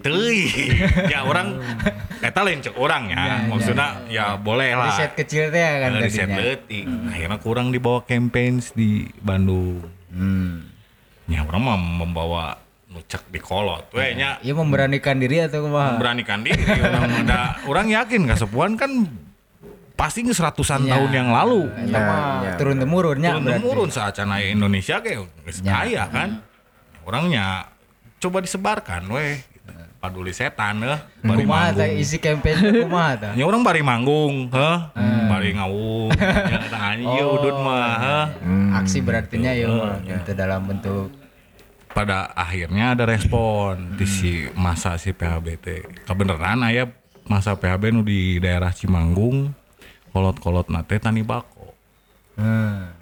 Teuy. 0.00 0.48
Ya 1.12 1.20
orang 1.22 1.60
eta 2.18 2.40
lain 2.40 2.60
cek 2.60 2.72
orang 2.74 3.08
ya. 3.08 3.44
Maksudnya 3.44 3.88
ya 4.06 4.26
boleh 4.36 4.72
lah. 4.72 4.88
Riset 4.88 5.12
kecil 5.14 5.48
teh 5.48 5.60
kan 5.60 5.92
Ada 5.92 6.00
riset 6.00 6.24
tadinya. 6.26 6.36
leutik. 6.38 6.84
Akhirnya 7.08 7.38
kurang 7.38 7.68
dibawa 7.68 8.00
campaigns 8.02 8.72
di 8.72 9.04
Bandung. 9.20 9.84
Hmm. 10.08 10.64
ya 11.24 11.40
orang 11.42 11.60
mah 11.60 11.76
membawa 11.76 12.56
nucek 12.86 13.28
di 13.28 13.40
kolot. 13.40 13.88
We 13.90 14.12
nya 14.14 14.40
Iya 14.40 14.52
memberanikan 14.54 15.16
diri 15.16 15.40
atau 15.40 15.64
kumaha? 15.64 15.96
memberanikan 15.96 16.40
diri 16.40 16.62
orang 16.62 17.20
ada 17.20 17.40
orang 17.70 17.86
yakin 17.90 18.24
kasepuhan 18.24 18.76
kan 18.76 19.08
pasti 19.94 20.26
nge 20.26 20.34
seratusan 20.34 20.84
tahun 20.84 21.10
yang 21.10 21.28
lalu. 21.30 21.70
Eta 21.86 21.98
mah 21.98 22.58
turun 22.58 22.76
temurunnya 22.82 23.30
turun 23.38 23.46
temurun 23.46 23.90
saat 23.90 24.18
Indonesia 24.52 24.98
kayak 24.98 25.26
geus 25.46 25.58
Ya. 25.62 25.82
kaya 25.82 26.04
kan? 26.10 26.42
Orangnya 27.06 27.70
coba 28.18 28.42
disebarkan 28.42 29.06
weh. 29.10 29.38
Paduli 30.04 30.36
setan 30.36 30.84
eh. 30.84 31.00
Bari 31.24 31.48
Kumaha 31.48 31.72
teh 31.72 31.88
manggung 31.88 32.04
isi 32.04 32.20
campaign 32.20 32.84
kumaha 32.84 33.16
teh? 33.16 33.32
ya 33.40 33.44
orang 33.48 33.64
bari 33.64 33.80
manggung 33.80 34.52
heh 34.52 34.76
bari 35.32 35.56
ngawung 35.56 36.12
ya 36.20 36.60
tah 36.68 36.92
ieu 36.92 37.24
udud 37.24 37.56
mah 37.64 37.96
heh 37.96 38.24
Aksi 38.76 39.00
berartinya 39.00 39.56
ya 39.56 39.64
mah 39.64 39.96
itu 40.04 40.36
dalam 40.36 40.68
bentuk 40.68 41.08
pada 41.96 42.28
akhirnya 42.36 42.92
ada 42.92 43.08
respon 43.08 43.96
di 43.96 44.04
si 44.04 44.44
masa 44.52 45.00
si 45.00 45.16
PHBT 45.16 46.04
kebenaran 46.04 46.60
aya 46.60 46.92
masa 47.24 47.56
PHB 47.56 47.96
nu 47.96 48.04
di 48.04 48.36
daerah 48.36 48.76
Cimanggung 48.76 49.56
kolot-kolot 50.14 50.70
nate 50.70 51.02
tani 51.02 51.26
bako 51.26 51.74
hmm. 52.38 52.94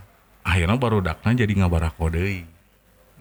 akhirnya 0.43 0.77
baru 0.81 1.05
dakna 1.05 1.37
jadi 1.37 1.53
ngabarako 1.53 2.09
deui 2.09 2.49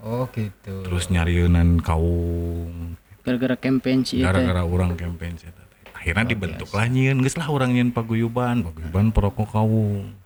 Oh 0.01 0.25
gitu. 0.33 0.81
terus 0.81 1.13
nyarieunan 1.13 1.77
kaung 1.77 2.97
Gara-gara 3.21 3.53
campaign 3.53 4.01
sih 4.01 4.25
gara-gara 4.25 4.65
orang 4.65 4.97
campaign 4.97 5.37
teh. 5.37 5.53
akhirnya 5.93 6.33
dibentuklah 6.33 6.89
nyieun 6.89 7.21
geus 7.21 7.37
lah 7.37 7.45
urang 7.53 7.69
nyieun 7.69 7.93
paguyuban 7.93 8.65
paguyuban 8.65 9.13
perokok 9.13 9.53
kaung 9.53 10.17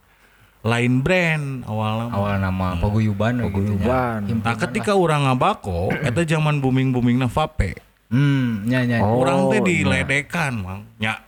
lain 0.65 1.05
brand 1.05 1.61
awalnya 1.69 2.09
Awal 2.09 2.35
nama 2.41 2.67
paguyuban 2.81 3.37
we 3.45 3.53
gitu 3.53 3.77
nya. 3.77 3.85
Paguyuban. 3.85 4.19
Nah 4.41 4.55
ketika 4.57 4.97
orang 4.97 5.29
ngabako, 5.29 5.93
eta 5.93 6.25
zaman 6.25 6.57
booming 6.57 6.89
boomingna 6.89 7.29
vape. 7.29 7.77
Hmm, 8.09 8.65
nya 8.65 8.81
nya. 8.81 8.97
nya. 8.97 9.05
Oh, 9.05 9.21
orang 9.21 9.53
teh 9.53 9.61
iya. 9.61 9.69
diledekan, 9.69 10.53
mang. 10.57 10.81
Ya, 10.97 11.21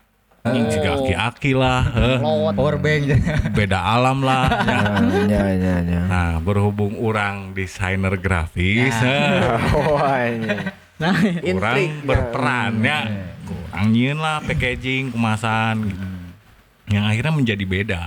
nying 0.45 0.67
siga 0.71 0.91
aki-aki 1.01 1.51
lah. 1.57 1.81
Power 2.53 2.75
bank. 2.79 3.01
beda 3.57 3.79
alam 3.79 4.21
lah. 4.23 4.45
ya. 4.63 4.79
Ya 5.27 5.43
ya 5.53 5.75
ya. 5.83 6.01
Nah 6.07 6.31
berhubung 6.39 6.95
orang 7.01 7.51
desainer 7.57 8.13
grafis, 8.19 8.95
ini. 9.03 10.49
Nah, 10.97 11.13
orang 11.53 12.01
berperan 12.01 12.81
ya, 12.81 13.05
kurang 13.45 13.93
nyieun 13.93 14.17
lah 14.17 14.41
packaging, 14.41 15.13
kemasan, 15.13 15.93
gitu. 15.93 16.05
yang 16.89 17.05
akhirnya 17.05 17.33
menjadi 17.37 17.65
beda. 17.69 18.01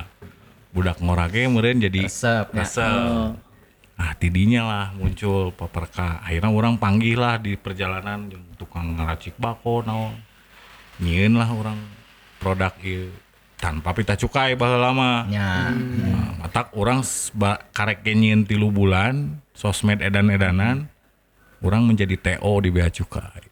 Budak 0.75 0.99
ngorake 0.99 1.47
kemudian 1.47 1.79
jadi 1.79 2.11
Resep. 2.11 2.51
ya. 2.51 2.63
resep. 2.63 2.83
oh, 2.83 3.35
Nah, 4.01 4.17
tidinya 4.17 4.63
lah 4.65 4.87
muncul 4.97 5.53
paperka. 5.53 6.25
Akhirnya 6.25 6.51
orang 6.51 6.81
panggil 6.81 7.21
lah 7.21 7.37
di 7.37 7.55
perjalanan 7.55 8.33
jeung 8.33 8.43
tukang 8.57 8.97
ngeracik 8.97 9.37
bako 9.37 9.85
naon. 9.85 10.17
Nyieun 10.99 11.37
lah 11.37 11.53
orang 11.53 11.79
produk 12.41 12.73
ieu 12.81 13.13
tanpa 13.61 13.93
pita 13.93 14.17
cukai 14.17 14.57
baheula 14.57 14.91
mah. 14.97 15.29
Nya. 15.29 15.77
Nah, 15.77 16.41
matak 16.41 16.73
orang 16.73 17.05
karek 17.77 18.01
ge 18.01 18.17
nyieun 18.17 18.49
tilu 18.49 18.73
bulan 18.73 19.37
sosmed 19.53 20.01
edan-edanan 20.01 20.89
orang 21.61 21.85
menjadi 21.85 22.17
TO 22.17 22.53
di 22.65 22.73
bea 22.73 22.89
cukai. 22.89 23.45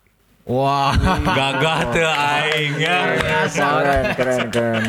Wah. 0.48 0.96
Gagah 1.20 1.80
teu 1.92 2.08
aing 2.08 2.80
ya. 2.80 2.98
Keren 3.52 4.04
keren 4.16 4.46
keren. 4.48 4.82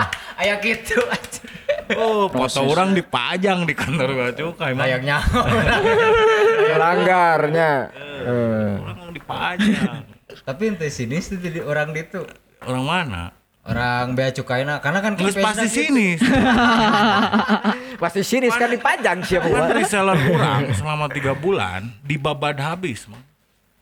Aya 0.44 0.60
gitu. 0.60 1.00
Oh, 1.96 2.28
foto 2.28 2.66
orang 2.68 2.92
dipajang 2.92 3.64
di 3.64 3.72
kantor 3.72 4.12
bea 4.12 4.32
cukai 4.36 4.76
mah. 4.76 4.84
Layaknya. 4.84 5.18
Melanggarnya. 6.76 7.72
Eh. 8.28 8.72
Orang 8.76 9.10
dipajang. 9.16 10.04
Tapi 10.44 10.62
ente 10.68 10.92
sini 10.92 11.16
tuh 11.24 11.40
jadi 11.40 11.64
orang 11.64 11.96
itu 11.96 12.20
Orang 12.66 12.84
mana? 12.84 13.32
Orang 13.66 14.14
bea 14.14 14.30
cukaina 14.30 14.78
karena 14.78 14.98
kan 15.02 15.12
campaign-na 15.18 15.46
pasti 15.46 15.66
sini. 15.68 16.08
Pasti 18.02 18.20
sinis 18.20 18.52
kan 18.52 18.68
dipajang 18.68 19.24
siapa 19.24 19.48
Kan 19.48 19.72
reseller 19.72 20.20
kurang 20.28 20.68
selama 20.76 21.08
tiga 21.08 21.32
bulan 21.32 21.88
dibabad 22.04 22.52
habis, 22.60 23.08
Mang. 23.08 23.24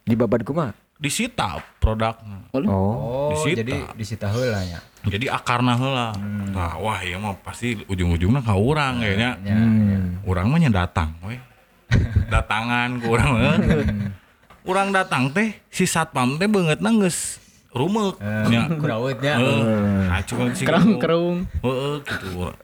Di 0.07 0.15
babad 0.15 0.47
kumaha? 0.47 0.71
disita 1.05 1.61
produknya. 1.83 2.49
Oh. 2.55 2.65
Oh, 2.65 3.31
Disita. 3.35 3.61
jadi 3.61 3.77
disita 3.99 4.27
heula 4.31 4.65
nya. 4.65 4.81
Jadi 5.05 5.29
akarna 5.29 5.77
heula. 5.77 6.17
Nah, 6.55 6.81
wah 6.81 7.05
iya 7.05 7.21
mah 7.21 7.37
pasti 7.45 7.77
ujung-ujungnya 7.85 8.41
ka 8.41 8.57
urang 8.57 9.05
kayaknya. 9.05 9.37
Nya. 9.45 9.57
Urang 10.25 10.49
mah 10.49 10.59
nya 10.63 10.71
datang 10.73 11.13
we. 11.27 11.37
Datangan 12.33 13.03
ke 13.03 13.07
urang 13.11 13.31
mah. 13.37 13.59
Urang 14.65 14.89
datang 14.97 15.29
teh 15.29 15.53
si 15.69 15.85
satpam 15.85 16.41
teh 16.41 16.49
beungeutna 17.75 18.15
geus 18.15 18.15
rumeuk 18.15 18.17
nya. 18.47 18.63
Kurautnya. 18.79 19.35
Heeh. 19.43 19.63
Nah, 20.07 20.23
cuma 20.23 20.55
si 20.55 20.63
kerung 20.63 21.03
kerung. 21.03 21.37
Heeh 21.61 21.95
gitu. 22.07 22.55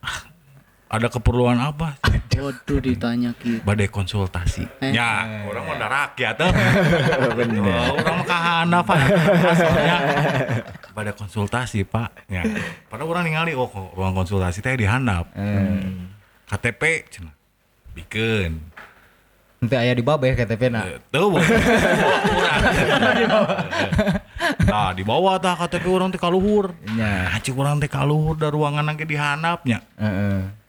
Ada 0.91 1.07
keperluan 1.07 1.59
apa? 1.59 1.99
Waduh 2.35 2.81
ditanya 2.83 3.31
gitu. 3.39 3.63
Badai 3.63 3.87
konsultasi. 3.87 4.67
Eh. 4.83 4.91
Ya, 4.91 5.43
orang 5.47 5.63
mah 5.69 5.75
udah 5.79 5.91
rakyat 5.91 6.35
tuh. 6.35 6.51
Oh, 6.51 7.95
orang 7.95 8.15
mah 8.19 8.27
kahana 8.27 8.79
pak. 8.83 8.99
Asalnya. 9.55 9.97
Badai 10.91 11.15
konsultasi 11.15 11.87
pak. 11.87 12.11
Ya. 12.27 12.43
Pada 12.91 13.07
orang 13.07 13.23
ningali 13.23 13.55
oh 13.55 13.71
kok 13.71 13.95
ruang 13.95 14.19
konsultasi 14.19 14.63
teh 14.63 14.75
di 14.75 14.87
handap. 14.89 15.31
KTP 16.51 16.83
cenah. 17.07 17.35
Bikin. 17.95 18.70
Ente 19.61 19.77
aya 19.77 19.93
di 19.93 20.01
babeh 20.01 20.33
KTP 20.33 20.73
na. 20.73 20.89
Tuh, 21.13 21.37
urang. 21.37 21.45
Nah, 24.65 24.91
di 24.97 25.05
bawah 25.05 25.37
tah 25.37 25.53
KTP 25.53 25.85
orang 25.85 26.09
teh 26.09 26.17
kaluhur. 26.17 26.73
Nah, 26.97 27.37
cik 27.39 27.53
orang 27.55 27.77
teh 27.77 27.91
kaluhur 27.93 28.41
da 28.41 28.49
ruangan 28.49 28.83
lagi 28.89 29.05
di 29.05 29.17
handapnya. 29.21 29.85
Heeh. 30.01 30.61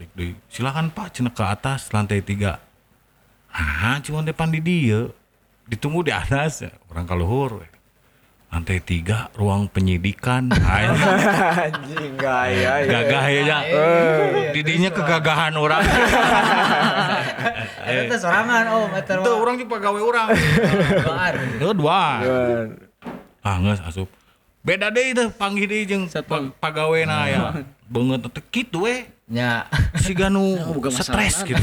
balik 0.00 0.16
deh 0.16 0.32
silakan 0.48 0.88
pak 0.88 1.12
cina 1.12 1.28
ke 1.28 1.44
atas 1.44 1.92
lantai 1.92 2.24
tiga 2.24 2.56
ah 3.52 4.00
cuma 4.00 4.24
depan 4.24 4.48
di 4.48 4.56
dia 4.64 5.12
ditunggu 5.68 6.08
di 6.08 6.12
atas 6.14 6.64
ya. 6.64 6.72
orang 6.88 7.04
kaluhur 7.04 7.60
we. 7.60 7.68
Lantai 8.50 8.82
tiga 8.82 9.30
ruang 9.38 9.70
penyidikan. 9.70 10.50
Anjing, 10.50 12.18
gaya 12.18 12.82
ya. 12.82 12.90
gagah 12.90 13.24
ya 13.30 13.40
ya 13.46 13.58
didinya 14.50 14.90
kegagahan 14.90 15.54
orang. 15.54 15.82
Teh 18.10 18.18
sorangan 18.18 18.64
oh 18.74 18.90
itu 18.90 19.30
orang 19.30 19.54
juga 19.54 19.78
pegawai 19.78 20.02
orang. 20.02 20.26
Itu 21.56 21.70
dua 21.78 22.02
ah 23.40 23.54
nggak 23.56 23.86
asup. 23.86 24.10
Beda 24.60 24.92
deh 24.92 25.16
itu 25.16 25.24
panggil 25.32 25.64
deh 25.64 25.80
jeung 25.88 26.04
Satpam. 26.10 26.52
pa- 26.52 26.68
pegawai 26.68 27.06
na 27.06 27.30
ya. 27.30 27.40
Banget. 27.88 28.28
Teh 28.34 28.44
gitu 28.50 28.84
we. 28.84 29.06
Nya. 29.30 29.70
si 30.02 30.10
ganu 30.10 30.58
stres 30.90 31.46
gitu. 31.46 31.62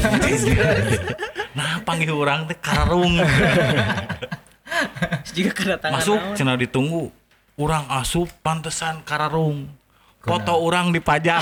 Nah 1.58 1.82
panggil 1.84 2.16
orang 2.16 2.48
teh 2.48 2.56
karung 2.56 3.20
Jika 5.36 5.52
kedatangan 5.54 5.98
masuk 6.00 6.20
cina 6.34 6.54
ditunggu 6.54 7.10
orang 7.58 7.84
asup 7.90 8.30
pantesan 8.40 9.02
kararung 9.02 9.68
foto 10.22 10.54
orang 10.60 10.92
dipajang 10.92 11.40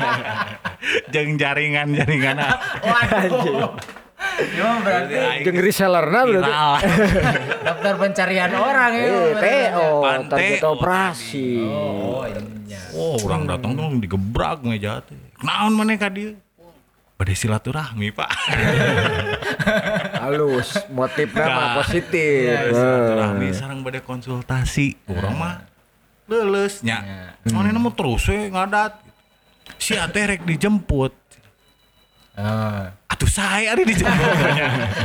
jeng 1.12 1.38
jaringan 1.40 1.94
jaringan 1.96 2.38
Waduh. 2.86 3.72
Yo 4.40 4.68
berarti 4.84 5.44
Jeung 5.48 5.58
resellerna 5.60 6.20
berarti. 6.28 6.44
viral 6.44 6.72
daftar 7.64 7.94
pencarian 7.96 8.52
orang 8.52 8.92
ya. 8.92 9.08
Eh, 9.08 9.32
TO, 9.72 9.88
Pan 10.04 10.20
target 10.28 10.60
operasi. 10.64 11.48
Oh, 11.64 12.24
iya. 12.28 12.80
oh 12.92 13.16
orang 13.24 13.48
datang 13.48 13.72
tuh 13.76 13.86
digebrak 14.00 14.60
meja 14.64 15.00
teh 15.04 15.16
naon 15.40 15.72
mana 15.72 15.96
ka 15.96 16.12
dia 16.12 16.36
pada 17.20 17.36
silaturahmi 17.36 18.16
pak. 18.16 18.32
Halus, 20.24 20.72
motifnya 20.88 21.46
mah 21.52 21.66
Nah, 21.68 21.76
positif. 21.84 22.48
Pada 22.48 22.72
silaturahmi 22.72 23.48
sarang 23.52 23.84
pada 23.84 24.00
konsultasi. 24.00 24.96
Orang 25.04 25.36
mah 25.36 25.68
leles 26.24 26.80
nya. 26.80 27.04
Mana 27.52 27.76
mau 27.76 27.92
terus 27.92 28.24
we 28.32 28.48
ngadat. 28.48 28.96
Si 29.76 29.92
ate 30.00 30.16
rek 30.16 30.48
dijemput. 30.48 31.12
Ah. 32.40 32.96
atuh 33.04 33.28
saya 33.28 33.76
ada 33.76 33.84
dijemput. 33.84 34.32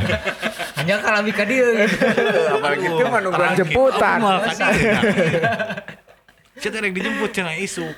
Hanya 0.80 1.04
kalau 1.04 1.20
ka 1.36 1.44
dieu. 1.44 1.68
Gitu. 1.84 2.00
Apalagi 2.56 2.86
itu 2.88 3.04
mah 3.12 3.20
nungguan 3.20 3.60
Terakhir, 3.60 3.60
jemputan. 3.60 4.18
Saya 6.64 6.80
rek 6.80 6.94
dijemput 6.96 7.30
cenah 7.36 7.60
isu. 7.60 7.92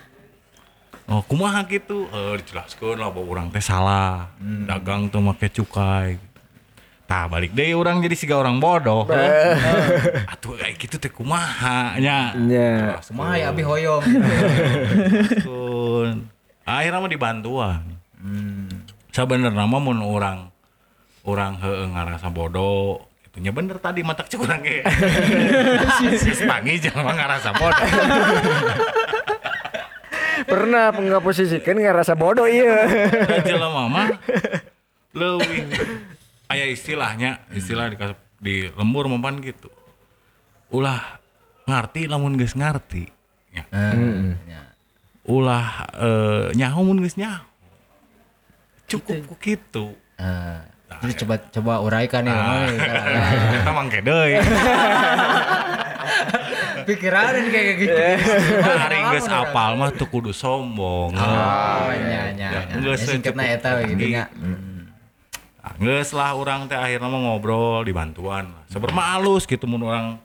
Oh, 1.08 1.24
kumaha 1.24 1.64
gitu? 1.72 2.04
Eh, 2.12 2.36
dijelaskeun 2.44 3.00
lah 3.00 3.08
bahwa 3.08 3.26
urang 3.32 3.48
teh 3.48 3.64
salah. 3.64 4.28
Dagang 4.40 5.08
tuh 5.08 5.24
make 5.24 5.48
cukai. 5.48 6.20
Tah 7.08 7.24
balik 7.32 7.56
deh 7.56 7.72
orang 7.72 8.04
jadi 8.04 8.16
siga 8.20 8.36
orang 8.36 8.60
bodoh. 8.60 9.08
Atuh 10.28 10.60
kayak 10.60 10.76
gitu 10.76 11.00
teh 11.00 11.08
kumaha 11.08 11.96
nya. 11.96 12.36
Ya. 12.36 13.00
Kumaha 13.00 13.40
ya 13.40 13.56
abi 13.56 13.64
hoyong. 13.64 14.04
Kun. 15.48 16.28
Akhirnya 16.68 17.00
mah 17.00 17.08
dibantuan. 17.08 17.82
Sebenarnya 19.16 19.64
mah 19.64 19.80
mun 19.80 20.04
orang 20.04 20.52
orang 21.24 21.56
heueuh 21.64 21.88
ngarasa 21.92 22.28
bodoh 22.32 23.08
itunya 23.38 23.54
bener 23.54 23.78
tadi 23.78 24.02
matak 24.02 24.28
cek 24.28 24.42
urang 24.42 24.60
ge. 24.66 24.84
Sis 26.20 26.42
pangi 26.44 26.82
jangan 26.82 27.16
ngarasa 27.16 27.56
bodoh. 27.56 27.88
Pernah 30.48 30.96
nggak 30.96 31.22
posisikan 31.22 31.76
nggak 31.76 31.96
rasa 32.04 32.16
bodoh 32.16 32.48
iya. 32.48 32.88
Aja 33.44 33.56
mama 33.68 34.08
leuwih 35.18 35.66
aya 36.48 36.66
istilahnya 36.70 37.42
istilah 37.52 37.90
di, 37.92 37.98
di 38.40 38.56
lembur 38.78 39.10
mempan 39.12 39.42
gitu 39.44 39.68
ulah 40.72 41.20
ngarti 41.68 42.08
lamun 42.08 42.38
geus 42.38 42.54
ngarti 42.56 43.10
ya. 43.52 43.64
Ya. 44.46 44.62
ulah 45.28 45.68
eh, 45.98 46.46
nyaho 46.56 46.80
mun 46.86 47.02
geus 47.04 47.18
nyaho 47.18 47.44
cukup 48.88 49.26
ku 49.28 49.36
kitu 49.36 49.92
Ah. 50.18 50.66
Jadi 50.98 51.14
coba 51.22 51.38
coba 51.54 51.74
uraikan 51.86 52.26
ya. 52.26 52.34
Ah. 52.34 52.66
Kita 53.54 53.70
mangke 53.70 54.02
deui 54.02 54.34
pikiran 56.88 57.52
kayak 57.52 57.76
gitu. 57.84 58.04
Hari 58.64 59.00
geus 59.12 59.28
apal 59.28 59.76
mah 59.76 59.92
tuh 59.92 60.08
kudu 60.08 60.32
sombong. 60.32 61.12
Oh, 61.14 61.92
nya 61.92 62.32
nya. 62.32 62.50
Ya, 62.50 62.62
geus 62.80 63.04
Ya, 63.04 63.20
singkatna 63.20 63.44
eta 63.44 63.76
we 63.78 63.92
gitu 63.92 64.16
nya. 64.16 64.32
Ah, 65.60 65.76
Geus 65.76 66.16
lah 66.16 66.32
orang 66.32 66.72
teh 66.72 66.80
akhirnya 66.80 67.12
mah 67.12 67.20
ngobrol 67.28 67.84
dibantuan. 67.84 68.56
Seberma 68.72 69.20
alus 69.20 69.44
gitu 69.44 69.68
mun 69.68 69.84
orang 69.84 70.16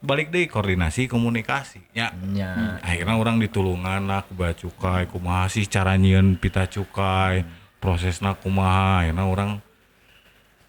balik 0.00 0.32
deh 0.32 0.48
koordinasi 0.48 1.10
komunikasi 1.12 1.84
ya. 1.92 2.08
Nya. 2.16 2.80
Akhirnya 2.80 3.20
orang 3.20 3.36
ditulungan 3.36 4.08
lah 4.08 4.24
ku 4.24 4.32
bea 4.32 4.56
cukai, 4.56 5.04
kumaha 5.04 5.52
sih 5.52 5.68
cara 5.68 5.98
nyieun 6.00 6.40
pita 6.40 6.64
cukai, 6.64 7.44
prosesna 7.76 8.32
kumaha, 8.32 9.04
akhirnya 9.04 9.24
orang 9.28 9.50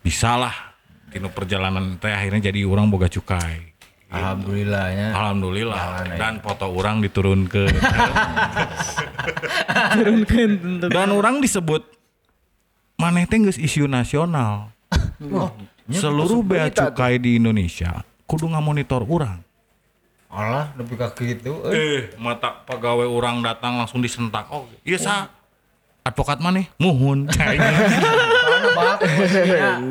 bisa 0.03 0.35
lah 0.35 0.75
tinu 1.13 1.31
perjalanan 1.31 1.97
teh 1.97 2.11
akhirnya 2.11 2.51
jadi 2.51 2.67
orang 2.67 2.91
boga 2.91 3.07
cukai. 3.07 3.68
Alhamdulillah 4.09 4.85
nya. 4.97 5.07
Alhamdulillah 5.13 5.77
Jalan 5.77 6.17
dan 6.17 6.33
foto 6.41 6.65
orang 6.65 6.97
diturunkan 6.99 7.69
Turunkan 9.93 10.49
tentu. 10.57 10.85
dan 10.89 11.09
orang 11.13 11.37
disebut 11.39 11.85
maneh 12.97 13.29
teh 13.29 13.37
geus 13.37 13.61
isu 13.61 13.85
nasional. 13.85 14.73
Oh, 15.19 15.51
Seluruh 15.91 16.39
bea 16.41 16.71
cukai 16.71 17.19
di 17.19 17.35
Indonesia 17.37 18.01
kudu 18.23 18.47
ngamonitor 18.49 19.03
orang. 19.03 19.43
Allah 20.29 20.69
lebih 20.77 20.95
ka 20.95 21.09
gitu. 21.17 21.65
euy. 21.65 21.73
Eh, 21.73 22.01
mata 22.15 22.61
pegawai 22.63 23.03
orang 23.03 23.41
datang 23.41 23.81
langsung 23.81 23.99
disentak. 23.99 24.45
Oh, 24.47 24.69
iya 24.85 24.95
sa. 24.95 25.27
Advokat 26.05 26.37
mana? 26.39 26.63
Muhun. 26.79 27.25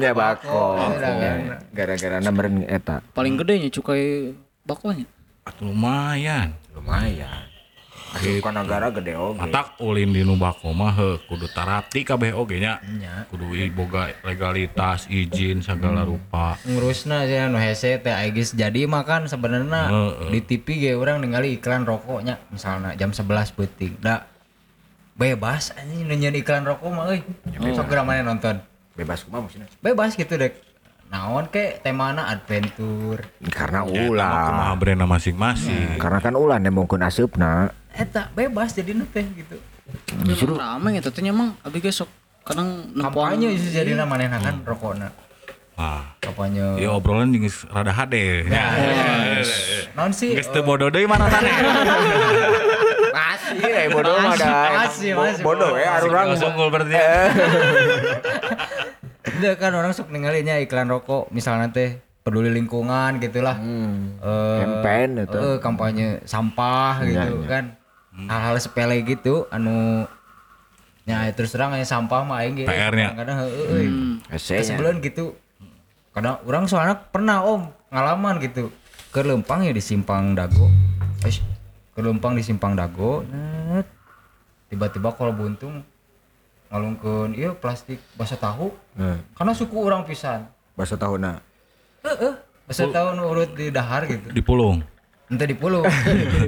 Nya 0.01 0.13
bako. 0.13 0.79
Gara-gara 1.77 2.17
nameren 2.21 2.65
eta. 2.69 3.01
Paling 3.15 3.39
gedenya 3.41 3.69
cukai 3.73 4.35
bakonya. 4.67 5.07
Atuh 5.49 5.73
lumayan. 5.73 6.53
Lumayan. 6.77 7.49
Asup 8.09 8.41
ka 8.41 8.49
negara 8.49 8.89
gede 8.89 9.13
oge. 9.21 9.37
Matak 9.37 9.77
ulin 9.85 10.09
di 10.17 10.25
nu 10.25 10.41
bako 10.41 10.73
mah 10.73 10.97
heuh, 10.97 11.21
kudu 11.29 11.45
tarapti 11.53 12.09
kabeh 12.09 12.33
oge 12.33 12.57
nya. 12.57 12.81
Nya. 12.81 13.29
Kudu 13.29 13.53
boga 13.77 14.09
legalitas, 14.25 15.05
izin 15.13 15.61
segala 15.61 16.09
rupa. 16.09 16.57
ngurusna 16.65 17.29
sih 17.29 17.37
anu 17.37 17.61
hese 17.61 18.01
teh 18.01 18.13
aigis 18.17 18.57
jadi 18.57 18.89
makan 18.89 19.29
sebenarnya 19.29 19.93
di 20.33 20.41
TV 20.41 20.67
ge 20.81 20.93
orang 20.97 21.21
ningali 21.21 21.61
iklan 21.61 21.85
rokoknya 21.85 22.41
misalnya 22.49 22.97
jam 22.97 23.13
11 23.13 23.53
peuting 23.53 24.01
da 24.01 24.25
bebas 25.19 25.75
anjing 25.75 26.07
nu 26.07 26.15
nyeun 26.15 26.39
iklan 26.39 26.63
rokok 26.63 26.89
mah 26.95 27.11
euy. 27.11 27.21
Sok 27.75 27.91
geura 27.91 28.07
mana 28.07 28.23
nonton? 28.23 28.63
Bebas 28.95 29.27
kumaha 29.27 29.47
maksudnya? 29.47 29.67
bebas 29.83 30.15
gitu 30.15 30.39
dek. 30.39 30.55
Naon 31.11 31.51
ke 31.51 31.83
temana 31.83 32.31
adventure. 32.31 33.27
Karena 33.51 33.83
Ya, 33.83 34.07
eta 34.07 34.15
mah 34.15 34.43
kumaha 34.47 34.71
ulah. 34.71 34.79
brandna 34.79 35.07
masing-masing. 35.11 35.99
Karena 35.99 36.23
kan 36.23 36.39
ulah 36.39 36.63
nemongkeun 36.63 37.03
asupna. 37.03 37.75
eta 37.91 38.31
bebas 38.31 38.79
jadi 38.79 38.95
teh 39.11 39.27
gitu. 39.35 39.59
Justru 40.23 40.55
rame 40.55 40.95
gitu 40.95 41.11
tanya 41.11 41.35
emang 41.35 41.59
abi 41.67 41.83
ge 41.83 41.91
sok 41.91 42.07
kadang 42.47 42.95
kampanye 42.95 43.57
jadi 43.59 43.99
manehna 44.07 44.39
kan 44.39 44.63
rokokna 44.63 45.11
Nah, 45.79 46.19
kampanye. 46.19 46.83
Ya 46.83 46.91
obrolan 46.91 47.31
jeung 47.31 47.47
geus 47.47 47.63
rada 47.71 47.95
hade. 47.95 48.51
naon 49.95 50.11
sih 50.11 50.35
Geus 50.35 50.51
teu 50.51 50.67
bodoh 50.67 50.91
deui 50.91 51.07
mana 51.07 51.31
tane. 51.31 51.51
Eh 53.89 53.91
bodoh 53.91 54.15
mah 54.15 54.33
ada. 54.35 54.51
Masih, 54.85 55.11
masih, 55.17 55.41
Bodoh 55.41 55.73
ya 55.75 55.97
arurang. 55.97 56.27
Masih 56.31 56.47
unggul 56.47 56.69
berarti. 56.69 56.93
Udah 59.39 59.55
kan 59.57 59.73
orang 59.73 59.91
sok 59.91 60.09
ninggalinnya 60.09 60.59
iklan 60.59 60.89
rokok 60.89 61.29
misalnya 61.31 61.69
teh 61.69 62.01
peduli 62.21 62.51
lingkungan 62.51 63.17
gitulah. 63.17 63.57
Eh, 63.57 64.59
Campaign 64.61 65.09
itu. 65.25 65.39
eh, 65.39 65.57
kampanye 65.59 66.07
sampah 66.25 67.03
gitu 67.03 67.45
kan. 67.45 67.75
Hal-hal 68.19 68.59
sepele 68.59 68.99
gitu 69.01 69.47
anu 69.49 70.05
Ya 71.09 71.25
terus 71.33 71.57
terang 71.57 71.73
aya 71.73 71.89
sampah 71.89 72.21
mah 72.21 72.45
aing 72.45 72.53
ge. 72.53 72.69
PR-nya. 72.69 73.17
Kadang 73.17 73.41
heeh 73.41 73.65
euy. 73.73 73.89
Esenya. 74.29 74.61
Sebelum 74.61 75.01
gitu. 75.01 75.33
Kadang 76.13 76.37
orang 76.45 76.69
soalnya 76.69 77.01
pernah 77.01 77.41
om 77.41 77.73
ngalaman 77.89 78.37
gitu. 78.45 78.69
Ke 79.09 79.25
Lempang 79.25 79.65
ya 79.65 79.73
di 79.73 79.81
Simpang 79.81 80.37
Dago. 80.37 80.69
Eish, 81.25 81.41
ke 81.99 82.01
Lempang 82.07 82.39
di 82.39 82.47
Simpang 82.47 82.79
Dago. 82.79 83.27
Tiba-tiba 84.71 85.11
kalau 85.19 85.35
buntung 85.35 85.83
ngalungkeun 86.71 87.35
ieu 87.35 87.59
plastik 87.59 87.99
basa 88.15 88.39
tahu. 88.39 88.71
Hmm. 88.95 89.19
Karena 89.35 89.51
suku 89.51 89.75
orang 89.83 90.07
pisan. 90.07 90.47
Bahasa 90.79 90.95
tahunna. 90.95 91.43
Heeh. 92.07 92.33
Basa 92.71 92.87
tahu 92.87 93.19
urut 93.19 93.51
di 93.59 93.75
dahar 93.75 94.07
gitu. 94.07 94.31
Dipulung. 94.31 94.87
Ente 95.27 95.45
di 95.45 95.59
puluh. 95.59 95.83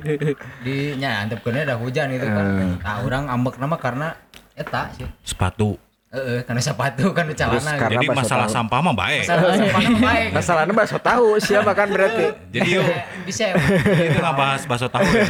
di 0.64 0.94
nya 0.96 1.26
antep 1.26 1.42
kena 1.42 1.66
ada 1.66 1.76
hujan 1.76 2.14
itu 2.14 2.24
kan. 2.24 2.78
Nah, 2.78 3.02
orang 3.02 3.26
ambek 3.26 3.58
nama 3.58 3.74
karena 3.74 4.14
eta 4.54 4.88
sih. 4.94 5.04
Sepatu. 5.26 5.74
Heeh, 6.10 6.42
karena 6.42 6.58
sepatu 6.58 7.14
kan 7.14 7.22
celana. 7.30 7.54
gitu. 7.54 7.70
karena 7.78 7.94
Jadi 7.96 8.06
masalah 8.10 8.44
tahu. 8.44 8.52
sampah 8.52 8.78
mah 8.82 8.92
baik. 8.92 9.22
Masalah 9.22 9.54
sampah 9.54 9.80
mah 9.80 10.00
baik. 10.02 10.28
Masalahnya 10.34 10.74
bahasa 10.74 10.98
tahu 10.98 11.26
siapa 11.38 11.70
kan 11.70 11.86
berarti. 11.86 12.24
Jadi 12.54 12.68
yuk 12.72 12.86
Bisa. 13.30 13.54
itu 13.54 14.18
nggak 14.18 14.34
bahas 14.34 14.62
bakso 14.66 14.86
tahu. 14.86 15.06
ya. 15.06 15.22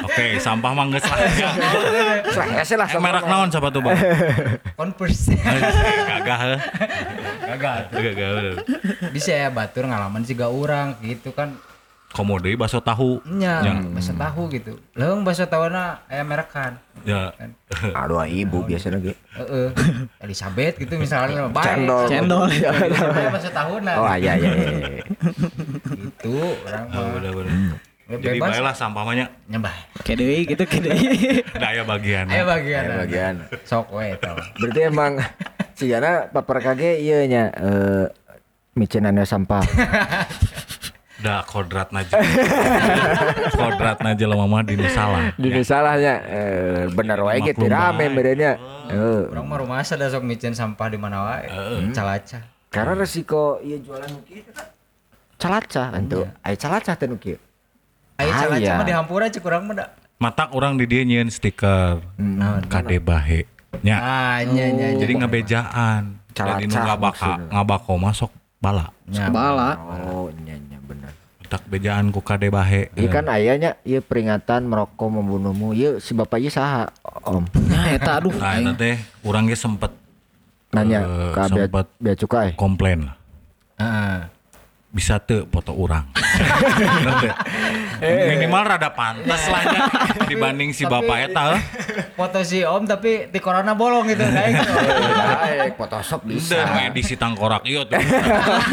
Oke, 0.00 0.40
sampah 0.40 0.72
mah 0.72 0.88
geus 0.88 1.04
lah. 1.04 1.18
Ya. 1.36 1.50
Saya 2.32 2.62
sih 2.64 2.74
lah 2.74 2.88
Eh, 2.88 2.96
merek 2.96 3.22
naon 3.22 3.52
sepatu 3.52 3.78
bang? 3.78 3.94
Converse. 4.72 5.36
Gagah 6.08 6.38
heuh. 6.40 6.58
Gagal. 7.44 7.78
Gagah. 7.92 8.28
heuh. 8.32 8.54
Bisa 9.12 9.36
ya 9.36 9.48
batur 9.52 9.84
ngalaman 9.84 10.22
sih 10.22 10.32
gak 10.32 10.48
orang 10.48 10.96
gitu 11.02 11.30
kan. 11.30 11.52
Komode 12.08 12.56
bakso 12.56 12.80
tahu. 12.80 13.20
Nya, 13.28 13.60
Ya. 13.60 13.72
bahasa 13.84 14.10
tahu 14.10 14.48
gitu. 14.48 14.80
Leung 14.92 15.22
bahasa 15.22 15.44
tahuna 15.44 16.00
aya 16.08 16.24
merekan. 16.24 16.80
Ya. 17.04 17.30
Aduh 18.00 18.24
ibu 18.24 18.64
biasanya 18.64 18.96
ge. 18.98 19.12
Heeh. 19.36 19.68
Elizabeth 20.18 20.78
gitu 20.78 20.96
misalnya 20.96 21.46
baik. 21.54 21.68
Cendol. 21.68 22.04
Cendol. 22.08 22.48
Aya 23.14 23.28
bahasa 23.28 23.50
tahuna. 23.50 23.92
Oh 23.94 24.08
iya 24.10 24.32
iya 24.34 24.50
iya. 24.50 25.04
Gitu 25.84 26.32
orang 26.64 26.84
Oh, 26.88 26.96
mah 26.96 27.10
bener-bener. 27.14 27.54
Jadi 28.08 28.40
bebas 28.40 28.56
baiklah 28.56 28.72
sampah 28.72 29.02
mah 29.04 29.14
nya. 29.14 29.26
nyembah. 29.44 29.74
Kedei 30.00 30.40
gitu 30.42 30.64
kedei. 30.64 31.44
Daya 31.52 31.84
bagian. 31.84 32.24
Ayo 32.26 32.48
bagian. 32.48 32.82
Aya 32.82 32.96
bagian. 33.04 33.34
Sok 33.62 33.92
we 33.92 34.16
tau. 34.16 34.32
Berarti 34.56 34.80
emang 34.82 35.20
Ciana 35.76 36.26
paper 36.26 36.58
kage 36.58 36.98
ieu 36.98 37.20
nya 37.22 37.52
eh 37.52 38.08
micenannya 38.74 39.22
sampah. 39.22 39.60
Da 41.18 41.42
kodrat 41.42 41.90
naja. 41.90 42.14
kodrat 43.58 43.98
naja 44.06 44.24
lah 44.30 44.38
mama 44.38 44.62
dinu 44.62 44.86
salah. 44.86 45.34
Dini 45.34 45.66
salahnya 45.66 46.14
eh 46.22 46.86
bener 46.94 47.18
wae 47.26 47.42
Maklum 47.42 47.66
rame 47.66 48.06
bae. 48.06 48.14
benernya. 48.14 48.52
Heeh. 48.86 49.26
Orang 49.34 49.50
mah 49.50 49.58
rumah 49.58 49.82
ada 49.82 50.06
sok 50.14 50.22
micin 50.22 50.54
sampah 50.54 50.86
di 50.86 50.98
mana 50.98 51.26
wae. 51.26 51.50
Calaca. 51.90 52.46
Karena 52.70 52.94
resiko 52.94 53.58
ieu 53.66 53.82
jualan 53.82 54.06
nu 54.06 54.22
kieu 54.22 54.46
calaca 55.38 55.90
entu. 55.98 56.22
Aya 56.46 56.54
calaca 56.54 56.92
teh 56.94 57.06
nu 57.10 57.18
kieu. 57.18 57.38
Ayo 58.22 58.30
calaca 58.30 58.62
iya. 58.62 58.78
mah 58.78 58.86
di 58.86 58.94
hampura 58.94 59.26
cek 59.26 59.42
urang 59.42 59.66
mah 59.66 59.74
da. 59.74 59.86
Matak 60.22 60.54
orang 60.54 60.78
di 60.78 60.86
dia 60.86 61.02
nyieun 61.02 61.30
stiker. 61.30 61.98
Naon? 62.18 62.62
Kade 62.70 63.02
bahe. 63.02 63.46
Nya. 63.82 63.96
Ah, 63.98 64.38
nya 64.46 64.70
nya. 64.70 64.94
Jadi 64.98 65.12
ngabejaan. 65.18 66.02
Calaca 66.30 66.62
Jadi 66.62 66.64
nu 66.70 66.74
ngabaka 66.78 67.32
ngabako 67.50 67.94
masuk 67.98 68.30
bala. 68.62 68.94
nya. 69.10 69.30
Bala. 69.34 69.74
Oh, 70.10 70.30
nya 70.46 70.54
bener. 70.88 71.12
Tak 71.48 71.64
bejaan 71.64 72.08
ku 72.08 72.20
kade 72.20 72.48
bahe. 72.48 72.92
Ieu 72.92 73.08
kan 73.08 73.24
ayahnya 73.28 73.76
ieu 73.82 74.00
peringatan 74.00 74.64
merokok 74.64 75.08
membunuhmu. 75.08 75.72
Ieu 75.72 75.96
si 75.96 76.12
bapak 76.12 76.40
ieu 76.40 76.48
saha? 76.48 76.88
Om. 77.24 77.44
Nah 77.68 77.88
eta 77.88 78.20
aduh 78.20 78.32
Nah, 78.32 78.56
itu 78.58 78.72
teh 78.74 78.96
urang 79.22 79.44
ge 79.44 79.54
sempet 79.54 79.92
Nanya 80.68 81.00
ka 81.32 81.48
bea, 81.48 81.64
sempet. 81.64 81.86
bea 81.96 82.14
cukai. 82.14 82.48
komplain 82.52 83.08
lah. 83.08 83.16
Heeh. 83.78 84.18
Bisa 84.88 85.20
teu 85.20 85.44
foto 85.52 85.76
urang. 85.76 86.08
Bener 86.16 87.14
teu? 87.20 87.32
Minimal 88.00 88.62
rada 88.64 88.88
pantas 88.88 89.44
lah 89.52 89.62
nya 89.68 89.80
dibanding 90.24 90.72
si 90.72 90.88
bapak 90.88 91.28
eta 91.28 91.42
heuh. 91.52 91.60
Foto 92.16 92.40
si 92.40 92.64
Om 92.64 92.88
tapi 92.88 93.28
di 93.28 93.36
corona 93.36 93.76
bolong 93.76 94.08
gitu. 94.08 94.24
Baik, 95.44 95.76
Photoshop 95.76 96.24
bisa. 96.24 96.56
Udah 96.56 96.88
medisi 96.88 97.20
tangkorak 97.20 97.68
ieu 97.68 97.84
tuh. 97.84 98.00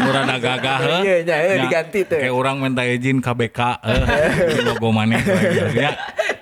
Urang 0.08 0.24
gagah 0.40 0.78
heuh. 0.80 1.02
Iya, 1.04 1.14
iya, 1.20 1.36
iya, 1.36 1.54
Nya, 1.60 1.62
diganti 1.68 2.00
tuh. 2.08 2.20
Kayak 2.24 2.34
urang 2.34 2.56
minta 2.64 2.82
izin 2.88 3.20
KBK. 3.20 3.60
Di 4.56 4.60
logo 4.64 4.88
maneh 4.96 5.20
ya. 5.76 5.92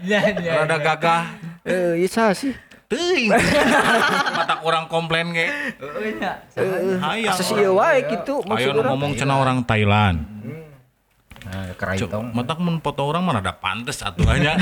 Nya 0.06 0.20
nya. 0.38 0.52
Rada 0.62 0.78
gagah. 0.78 1.22
Eh, 1.64 2.04
saha 2.06 2.36
sih? 2.36 2.52
Teuing. 2.88 3.30
Mata 3.30 4.60
orang 4.64 4.84
komplain 4.88 5.32
ge. 5.32 5.48
Heeh 5.50 6.10
nya. 6.20 6.32
Hayang. 7.00 7.34
Asa 7.34 7.54
ieu 7.56 7.74
wae 7.76 8.04
kitu 8.08 8.44
maksud 8.44 8.76
urang. 8.76 8.94
ngomong 8.94 9.12
cenah 9.16 9.36
orang 9.40 9.64
Thailand. 9.64 10.24
Nah, 11.44 11.76
Cuk, 11.76 11.76
keraitong. 11.76 12.32
matak 12.32 12.56
mun 12.56 12.80
foto 12.80 13.04
orang 13.04 13.20
mah 13.20 13.36
rada 13.38 13.52
pantes 13.52 14.00
aturannya. 14.00 14.56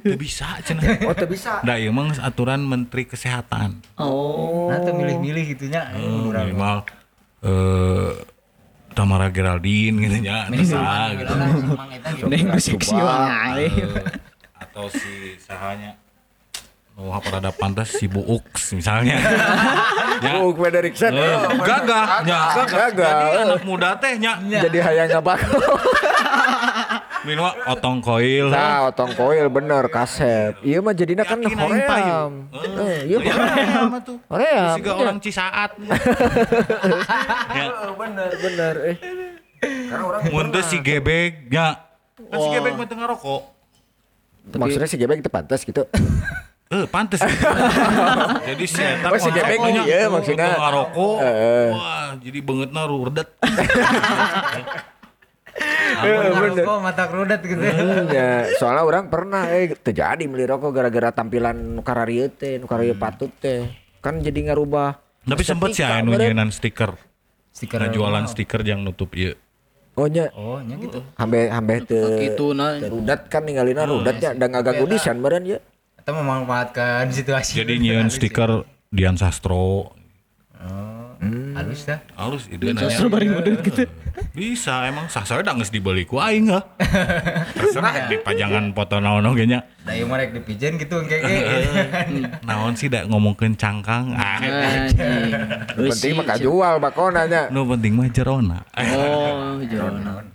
Teu 0.00 0.16
bisa 0.16 0.56
cenah. 0.64 1.04
Oh, 1.04 1.12
teu 1.12 1.28
bisa. 1.28 1.60
Da 1.60 1.76
ieu 1.76 1.92
mah 1.92 2.16
aturan 2.20 2.64
Menteri 2.64 3.04
Kesehatan. 3.04 3.84
Oh. 4.00 4.72
Nah, 4.72 4.80
tuh 4.80 4.96
milih-milih 4.96 5.52
gitunya. 5.52 5.92
Oh, 5.96 6.32
minimal 6.32 6.88
eh 7.42 8.12
Tamara 8.92 9.32
Geraldine 9.32 10.04
gitu 10.04 10.20
nya 10.20 10.52
bisa 10.52 11.16
gitu 11.16 11.32
Neng 12.28 12.60
seksi 12.60 12.92
wae. 12.92 13.72
atau 14.72 14.86
si 14.88 15.36
sahanya 15.36 15.96
Oh, 16.92 17.08
apa 17.08 17.24
rada 17.32 17.48
pantas 17.50 17.96
si 17.96 18.04
Bu 18.04 18.20
Ux 18.20 18.44
misalnya. 18.76 19.16
ya. 20.24 20.38
Oh, 20.38 20.52
Frederiksen. 20.52 21.08
Eh, 21.10 21.36
gagah, 21.58 22.20
ya. 22.22 22.40
Gagah. 22.62 23.12
Jadi 23.32 23.36
anak 23.48 23.62
muda 23.64 23.96
teh 23.96 24.20
nya. 24.20 24.36
Jadi 24.38 24.78
hayang 24.78 25.08
ngabako. 25.10 25.56
Minum 27.26 27.46
otong 27.64 28.02
koil. 28.02 28.50
Nah, 28.50 28.90
otong 28.90 29.14
koil 29.14 29.46
bener 29.46 29.86
kasep. 29.88 30.58
Iya 30.60 30.82
mah 30.82 30.90
jadinya 30.90 31.22
kan 31.22 31.38
Yakin 31.38 31.54
aing 31.54 31.86
payu. 31.86 32.12
hoream. 32.12 32.32
Eh, 32.82 32.98
iya 33.06 33.16
Ya, 33.16 33.32
hoream. 33.32 33.84
mah 33.88 34.00
tuh. 34.02 34.18
Hoream. 34.26 34.74
Siga 34.74 34.90
iya. 34.90 34.98
orang 34.98 35.16
Cisaat. 35.22 35.70
ya. 37.56 37.64
bener 37.94 38.30
bener 38.36 38.74
eh. 38.84 38.96
Karena 39.62 40.04
orang 40.04 40.22
Mun 40.28 40.46
teh 40.50 40.64
si 40.66 40.76
gebek 40.82 41.46
nya. 41.48 41.78
Kan 42.18 42.36
si 42.36 42.48
gebek 42.50 42.72
mah 42.74 42.86
tengah 42.86 43.06
rokok. 43.08 43.42
maksudnya 44.52 44.90
si 44.90 44.98
gebek 44.98 45.22
itu 45.22 45.30
pantas 45.30 45.62
gitu. 45.62 45.86
Eh, 46.72 46.88
pantes 46.88 47.20
jadi 48.48 48.64
si 48.64 48.80
eta 48.80 49.06
Oh, 49.06 49.20
si 49.20 49.28
gebek 49.28 49.60
ngerokoknya, 49.60 49.82
iya, 49.84 49.96
eh, 49.98 50.08
maksudnya. 50.08 50.48
tengah 50.56 50.70
rokok. 50.72 51.16
Heeh. 51.20 51.68
Wah, 51.70 52.10
jadi 52.16 52.38
banget 52.40 52.68
naruh 52.72 53.00
redet. 53.04 53.28
Eh, 55.52 56.32
bener. 56.32 56.64
Kok 56.64 56.80
mata 56.80 57.04
kerudat 57.06 57.44
gitu 57.44 57.60
ya. 57.60 57.76
Hmm, 57.76 58.08
ya, 58.08 58.30
soalnya 58.56 58.82
orang 58.82 59.04
pernah 59.06 59.46
eh 59.46 59.68
terjadi 59.70 60.24
beli 60.24 60.48
rokok 60.48 60.72
gara-gara 60.72 61.12
tampilan 61.12 61.76
nu 61.76 61.84
kararieu 61.84 62.32
teh, 62.32 62.56
nu 62.56 62.64
kararieu 62.64 62.96
patut 62.96 63.28
teh. 63.36 63.68
Kan 64.00 64.18
jadi 64.18 64.48
ngarubah. 64.48 64.96
Tapi 65.22 65.42
sempet 65.44 65.76
sih 65.76 65.84
aya 65.84 66.00
nu 66.00 66.16
Meren. 66.16 66.32
nyeunan 66.32 66.48
stiker. 66.48 66.96
Stiker 67.52 67.78
Nah, 67.78 67.92
jualan 67.92 68.24
stiker 68.26 68.64
yang 68.64 68.80
nutup 68.80 69.12
ieu. 69.12 69.36
Oh 69.92 70.08
nya, 70.08 70.32
Oh, 70.32 70.56
nya 70.58 70.80
gitu. 70.80 71.04
hambe 71.14 71.46
hambe 71.46 71.84
teu 71.84 72.16
Gitu 72.16 72.56
nah. 72.56 72.80
teu 72.80 72.88
rudat 72.90 73.28
kan 73.28 73.44
ninggalina 73.44 73.84
rudatnya 73.84 74.32
da 74.32 74.48
ngaganggu 74.48 74.88
desain 74.88 75.20
meureun 75.20 75.44
ya. 75.46 75.60
Atau 76.02 76.18
memanfaatkan 76.18 77.06
situasi. 77.14 77.62
Jadi 77.62 77.78
nyieun 77.78 78.10
stiker 78.10 78.66
Dian 78.90 79.14
Sastro. 79.14 79.94
Oh, 80.58 81.14
halus 81.54 81.86
dah. 81.86 82.02
Halus 82.18 82.50
ide 82.50 82.74
nanya. 82.74 82.90
Sastro 82.90 83.06
bari 83.06 83.30
model 83.30 83.62
gitu. 83.62 83.86
Bisa 84.34 84.82
emang 84.90 85.06
saya 85.06 85.38
udah 85.38 85.54
geus 85.62 85.70
dibeli 85.70 86.02
ku 86.02 86.18
aing 86.18 86.50
ha. 86.50 86.58
Terserah 87.54 88.10
di 88.10 88.18
pajangan 88.18 88.74
foto 88.74 88.98
naon 88.98 89.30
oge 89.30 89.46
nya. 89.46 89.62
Da 89.86 89.94
ieu 89.94 90.10
mah 90.10 90.18
rek 90.18 90.34
dipijen 90.34 90.74
gitu 90.74 91.06
engke-engke. 91.06 91.38
Naon 92.50 92.74
sih 92.74 92.90
da 92.90 93.06
ngomongkeun 93.06 93.54
cangkang. 93.54 94.10
Ah, 94.18 94.42
penting 95.78 96.18
mah 96.18 96.26
kajual 96.34 96.82
bakona 96.82 97.30
nya. 97.30 97.46
nu 97.54 97.62
penting 97.70 97.94
mah 97.94 98.10
jerona. 98.10 98.58
Oh, 98.74 99.62
jona. 99.62 100.26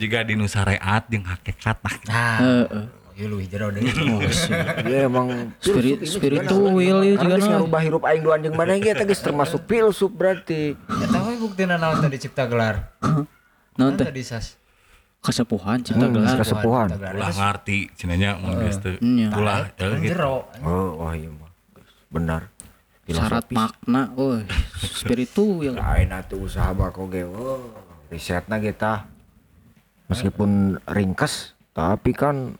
Jika 0.00 0.24
di 0.24 0.40
nu 0.40 0.48
sareat 0.48 1.04
jeung 1.12 1.28
hakikat 1.28 1.76
nah. 1.84 1.96
Nah, 2.08 2.40
Heeh. 3.12 3.20
ieu 3.20 3.28
luwih 3.28 3.46
jero 3.46 3.68
deui. 3.68 3.88
Iya 4.88 5.06
emang 5.06 5.52
Spirit 5.60 6.02
spiritual 6.04 6.80
ya 6.80 6.96
Karena 6.96 7.12
juga 7.12 7.34
geus 7.36 7.48
ngarubah 7.48 7.80
hirup 7.80 8.02
aing 8.02 8.22
dua 8.24 8.34
anjing 8.36 8.54
mana 8.56 8.76
ge 8.76 8.92
teh 8.92 9.04
geus 9.04 9.20
termasuk 9.20 9.68
filsuf 9.68 10.08
berarti. 10.08 10.74
Ya 10.74 11.06
tahu 11.06 11.48
buktina 11.48 11.76
naon 11.76 12.00
tadi 12.00 12.16
cipta 12.16 12.48
gelar. 12.48 12.92
Naon 13.76 13.96
teh? 13.96 14.08
tadi 14.08 14.22
sas? 14.24 14.56
Kasepuhan 15.22 15.84
cipta 15.84 16.08
Hmm, 16.08 16.14
gelar. 16.16 16.36
Cipta 16.40 16.64
gelar. 16.64 16.88
Ulah 17.14 17.30
ngarti 17.30 17.92
cenanya 17.94 18.40
mun 18.40 18.58
geus 18.58 18.80
teu. 18.80 18.96
Iya. 18.98 19.28
Ulah 19.32 19.70
ya 19.76 19.86
Kan 19.86 20.00
gitu. 20.00 20.12
jero. 20.16 20.48
Oh, 20.64 21.04
wah 21.04 21.12
iya 21.12 21.28
mah. 21.30 21.52
Benar. 22.08 22.48
Syarat 23.02 23.44
makna, 23.50 24.14
oh 24.16 24.40
spiritual. 24.78 25.74
Lain 25.76 26.10
atuh 26.14 26.48
usaha 26.48 26.72
bako 26.72 27.10
ge. 27.12 27.28
Oh, 27.28 27.60
risetna 28.08 28.56
kita. 28.56 29.04
Meskipun 30.06 30.80
ringkes, 30.86 31.52
tapi 31.72 32.12
kan 32.12 32.56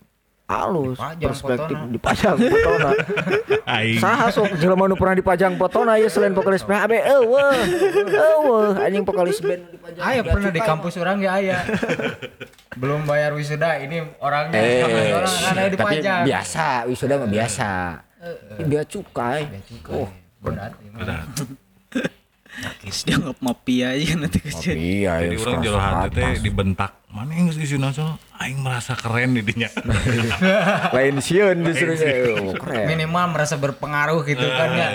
halus 0.55 0.95
Dipajang 0.95 1.25
perspektif 1.25 1.75
fotona. 1.75 1.91
dipajang 1.91 2.37
fotona. 2.37 2.91
Aing 3.75 3.99
Saha 3.99 4.27
sok 4.29 4.49
jelema 4.57 4.85
nu 4.85 4.95
pernah 4.95 5.15
dipajang 5.15 5.53
fotona 5.55 5.97
ya 5.97 6.07
selain 6.07 6.33
vokalis 6.33 6.61
PHB 6.61 6.93
eueuh. 6.93 7.57
Eueuh 8.05 8.73
anjing 8.77 9.03
vokalis 9.03 9.39
band 9.39 9.63
dipajang. 9.69 10.03
Aya 10.03 10.21
pernah 10.23 10.51
di 10.51 10.61
kampus 10.61 10.95
orang 10.97 11.17
ya 11.19 11.31
aya. 11.35 11.59
Belum 12.81 13.05
bayar 13.05 13.33
wisuda, 13.33 13.77
ini 13.79 14.01
orangnya 14.19 14.57
Eh, 14.57 14.81
orang 15.11 15.29
kan 15.29 15.53
ada 15.53 15.63
tapi 15.63 15.73
dipajang. 15.73 16.23
biasa, 16.25 16.67
wisuda 16.87 17.15
mah 17.17 17.29
biasa. 17.29 17.71
Ini 18.55 18.65
Bea 18.67 18.85
cukai. 18.85 19.41
Oh, 19.89 20.09
benar. 20.39 20.73
benar. 20.91 21.21
Dianggap 22.83 23.37
mafia 23.41 23.97
aja 23.97 24.13
nanti 24.15 24.39
kecil. 24.39 24.77
iya 24.77 25.25
Jadi 25.25 25.37
orang 25.41 25.61
jual 25.65 25.79
hati 25.79 26.09
teh 26.13 26.33
dibentak. 26.45 26.91
Mana 27.09 27.33
yang 27.33 27.49
isi 27.49 27.77
nasional? 27.77 28.17
Aing 28.37 28.61
merasa 28.61 28.93
keren 28.93 29.33
di 29.33 29.41
dinya. 29.41 29.69
Lain 30.97 31.21
sieun 31.21 31.61
justru 31.65 31.93
nya. 31.93 32.13
Oh, 32.41 32.53
keren. 32.57 32.89
Minimal 32.89 33.25
merasa 33.33 33.57
berpengaruh 33.57 34.25
gitu 34.25 34.45
kan 34.45 34.69
ya. 34.73 34.89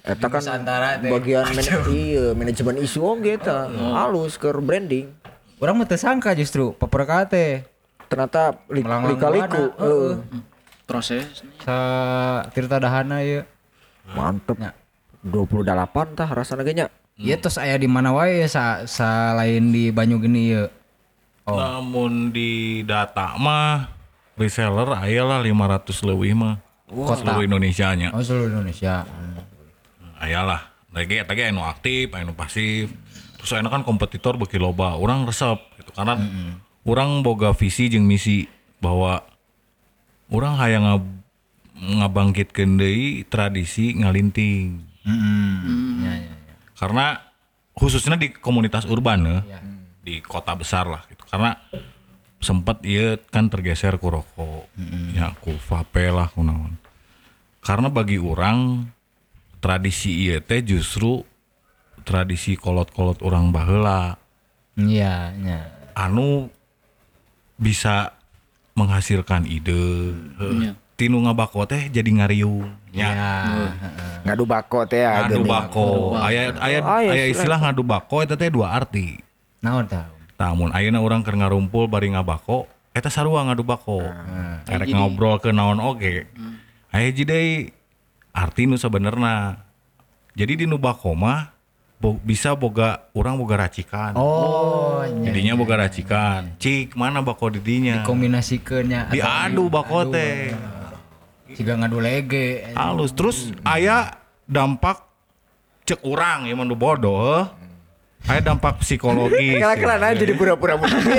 Eta 0.00 0.26
kan 0.28 0.40
Nusantara 0.40 0.96
teh. 0.96 1.12
bagian 1.12 1.44
man 1.44 1.64
iya, 1.92 2.32
manajemen 2.32 2.80
isu 2.80 3.00
oge 3.02 3.36
eta. 3.36 3.68
Halus 3.68 4.36
ke 4.36 4.48
branding. 4.50 5.12
Orang 5.60 5.76
mah 5.76 5.84
teu 5.84 6.00
sangka 6.00 6.32
justru 6.32 6.72
paperka 6.72 7.28
teh 7.28 7.64
Ternyata 8.08 8.58
li- 8.68 8.80
lika-liku. 8.82 9.70
buana. 9.70 9.78
Heeh. 9.78 10.12
Proses. 10.82 11.46
sa 11.62 11.76
Tirta 12.50 12.82
Dahana 12.82 13.22
ya. 13.22 13.46
Mantep. 14.10 14.58
Ya. 14.58 14.74
28 15.24 16.16
tah 16.16 16.28
rasana 16.32 16.64
ge 16.64 16.72
nya. 16.72 16.86
Iya 17.20 17.36
terus 17.36 17.60
aya 17.60 17.76
di 17.76 17.84
mana 17.84 18.16
wae 18.16 18.40
sa, 18.48 18.88
sa 18.88 19.36
lain 19.36 19.68
di 19.76 19.92
Banyu 19.92 20.16
gini 20.16 20.56
ya. 20.56 20.72
Oh. 21.44 21.60
Namun 21.60 22.32
di 22.32 22.80
data 22.88 23.36
mah 23.36 23.92
reseller 24.40 24.88
aya 24.96 25.28
lah 25.28 25.44
500 25.44 26.08
leuwih 26.08 26.32
mah. 26.32 26.56
Seluruh 26.88 27.44
Indonesia 27.44 27.92
nya. 27.92 28.08
Oh 28.16 28.24
seluruh 28.24 28.48
Indonesia. 28.48 29.04
Aya 30.16 30.40
lah. 30.48 30.60
Lagi 30.90 31.20
eta 31.20 31.36
ge 31.36 31.52
anu 31.52 31.62
aktif, 31.62 32.10
anu 32.16 32.32
pasif. 32.32 32.88
Terus 33.36 33.52
aya 33.52 33.68
kan 33.68 33.84
kompetitor 33.84 34.40
beki 34.40 34.56
loba. 34.56 34.96
Urang 34.96 35.28
resep 35.28 35.60
gitu 35.76 35.92
karena 35.92 36.16
urang 36.88 37.20
boga 37.20 37.52
visi 37.52 37.92
jeung 37.92 38.08
misi 38.08 38.48
bahwa 38.80 39.20
urang 40.32 40.56
hayang 40.56 40.88
ngab 40.88 41.04
ngabangkitkeun 41.80 42.80
deui 42.80 43.28
tradisi 43.28 43.92
ngalinting. 44.00 44.88
Hmm. 45.00 46.04
Ya, 46.04 46.12
ya, 46.12 46.34
ya. 46.34 46.54
karena 46.76 47.06
khususnya 47.72 48.16
di 48.16 48.28
komunitas 48.30 48.84
urban 48.84 49.24
ya, 49.24 49.38
Ya. 49.48 49.60
di 50.00 50.20
kota 50.20 50.52
besar 50.52 50.84
lah 50.84 51.02
gitu 51.08 51.24
karena 51.24 51.56
sempat 52.36 52.80
iya 52.84 53.16
kan 53.20 53.48
tergeser 53.48 53.96
ku 53.96 54.08
rokok 54.08 54.68
ya 55.12 55.32
ku 55.40 55.52
vape 55.56 56.08
lah 56.08 56.28
ku 56.28 56.40
naon 56.40 56.76
karena 57.60 57.88
bagi 57.88 58.16
orang 58.16 58.88
tradisi 59.60 60.24
iya 60.24 60.40
teh 60.40 60.60
justru 60.60 61.20
tradisi 62.02 62.56
kolot-kolot 62.56 63.20
orang 63.20 63.52
baheula 63.52 64.16
Iya, 64.72 65.36
ya. 65.36 65.60
anu 65.92 66.48
bisa 67.60 68.16
menghasilkan 68.72 69.44
ide 69.44 70.16
Iya. 70.40 70.72
tinu 70.96 71.20
ngabako 71.20 71.68
teh 71.68 71.92
jadi 71.92 72.08
ngariung 72.08 72.72
Ya. 72.90 73.08
ya 73.08 73.32
Ngadu 74.22 74.44
bako 74.44 74.84
teh 74.84 75.00
ya. 75.00 75.24
ngadu 75.24 75.42
bako. 75.42 75.88
Aya 76.16 76.52
aya 76.58 76.78
Oh, 76.80 76.90
aya 76.92 77.10
aya 77.12 77.24
istilah 77.26 77.58
ngadu 77.58 77.80
bako 77.80 78.20
eta 78.20 78.34
teh 78.34 78.48
dua 78.48 78.72
arti. 78.72 79.18
Naon 79.60 79.86
tahu. 79.86 80.18
namun 80.40 80.72
ayeuna 80.72 80.98
urang 80.98 81.20
keur 81.20 81.36
ngarumpul 81.36 81.84
bari 81.84 82.08
ngabako 82.10 82.64
eta 82.90 83.06
sarua 83.06 83.44
ngadu 83.44 83.60
bako. 83.60 84.00
Erek 84.64 84.88
ngobrol 84.90 85.36
ke 85.36 85.50
naon 85.50 85.78
oge. 85.78 86.26
Aya 86.88 87.06
hiji 87.06 87.22
deui 87.22 87.50
arti 88.30 88.64
nu 88.64 88.74
sabenerna. 88.74 89.60
Jadi 90.32 90.52
di 90.54 90.64
nu 90.64 90.74
bako 90.74 91.12
mah 91.12 91.52
bo- 91.96 92.16
bisa 92.18 92.54
boga 92.54 93.06
urang 93.12 93.36
boga 93.36 93.60
racikan. 93.60 94.16
Oh, 94.16 95.04
nya. 95.04 95.28
jadinya 95.28 95.54
boga 95.54 95.76
racikan. 95.78 96.56
Cik 96.56 96.94
mana 96.94 97.20
bako 97.20 97.52
didinya? 97.52 98.02
Kombinasikeunnya 98.02 99.10
diadu 99.10 99.68
bako 99.68 100.08
teh 100.08 100.56
Jika 101.56 101.72
ngadu 101.76 101.98
lege. 101.98 102.62
halus 102.74 103.10
terus 103.10 103.50
aya 103.62 104.14
dampak 104.46 105.02
cek 105.84 106.00
urang 106.02 106.46
ya 106.46 106.54
nu 106.54 106.74
bodoh 106.74 107.46
aya 108.28 108.40
dampak 108.40 108.78
psikologis 108.78 109.58
Kira-kira 109.58 109.96
nah 109.96 110.12
jadi 110.12 110.32
pura-pura 110.36 110.76
munafik. 110.76 111.18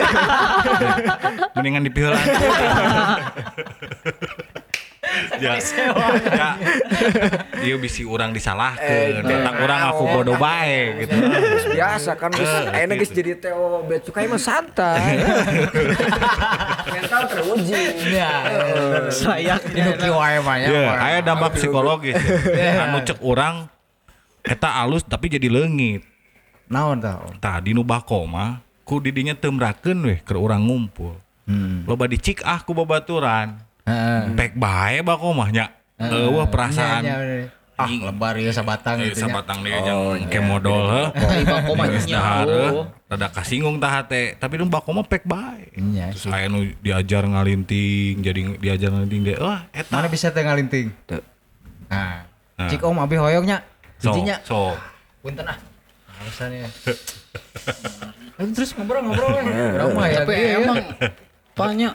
mendingan 1.57 1.84
dipiheulan 1.84 2.21
ya, 5.43 5.59
ya, 5.59 6.49
iya 7.62 7.76
bisi 7.78 8.07
orang 8.07 8.32
disalahkan, 8.32 9.24
tak 9.24 9.55
orang 9.59 9.80
aku 9.91 10.03
bodoh 10.07 10.38
baik 10.39 11.05
gitu. 11.05 11.16
Biasa 11.76 12.12
kan 12.16 12.32
geus 12.32 12.53
ayeuna 12.72 12.93
geus 12.95 13.12
jadi 13.12 13.32
Teo 13.38 13.86
cukai 13.86 14.28
mah 14.28 14.41
santai. 14.41 15.20
Mental 16.93 17.22
teruji. 17.28 17.82
Ya. 18.12 18.32
Sayaknya. 19.12 19.76
Ini 19.76 19.91
kieu 19.99 20.16
wae 20.16 20.38
mah 20.39 20.57
ya. 20.59 20.68
Ya, 20.70 20.91
aya 20.99 21.20
dampak 21.24 21.59
psikologis. 21.59 22.16
Anu 22.55 23.03
cek 23.03 23.20
orang 23.24 23.68
eta 24.41 24.82
alus 24.82 25.05
tapi 25.05 25.30
jadi 25.30 25.51
leungit. 25.51 26.12
naon 26.72 27.03
tah 27.03 27.20
tadi 27.43 27.76
nu 27.76 27.84
bako 27.84 28.24
mah 28.32 28.64
ku 28.88 29.03
didinya 29.03 29.36
tembrakeun 29.36 30.07
weh 30.07 30.20
ke 30.24 30.32
urang 30.32 30.64
ngumpul 30.64 31.20
hmm. 31.43 31.84
loba 31.84 32.07
dicik 32.07 32.39
ah 32.47 32.64
ku 32.64 32.72
babaturan 32.72 33.59
Heeh. 33.91 34.21
pek 34.33 34.51
bae 34.55 35.03
bako 35.03 35.35
mah 35.35 35.51
nya. 35.51 35.65
Eueuh 35.99 36.47
perasaan. 36.47 37.03
Nya, 37.03 37.15
nya, 37.19 37.45
ah 37.75 37.89
lebar 37.89 38.37
ya 38.37 38.53
sabatang 38.53 39.01
Eh, 39.01 39.09
gitu 39.09 39.21
nya. 39.21 39.23
sabatang 39.25 39.65
dia 39.65 39.81
ke 40.25 40.39
modal 40.39 40.81
heuh. 40.87 41.07
Ai 41.27 41.43
bako 41.43 41.71
mah 41.73 41.87
nya. 41.91 42.21
rada 43.05 43.27
kasinggung 43.29 43.77
tah 43.77 43.99
hate. 43.99 44.39
Tapi 44.39 44.55
nu 44.55 44.65
bako 44.65 44.95
mah 44.95 45.05
pek 45.05 45.27
bae. 45.27 45.67
Nya. 45.75 46.09
terus 46.15 46.31
aya 46.31 46.47
nu 46.47 46.63
diajar 46.79 47.27
ngalinting 47.27 48.23
jadi 48.23 48.39
diajar 48.57 48.89
ngalinting 48.89 49.21
deh 49.27 49.37
wah 49.37 49.67
eta. 49.69 49.91
Mana 49.91 50.07
bisa 50.07 50.31
teh 50.31 50.41
ngalinting? 50.41 50.87
Nah. 51.91 52.23
Nah. 52.55 52.69
cik 52.69 52.85
om 52.85 53.01
abi 53.01 53.17
hoyongnya 53.17 53.65
so 53.97 54.13
bijinya 54.13 54.37
so. 54.45 54.71
Punten 55.19 55.43
ah. 55.43 55.57
Alasannya 56.21 56.69
terus 58.55 58.73
ngobrol-ngobrol 58.73 59.29
kan 59.33 59.45
orang 59.49 59.91
mah 59.93 60.07
ya 60.07 60.17
Tapi 60.21 60.33
gitu 60.33 60.45
ya. 60.45 60.57
emang 60.61 60.77
banyak 61.53 61.93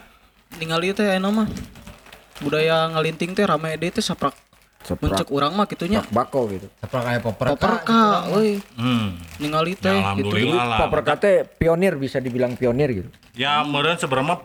ningali 0.59 0.91
teh 0.91 1.07
aya 1.07 1.23
mah 1.23 1.47
budaya 2.43 2.91
ngalinting 2.93 3.33
teh 3.33 3.45
rame 3.47 3.77
deh 3.81 3.91
teh 3.91 4.05
saprak 4.05 4.35
mencek 4.87 5.35
urang 5.35 5.51
mah 5.59 5.67
kitunya 5.67 5.99
Pak 5.99 6.15
bako 6.15 6.41
gitu. 6.55 6.71
Saprak 6.79 7.03
kayak 7.11 7.21
poper 7.27 7.47
Poperka 7.59 8.31
euy 8.31 8.63
hmm. 8.79 9.09
ningali 9.43 9.75
Ya, 9.75 9.83
teh 9.83 9.91
gitu. 9.91 10.03
alhamdulillah 10.03 10.65
lah 10.65 10.79
Pak 10.87 10.89
Perkate 10.95 11.33
pionir 11.59 11.99
bisa 11.99 12.23
dibilang 12.23 12.55
pionir 12.55 12.89
gitu. 12.95 13.11
ya 13.35 13.67
meureun 13.67 13.99
sebenarnya 13.99 14.39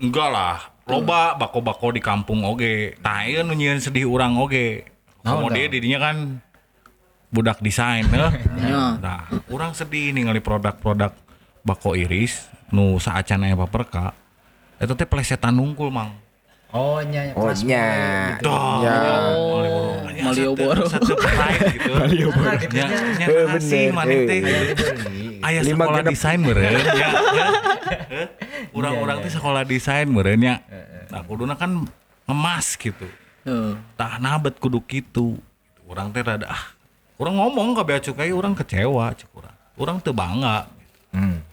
enggak 0.00 0.28
lah 0.32 0.56
loba 0.88 1.36
bako-bako 1.36 1.96
di 1.96 2.00
kampung 2.00 2.44
oge 2.44 2.96
tah 3.04 3.24
ieu 3.28 3.44
nu 3.44 3.52
nyieun 3.52 3.80
sedih 3.80 4.08
urang 4.08 4.36
oge 4.40 4.88
Komo 5.24 5.48
dia 5.48 5.72
didinya 5.72 6.12
kan 6.12 6.16
budak 7.32 7.58
desain. 7.64 8.04
Ya. 8.64 8.96
Nah, 8.96 9.28
orang 9.52 9.72
sedih 9.76 10.12
ningali 10.12 10.40
produk-produk 10.40 11.12
bako 11.64 11.96
iris 11.96 12.48
nu 12.72 12.96
saacan 13.00 13.44
aya 13.44 13.56
paperka. 13.56 14.12
Eta 14.76 14.92
teh 14.96 15.08
plesetan 15.08 15.56
nungkul, 15.56 15.88
Mang. 15.92 16.16
Oh 16.74 16.98
nya 17.00 17.30
nya, 17.30 17.32
Oh 17.38 17.50
nya. 17.62 17.86
Dah. 18.42 18.76
Ya. 18.82 18.96
Oh, 19.38 19.94
Malioboro. 20.10 20.84
Satu 20.90 21.14
gitu. 21.14 21.90
Malioboro. 21.94 22.50
Ya, 22.74 22.86
nya 22.90 23.26
Eh, 23.30 23.44
bener, 23.46 23.88
maneh 23.94 24.16
eh. 24.18 24.26
teh. 24.26 24.40
Aya 25.40 25.60
Lima 25.62 25.84
sekolah 25.86 26.00
genep. 26.02 26.12
desain 26.12 26.38
meureun 26.40 26.74
ya. 26.74 26.82
ya. 26.98 27.08
Heuh. 28.10 28.26
Urang-urang 28.74 29.22
teh 29.22 29.30
sekolah 29.30 29.62
desain 29.62 30.10
meureun 30.10 30.40
nya. 30.40 30.54
Nah, 31.08 31.22
kuduna 31.22 31.54
kan 31.54 31.86
ngemas 32.26 32.74
gitu. 32.74 33.06
Heeh. 33.44 33.76
tah 33.94 34.16
nabet 34.16 34.56
kudu 34.56 34.80
kitu 34.80 35.36
orang 35.84 36.08
teh 36.10 36.24
rada 36.24 36.48
ah 36.48 36.72
orang 37.20 37.36
ngomong 37.36 37.76
ke 37.76 37.82
bea 37.84 38.00
cukai 38.00 38.32
orang 38.32 38.56
kecewa 38.56 39.12
cek 39.12 39.28
orang 39.36 39.52
orang 39.76 39.96
teu 40.00 40.16
bangga 40.16 40.64
Hmm. 41.12 41.44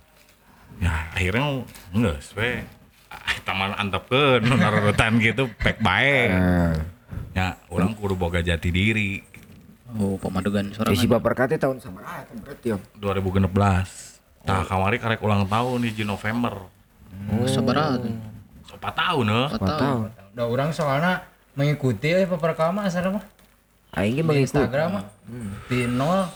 ya 0.80 1.12
akhirnya 1.12 1.68
geus 1.92 2.32
we 2.34 2.64
taman 3.42 3.74
antepkeun 3.76 4.46
nu 4.46 4.56
narurutan 4.56 5.18
gitu 5.20 5.50
pek 5.60 5.82
bae. 5.82 6.30
Nah, 6.32 6.74
ya 7.36 7.48
orang 7.72 7.96
kudu 7.98 8.16
boga 8.16 8.40
jati 8.40 8.70
diri. 8.70 9.24
Oh, 9.92 10.16
pemadegan 10.16 10.72
si 10.72 10.80
sorangan. 10.80 11.20
Pak 11.20 11.22
Perkate 11.22 11.56
tahun 11.60 11.84
sama 11.84 12.00
ah 12.08 12.24
berarti 12.32 12.80
om. 12.80 12.82
2016 13.04 14.48
tah 14.48 14.64
kamari 14.64 14.98
karek 14.98 15.20
ulang 15.20 15.44
tahun 15.46 15.80
hiji 15.84 16.08
November. 16.08 16.72
Sabarat. 17.46 18.00
4 18.72 18.80
tahun 18.80 19.26
heuh 19.30 19.50
Empat 19.52 19.78
tahun. 19.78 20.02
Da 20.32 20.44
orang 20.48 20.72
soalnya 20.72 21.28
mengikuti 21.54 22.08
eh 22.08 22.24
peperkama 22.26 22.88
asal 22.88 23.12
mah. 23.14 23.26
Aing 23.94 24.16
ge 24.16 24.24
di 24.24 24.24
mengikuti. 24.24 24.48
Instagram 24.48 24.88
mah. 24.96 25.06
Di 25.68 25.80
nol. 25.92 26.32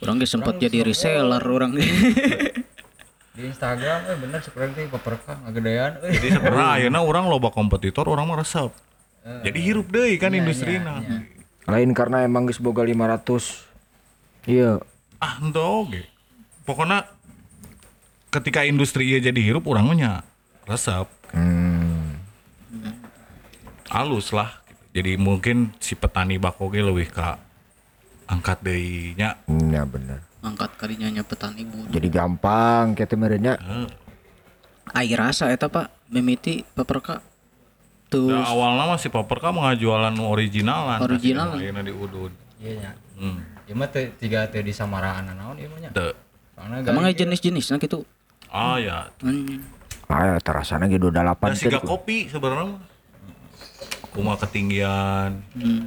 Orang 0.00 0.16
ge 0.22 0.26
sempat 0.30 0.56
jadi 0.62 0.86
reseller 0.86 1.42
orang 1.42 1.74
di 3.34 3.50
Instagram 3.50 4.14
eh 4.14 4.16
bener 4.22 4.38
sekarang 4.46 4.78
teh 4.78 4.86
peperka 4.86 5.34
ngagedean 5.42 5.98
euy 6.06 6.14
jadi 6.22 6.28
sebenarnya 6.38 6.68
ayeuna 6.78 7.00
orang 7.02 7.26
loba 7.26 7.50
kompetitor 7.50 8.06
orang 8.06 8.30
mah 8.30 8.38
resep. 8.38 8.70
Jadi 9.24 9.56
hirup 9.56 9.88
deui 9.88 10.20
kan 10.20 10.36
industrina 10.36 11.00
Lain 11.64 11.96
karena 11.96 12.28
emang 12.28 12.44
geus 12.44 12.60
boga 12.60 12.84
500. 12.84 13.24
Iya. 14.44 14.84
ah 15.16 15.40
ente 15.40 15.56
oge. 15.56 16.04
Pokoknya 16.68 17.08
ketika 18.28 18.68
industri 18.68 19.08
ieu 19.08 19.18
jadi 19.18 19.40
hirup 19.40 19.64
orang 19.66 19.84
mah 19.88 19.96
nya 19.96 20.12
resep. 20.68 21.08
Hmm. 21.34 22.20
halus 23.90 24.30
lah. 24.30 24.62
Jadi 24.94 25.18
mungkin 25.18 25.74
si 25.82 25.98
petani 25.98 26.38
bako 26.38 26.70
ge 26.70 26.84
leuwih 26.84 27.10
ka 27.10 27.40
angkat 28.30 28.62
deui 28.62 29.16
nya. 29.18 29.40
Ya 29.48 29.82
bener. 29.88 30.22
Angkat 30.44 30.76
kadinya 30.76 31.08
nya 31.08 31.24
petani 31.24 31.64
buruh. 31.64 31.88
Jadi 31.88 32.08
gampang 32.12 32.92
kita 32.92 33.16
merenya. 33.16 33.56
Heeh. 33.56 33.88
Ai 34.92 35.08
rasa 35.16 35.48
eta 35.48 35.72
Pak 35.72 36.12
mimiti 36.12 36.60
paperka. 36.76 37.24
Tuh 38.12 38.30
Da 38.30 38.46
awalnya 38.46 38.94
masih 38.94 39.08
paper 39.10 39.40
ka 39.40 39.50
mengajualan 39.50 40.12
originalan 40.12 41.00
Originalan. 41.02 41.56
ayeuna 41.58 41.82
di 41.82 41.90
udud 41.90 42.30
iya 42.62 42.72
nya 42.78 42.90
hmm. 43.18 43.74
mah 43.74 43.88
teh 43.90 44.12
tiga 44.14 44.46
teh 44.46 44.60
di 44.60 44.70
samaraan 44.70 45.34
naon 45.34 45.56
ieu 45.58 45.66
mah 45.66 45.80
nya 45.82 45.90
Teu. 45.90 46.12
soalnya 46.54 46.84
emang 46.84 47.02
gaji 47.02 47.10
aya 47.10 47.20
jenis-jenisnya 47.26 47.76
gitu. 47.82 48.06
ah 48.48 48.76
ya 48.78 49.10
Hmm. 49.18 49.66
Ah, 50.06 50.36
terasana 50.38 50.86
ge 50.86 51.00
28 51.00 51.10
dan 51.10 51.34
teh 51.50 51.58
siga 51.58 51.80
kopi 51.80 52.28
sebenarnya 52.28 52.76
mah 54.14 54.38
kumaha 54.38 54.38
ketinggian 54.40 55.30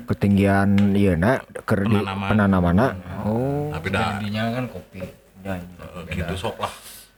ketinggian 0.05 0.69
ieu 0.93 1.15
na 1.15 1.39
keur 1.63 1.79
di 1.81 1.95
Penanaman. 1.95 2.27
penanamana. 2.27 2.87
Oh. 3.23 3.71
tapi 3.71 3.87
dah 3.87 4.19
jadinya 4.19 4.43
kan 4.51 4.65
kopi 4.67 4.99
eh, 4.99 5.59
gitu 6.11 6.35
sok 6.37 6.59
lah 6.59 6.73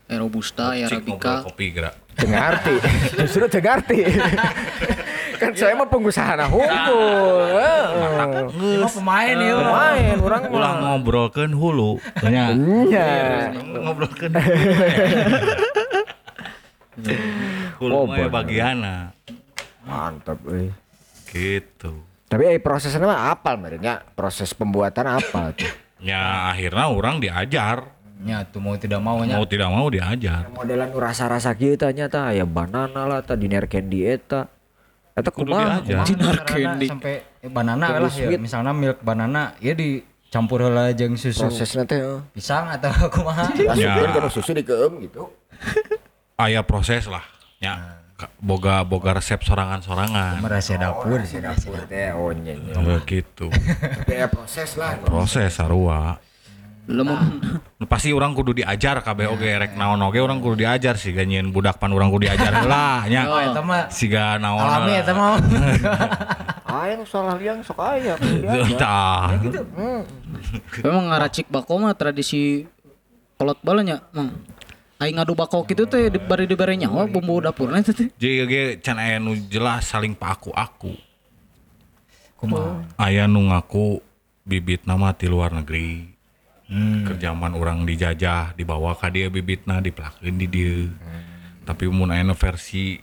Eh, 0.06 0.18
Robusta, 0.18 0.74
ya 0.74 0.86
Arabica. 0.86 1.46
kopi 1.46 1.70
gerak 1.70 1.94
Teu 2.18 2.26
ngarti. 2.26 2.74
Justru 3.16 3.46
teu 3.54 3.62
ngarti. 3.62 4.10
kan 5.38 5.54
saya 5.54 5.72
mah 5.72 5.86
pengusaha 5.86 6.34
nah 6.34 6.50
hukum. 6.50 6.66
Ieu 8.60 8.82
mah 8.82 8.90
pemain 8.92 9.38
ieu 9.38 9.54
mah 9.56 9.74
Main 9.94 10.18
orang 10.20 10.42
mah. 10.44 10.52
ulah 10.52 10.72
ngobrolkeun 10.84 11.54
hulu 11.54 12.02
nya 12.24 12.50
Iya. 12.52 13.10
ngobrolkeun 13.64 14.34
hulu 17.78 17.94
Oh, 17.96 18.04
mah 18.04 18.18
ya 18.18 18.26
bener. 18.26 18.34
bagiana 18.34 18.96
Mantap 19.86 20.42
euy. 20.44 20.74
Gitu 21.30 21.92
Tapi 22.26 22.44
eh, 22.48 22.60
prosesnya 22.60 23.02
mah 23.02 23.30
apal 23.30 23.58
merenya. 23.58 24.06
Proses 24.14 24.54
pembuatan 24.54 25.06
apa 25.08 25.50
tuh? 25.52 25.66
ya 26.00 26.50
akhirnya 26.50 26.88
orang 26.88 27.20
diajar 27.20 27.90
nya 28.20 28.44
tuh 28.44 28.60
mau 28.60 28.76
tidak 28.76 29.00
mau 29.00 29.20
nya 29.24 29.36
mau 29.36 29.44
tidak 29.44 29.68
mau 29.68 29.88
diajar 29.88 30.52
Modelan 30.52 30.92
nu 30.92 31.00
rasa-rasa 31.00 31.56
kieu 31.56 31.74
tah 31.74 31.90
nya 31.90 32.06
tah 32.06 32.30
aya 32.30 32.44
banana 32.44 33.04
lah 33.04 33.20
tah 33.20 33.34
diner 33.34 33.64
candy 33.66 34.04
eta. 34.06 34.52
Eta 35.12 35.32
Kudu 35.32 35.52
kumaha? 35.52 35.80
Carana 35.82 36.44
candy. 36.44 36.88
sampai 36.88 37.16
eh, 37.38 37.48
banana 37.48 37.86
Candy 37.88 38.00
lah 38.02 38.12
ya 38.14 38.28
sweet. 38.28 38.40
misalnya 38.40 38.72
milk 38.72 39.00
banana 39.00 39.56
ya 39.58 39.72
dicampur 39.72 40.60
heula 40.62 40.92
jeung 40.92 41.16
susu 41.16 41.48
Prosesnya 41.48 41.84
teh. 41.84 41.98
eh. 41.98 42.20
pisang 42.30 42.68
atau 42.70 42.92
kumaha 43.16 43.48
Ya. 43.74 44.00
Kana 44.06 44.28
susu 44.28 44.52
dikeum 44.52 45.00
gitu. 45.02 45.32
aya 46.36 46.60
proses 46.62 47.04
lah 47.06 47.24
ya 47.58 47.76
Ka- 47.76 47.99
boga 48.38 48.84
boga 48.84 49.16
resep 49.16 49.40
sorangan-sorangan 49.40 50.44
merasa 50.44 50.76
dapur 50.76 51.20
Dapur 51.20 51.80
teh 51.88 52.12
oh 52.12 52.34
nya. 52.36 52.54
nya. 52.54 52.74
begitu 52.76 53.48
Tapi 53.48 54.14
ya 54.14 54.28
proses 54.28 54.76
lah. 54.76 55.00
proses 55.00 55.56
sarua 55.56 56.20
Lemon. 56.90 57.38
Nu 57.78 57.86
pasti 57.86 58.10
orang 58.10 58.34
kudu 58.34 58.58
diajar 58.58 58.98
kabeh 59.06 59.30
oge 59.30 59.46
rek 59.46 59.78
naon 59.78 60.02
oge 60.02 60.18
orang 60.18 60.42
kudu 60.42 60.66
diajar 60.66 60.98
sih 60.98 61.14
ganyin 61.14 61.54
budak 61.54 61.78
pan 61.78 61.94
orang 61.94 62.10
kudu 62.10 62.26
diajar 62.26 62.66
lah 62.66 63.06
nya 63.12 63.30
oh 63.30 63.38
eta 63.38 63.62
mah 63.62 63.94
siga 63.94 64.42
naon 64.42 64.58
alami 64.58 64.94
eta 64.98 65.14
mah 65.14 65.38
Aya 66.70 67.02
nu 67.02 67.06
salah 67.06 67.34
liang 67.34 67.66
sok 67.66 67.82
aya. 67.82 68.14
tah 68.82 69.34
Memang 70.86 71.10
ngaracik 71.10 71.50
bako 71.50 71.82
mah 71.82 71.98
tradisi 71.98 72.70
kolot 73.36 73.58
balanya, 73.66 74.06
Mang. 74.14 74.30
Aing 75.00 75.16
ngadu 75.16 75.32
bako 75.32 75.64
gitu 75.64 75.88
teh 75.88 76.12
di 76.12 76.20
bari 76.20 76.44
dibere 76.44 76.76
nyawa 76.76 77.08
bumbu 77.08 77.40
dapurna 77.40 77.80
teh. 77.80 77.96
teh. 77.96 78.12
jadi 78.22 78.44
ge 78.44 78.64
can 78.84 79.00
aya 79.00 79.16
nu 79.16 79.32
jelas 79.48 79.88
saling 79.88 80.12
paku 80.12 80.52
aku 80.52 80.92
kumaha? 82.36 82.84
Aya 83.00 83.24
nu 83.24 83.48
ngaku 83.48 84.04
bibit 84.44 84.84
nama 84.84 85.16
ti 85.16 85.32
luar 85.32 85.56
negeri. 85.56 86.20
Hmm. 86.70 87.02
kerjaman 87.02 87.58
orang 87.58 87.82
dijajah 87.82 88.54
dibawa 88.54 88.94
ka 88.94 89.10
dia 89.10 89.26
bibitna 89.32 89.82
dipelakeun 89.82 90.36
di 90.36 90.48
dia. 90.52 90.92
Tapi 91.64 91.88
mun 91.88 92.12
aya 92.12 92.28
versi 92.36 93.00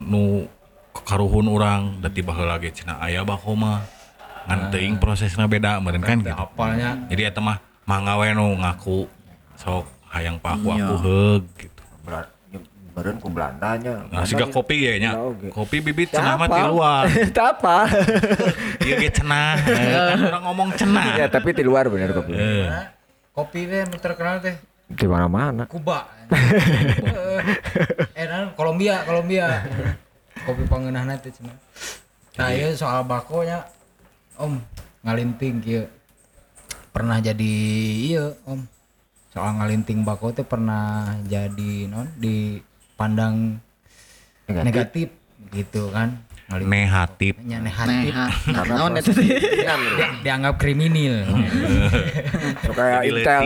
nu 0.00 0.48
karuhun 0.96 1.46
orang 1.46 2.00
da 2.00 2.08
tiba 2.08 2.32
heula 2.32 2.56
ge 2.56 2.72
cenah 2.72 3.04
aya 3.04 3.20
bako 3.20 3.52
mah. 3.52 3.84
Ngan 4.48 4.72
teuing 4.72 4.96
prosesna 4.96 5.44
beda 5.44 5.76
meureun 5.76 6.00
kan 6.00 6.24
gitu. 6.24 6.32
apalnya 6.32 7.04
jadi 7.12 7.28
eta 7.28 7.44
mah 7.44 7.60
mangga 7.84 8.16
we 8.16 8.32
nu 8.32 8.56
ngaku 8.56 9.04
sok 9.60 9.97
hayang 10.18 10.36
paku 10.36 10.68
aku 10.68 10.94
heug 11.00 11.42
gitu 11.56 11.82
Beren 12.98 13.14
ku 13.22 13.30
Belandanya. 13.30 14.10
nah 14.10 14.26
siga 14.26 14.50
kopi 14.50 14.82
ya 14.82 14.98
nya 14.98 15.14
Oke. 15.14 15.54
kopi 15.54 15.78
bibit 15.78 16.10
cenah 16.10 16.34
mah 16.34 16.50
ti 16.50 16.58
luar 16.58 17.06
Tah 17.36 17.54
apa? 17.54 17.86
ieu 18.82 18.98
ge 18.98 19.14
cenah 19.14 19.54
orang 20.18 20.42
ngomong 20.42 20.68
cenah 20.74 21.14
Ya 21.14 21.30
tapi 21.30 21.54
di 21.54 21.62
luar 21.62 21.86
bener 21.86 22.10
kopi. 22.10 22.34
Eh, 22.34 22.66
kopi 23.30 23.70
teh 23.70 23.86
terkenal 23.94 24.42
teh 24.42 24.58
Di 24.88 25.06
mana-mana. 25.06 25.68
Kuba. 25.70 26.10
eh, 28.16 28.24
nah, 28.26 28.50
Kolombia, 28.56 29.04
Kolombia. 29.04 29.46
Kopi 30.42 30.66
pangeunahna 30.66 31.22
teh 31.22 31.30
cenah. 31.30 31.54
Nah, 32.34 32.50
ieu 32.50 32.74
soal 32.74 33.06
bakonya 33.06 33.62
Om 34.34 34.58
ngalinting 35.04 35.62
kieu. 35.62 35.86
Pernah 36.90 37.20
jadi 37.20 37.52
iya, 38.00 38.34
Om. 38.42 38.64
Soal 39.28 39.54
ngalinting 39.54 40.02
bako 40.02 40.32
teh 40.32 40.42
pernah 40.42 41.04
jadi 41.22 41.84
non 41.84 42.08
dipandang 42.14 43.60
Negatif. 44.46 44.64
negatif, 44.64 45.08
gitu 45.50 45.92
kan. 45.92 46.24
Nah, 46.48 46.56
eta 48.96 49.12
teh? 49.12 49.28
Dia- 49.28 49.76
dianggap 50.24 50.56
kriminal. 50.56 51.28
So 52.58 52.72
kayak 52.72 53.04
Intel. 53.04 53.42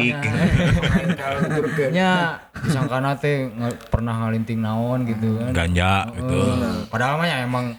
Nya 1.90 2.10
disangkana 2.54 3.18
teh 3.18 3.50
nge- 3.50 3.90
pernah 3.90 4.22
ngalinting 4.22 4.62
naon 4.62 5.02
gitu 5.04 5.34
kan. 5.36 5.50
Ganja 5.52 6.06
gitu. 6.14 6.30
Eh, 6.30 6.86
Padahal 6.86 7.18
mah 7.18 7.26
ya 7.26 7.42
emang 7.42 7.74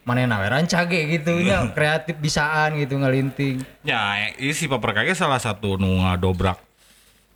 mana 0.00 0.22
nawe 0.24 0.46
rancage 0.48 1.02
gitu 1.10 1.42
nya 1.42 1.66
kreatif 1.76 2.14
bisaan 2.16 2.78
gitu 2.78 2.94
ngalinting. 2.94 3.66
Ya, 3.82 3.98
ini 4.32 4.54
si 4.54 4.66
paperkage 4.66 5.12
salah 5.12 5.38
satu 5.38 5.74
nu 5.76 5.98
ngadobrak 5.98 6.69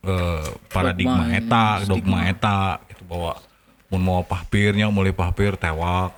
eh, 0.05 0.45
paradigma 0.69 1.25
Dogma, 1.25 1.39
eta, 1.39 1.65
dogma 1.89 2.19
eta 2.29 2.59
gitu 2.93 3.03
bahwa 3.09 3.33
mun 3.89 4.03
mau 4.03 4.23
pahpirnya 4.25 4.93
mulai 4.93 5.17
pahpir 5.17 5.57
tewak. 5.57 6.13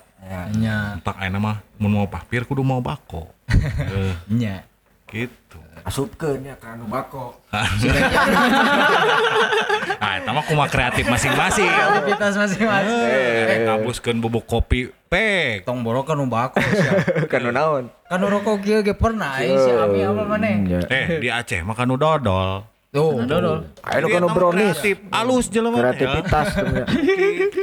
Nya 0.58 0.98
Tak 1.06 1.22
ayeuna 1.22 1.38
mah 1.38 1.56
mun 1.78 2.02
mau 2.02 2.06
pahpir 2.10 2.42
kudu 2.44 2.66
mau 2.66 2.82
bako. 2.82 3.30
Eh, 3.86 4.14
nya 4.34 4.66
gitu. 5.06 5.62
Asupkeun 5.86 6.42
ya 6.42 6.58
ka 6.58 6.74
anu 6.74 6.90
bako. 6.90 7.38
Nah, 7.54 7.62
eta 10.18 10.30
mah 10.34 10.42
kumaha 10.42 10.66
kreatif 10.66 11.06
masing-masing. 11.06 11.70
aktivitas 11.70 12.34
masing-masing. 12.34 13.06
Eh, 13.06 13.62
ngabuskeun 13.70 14.18
bubuk 14.18 14.50
kopi 14.50 14.90
pek. 15.06 15.62
Tong 15.62 15.86
borokan 15.86 16.18
nu 16.18 16.26
bako 16.26 16.58
sia. 16.58 17.06
Kan 17.30 17.46
naon? 17.54 17.86
Kan 18.10 18.18
nu 18.18 18.26
rokok 18.26 18.66
kieu 18.66 18.82
ge 18.82 18.98
pernah 18.98 19.38
ai 19.38 19.54
si 19.54 19.70
Ami 19.70 20.02
apa 20.02 20.26
maneh. 20.26 20.66
Ya. 20.66 20.82
Eh, 20.90 21.22
di 21.22 21.30
Aceh 21.30 21.62
mah 21.62 21.78
kan 21.78 21.86
nu 21.86 21.94
dodol. 21.94 22.66
Dodol. 22.96 23.68
Ayo 23.84 24.06
kan 24.08 24.24
brownies. 24.32 24.80
Alus 25.12 25.52
jelema 25.52 25.76
ya. 25.76 25.92
Kreativitas 25.92 26.46
ya. 26.56 26.86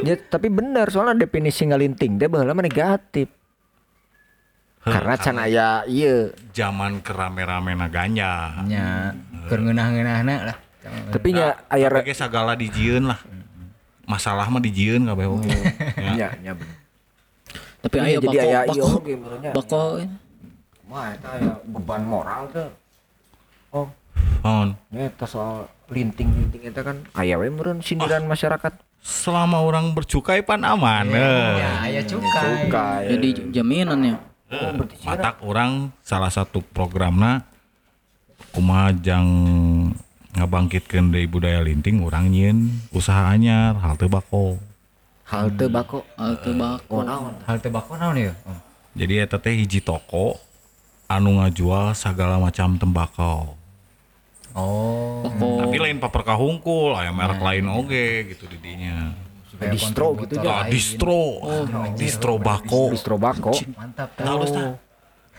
Ya, 0.05 0.15
tapi 0.29 0.53
benar 0.53 0.93
soalnya 0.93 1.25
definisi 1.25 1.65
ngalinting 1.65 2.21
teh 2.21 2.29
baheula 2.29 2.53
mah 2.53 2.61
negatif. 2.61 3.33
Karena 4.83 5.15
can 5.15 5.39
aya 5.39 5.87
ieu. 5.89 6.29
Zaman 6.53 7.01
kerame-ramena 7.01 7.87
ganja. 7.87 8.61
Nya 8.67 9.15
keur 9.47 9.63
ngeunah-ngeunahna 9.63 10.35
lah. 10.43 10.57
Tapi 11.09 11.27
nya 11.33 11.55
aya 11.71 11.87
Tapi 11.87 12.11
ge 12.11 12.15
sagala 12.15 12.53
dijieun 12.53 13.07
lah. 13.07 13.19
Masalah 14.03 14.51
mah 14.51 14.59
dijieun 14.59 15.07
kabeh. 15.07 15.25
Ya. 15.97 16.11
nya 16.13 16.27
nya 16.43 16.51
bener. 16.53 16.77
Tapi 17.83 17.95
Iya, 17.99 18.03
aya 18.03 18.15
jadi 18.15 18.27
bako 18.27 18.39
aya 18.39 18.59
bako 18.63 18.75
ieu 19.03 19.17
menurutnya. 19.19 19.51
bako 19.51 19.81
Wah, 20.87 21.05
eta 21.09 21.29
aya 21.35 21.51
beban 21.65 22.01
moral 22.05 22.41
tuh. 22.51 22.69
Oh, 24.43 24.67
Naon? 24.67 24.69
eta 24.91 25.23
soal 25.23 25.65
linting-linting 25.87 26.67
eta 26.67 26.83
kan 26.83 27.03
aya 27.13 27.39
we 27.39 27.47
meureun 27.47 27.79
sindiran 27.79 28.27
masyarakat. 28.27 28.75
Selama 28.99 29.59
orang 29.59 29.91
bercukai 29.91 30.43
pan 30.43 30.63
aman. 30.63 31.11
eh. 31.11 31.59
Ya 31.59 31.71
aya 31.81 32.01
cukai. 32.03 32.67
Cukai. 32.67 33.01
jadi 33.11 33.27
jaminan 33.51 33.99
ya. 34.03 34.15
Matak 35.03 35.41
orang 35.41 35.89
salah 36.01 36.29
satu 36.29 36.61
programna 36.61 37.43
kumaha 38.53 38.93
jang 38.93 39.25
ngabangkitkeun 40.33 41.09
deui 41.09 41.25
budaya 41.25 41.61
linting 41.61 42.01
urang 42.01 42.29
nyieun 42.29 42.69
usaha 42.91 43.33
anyar 43.33 43.77
halte 43.81 44.05
bako. 44.05 44.57
Halte 45.23 45.65
bako. 45.65 46.05
Halte 46.13 46.51
bako. 46.53 46.93
Oh, 46.93 47.01
naon? 47.01 47.33
Hal 47.47 47.57
teh 47.57 47.71
bako 47.71 47.97
naon 47.97 48.17
ya? 48.19 48.33
Jadi 48.93 49.13
eta 49.23 49.41
teh 49.41 49.55
hiji 49.57 49.81
toko 49.81 50.37
anu 51.09 51.41
ngajual 51.41 51.97
segala 51.97 52.37
macam 52.37 52.77
tembakau. 52.77 53.57
Oh. 54.53 55.25
Tapi 55.33 55.75
lain 55.81 55.97
paper 55.97 56.21
kahungkul, 56.21 56.93
aya 56.93 57.09
merek 57.09 57.41
lain 57.41 57.65
oge 57.73 58.33
gitu 58.33 58.45
di 58.45 58.57
dinya. 58.61 59.13
Kayak 59.53 59.73
distro 59.79 60.07
gitu 60.17 60.33
ya. 60.41 60.49
Ah, 60.49 60.63
distro, 60.65 61.21
distro 61.95 62.33
bako. 62.41 62.83
Distro 62.93 63.15
bako. 63.21 63.53
Mantap 63.77 64.09
tah. 64.17 64.77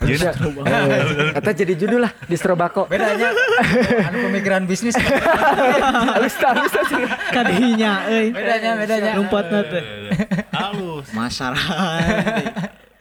Iya. 0.03 0.35
Eh, 0.35 1.39
Eta 1.39 1.51
jadi 1.55 1.79
judul 1.79 2.03
lah 2.03 2.13
distro 2.27 2.59
bako. 2.59 2.91
Bedanya 2.91 3.31
anu 4.11 4.27
pemikiran 4.31 4.67
bisnis. 4.67 4.99
Halus 4.99 6.35
halus 6.43 6.73
tah. 6.75 6.87
Kadinya 7.31 8.11
euy. 8.11 8.35
bedanya 8.35 8.71
bedanya. 8.75 9.13
Lompatna 9.15 9.61
teh. 9.63 9.85
Halus. 10.51 11.07
Masyarakat. 11.15 12.43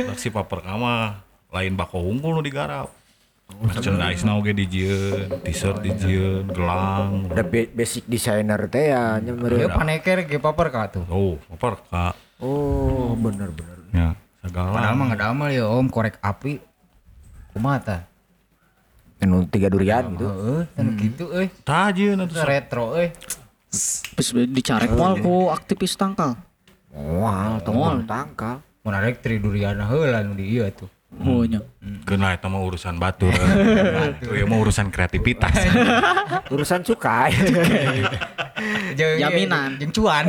Dak 0.06 0.18
si 0.22 0.30
paper 0.30 0.60
kama 0.62 1.24
lain 1.50 1.74
bako 1.74 2.06
unggul 2.06 2.38
nu 2.38 2.42
digarap. 2.46 2.94
Merchandise 3.64 4.24
na 4.28 4.36
oge 4.36 4.52
dijieun, 4.52 5.40
t-shirt 5.46 5.84
dijieun, 5.86 6.50
gelang. 6.52 7.32
Ada 7.32 7.44
be- 7.46 7.72
basic 7.72 8.04
designer 8.10 8.68
teh 8.68 8.92
ya 8.92 9.22
nya 9.22 9.32
meureun. 9.32 9.72
paneker 9.72 10.26
ge 10.28 10.40
paper 10.42 10.68
ka 10.74 10.82
tuh. 11.00 11.04
Oh, 11.08 11.40
paper 11.54 11.80
kak. 11.88 12.16
Oh, 12.44 13.16
bener 13.16 13.54
bener. 13.56 13.78
Ya, 13.94 14.10
segala. 14.44 14.74
Padahal 14.74 14.96
mah 14.98 15.06
ngadamel 15.14 15.50
ya 15.54 15.66
Om 15.70 15.88
korek 15.88 16.18
api. 16.20 16.60
Kumaha 17.54 17.78
tah? 17.80 18.02
Anu 19.24 19.48
tiga 19.48 19.72
durian 19.72 20.04
gitu. 20.18 20.28
Heeh, 20.28 20.62
kan 20.74 20.86
gitu 21.00 21.26
euy. 21.32 21.48
Tajieun 21.64 22.26
atuh. 22.26 22.44
Retro 22.44 22.86
euy. 23.00 23.16
Terus 23.72 24.30
dicarek 24.52 24.92
mal 24.92 25.16
ku 25.24 25.48
aktivis 25.54 25.96
tangkal. 25.96 26.36
Wah, 26.92 27.62
tong 27.64 28.04
tangkal. 28.04 28.60
Mun 28.84 28.92
arek 28.92 29.24
tri 29.24 29.40
duriana 29.40 29.88
heula 29.88 30.20
nu 30.28 30.36
di 30.36 30.52
ieu 30.52 30.68
tuh. 30.76 30.92
Oh 31.22 31.46
nya. 31.46 31.62
Kena 32.10 32.34
eta 32.34 32.50
mah 32.50 32.66
urusan 32.66 32.98
batur. 32.98 33.30
Itu 34.20 34.34
ya 34.34 34.50
mah 34.50 34.58
urusan 34.58 34.90
kreativitas. 34.90 35.54
Urusan 36.54 36.82
cukai. 36.82 37.32
Jeung 38.98 39.22
Jaminan. 39.22 39.78
jeung 39.78 39.94
cuan. 39.94 40.26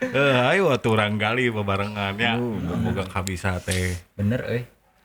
Eh, 0.00 0.36
ayo 0.56 0.72
atuh 0.72 0.96
urang 0.96 1.20
gali 1.20 1.52
bebarengan 1.52 2.16
ya. 2.16 2.40
Boga 2.80 3.04
kabisa 3.04 3.60
teh 3.60 3.92
Bener 4.16 4.40
euy. 4.48 4.62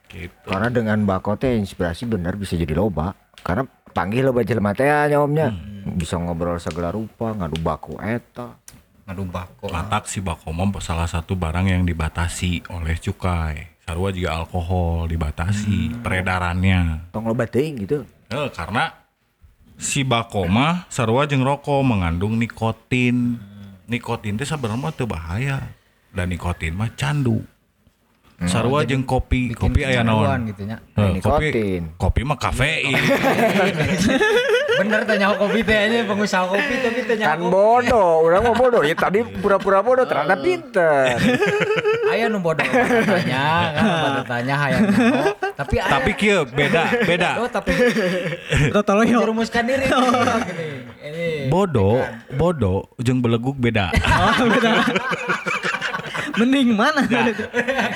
gitu. 0.07 0.47
Karena 0.47 0.67
dengan 0.71 0.99
bako 1.03 1.35
teh 1.35 1.55
inspirasi 1.55 2.07
bener 2.07 2.39
bisa 2.39 2.55
jadi 2.55 2.71
loba. 2.75 3.15
Karena 3.43 3.67
panggil 3.91 4.23
loba 4.27 4.45
jelema 4.47 4.71
teh 4.71 4.87
nya 4.87 5.19
omnya. 5.19 5.51
Bisa 5.81 6.15
ngobrol 6.21 6.61
segala 6.61 6.93
rupa, 6.93 7.33
ngadu 7.33 7.57
bako 7.59 7.97
eta. 7.99 8.60
Ngadu 9.05 9.23
bako. 9.27 9.67
Matak 9.73 10.05
si 10.05 10.21
bakoma 10.21 10.69
salah 10.79 11.09
satu 11.09 11.33
barang 11.33 11.67
yang 11.67 11.83
dibatasi 11.83 12.69
oleh 12.69 12.95
cukai. 13.01 13.81
Sarua 13.81 14.13
juga 14.13 14.37
alkohol 14.37 15.09
dibatasi 15.09 15.99
peredarannya. 16.05 17.11
Tong 17.11 17.25
loba 17.25 17.49
teuing 17.49 17.83
gitu. 17.83 18.05
Eh, 18.29 18.49
karena 18.53 18.93
si 19.75 20.05
bakoma 20.05 20.85
sarua 20.87 21.27
jeung 21.27 21.43
rokok 21.43 21.81
mengandung 21.83 22.37
nikotin. 22.37 23.41
Nikotin 23.89 24.39
teh 24.39 24.47
sebenarnya 24.47 24.95
teu 24.95 25.09
bahaya. 25.09 25.75
Dan 26.15 26.31
nikotin 26.31 26.77
mah 26.77 26.93
candu. 26.95 27.43
Sarua 28.41 28.81
jeung 28.81 29.05
kopi, 29.05 29.53
Bikin 29.53 29.59
kopi 29.59 29.79
aya 29.85 30.01
kecanduan 30.01 30.25
naon? 30.41 30.49
gitu 30.49 30.61
nya. 30.65 30.77
Eh, 30.97 31.21
kopi, 31.21 31.45
Nikotin. 31.53 31.81
kopi 31.93 32.21
mah 32.25 32.37
kafein. 32.37 32.97
Bener 34.81 35.05
tanya 35.05 35.37
kopi 35.37 35.61
teh 35.61 35.77
nya 35.87 36.01
pengusaha 36.03 36.49
kopi 36.49 36.73
tapi 36.81 36.99
teh 37.05 37.15
Kan 37.21 37.37
bodoh, 37.43 38.25
orang 38.25 38.41
mau 38.41 38.57
bodoh. 38.57 38.81
Ya 38.81 38.97
tadi 38.97 39.21
pura-pura 39.21 39.79
bodoh, 39.79 40.09
ternyata 40.09 40.33
pinter. 40.35 41.21
Aya 42.11 42.27
nu 42.27 42.41
bodoh 42.41 42.65
tanya 42.65 43.45
kan 43.71 43.85
bodoh 44.01 44.23
tanya 44.25 44.55
hayang 44.57 44.83
nyaho. 44.83 45.23
Tapi 45.53 45.75
aya 45.77 45.91
Tapi 45.91 46.11
kieu 46.11 46.41
beda, 46.43 46.83
beda. 47.05 47.29
Oh, 47.37 47.47
tapi 47.47 47.77
Rata 48.73 48.91
loyo. 48.95 49.21
merumuskan 49.21 49.63
diri 49.63 49.85
gini. 49.85 50.67
Ini 51.01 51.25
Bodoh, 51.47 52.01
bodoh 52.33 52.89
jeung 52.97 53.21
beleguk 53.21 53.53
beda. 53.55 53.93
Mending 56.37 56.69
mana? 56.73 57.01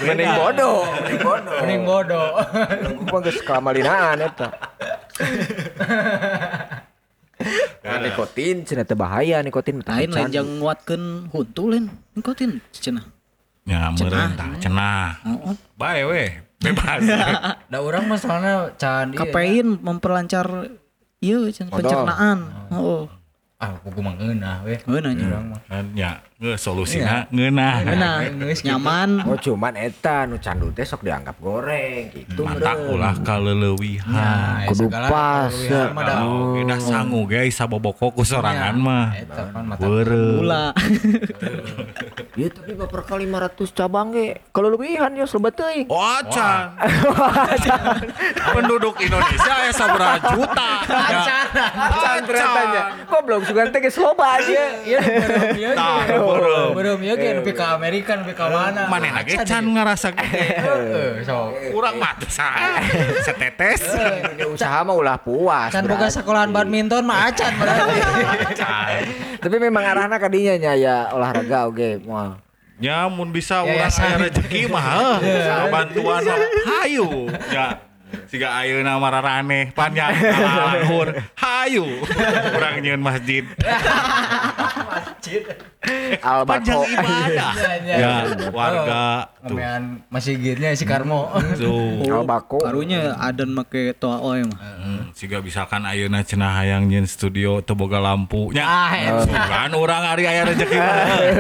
Mending 0.02 0.32
bodoh, 0.34 0.84
mending 0.90 1.20
bodoh. 1.22 1.56
mending 1.62 1.82
bodoh. 1.84 2.28
Aku 2.92 3.04
mah 3.06 3.20
geus 3.22 3.40
kamalinaan 3.42 4.18
eta. 4.22 4.48
Nah, 7.86 8.02
nikotin 8.02 8.64
cenah 8.66 8.88
teh 8.88 8.98
bahaya 8.98 9.44
nikotin 9.44 9.84
Lain 9.84 10.10
lain 10.10 10.32
jang 10.32 10.48
nguatkeun 10.58 11.30
huntu 11.30 11.64
lain. 11.70 11.86
Nikotin 12.16 12.64
cenah. 12.72 13.06
Ya, 13.66 13.92
meureun 13.92 14.34
tah 14.34 14.50
cenah. 14.58 15.20
Bae 15.76 16.02
we, 16.06 16.24
bebas. 16.58 17.02
Da 17.72 17.78
urang 17.82 18.08
mah 18.08 18.18
soalnya 18.18 18.74
can. 18.78 19.14
Kafein 19.14 19.78
memperlancar 19.78 20.48
ieu 21.20 21.50
Odol. 21.50 21.70
pencernaan. 21.70 22.40
Oh. 22.72 23.06
ah 23.56 23.72
kuku 23.80 24.04
mah 24.04 24.12
ngeunah 24.20 24.68
we 24.68 24.76
Ngeunah, 24.84 25.12
nya. 25.16 25.26
urang 25.32 25.46
mah 25.48 25.60
ya, 25.96 26.12
nge 26.36 26.60
solusinya 26.60 27.32
ngeunah. 27.32 27.96
Enak, 27.96 28.20
Geus 28.44 28.60
gitu. 28.60 28.68
nyaman. 28.68 29.24
Oh 29.24 29.40
cuman 29.40 29.72
eta 29.80 30.28
nu 30.28 30.36
candu 30.36 30.68
teh 30.76 30.84
sok 30.84 31.08
dianggap 31.08 31.40
goreng 31.40 32.12
gitu. 32.12 32.44
Mantap 32.44 32.76
meureun. 32.76 33.00
ulah 33.00 33.16
kaleulewihan. 33.24 34.12
Nah, 34.12 34.68
Kudu 34.68 34.92
segala 34.92 35.08
pas, 35.08 35.54
ya. 35.64 35.96
Oh, 36.28 36.60
kita 36.60 36.76
sangu 36.84 37.24
guys 37.24 37.56
saboboko 37.56 38.12
ku 38.12 38.28
sorangan 38.28 38.76
mah. 38.76 39.16
Eta 39.16 39.48
kan 39.48 39.64
mata. 39.64 39.88
Gula. 39.88 40.66
Iya 42.36 42.52
tapi 42.52 42.76
baper 42.76 43.08
kali 43.08 43.24
500 43.32 43.72
cabang 43.72 44.12
ge. 44.12 44.44
Kalau 44.52 44.68
lebihan 44.68 45.08
ya 45.16 45.24
sobat 45.24 45.56
teuing. 45.56 45.88
Oh, 45.88 46.04
acan. 46.04 46.76
Penduduk 48.60 49.00
Indonesia 49.00 49.56
ya 49.64 49.72
sabaraha 49.72 50.20
juta. 50.36 50.72
Ya. 50.84 51.40
Acan 51.96 52.28
teretanya. 52.28 52.84
Goblok 53.08 53.48
sugan 53.48 53.72
teh 53.72 53.80
geus 53.80 53.96
loba 53.96 54.36
aja. 54.36 54.84
Iya, 54.84 55.00
belum 56.26 56.42
ya. 56.42 56.42
Beureum. 56.42 56.72
Belum 56.74 57.00
ya 57.06 57.14
kan 57.14 57.36
ke 57.46 57.66
Amerika, 57.66 58.12
ke 58.26 58.46
mana? 58.50 58.82
Mana 58.90 59.08
lagi 59.22 59.38
can 59.46 59.66
ngerasa 59.70 60.08
gede. 60.18 60.46
Heeh, 60.58 61.10
so. 61.22 61.54
Kurang 61.70 62.02
mah 62.02 62.18
teu 62.18 62.30
sae. 62.30 62.82
Setetes. 63.22 63.86
Usaha 64.50 64.82
mah 64.82 64.96
ulah 64.98 65.22
puas. 65.22 65.70
Kan 65.70 65.86
boga 65.86 66.10
berarti. 66.10 66.18
sekolahan 66.18 66.50
badminton 66.50 67.04
mah 67.06 67.30
acan 67.30 67.52
berarti. 67.56 67.98
Tapi 69.40 69.56
memang 69.62 69.84
arahna 69.86 70.18
ka 70.18 70.28
dinya 70.28 70.58
nya 70.58 70.74
ya 70.74 71.14
olahraga 71.14 71.70
oge 71.70 72.02
moal. 72.02 72.42
Ya 72.76 73.08
mun 73.08 73.32
bisa 73.32 73.64
urang 73.64 73.88
ya, 73.88 73.88
aya 73.88 74.28
rezeki 74.28 74.68
mah 74.68 75.24
bantuan 75.72 76.20
hayu. 76.68 77.32
Ya 77.48 77.80
siga 78.26 78.56
ayeuna 78.56 78.98
mah 78.98 79.10
rarane 79.12 79.72
panjang 79.72 80.14
luhur 80.82 81.14
hayu. 81.36 81.86
Urang 82.52 82.76
nyieun 82.80 83.02
masjid. 83.02 83.44
Al 86.20 86.42
Panjang 86.46 86.82
bako. 86.82 86.90
ibadah. 86.90 87.54
Iya, 87.86 87.98
Ya 87.98 88.14
warga 88.50 89.06
tuh. 89.42 89.58
Masih 90.10 90.34
gitnya 90.36 90.74
si 90.74 90.82
Karmo. 90.84 91.30
Tuh. 91.56 92.06
Al 92.06 92.26
bako. 92.26 92.62
Karunya 92.62 93.14
adan 93.16 93.54
make 93.54 93.94
toa 93.96 94.18
oe 94.20 94.42
mah. 94.42 94.58
Hmm, 94.58 95.02
Siga 95.14 95.40
misalkan 95.40 95.86
ayeuna 95.86 96.26
cenah 96.26 96.58
hayang 96.58 96.90
nyeun 96.90 97.06
studio 97.06 97.62
teu 97.62 97.78
boga 97.78 98.02
lampu 98.02 98.50
nya. 98.50 98.66
Ah, 98.66 98.94
eta. 98.94 99.30
Kan 99.46 99.72
urang 99.74 100.02
ari 100.04 100.26
aya 100.26 100.46
rezeki 100.46 100.78
mah. 100.78 100.98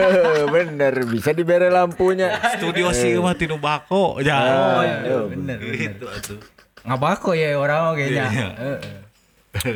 Bener 0.53 0.93
bisa 1.09 1.33
dibere 1.33 1.69
lampunya. 1.69 2.37
Studio 2.55 2.93
sih 2.93 3.17
mah 3.17 3.33
tinu 3.33 3.57
bako. 3.57 4.21
Ya. 4.21 4.37
Oh, 4.37 4.81
iya, 4.81 5.17
bener. 5.25 5.57
Gitu 5.57 6.05
atuh. 6.05 6.37
Ngabako 6.85 7.33
ya 7.33 7.53
orang 7.55 7.81
oge 7.91 8.05
nya. 8.09 8.25
Iya. 8.25 8.47
Heeh. 8.55 8.77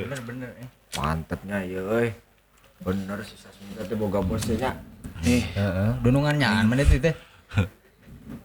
Bener 0.06 0.19
bener. 0.22 0.49
eh. 0.57 0.68
Mantepnya 0.94 1.57
ya 1.64 1.81
euy. 1.81 2.10
Bener 2.80 3.18
sih 3.22 3.36
sasmita 3.36 3.84
teh 3.84 3.94
boga 3.94 4.22
bosnya. 4.22 4.72
Eh, 5.22 5.44
Heeh, 5.44 5.90
dunungan 5.99 6.34
nyaan 6.34 6.65
mana 6.65 6.81
itu 6.81 6.98
teh? 6.98 7.15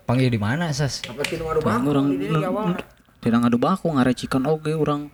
Panggil 0.05 0.29
di 0.29 0.41
mana, 0.41 0.69
Sas? 0.71 1.05
Apa 1.05 1.21
tinu 1.23 1.45
ngadu 1.45 1.61
bako 1.61 1.87
orang 1.93 2.07
di 2.11 2.25
dieu 2.25 2.41
awal. 2.41 2.73
tidak 3.21 3.39
ngadu 3.41 3.57
baku 3.57 3.87
ngarecikan 3.91 4.43
oge 4.45 4.73
orang. 4.73 5.09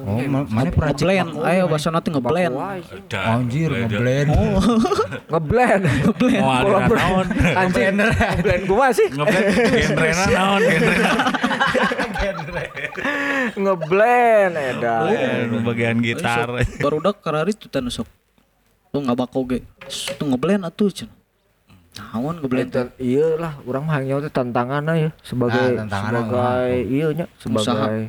Oh, 0.00 0.16
ma- 0.26 0.48
mana 0.48 0.72
pernah 0.72 0.96
Ngeblend, 0.96 1.30
ayo 1.44 1.68
bahasa 1.68 1.92
nanti 1.92 2.08
ngeblend. 2.08 2.54
Anjir, 3.12 3.68
beda. 3.68 3.84
ngeblend. 3.92 4.28
Ngeblend. 5.28 5.82
Mau 6.42 6.50
aliran 6.50 6.88
naon? 6.88 7.26
Anjing. 7.52 7.94
Ngeblend 8.00 8.62
kumaha 8.64 8.90
sih? 8.90 9.06
Ngeblend 9.12 9.46
genrena 9.84 10.24
naon 10.32 10.60
genrena? 10.64 11.12
Ngeblend 13.62 14.54
edan. 14.54 15.02
Blend 15.08 15.52
bagian 15.64 15.96
gitar. 16.04 16.48
Baru 16.80 17.00
dak 17.00 17.20
karari 17.24 17.52
tuh 17.56 17.68
tan 17.72 17.88
sok. 17.88 18.08
Tuh 18.90 19.00
nggak 19.00 19.18
bako 19.18 19.38
ge. 19.48 19.58
Tuh 20.18 20.26
ngeblend 20.28 20.66
atuh 20.66 20.90
cenah. 20.90 21.16
Naon 21.98 22.38
ngeblend 22.38 22.70
teh? 22.70 22.86
Eta 22.86 22.94
iya 23.02 23.34
lah 23.34 23.58
urang 23.66 23.86
mah 23.86 23.98
hanyawa 23.98 24.22
teh 24.22 24.32
tantanganna 24.32 24.92
ya 24.94 25.10
sebagai 25.26 25.58
Nah, 25.58 25.86
tantanganna 25.86 26.20
sebagai 26.22 26.74
iya 26.86 27.06
nya 27.14 27.26
sebagai 27.38 28.00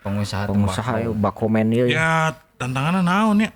Pengusaha 0.00 0.48
pengusaha 0.48 0.92
ya 1.04 1.08
bakomen 1.12 1.66
ieu. 1.76 1.86
Ya 1.88 2.32
tantangannya 2.56 3.04
naon 3.04 3.44
ya? 3.44 3.50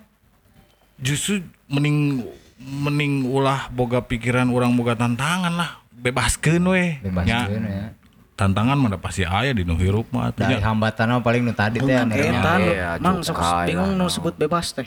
Justru 1.01 1.41
mending 1.65 2.21
mending 2.61 3.25
ulah 3.29 3.67
boga 3.73 4.01
pikiran 4.05 4.49
orang 4.53 4.73
boga 4.77 4.93
tantangan 4.93 5.53
lah. 5.53 5.81
Bebaskeun 5.89 6.65
we. 6.69 7.01
Bebas 7.01 7.25
Ya, 7.25 7.49
ya. 7.49 7.89
Tantangan 8.35 8.75
mah 8.75 8.89
da 8.91 8.99
pasti 8.99 9.23
aya 9.23 9.55
di 9.55 9.63
nu 9.63 9.79
hirup 9.79 10.11
mah 10.11 10.35
Dari 10.35 10.59
nya. 10.59 10.67
hambatan 10.67 11.07
mah 11.07 11.23
paling 11.23 11.47
nu 11.47 11.55
tadi 11.55 11.79
teh 11.79 11.95
anu. 11.95 12.11
Eta 12.11 12.53
Iya, 12.59 12.89
mang 12.99 13.23
sok 13.23 13.39
bingung 13.63 13.95
nu 13.95 14.11
sebut 14.11 14.35
bebas 14.35 14.75
teh. 14.75 14.83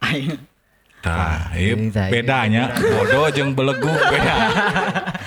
Ayo. 0.00 0.40
Tah, 0.98 1.54
tah, 1.54 2.10
bedanya 2.10 2.74
bodoh 2.96 3.30
jeung 3.30 3.54
belegu 3.54 3.86
beda. 3.86 4.34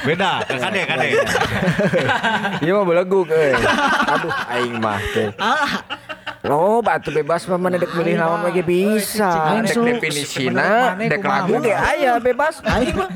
Beda, 0.03 0.31
kade 0.65 0.81
kade. 0.83 1.07
Iya 2.65 2.71
mah 2.75 2.85
beleguk 2.89 3.29
euy. 3.29 3.53
Aduh 4.09 4.33
aing 4.51 4.75
mah 4.81 4.99
teh. 5.13 5.29
Oh, 6.49 6.81
batu 6.81 7.13
bebas 7.13 7.45
mah 7.45 7.61
mana 7.61 7.77
dek 7.77 7.93
milih 7.93 8.17
lawan 8.17 8.49
lagi 8.49 8.65
bisa. 8.65 9.61
Dek 9.61 9.77
definisina, 9.77 10.97
dek 10.97 11.21
lagu 11.21 11.53
ge 11.61 11.71
aya 11.71 12.17
bebas. 12.17 12.65
Ayo 12.65 12.97
mah. 12.97 13.09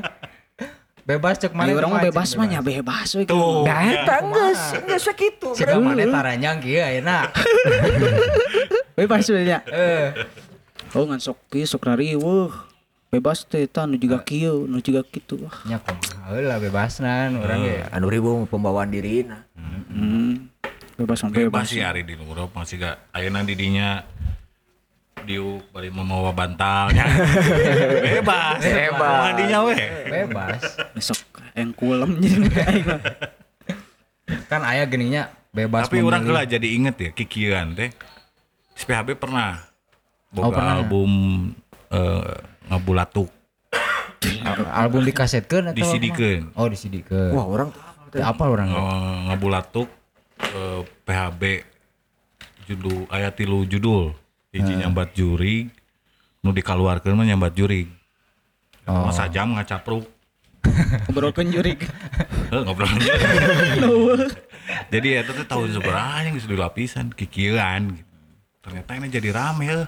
Bebas 1.06 1.38
cek 1.38 1.54
mana 1.54 1.70
Mana 1.70 1.86
orang 1.86 2.10
bebas 2.10 2.34
mah 2.34 2.50
nya 2.50 2.66
bebas 2.66 3.14
we. 3.14 3.30
Tuh. 3.30 3.62
Nah, 3.62 3.78
eta 3.86 4.26
geus, 4.26 4.62
geus 4.90 5.04
sakitu. 5.06 5.54
Cek 5.54 5.78
mana 5.78 6.02
taranyang 6.10 6.58
kieu 6.58 6.82
ayeuna. 6.82 7.30
Bebas 8.98 9.30
we 9.30 9.46
nya. 9.46 9.62
Eh, 9.70 10.10
Oh 10.98 11.06
ngan 11.06 11.22
sok 11.22 11.38
kieu 11.54 11.70
sok 11.70 11.86
rariweuh. 11.86 12.50
Bebas 13.14 13.46
teh 13.46 13.70
eta 13.70 13.86
nu 13.86 14.02
juga 14.02 14.26
kieu, 14.26 14.66
nu 14.66 14.82
juga 14.82 15.06
kitu. 15.06 15.46
Wah. 15.46 15.54
nya 15.70 15.78
kumaha 15.78 16.34
heula 16.34 16.58
bebasnan 16.58 17.38
urang 17.38 17.62
ge. 17.62 17.86
Anu 17.94 18.10
ribu 18.10 18.50
pembawaan 18.50 18.90
dirina. 18.90 19.46
Hmm. 19.56 20.50
Bebas 20.98 21.22
Bebas 21.28 21.30
bebas. 21.30 21.66
sih 21.70 21.84
hari 21.86 22.02
di 22.02 22.18
Europe 22.18 22.56
masih 22.56 22.80
gak 22.80 23.12
ayeuna 23.14 23.44
di 23.44 23.54
diuk 25.26 25.66
bari 25.70 25.90
membawa 25.90 26.30
bantalnya. 26.30 27.04
Bebas. 28.06 28.62
Bebas. 28.62 29.22
Mandinya 29.26 29.60
we. 29.66 29.74
Bebas. 30.06 30.62
Besok 30.92 31.20
yang 31.52 31.72
kulem 31.72 32.16
jadi 32.18 32.38
aing 32.68 32.86
mah. 32.86 33.02
Kan 34.46 34.62
aya 34.62 34.86
geuninnya 34.86 35.30
bebas 35.50 35.86
Tapi 35.86 36.00
orang 36.00 36.22
memilih. 36.22 36.38
kela 36.38 36.52
jadi 36.52 36.68
inget 36.70 36.96
ya 36.98 37.10
kikian 37.12 37.74
teh. 37.74 37.90
Si 38.72 38.84
PHB 38.84 39.16
pernah 39.16 39.62
Oh, 40.32 40.44
boga 40.44 40.60
pernah. 40.60 40.76
album 40.78 41.12
eh, 41.88 42.36
ngabulatuk 42.68 43.32
album 44.68 45.02
dikasetkeun 45.04 45.72
atau 45.72 45.80
disidikeun. 45.80 46.52
Oh, 46.54 46.68
disidikeun. 46.68 47.32
Wah, 47.32 47.46
orang 47.46 47.70
Teu 48.12 48.20
apal 48.20 48.48
urang 48.50 48.68
ge. 48.68 48.76
Eh, 48.76 49.18
ngabulatuk 49.26 49.88
eh, 50.40 50.82
PHB 51.04 51.42
judul 52.66 53.08
aya 53.08 53.30
tilu 53.30 53.64
judul 53.64 54.12
hiji 54.56 54.74
nyambat 54.74 55.12
jurig 55.12 55.68
nu 56.40 56.50
dikaluarkeun 56.50 57.14
mah 57.14 57.26
nyambat 57.26 57.54
jurig 57.54 57.90
Oh. 58.86 59.10
masa 59.10 59.26
jam 59.26 59.50
ngacapruk 59.58 60.06
Ngobrolkeun 61.10 61.50
jurig. 61.50 61.82
Heuh, 62.54 62.62
ngobrol 62.62 62.86
jadi 64.94 65.22
itu 65.22 65.32
tuh 65.34 65.46
tahun 65.46 65.70
seberapa 65.74 66.22
yang 66.22 66.38
sudah 66.38 66.70
lapisan 66.70 67.10
kikian 67.10 67.98
gitu. 67.98 68.06
ternyata 68.62 68.90
ini 68.94 69.10
jadi 69.10 69.30
rame. 69.30 69.66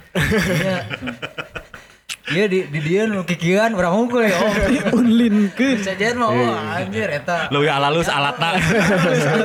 Iya 2.28 2.44
di 2.46 2.60
di 2.68 2.80
dia 2.84 3.08
nu 3.08 3.24
kikian 3.24 3.72
urang 3.72 4.04
hungkul 4.04 4.28
ya. 4.28 4.36
Oh, 4.36 5.00
Unlinkeun. 5.00 5.80
sajian 5.80 6.20
mah 6.20 6.28
oh 6.28 6.60
anjir 6.76 7.08
eta. 7.08 7.48
lu 7.48 7.64
ya 7.64 7.80
alalus 7.80 8.12
alatna 8.12 8.60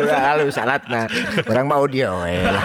Lalu 0.03 0.51
salatna. 0.51 1.07
Orang 1.47 1.71
mau 1.71 1.87
dia 1.87 2.11
we 2.11 2.43
lah. 2.43 2.65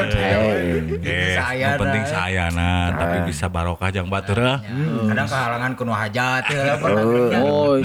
Eh, 1.05 1.37
Sayana. 1.37 1.53
yang 1.53 1.73
penting 1.77 2.03
sayana, 2.03 2.69
tapi 2.97 3.17
bisa 3.29 3.45
barokah 3.45 3.93
jang 3.93 4.09
batur 4.09 4.41
eh. 4.41 4.57
Kadang 5.05 5.27
kehalangan 5.29 5.71
kuno 5.77 5.93
hajat 5.93 6.43
ya. 6.49 6.73
Oh, 7.37 7.77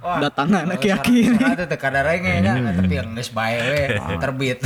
datangan 0.00 0.64
aki-aki. 0.72 1.36
Ada 1.36 1.68
teh 1.68 1.76
kadarenge 1.76 2.40
nya 2.40 2.52
tapi 2.74 2.96
yang 2.96 3.12
geus 3.12 3.28
bae 3.28 3.60
we 3.60 3.80
terbit. 4.24 4.58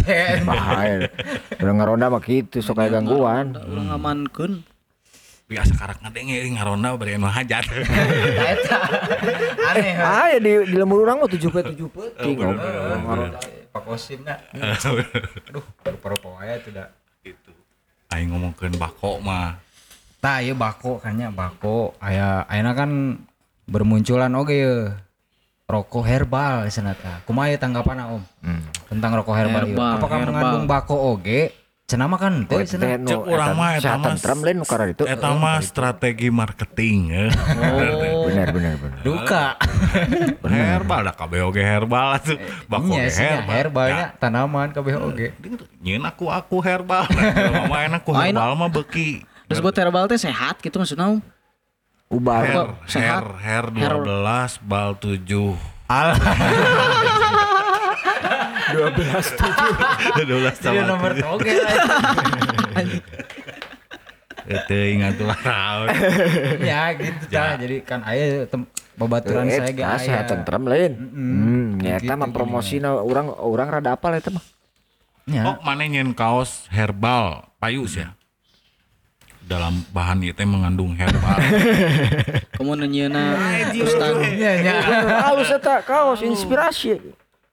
Bahaya. 0.47 1.11
Udah 1.59 1.75
ngeronda 1.75 2.07
mah 2.09 2.23
gitu 2.23 2.63
sok 2.63 2.79
aya 2.79 2.95
gangguan. 2.95 3.59
Urang 3.59 3.91
ngamankeun. 3.91 4.63
Biasa 5.49 5.73
karak 5.75 5.99
ngadenge 5.99 6.45
ngaronda 6.53 6.93
bari 6.95 7.17
anu 7.17 7.25
hajat 7.25 7.65
Eta 8.53 8.79
aneh. 9.65 9.93
ha. 9.97 10.05
Ah 10.05 10.27
ya 10.29 10.39
di 10.39 10.53
di 10.63 10.77
lembur 10.77 11.01
urang 11.01 11.19
mah 11.19 11.27
7 11.27 11.41
pe 11.49 11.61
7 11.65 11.89
peuting. 11.89 12.37
Pakosimna. 13.69 14.35
Aduh, 14.53 15.65
paru-paru 15.81 16.17
wae 16.37 16.57
teh 16.59 16.71
da. 16.71 16.93
gitu 17.21 17.53
aing 18.09 18.29
ngomongkeun 18.29 18.77
bako 18.77 19.21
mah 19.21 19.57
Tah 20.19 20.41
ieu 20.41 20.53
bako 20.53 20.99
kannya 20.99 21.31
bako 21.31 21.95
aya 21.99 22.43
ayeuna 22.45 22.75
kan 22.75 22.91
bermunculan 23.65 24.35
oge 24.35 24.57
ye 24.57 24.73
rokok 25.65 26.03
herbal 26.03 26.65
cenah 26.67 26.93
tah. 26.93 27.21
Kumaha 27.23 27.49
ieu 27.49 27.57
tanggapanna 27.57 28.09
Om? 28.11 28.23
Tentang 28.87 29.13
rokok 29.15 29.33
herbal, 29.33 29.63
ieu? 29.63 29.73
Herbal, 29.73 29.93
Apakah 29.97 30.17
herbal. 30.19 30.29
mengandung 30.29 30.67
bako 30.67 30.97
oge 31.15 31.53
cenama 31.89 32.21
kan 32.21 32.45
Oh, 32.45 32.61
teh 32.61 32.69
eta 32.69 32.77
cenah. 32.77 33.01
Cek 33.01 33.21
urang 33.25 33.57
mah 33.57 33.81
eta 33.81 33.97
mah 33.97 34.13
tentrem 34.13 34.39
lain 34.45 34.61
karena 34.61 34.87
itu. 34.93 35.05
Eta 35.09 35.29
mah 35.33 35.57
strategi 35.65 36.29
marketing 36.29 36.99
ya. 37.09 37.25
Oh. 37.33 38.29
Benar 38.29 38.49
benar 38.53 38.75
benar. 38.77 39.01
duka 39.01 39.57
herbal 40.53 41.01
da 41.09 41.13
kabeh 41.17 41.41
oge 41.49 41.65
herbal 41.65 42.21
atuh. 42.21 42.37
Bako 42.69 42.93
nya 42.93 43.09
oge 43.09 43.17
sih 43.17 43.25
herbal. 43.25 43.57
herbalnya 43.57 44.07
tanaman 44.21 44.69
kabeh 44.77 45.01
oge 45.01 45.33
Nyeun 45.81 46.05
aku 46.05 46.29
aku 46.29 46.61
herbal. 46.61 47.09
Nah, 47.09 47.65
mama 47.65 47.77
enak 47.81 48.05
ku 48.05 48.13
Lain, 48.13 48.37
herbal 48.37 48.53
mah 48.53 48.69
beuki. 48.69 49.25
Terus 49.49 49.65
buat 49.65 49.73
herbal 49.73 50.05
teh 50.13 50.21
sehat 50.21 50.61
gitu 50.61 50.77
maksudnya. 50.77 51.25
Kok 52.09 52.85
sehat? 52.85 53.21
her, 53.41 53.65
her 53.73 53.97
12, 54.05 54.61
bal 54.65 54.93
7. 55.01 55.25
12 58.75 60.19
Jadi 60.19 60.33
sama 60.59 60.83
nomor 60.85 61.13
oge 61.15 61.53
lah 61.55 61.75
Itu 64.49 64.73
ingat 64.73 65.21
tuh 65.21 65.29
tahun. 65.29 65.87
ya 66.65 66.97
gitu 66.97 67.25
tah 67.29 67.61
jadi 67.61 67.85
kan 67.85 68.01
aya 68.01 68.49
tem- 68.49 68.65
babaturan 68.97 69.45
saya 69.45 69.69
ge 69.77 69.85
Eta 69.85 69.93
aya 69.93 70.01
sehat 70.01 70.25
tentrem 70.25 70.65
lain. 70.65 70.93
Hmm, 70.97 71.67
nyata 71.77 72.13
mah 72.17 72.33
promosina 72.33 72.97
orang 72.97 73.29
orang 73.29 73.69
rada 73.69 73.93
apal 73.93 74.17
eta 74.17 74.33
mah. 74.33 74.41
Ya. 75.29 75.45
Oh, 75.45 75.57
mana 75.61 75.85
nyen 75.85 76.17
kaos 76.17 76.65
herbal 76.73 77.45
payus 77.61 78.01
ya? 78.01 78.17
Dalam 79.45 79.85
bahan 79.93 80.25
itu 80.25 80.41
mengandung 80.49 80.97
herbal. 80.97 81.37
Kamu 82.57 82.73
nanyaina 82.73 83.37
terus 83.69 84.01
tang. 84.01 84.17
nya 84.33 84.65
nya 84.65 84.75
Halus 85.29 85.53
eta 85.53 85.85
kaos 85.85 86.25
inspirasi. 86.25 86.97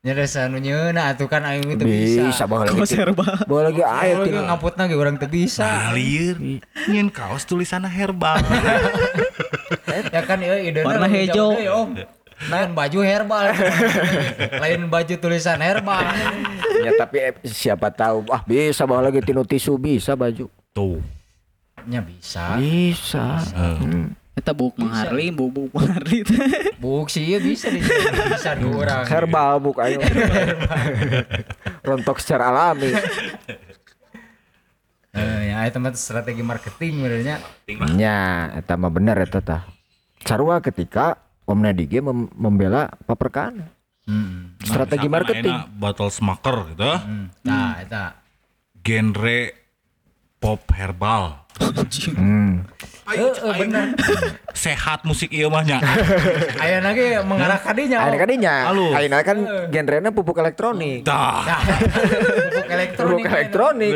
Nya 0.06 0.14
desa 0.14 0.45
nu 0.45 0.61
nyeuna 0.61 1.10
atuh 1.10 1.26
kan 1.26 1.41
aing 1.41 1.65
teu 1.82 1.90
bisa 1.90 2.30
Bisa 2.30 2.45
Kamu 2.45 2.61
lagi. 2.61 3.02
Bawa 3.49 3.61
lagi 3.73 3.82
aya 3.82 4.22
Ayo 4.22 4.30
tina. 4.30 4.53
ngaputna 4.53 4.86
ge 4.86 4.94
urang 4.94 5.18
teu 5.18 5.26
bisa 5.26 5.90
Alir, 5.90 6.38
nyen 6.86 7.10
kaos 7.10 7.41
tulisanna 7.49 7.90
herbal. 7.90 8.38
ya 10.14 10.22
kan 10.22 10.45
ieu 10.45 10.61
ide 10.61 10.86
Warna 10.86 11.10
hijau. 11.10 11.57
Lain 12.52 12.76
baju 12.76 12.99
herbal 13.02 13.48
lain 14.61 14.91
baju 14.91 15.14
tulisan 15.15 15.56
herbal 15.57 16.03
Ya 16.84 16.91
tapi 16.99 17.32
eh, 17.32 17.34
siapa 17.48 17.88
tahu 17.90 18.27
ah 18.27 18.44
bisa 18.44 18.84
bawa 18.84 19.07
lagi 19.07 19.23
tinu 19.26 19.41
tisu 19.41 19.80
bisa 19.82 20.14
baju. 20.14 20.45
Tuh. 20.69 21.02
nya 21.88 22.06
bisa 22.06 22.61
Bisa. 22.61 23.41
Hmm. 23.57 24.14
Eta 24.36 24.52
buk 24.52 24.76
mengharli, 24.76 25.32
buk 25.32 25.48
buk 25.49 25.70
mengharli 25.72 26.28
buk 26.84 27.07
sih 27.07 27.24
ieu 27.26 27.40
bisa 27.40 27.72
di 27.72 27.80
bisa 27.80 28.52
dua 28.60 28.84
orang 28.84 29.03
Herbal 29.07 29.64
buk 29.64 29.80
ayo. 29.80 30.03
Rontok 31.88 32.20
secara 32.20 32.52
alami. 32.52 32.91
Eh, 35.16 35.48
ya 35.48 35.64
itu 35.64 35.80
mah 35.80 35.95
strategi 35.95 36.44
marketing 36.44 36.99
sebenarnya 36.99 37.36
Nya, 37.95 38.52
eta 38.52 38.76
mah 38.76 38.91
bener 38.91 39.16
eta 39.24 39.40
tah. 39.40 39.64
Sarua 40.28 40.60
ketika 40.60 41.16
Om 41.48 41.64
Nadige 41.64 42.03
mem- 42.03 42.28
membela 42.36 42.91
paperkan. 43.07 43.64
hmm. 44.12 44.60
Strategi 44.60 45.07
Sama 45.07 45.16
marketing. 45.16 45.56
enak 45.56 45.72
bottle 45.72 46.12
smoker 46.12 46.68
gitu. 46.68 46.91
nah 47.48 47.80
eta 47.80 48.20
Genre 48.84 49.56
pop 50.36 50.68
herbal. 50.76 51.45
Hmm. 51.56 52.68
eh 53.06 53.22
eh, 53.22 53.53
bener 53.56 53.95
Sehat 54.52 55.07
musik 55.07 55.32
ieu 55.32 55.48
mah 55.48 55.64
nya. 55.64 55.80
aya 56.64 56.84
lagi 56.84 57.15
mengarah 57.23 57.61
kadinya 57.61 58.03
Ayeuna 58.03 58.18
kadinya. 58.19 58.53
Halus. 58.73 58.91
Ayeuna 58.91 59.18
kan 59.23 59.38
genrena 59.72 60.10
pupuk 60.11 60.41
elektronik. 60.41 61.07
Dah. 61.07 61.45
buk 62.56 62.68
elektronik 62.68 63.23
Pupuk 63.23 63.32
elektronik. 63.32 63.91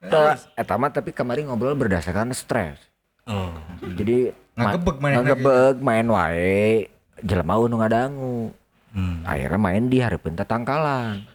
Tah, 0.00 0.32
Eta 0.56 0.74
mah 0.80 0.90
tapi 0.90 1.12
kemarin 1.12 1.52
ngobrol 1.52 1.76
berdasarkan 1.76 2.32
stres. 2.32 2.80
Oh. 3.28 3.52
Jadi 3.84 4.32
Ngagebeg 4.60 4.96
main 5.00 5.14
ngagebeg 5.20 5.76
main 5.80 6.06
wae 6.08 6.88
jelema 7.24 7.54
nu 7.64 7.76
ngadangu. 7.80 8.52
Hmm. 8.90 9.22
Akhirnya 9.22 9.54
main 9.56 9.86
di 9.86 10.02
hareupeun 10.02 10.34
tangkalan. 10.34 11.22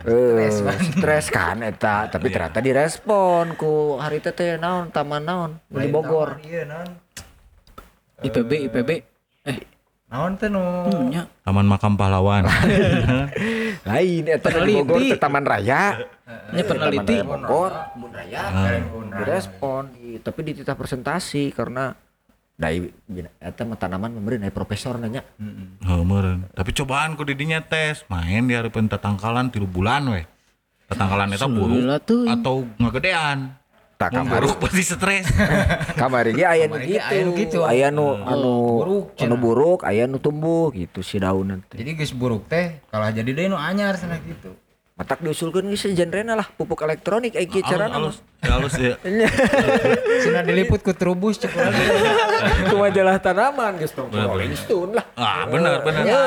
Eh, 0.00 0.48
stres 0.50 1.28
kan 1.28 1.60
eta, 1.60 2.08
tapi 2.08 2.28
ternyata 2.28 2.60
direspon 2.60 3.52
ku 3.54 3.96
hari 3.96 4.20
teh 4.20 4.32
teh 4.32 4.56
naon 4.56 4.88
taman 4.88 5.22
naon 5.22 5.50
di 5.68 5.88
Bogor. 5.88 6.40
iya 6.42 6.64
naon 6.64 6.88
IPB 8.20 8.50
IPB. 8.68 8.90
Eh, 9.44 9.58
naon 10.08 10.36
teh 10.36 10.48
nu 10.48 10.60
nya. 11.06 11.28
Taman 11.40 11.64
Makam 11.64 11.96
Pahlawan. 11.96 12.44
Lain 13.88 14.24
eta 14.26 14.48
di 14.60 14.72
Bogor 14.74 15.00
teh 15.00 15.16
Taman 15.16 15.44
Raya. 15.44 16.00
Nya 16.52 16.62
peneliti. 16.64 17.16
Taman 17.16 17.40
Raya 17.40 17.44
Bogor, 17.44 17.72
Kebun 17.72 18.10
Raya. 18.12 18.42
Direspon, 19.20 19.84
i- 19.98 20.20
tapi 20.20 20.40
dititah 20.42 20.76
presentasi 20.76 21.52
karena 21.52 21.92
dari 22.60 22.92
eta 23.40 23.64
mah 23.64 23.80
tanaman 23.80 24.20
memberi 24.20 24.36
dari 24.36 24.52
profesor 24.52 25.00
nanya. 25.00 25.24
Meureun. 25.80 26.52
Tapi 26.52 26.70
cobaan 26.76 27.16
ku 27.16 27.24
didinya 27.24 27.64
tes, 27.64 28.04
main 28.12 28.44
di 28.44 28.52
hareupeun 28.52 28.84
tatangkalan 28.84 29.48
3 29.48 29.64
bulan 29.64 30.04
we. 30.12 30.22
Tatangkalan 30.92 31.32
eta 31.32 31.48
buruk 31.48 31.80
atau 32.04 32.68
ngagedean. 32.76 33.56
Tak 34.00 34.16
buruk 34.16 34.56
pasti 34.64 34.80
stres. 34.80 35.28
aya 35.32 35.36
nu 35.92 35.96
Kamari 35.96 36.32
ge 36.32 36.44
gitu. 36.96 37.04
aya 37.04 37.20
nu 37.20 37.32
gitu. 37.36 37.60
Aya 37.64 37.88
nu 37.92 38.06
anu 38.16 38.52
buruk, 38.80 39.04
anu 39.20 39.36
buruk, 39.36 39.80
aya 39.84 40.04
nu 40.08 40.16
tumbuh 40.16 40.72
gitu 40.72 41.04
si 41.04 41.20
daun 41.20 41.64
teh. 41.68 41.80
jadi 41.80 41.96
geus 42.00 42.16
buruk 42.16 42.48
teh 42.48 42.80
kalah 42.88 43.12
jadi 43.12 43.28
deui 43.28 43.48
nu 43.52 43.60
anyar 43.60 44.00
cenah 44.00 44.20
gitu 44.24 44.56
Matak 45.00 45.24
diusulkeun 45.24 45.72
geus 45.72 45.88
genrena 45.96 46.36
lah 46.36 46.44
pupuk 46.44 46.84
elektronik 46.84 47.32
aya 47.32 47.48
kieu 47.48 47.64
carana. 47.64 47.96
Halus, 47.96 48.20
halus 48.44 48.76
ya. 48.76 49.00
cenah 50.20 50.44
diliput 50.52 50.84
ku 50.84 50.92
trubus 50.92 51.40
cek 51.40 51.48
Ku 52.68 52.76
majalah 52.76 53.16
tanaman 53.16 53.80
geus 53.80 53.96
tong 53.96 54.12
Rolling 54.12 54.52
Stone 54.52 55.00
lah. 55.00 55.04
Ah, 55.16 55.48
benar 55.48 55.80
benar. 55.80 56.04
Ya. 56.04 56.20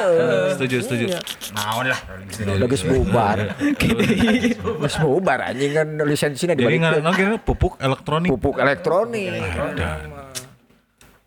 Setuju, 0.58 0.90
setuju. 0.90 1.06
naon 1.54 1.86
lah 1.86 2.00
Udah 2.34 2.66
geus 2.66 2.82
bubar. 2.82 3.38
Geus 4.82 4.98
bubar 4.98 5.54
anjing 5.54 5.78
kan 5.78 5.88
lisensina 6.10 6.58
Jadi 6.58 6.66
dibalik 6.66 6.82
nggak 6.82 6.98
nggak 7.06 7.46
pupuk 7.46 7.78
elektronik 7.78 8.30
pupuk 8.34 8.58
elektronik. 8.58 9.38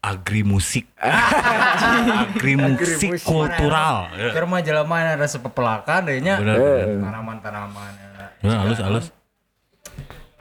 Agri 0.07 0.47
musik. 0.47 0.87
agri 0.97 2.55
musik 2.55 3.19
kultural. 3.21 4.07
Ya. 4.15 4.31
keur 4.31 4.47
mah 4.47 4.63
jelema 4.63 4.97
ada 5.05 5.27
sepepelakan 5.27 6.07
deui 6.07 6.21
nya 6.21 6.39
Benar. 6.39 6.57
tanaman-tanaman 7.03 7.93
Ya, 8.39 8.63
halus 8.63 8.79
halus. 8.79 9.07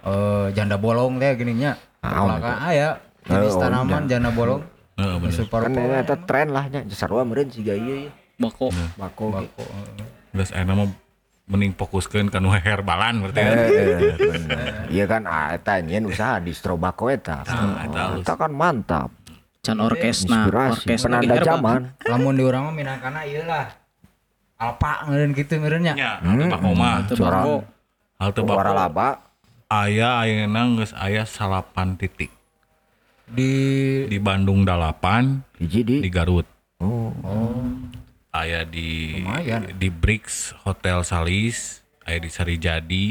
eh 0.03 0.45
janda 0.53 0.77
bolong 0.77 1.17
teh 1.17 1.33
gini 1.33 1.57
nya 1.57 1.73
Naon 1.99 2.37
Pelaka 2.37 2.53
aya 2.61 2.89
jenis 3.25 3.51
Oh, 3.51 3.59
tanaman 3.59 4.05
janda 4.05 4.29
bolong 4.29 4.61
Heeh, 4.95 5.15
bener. 5.17 5.33
super 5.33 5.65
Kan 5.65 5.73
eta 5.73 6.15
tren 6.19 6.47
lah 6.49 6.69
nya 6.69 6.85
sarua 6.89 7.25
meureun 7.25 7.49
siga 7.49 7.73
ieu 7.73 8.13
Bako. 8.35 8.69
bako 8.95 9.23
ge. 9.33 9.47
bako 9.49 9.63
Terus 10.29 10.51
enak 10.51 10.75
mah 10.75 10.87
mending 11.45 11.71
fokuskan 11.71 12.27
ke 12.27 12.37
nu 12.37 12.51
herbalan 12.51 13.21
berarti 13.21 13.39
kan. 13.39 13.53
Eh, 13.53 13.63
eh, 13.63 13.97
bener. 14.33 14.57
Iya 14.89 15.05
kan 15.05 15.23
ah, 15.23 15.47
eta 15.51 15.79
nyen 15.79 16.03
usaha 16.03 16.37
distro 16.37 16.75
bako 16.75 17.07
eta. 17.07 17.41
Oh, 17.41 18.17
Eta 18.17 18.33
kan 18.35 18.51
mantap. 18.51 19.07
Can 19.65 19.81
orkesna, 19.81 20.45
Inspirasi, 20.45 20.85
orkesna 20.85 21.17
penanda 21.17 21.35
zaman. 21.41 21.81
lamun 22.05 22.33
di 22.33 22.43
urang 22.45 22.69
mah 22.69 22.75
minangkana 22.75 23.25
ieu 23.25 23.41
lah 23.41 23.73
alpa 24.55 25.03
ngeureun 25.05 25.33
kitu 25.33 25.57
meureun 25.57 25.83
nya 25.83 25.93
Ya, 25.97 26.11
mah. 26.21 27.03
Teu 27.05 27.17
Suara 27.17 27.41
bako. 27.41 27.55
Halte 28.15 28.39
bako. 28.41 28.55
waralaba 28.55 29.09
Aya 29.65 30.21
ayeuna 30.21 30.69
geus 30.75 30.93
aya 30.93 31.25
salapan 31.25 31.97
titik. 31.97 32.29
di 33.25 34.05
Di 34.05 34.21
Bandung 34.21 34.61
8, 34.61 35.41
hiji 35.57 35.81
di. 35.81 35.97
di 35.99 36.09
Garut. 36.13 36.45
Oh, 36.77 37.09
Aya 38.29 38.61
di 38.61 39.17
Lumayan. 39.17 39.73
di 39.73 39.89
Brix 39.89 40.53
Hotel 40.61 41.01
Salis, 41.01 41.81
aya 42.03 42.21
di 42.21 42.29
Sarijadi, 42.29 43.05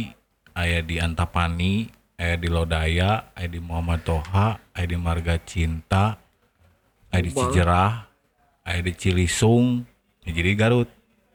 aya 0.52 0.78
di 0.78 1.02
Antapani, 1.02 1.90
aya 2.14 2.36
di 2.36 2.46
Lodaya, 2.46 3.34
aya 3.34 3.48
di 3.48 3.58
Muhammad 3.58 4.06
Toha, 4.06 4.62
aya 4.70 4.86
di 4.86 4.94
Marga 4.94 5.34
Cinta, 5.40 6.22
aya 7.14 7.22
di 7.22 7.30
Cijerah, 7.30 7.90
aya 8.62 8.80
di 8.80 8.92
Cilisung, 8.92 9.86
ya, 10.20 10.34
jadi 10.34 10.50
Garut, 10.52 10.90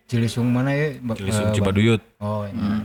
Cilisung 0.05 0.45
mana 0.45 0.71
ya 0.71 0.99
Ba- 0.99 1.15
Cilisung 1.15 1.47
eh, 1.47 1.53
Cibaduyut. 1.53 2.01
oh 2.19 2.43
iya. 2.43 2.83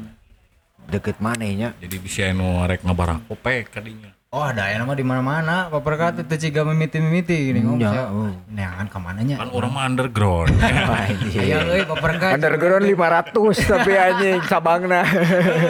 deket 0.86 1.16
manehnya. 1.16 1.72
Jadi 1.78 1.96
bisa 1.96 2.28
anu 2.28 2.60
rek 2.62 2.80
ngabarak 2.80 3.24
kopek 3.26 3.72
kadinya. 3.72 4.12
oh 4.28 4.42
ada 4.42 4.66
ya 4.66 4.76
nama 4.76 4.92
di 4.92 5.00
mana-mana 5.00 5.70
paperkat 5.70 6.20
itu 6.20 6.34
ciga 6.36 6.60
mimiti-mimiti 6.60 7.48
gini 7.48 7.62
ngomong 7.62 7.80
Ya, 7.80 8.10
oh. 8.10 8.34
neangan 8.50 8.90
ke 8.90 8.98
mananya 8.98 9.38
Kan 9.38 9.48
orang 9.48 9.70
mah 9.70 9.84
underground. 9.86 10.50
aya 10.58 11.62
euy 11.64 11.86
paperkat 11.86 12.36
Underground 12.36 12.84
500 12.84 13.30
tapi 13.64 13.92
anjing 13.94 14.42
sabangna. 14.44 15.06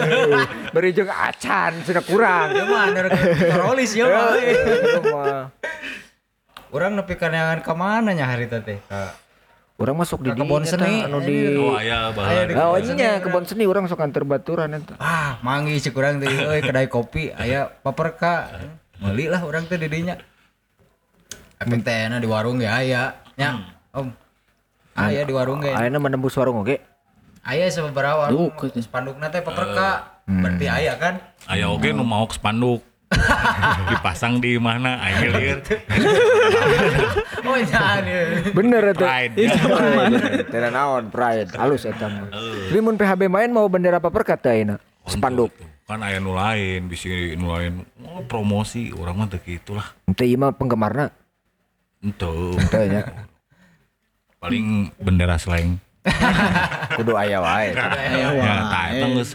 Beri 0.73 0.91
jeung 0.91 1.07
acan 1.07 1.77
sudah 1.85 2.03
kurang. 2.03 2.51
Ieu 2.51 2.65
mah 2.65 2.81
under 2.85 3.05
teroris 3.07 3.91
ya 3.93 4.05
mah 4.09 5.53
Itu. 6.75 6.83
Urang 6.83 6.99
nepi 6.99 7.15
ka 7.15 7.31
neangan 7.31 7.63
ka 7.63 7.71
mana 7.71 8.11
nya 8.11 8.27
hari 8.27 8.51
teh 8.51 8.59
ka 8.59 9.15
Orang 9.75 9.99
masuk 9.99 10.23
di 10.23 10.31
Ke 10.31 10.39
kebun 10.39 10.63
dinya, 10.63 10.71
seni. 10.71 11.03
anu 11.03 11.19
di 11.19 11.35
Oh 11.59 11.75
aya. 11.75 12.11
Oh 12.67 12.79
nya 12.79 13.19
kebun 13.23 13.43
seni 13.47 13.63
orang 13.67 13.87
sok 13.87 14.03
antar 14.03 14.27
baturan 14.27 14.75
eta. 14.75 14.95
ah 14.99 15.35
mangi 15.43 15.79
cek 15.79 15.95
urang 15.95 16.19
teh 16.19 16.27
euy 16.27 16.59
kedai 16.59 16.87
kopi. 16.91 17.31
Aya 17.31 17.71
paperka 17.83 18.55
meuli 18.99 19.27
lah 19.31 19.43
urang 19.43 19.67
teh 19.67 19.79
di 19.79 19.87
dinya. 19.87 20.15
Apik 21.59 21.83
teh 21.83 22.07
di 22.07 22.27
warung 22.27 22.59
ge 22.59 22.67
aya 22.67 23.19
nya. 23.39 23.67
Om. 23.91 24.11
Aya 24.95 25.27
di 25.27 25.31
warung 25.35 25.59
ge. 25.63 25.71
Ayeuna 25.71 25.99
menembus 25.99 26.35
warung 26.39 26.63
oge. 26.63 26.79
aya 27.43 27.67
sababaraha 27.67 28.31
warung. 28.31 28.51
Spandukna 28.79 29.27
teh 29.27 29.43
paperka 29.43 30.19
berarti 30.23 30.71
aya 30.71 30.95
kan? 30.95 31.19
Aya 31.51 31.67
oge 31.67 31.91
nu 31.91 32.07
mau 32.07 32.23
spanduk. 32.31 32.79
Dipasang 33.91 34.41
di 34.41 34.57
mana? 34.57 34.97
Aing 35.01 35.31
lieur. 35.37 35.59
oh 37.47 37.57
jangan 37.61 38.03
Bener 38.51 38.83
eta. 38.91 39.05
Pride. 39.05 39.33
Tidak 40.49 40.71
naon 40.73 41.13
pride 41.13 41.49
halus 41.55 41.85
eta 41.85 42.09
mah. 42.09 42.29
Limun 42.73 42.97
PHB 42.97 43.29
main 43.29 43.49
mau 43.53 43.69
bendera 43.69 44.01
paperka 44.01 44.37
teh 44.37 44.57
ayeuna. 44.57 44.81
Spanduk. 45.05 45.53
Kan 45.85 46.01
aya 46.01 46.17
nu 46.17 46.33
lain, 46.33 46.89
bisi 46.89 47.37
nu 47.37 47.53
lain 47.53 47.85
oh, 48.09 48.25
promosi 48.25 48.89
urang 48.89 49.21
mah 49.21 49.29
teu 49.29 49.37
kitu 49.37 49.77
lah. 49.77 49.93
Teu 50.17 50.25
ieu 50.25 50.41
mah 50.41 50.49
penggemarna. 50.57 51.13
Ento. 52.01 52.57
Teu 52.73 52.85
nya. 52.89 53.05
Paling 54.41 54.89
bendera 54.97 55.37
slang. 55.37 55.77
Kudu 56.97 57.17
aya 57.17 57.41
wae. 57.41 57.73
Ya, 57.73 58.53
tak 58.69 58.85
eta 58.97 59.05
geus. 59.13 59.33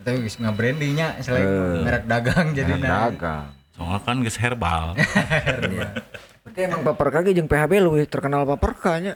Tapi 0.00 0.16
geus 0.24 0.36
ngabrandingnya 0.40 1.20
selain 1.20 1.48
merek 1.84 2.04
dagang 2.08 2.56
jadi 2.56 2.72
Dagang. 2.80 3.52
Soalnya 3.76 3.98
kan 4.04 4.16
geus 4.24 4.38
herbal. 4.40 4.96
Berarti 6.44 6.60
emang 6.64 6.80
paperka 6.82 7.20
ge 7.24 7.36
jeung 7.36 7.48
PHB 7.48 7.72
leuwih 7.84 8.08
terkenal 8.08 8.48
paperka 8.48 8.96
nya. 9.00 9.14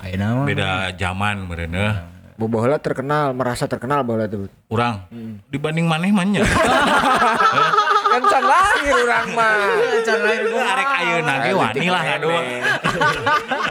ayeuna 0.00 0.42
mah 0.42 0.46
Beda 0.48 0.88
zaman 0.96 1.44
meureun 1.44 1.76
eh. 1.76 1.94
Bobohla 2.40 2.80
terkenal, 2.80 3.36
merasa 3.36 3.68
terkenal 3.68 4.02
bola 4.02 4.24
tuh. 4.24 4.48
Urang 4.72 5.04
dibanding 5.52 5.84
maneh 5.84 6.10
mah 6.10 6.24
nya. 8.12 8.20
Kan 8.20 8.22
can 8.28 8.44
lahir 8.44 8.94
urang 9.00 9.28
mah. 9.32 9.56
can 10.06 10.18
lahir 10.20 10.42
gua 10.46 10.62
Arek 10.62 10.88
ayeuna 10.92 11.34
ge 11.40 11.52
wani 11.52 11.86
lah 11.88 12.02
aduh. 12.04 12.42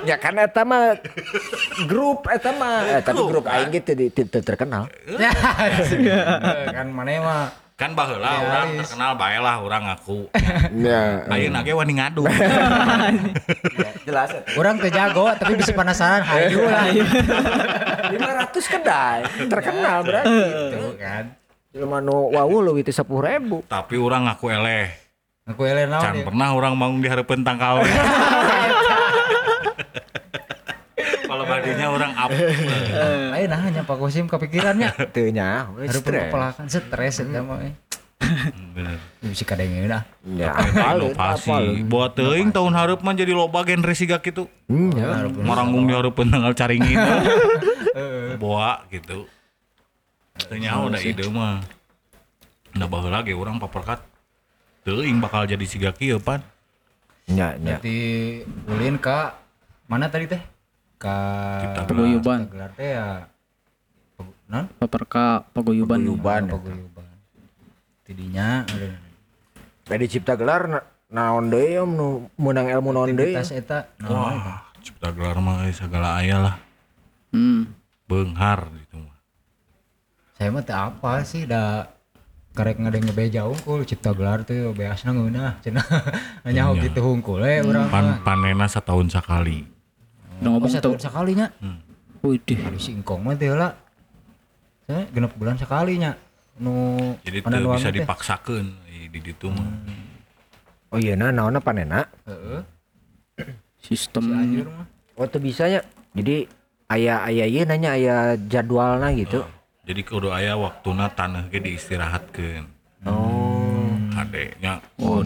ya 0.02 0.16
kan 0.18 0.34
eta 0.38 0.62
mah 0.66 0.98
grup 1.86 2.26
eta 2.26 2.50
mah 2.52 2.76
eh, 2.90 3.02
tapi 3.06 3.22
grup 3.22 3.46
aing 3.46 3.70
ge 3.70 3.80
teu 3.86 3.94
di- 3.94 4.10
terkenal. 4.42 4.90
kan 6.76 6.88
mana 6.90 7.14
mah 7.22 7.44
Kan 7.82 7.98
baheula 7.98 8.30
urang 8.46 8.78
terkenal 8.78 9.18
bae 9.18 9.42
lah 9.42 9.58
urang 9.58 9.90
ngaku. 9.90 10.30
Ya. 10.86 11.26
Ayeuna 11.26 11.66
ge 11.66 11.74
wani 11.74 11.98
ngadu. 11.98 12.30
Jelas. 14.06 14.30
orang 14.54 14.78
teh 14.78 14.94
jago 14.94 15.34
tapi 15.34 15.58
bisa 15.58 15.74
penasaran 15.74 16.22
hayu 16.22 16.62
lah 16.62 16.86
500 18.14 18.54
kedai 18.54 19.20
terkenal 19.50 20.06
berarti. 20.06 20.46
Tuh 20.78 20.94
kan 21.02 21.26
Jelema 21.72 22.04
nu 22.04 22.28
wawu 22.30 22.60
leuwih 22.62 22.84
teh 22.84 22.92
10.000. 22.92 23.64
Tapi 23.66 23.96
urang 23.96 24.28
ngaku 24.28 24.46
eleh. 24.52 24.92
aku 25.42 25.66
eleh 25.66 25.84
naon 25.84 26.04
Can 26.04 26.16
ya? 26.16 26.24
pernah 26.24 26.48
orang 26.54 26.74
bangun 26.76 27.00
di 27.00 27.08
hareupeun 27.08 27.42
tangkal. 27.42 27.82
Kalau 31.24 31.44
badinya 31.48 31.88
orang 31.90 32.12
up. 32.14 32.30
ayo 33.32 33.46
nah 33.48 33.60
hanya 33.62 33.82
Pak 33.82 33.98
Kosim 33.98 34.28
kepikirannya 34.28 34.92
Teu 35.10 35.32
nya, 35.32 35.72
stres. 35.90 36.28
pelakan 36.30 36.68
stres 36.68 37.24
eta 37.24 37.40
mah 37.42 37.64
eh. 37.64 37.74
Bener. 38.72 39.02
bisa 39.24 39.44
kadang 39.44 39.72
dah 39.90 40.04
Ya, 40.24 40.54
Inovasi. 40.94 41.50
apalun. 41.50 41.90
Buat 41.90 42.12
teuing 42.14 42.54
tahun 42.54 42.72
hareup 42.72 43.02
mah 43.02 43.18
jadi 43.18 43.34
loba 43.34 43.66
genre 43.66 43.92
siga 43.92 44.22
kitu. 44.22 44.46
Hmm, 44.70 44.94
ya. 44.94 45.26
Maranggung 45.42 45.90
di 45.90 45.94
hareupeun 45.96 46.30
tanggal 46.30 46.54
caringin. 46.54 46.96
Boa 48.44 48.86
gitu. 48.88 49.26
Nyaho 50.52 50.90
da 50.90 51.00
ide 51.00 51.26
mah. 51.28 51.60
Da 52.72 52.88
baheula 52.88 53.20
ge 53.22 53.36
urang 53.36 53.60
paperkat 53.60 54.00
teuing 54.82 55.20
bakal 55.20 55.44
jadi 55.44 55.64
siga 55.64 55.92
kieu 55.92 56.18
pan. 56.18 56.40
Ya, 57.28 57.56
ya. 57.56 57.78
berarti 57.78 57.98
ulin 58.68 58.96
ka 58.98 59.38
mana 59.86 60.08
tadi 60.08 60.28
teh 60.28 60.42
ka 60.98 61.16
Kita 61.62 61.82
Paguyuban. 61.86 62.40
gelar 62.48 62.72
teh 62.74 62.92
ya 62.92 63.28
non 64.48 64.68
Paperka 64.76 65.48
paguyuban. 65.50 66.00
Paguyuban. 66.02 66.42
ya. 66.44 66.52
paguyuban 66.52 67.08
tidinya 68.04 68.50
Tadi 69.84 70.06
cipta 70.08 70.36
gelar 70.36 70.68
na- 70.68 70.88
naon 71.08 71.52
deui 71.52 71.76
om 71.76 71.92
nu 71.92 72.08
menang 72.36 72.68
ilmu 72.70 72.92
naon 72.92 73.12
deui. 73.12 73.36
eta? 73.36 73.92
Wah, 74.02 74.64
cipta 74.80 75.12
gelar 75.12 75.36
mah 75.40 75.68
eh, 75.68 75.76
segala 75.76 76.20
aya 76.20 76.40
lah. 76.40 76.56
Hmm. 77.32 77.68
Beunghar 78.08 78.68
gitu 78.76 79.00
mah. 79.00 79.11
Saya 80.42 80.50
mah 80.50 80.66
apa 80.66 81.22
sih 81.22 81.46
da 81.46 81.86
karek 82.58 82.82
ngadeng 82.82 83.06
ngebeja 83.06 83.46
unggul 83.46 83.86
cipta 83.86 84.10
gelar 84.10 84.42
tuh 84.42 84.74
beasna 84.74 85.14
ngeunah 85.14 85.62
cenah 85.62 85.86
hanya 86.50 86.74
Iya. 86.74 86.90
gitu 86.90 86.98
hungkul 86.98 87.46
eh 87.46 87.62
urang 87.62 87.86
Pan 87.94 88.26
panena 88.26 88.66
setahun 88.66 89.14
sekali. 89.14 89.62
Oh, 90.42 90.58
ngomong 90.58 90.66
satu 90.66 90.98
tuh. 90.98 91.06
sekalinya 91.06 91.46
Wih 92.26 92.42
deh. 92.42 92.58
Aduh 92.58 92.82
singkong 92.82 93.22
mah 93.22 93.38
teh 93.38 93.54
lah 93.54 93.78
saya 94.90 95.06
genep 95.14 95.30
bulan 95.38 95.62
sekalinya 95.62 96.18
nu 96.58 96.98
Jadi 97.22 97.46
teu 97.46 97.62
bisa 97.78 97.94
eh, 97.94 99.06
di 99.14 99.20
ditu 99.22 99.46
mah. 99.54 99.70
Oh 100.90 100.98
iya 100.98 101.14
nah 101.14 101.30
naonna 101.30 101.62
panena. 101.62 102.10
Heeh. 102.26 102.66
Sistem 103.86 104.34
Anjir 104.34 104.66
mah 104.66 104.90
Oh 105.22 105.30
teu 105.30 105.38
bisa 105.38 105.70
nya. 105.70 105.86
Jadi 106.18 106.50
aya 106.90 107.30
aya 107.30 107.46
ieu 107.46 107.62
nanya 107.62 107.94
aya 107.94 108.34
jadwalna 108.50 109.14
gitu. 109.14 109.46
Jadi 109.82 110.02
kudu 110.06 110.30
aya 110.30 110.54
waktuna 110.54 111.10
tanah 111.10 111.50
ge 111.50 111.58
diistirahatkeun. 111.58 112.66
Oh, 113.10 113.90
Ade 114.14 114.54
nya 114.62 114.78
oh 115.02 115.26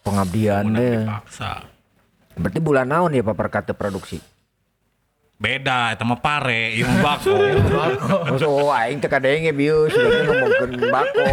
pengabdian 0.00 0.72
deh. 0.72 1.04
dipaksa. 1.04 1.60
Berarti 2.40 2.60
bulan 2.60 2.88
naon 2.88 3.12
ya 3.12 3.20
Pak 3.20 3.36
Perkata 3.36 3.72
produksi? 3.76 4.16
Beda 5.36 5.92
eta 5.92 6.08
mah 6.08 6.16
pare, 6.16 6.72
ieu 6.72 6.88
mah 6.88 7.20
bako. 7.20 7.36
Oh, 8.48 8.72
aing 8.72 8.96
teh 8.96 9.12
kadenge 9.12 9.52
bieu 9.52 9.84
sugan 9.92 10.08
teh 10.08 10.24
ngomongkeun 10.24 10.72
bako. 10.88 11.26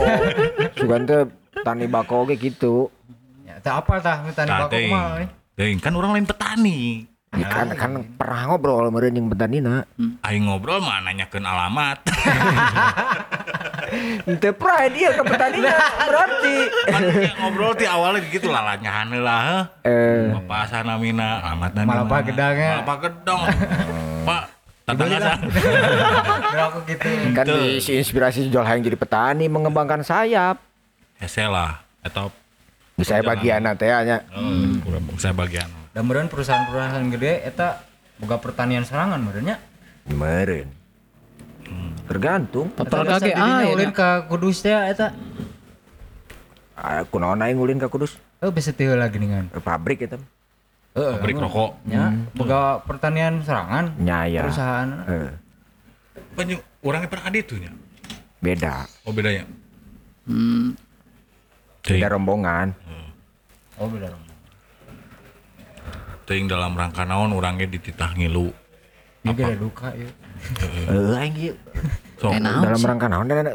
Sugan 0.76 1.02
teh 1.08 1.22
tani 1.64 1.88
bako 1.88 2.28
ge 2.28 2.36
gitu. 2.36 2.92
ya 3.48 3.56
teh 3.64 3.72
apa 3.72 4.04
tah 4.04 4.20
tani 4.36 4.52
teuing. 4.68 4.92
mah 4.92 5.24
eh. 5.24 5.80
Kan 5.80 5.96
orang 5.96 6.20
lain 6.20 6.28
petani. 6.28 7.08
Ya 7.34 7.50
kan 7.50 7.66
kan 7.74 7.92
pernah 8.14 8.46
ngobrol 8.46 8.94
meureun 8.94 9.18
jeung 9.18 9.30
petanina. 9.34 9.90
Aing 10.22 10.46
ngobrol 10.46 10.78
mah 10.86 11.02
nanyakeun 11.02 11.42
alamat. 11.42 12.06
Teu 14.42 14.54
pride 14.54 14.94
ieu 14.98 15.12
ka 15.18 15.24
petanina 15.26 15.74
berarti. 16.06 16.56
kan 16.94 17.02
ya 17.10 17.34
ngobrol 17.42 17.74
ti 17.74 17.86
awalnya 17.90 18.22
gitu 18.30 18.54
lah 18.54 18.78
nyahan 18.78 19.18
lah. 19.18 19.66
Eh, 19.82 20.30
Bapak 20.30 20.70
sana 20.70 20.94
mina 21.02 21.42
alamat 21.42 21.74
dan 21.74 21.90
Malah 21.90 22.06
Pak 22.14 22.22
Gedang 22.30 22.54
ya. 22.54 22.74
Malah 22.78 22.86
Pak 22.86 22.98
Gedang. 23.02 23.40
Pak, 24.24 24.44
sana. 24.86 25.34
Udah 26.54 26.66
aku 26.70 26.80
gitu 26.86 27.10
kan 27.34 27.46
diisi 27.50 27.98
inspirasi 27.98 28.46
jual 28.54 28.62
hayang 28.62 28.86
jadi 28.86 28.98
petani 28.98 29.50
mengembangkan 29.50 30.06
sayap. 30.06 30.62
Hese 31.18 31.50
lah 31.50 31.82
atau 32.06 32.30
Di 32.94 33.02
saya 33.02 33.26
bagian 33.26 33.66
teh 33.74 33.90
nya. 33.90 34.22
oh, 34.38 35.18
saya 35.18 35.34
bagian. 35.34 35.83
Dan 35.94 36.02
meureun 36.04 36.26
perusahaan-perusahaan 36.26 37.06
gede 37.10 37.46
eta 37.46 37.86
boga 38.18 38.38
pertanian 38.38 38.82
serangan 38.82 39.18
meureun 39.18 39.46
nya 39.46 39.58
Meureun. 40.04 40.68
Tergantung. 42.04 42.68
paperka 42.70 43.16
ge 43.18 43.32
ah 43.32 43.64
aya 43.64 43.72
ulin 43.72 43.90
ka 43.90 44.28
Kudus 44.28 44.60
teh 44.60 44.74
eta 44.74 45.16
Ah, 46.76 47.06
kunaon 47.06 47.40
aing 47.40 47.56
ulin 47.56 47.78
ka 47.78 47.88
Kudus? 47.88 48.18
oh 48.38 48.52
bisa 48.52 48.70
teu 48.70 48.92
lagi 48.94 49.16
dengan 49.16 49.48
Eh, 49.48 49.62
Pabrik 49.62 50.04
eta. 50.04 50.20
Heeh. 50.94 51.16
Pabrik 51.16 51.40
rokok. 51.40 51.80
nya 51.86 52.12
boga 52.34 52.84
pertanian 52.84 53.40
serangan 53.40 53.96
Nya 53.98 54.28
ya. 54.28 54.44
perusahaan 54.44 54.90
Eh, 55.08 55.32
Banyak 56.34 56.60
orangnya 56.82 57.08
pernah 57.08 57.26
ada 57.26 57.38
itu 57.40 57.56
nya. 57.56 57.72
beda. 58.40 58.84
Oh 59.08 59.14
bedanya. 59.14 59.48
Hmm. 60.26 60.76
Beda 61.80 62.08
rombongan. 62.10 62.76
oh 63.76 63.88
beda 63.88 64.12
dong 64.12 64.24
Teuing 66.24 66.48
dalam 66.48 66.72
rangka 66.74 67.04
naon 67.04 67.32
orangnya 67.32 67.68
dititah 67.68 68.16
ngilu. 68.16 68.52
beda 69.24 69.56
duka 69.56 69.88
ya 69.96 70.10
aing 71.16 71.36
ieu. 71.40 71.56
So, 72.20 72.28
dalam 72.36 72.84
rangka 72.84 73.08
naon 73.08 73.28
dan 73.32 73.48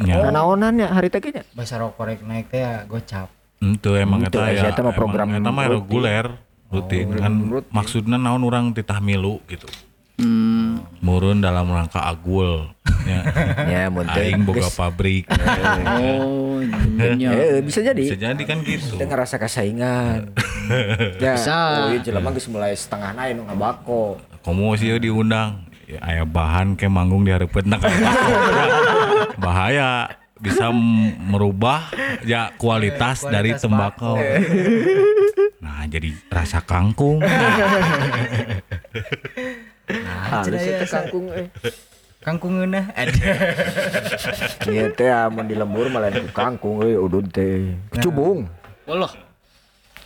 Ya. 0.00 0.26
naonan 0.32 0.74
ya 0.74 0.90
hari 0.90 1.06
teh 1.06 1.20
nya. 1.22 1.44
bahasa 1.54 1.78
rokok 1.78 1.94
korek 2.02 2.18
naik 2.24 2.50
teh 2.50 2.58
ya 2.58 2.82
gocap 2.88 3.28
Itu 3.62 3.94
emang 3.94 4.26
Itu, 4.26 4.40
eta 4.42 4.50
ya. 4.50 4.72
eta 4.72 4.80
mah 4.82 4.96
program 4.96 5.28
eta 5.30 5.50
mah 5.54 5.70
rutin. 5.70 5.76
reguler, 5.78 6.26
rutin 6.72 7.06
kan 7.14 7.32
maksudnya 7.70 8.16
naon 8.18 8.42
orang 8.42 8.74
titah 8.74 8.98
milu 8.98 9.38
gitu. 9.46 9.68
Hmm. 10.18 10.63
Murun 11.00 11.38
dalam 11.40 11.68
rangka 11.68 12.00
agul 12.00 12.70
ya. 13.10 13.20
Ya 13.68 13.80
aing 13.90 14.44
boga 14.44 14.68
pabrik 14.70 15.28
Oh. 15.84 16.60
Eh, 16.94 17.60
bisa 17.60 17.84
jadi. 17.84 18.00
bisa 18.00 18.16
jadi 18.16 18.42
kan 18.46 18.64
gitu 18.64 18.96
Kita 18.96 19.04
ngerasa 19.04 19.36
kesaingan. 19.36 20.32
ya, 21.20 21.34
Bisa. 21.36 21.56
Oh, 21.84 21.92
iya 21.92 22.00
jelema 22.00 22.32
geus 22.32 22.48
mulai 22.48 22.72
setengah 22.72 23.12
naik 23.12 23.36
nu 23.36 23.42
ngabako. 23.44 24.16
komo 24.40 24.72
sih 24.76 24.88
diundang 24.96 25.64
ya, 25.84 26.00
aya 26.00 26.24
bahan 26.24 26.76
ke 26.76 26.88
manggung 26.88 27.24
dihareupeun 27.24 27.68
nah, 27.68 27.80
bahaya 29.36 30.08
bisa 30.36 30.68
merubah 31.24 31.88
ya 32.24 32.52
kualitas, 32.56 33.24
dari 33.24 33.56
tembakau 33.56 34.20
nah 35.64 35.84
jadi 35.88 36.12
rasa 36.28 36.60
kangkung 36.60 37.24
Halus 39.84 40.62
itu 40.62 40.86
kangkung 40.88 41.26
eh. 41.30 41.48
kangkung 42.24 42.52
ngeunah 42.56 42.88
ada 42.96 43.12
Iya 44.72 44.88
teh 44.90 45.12
amun 45.12 45.44
di 45.44 45.52
lembur 45.52 45.92
malah 45.92 46.08
ku 46.08 46.28
kangkung 46.32 46.80
euy 46.80 46.96
udun 46.96 47.28
teh. 47.28 47.76
Kecubung, 47.92 48.48
Allah. 48.88 49.12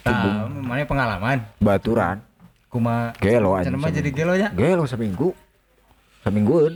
nah, 0.02 0.50
mana 0.50 0.82
pengalaman 0.82 1.38
baturan. 1.58 2.18
kuma 2.68 3.16
Gelo 3.16 3.56
aja. 3.56 3.70
cenah 3.70 3.80
mah 3.80 3.88
jadi 3.88 4.10
gelo 4.12 4.34
nya 4.36 4.52
Gelo 4.52 4.84
saminggu. 4.84 5.32
Saminggueun. 6.20 6.74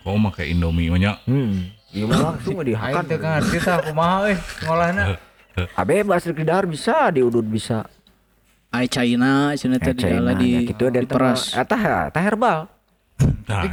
kau 0.00 0.16
make 0.16 0.44
indomie 0.44 0.90
banyak 0.90 1.16
Hmm. 1.24 1.70
Iya 1.90 2.04
mah 2.06 2.18
langsung 2.34 2.58
aing 2.58 2.68
dihakan. 2.72 3.04
teu 3.06 3.18
ngarti 3.18 3.58
tah 3.60 3.78
kumaha 3.80 4.16
euy 4.26 4.36
ngolahna 4.66 5.02
Abe 5.80 6.00
bahasa 6.02 6.32
kedar 6.32 6.64
bisa, 6.64 7.10
di 7.12 7.20
udud 7.20 7.44
bisa. 7.44 7.84
Ai 8.70 8.86
China 8.86 9.50
cenah 9.58 9.78
teh 9.82 9.94
di 9.94 10.02
China, 10.06 10.30
dalam 10.30 10.38
di 10.38 10.48
nya 10.54 10.60
kitu 10.62 10.84
dan 10.94 11.02
diperas. 11.02 11.54
Eta 11.58 11.76
eta 12.06 12.20
herbal. 12.22 12.70
nah, 13.50 13.66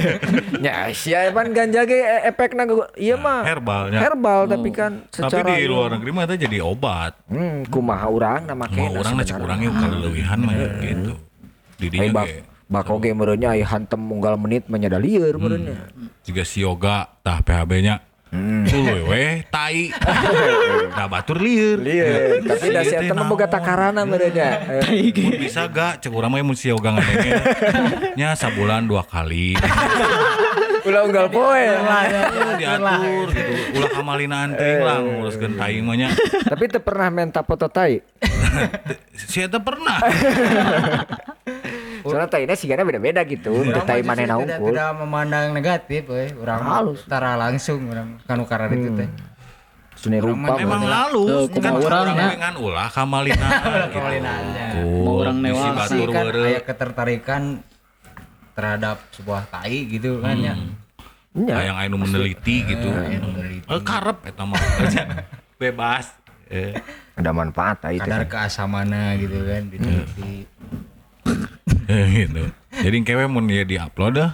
Ya, 0.64 0.88
sia 0.96 1.28
pan 1.34 1.52
ganja 1.52 1.84
ge 1.84 1.98
efekna 2.24 2.64
ge- 2.64 2.92
iya 2.96 3.18
mah. 3.18 3.44
herbalnya. 3.44 3.98
Herbal 4.00 4.48
tapi 4.48 4.70
kan 4.72 5.04
tapi 5.10 5.60
di 5.60 5.66
luar 5.68 5.98
negeri 5.98 6.10
mah 6.14 6.24
itu 6.30 6.48
jadi 6.48 6.58
obat. 6.62 7.18
Hmm, 7.26 7.66
kumaha 7.68 8.06
urang 8.08 8.42
na 8.46 8.54
make 8.54 8.78
orang 8.78 9.18
na 9.18 9.22
cek 9.26 9.42
orang 9.42 9.58
yuk 9.60 9.74
kaleuwihan 9.74 10.38
mah 10.40 10.54
ya, 10.54 10.68
gitu. 10.80 11.14
Di 11.78 11.86
Ai 11.86 11.90
dinya 11.90 12.14
bak 12.14 12.26
ge 12.26 12.36
bako 12.68 12.92
ge 13.00 13.10
meureunnya 13.16 13.48
ai 13.56 13.64
hantem 13.64 14.00
unggal 14.00 14.36
menit 14.36 14.68
menyada 14.68 15.00
lieur 15.00 15.34
meureunnya. 15.40 15.88
juga 16.22 16.42
si 16.44 16.60
yoga 16.60 17.08
tah 17.24 17.40
PHB 17.40 17.72
nya 17.80 18.04
Hmm. 18.28 18.68
Tuluy 18.68 19.02
weh 19.08 19.32
tai. 19.48 19.88
Nah 20.98 21.06
batur 21.06 21.38
lieur 21.38 21.78
Lieur, 21.78 22.42
tapi 22.42 22.74
da 22.74 22.82
si 22.82 22.90
eta 22.98 23.14
mah 23.14 23.30
boga 23.30 23.46
takarana. 23.46 24.02
Eh, 24.02 25.14
Mun 25.14 25.38
bisa 25.38 25.70
gak 25.70 26.02
cek 26.02 26.10
urang 26.10 26.34
mah 26.34 26.42
mun 26.42 26.58
si 26.58 26.66
yoga 26.68 26.90
ngadenge 26.90 27.32
nya 28.18 28.34
sabulan 28.34 28.82
dua 28.82 29.06
kali. 29.06 29.54
Ulah 30.88 31.06
unggal 31.06 31.30
poe. 31.30 31.64
Diatur 32.58 33.28
gitu. 33.30 33.52
Ulah 33.78 33.90
kamalina 33.94 34.50
teuing 34.50 34.82
lah 34.82 34.98
nguruskeun 35.06 35.52
tai 35.54 35.78
mah 35.78 35.94
nya. 35.94 36.08
Tapi 36.50 36.64
teu 36.66 36.82
pernah 36.82 37.08
menta 37.14 37.46
foto 37.46 37.70
tai. 37.70 38.02
si 39.14 39.38
eta 39.44 39.62
pernah 39.62 40.02
Soalnya 42.04 42.28
taina 42.30 42.54
sigana 42.54 42.82
beda-beda 42.86 43.20
gitu. 43.24 43.50
Teu 43.50 43.82
tai 43.82 44.02
manehna 44.04 44.38
tidak, 44.38 44.58
unggul. 44.58 44.68
tidak 44.74 44.90
memandang 45.00 45.46
negatif 45.54 46.02
urang 46.38 46.60
mah 46.62 46.74
Halus. 46.82 47.00
tara 47.08 47.34
langsung 47.34 47.88
urang 47.88 48.18
kanu 48.24 48.44
karena 48.46 48.66
itu 48.74 48.90
teh. 48.94 49.08
Seni 49.98 50.22
rupa. 50.22 50.54
memang 50.54 50.86
lalu 50.86 51.50
kan 51.58 51.74
urang 51.74 52.14
ya. 52.14 52.38
dengan 52.38 52.54
ulah 52.62 52.88
kamalina. 52.90 53.48
Gitu. 53.88 54.86
Mau 55.02 55.26
urang 55.26 55.42
Bisi 55.42 55.50
newasa 55.50 55.94
batur 55.94 56.08
kan 56.14 56.24
aya 56.38 56.60
ketertarikan 56.62 57.42
terhadap 58.54 58.96
sebuah 59.10 59.42
tai 59.50 59.90
gitu 59.90 60.22
kan 60.22 60.38
ya. 60.38 60.54
Kayak 61.34 61.64
yang 61.66 61.76
anu 61.78 61.96
meneliti 62.02 62.62
gitu. 62.62 62.88
Eh 63.66 63.82
karep 63.82 64.22
eta 64.22 64.42
mah. 64.46 64.58
Bebas. 65.60 66.14
Eh. 66.46 66.78
Ada 67.18 67.34
manfaat 67.34 67.82
tai 67.82 67.98
teh. 67.98 68.06
kadar 68.06 68.24
keasamana 68.30 69.18
gitu 69.18 69.42
kan 69.42 69.66
diteliti 69.66 70.46
gitu. 72.18 72.44
Jadi 72.78 72.96
kewe 73.02 73.26
mun 73.26 73.48
ya 73.48 73.64
di-upload 73.64 74.14
dah 74.18 74.30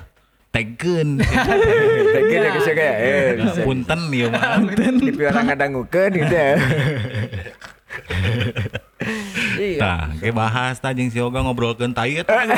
tagkeun. 0.55 1.19
Tege 1.19 2.15
tege 2.15 2.37
geus 2.55 2.71
ge. 2.71 2.87
Eh. 2.87 3.35
Punten 3.67 4.07
ieu 4.15 4.31
mah. 4.31 4.63
Di 4.71 5.11
piara 5.11 5.43
ngadangukeun 5.43 6.15
gitu 6.15 6.35
ya. 6.35 6.55
Iya. 9.67 9.79
Tah, 9.79 10.01
ke 10.15 10.29
bahas 10.31 10.77
tah 10.77 10.93
jeung 10.93 11.09
si 11.09 11.17
Yoga 11.17 11.41
ngobrolkeun 11.41 11.91
tai 11.91 12.17
eta. 12.17 12.45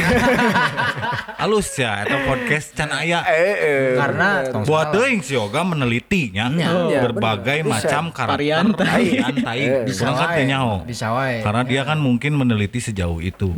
Halus 1.36 1.68
ya 1.72 2.02
eta 2.02 2.16
podcast 2.24 2.72
can 2.72 2.90
aya. 2.90 3.22
Eh, 3.22 3.54
eh. 3.56 3.88
karena 3.94 4.28
Buat 4.62 4.90
teuing 4.90 5.20
si 5.20 5.32
Yoga 5.32 5.62
menelitinya 5.62 6.48
Iya, 6.48 7.04
berbagai 7.04 7.62
bener. 7.62 7.72
macam 7.72 8.02
karakter 8.10 8.40
Varian 8.40 8.66
tai. 8.74 9.84
bisa 9.84 10.02
teu 10.04 10.16
wae 10.16 10.42
nyaho. 10.44 10.74
bisa 10.82 11.06
wae 11.12 11.40
Karena 11.40 11.62
dia 11.62 11.82
kan 11.82 11.98
mungkin 11.98 12.34
meneliti 12.34 12.80
sejauh 12.80 13.20
itu. 13.20 13.52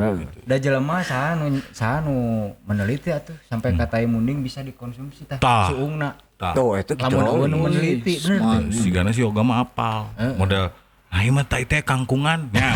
da 0.45 0.57
jelema 0.57 1.01
saha 1.01 1.33
nu 1.35 1.47
saha 1.71 2.01
nu 2.01 2.15
meneliti 2.63 3.09
atuh 3.09 3.37
sampai 3.47 3.71
Hmm. 3.71 3.79
katai 3.79 4.05
munding 4.05 4.41
bisa 4.41 4.61
dikonsumsi 4.61 5.25
tah 5.25 5.39
Tah. 5.39 5.71
suungna 5.71 6.17
Tah. 6.35 6.53
Tuh, 6.53 6.77
itu 6.77 6.95
gitu. 6.95 7.19
lamun 7.19 7.51
meneliti 7.67 8.15
bener 8.21 8.39
teh 8.65 8.75
Si 8.75 8.89
Gana 8.89 9.11
si 9.11 9.21
Yoga 9.21 9.41
mah 9.41 9.61
apal. 9.61 10.07
Model 10.35 10.71
Nah, 11.09 11.21
ieu 11.25 11.33
mah 11.33 11.47
tai 11.49 11.65
teh 11.65 11.81
kangkungan. 11.81 12.53
Ya. 12.53 12.71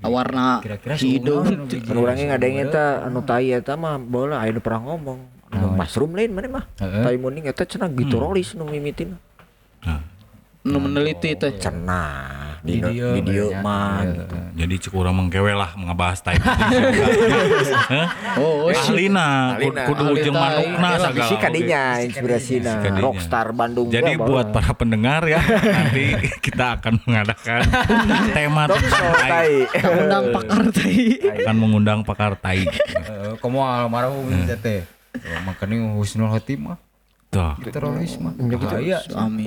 Warna 0.08 0.62
kira-kira 0.62 0.94
hidung. 0.94 1.68
Anu 1.90 1.98
urang 2.06 2.14
ge 2.14 2.30
ngadenge 2.30 2.70
eta 2.70 3.02
anu 3.02 3.18
tai 3.26 3.50
eta 3.50 3.74
mah 3.74 3.98
bola 3.98 4.46
nu 4.46 4.62
pernah 4.62 4.94
ngomong. 4.94 5.18
Anu 5.50 5.66
mushroom 5.74 6.14
lain 6.14 6.30
mana 6.30 6.48
mah. 6.48 6.64
Tai 6.78 7.16
muning 7.18 7.50
eta 7.50 7.66
cenah 7.66 7.90
gitrolis 7.90 8.54
nu 8.54 8.62
mimitin. 8.62 9.18
Nu 10.64 10.78
meneliti 10.78 11.32
teh. 11.32 11.54
Cenah 11.54 12.36
di 12.58 12.74
Di 12.74 12.82
di 12.82 12.90
dieu 12.90 13.10
dieu 13.22 13.46
banyak. 13.48 13.62
mah 13.62 13.94
Iya. 14.02 14.10
gitu. 14.12 14.36
Jadi 14.58 14.74
cek 14.82 14.92
urang 14.92 15.14
mengkewe 15.14 15.54
lah 15.54 15.70
ngebahas 15.72 16.18
tai. 16.20 16.36
Hah? 17.94 18.06
Oh, 18.34 18.66
oh, 18.66 18.70
si 18.74 18.90
Ahlina, 18.98 19.54
kudu 19.86 20.04
ujung 20.12 20.34
manukna 20.34 20.90
Bisi 20.90 21.04
sagala. 21.06 21.38
kadinya 21.38 21.82
inspirasina 22.00 22.72
rockstar 22.98 23.54
Bandung 23.54 23.88
Jadi 23.88 24.18
buat 24.18 24.50
para 24.50 24.74
pendengar 24.74 25.22
ya, 25.24 25.38
nanti 25.40 26.18
kita 26.44 26.76
akan 26.76 26.98
mengadakan 27.04 27.60
tema 28.36 28.66
tentang 28.66 29.06
tai. 29.16 29.54
undang 29.88 30.24
pakar 30.34 30.62
tai. 30.68 30.98
Akan 31.38 31.56
mengundang 31.56 32.00
pakar 32.02 32.32
tai. 32.34 32.66
Heeh, 32.66 33.32
komo 33.38 33.62
almarhum 33.62 34.26
teh 34.56 34.82
Oh, 35.14 35.40
makanya 35.42 35.94
husnul 35.94 36.28
khotimah 36.28 36.78
Tuh. 37.28 37.54
teroris 37.64 38.18
mah 38.18 38.34
Ya 38.36 38.44
gitu. 38.50 38.66
bahaya 38.66 38.98
Amin. 39.14 39.46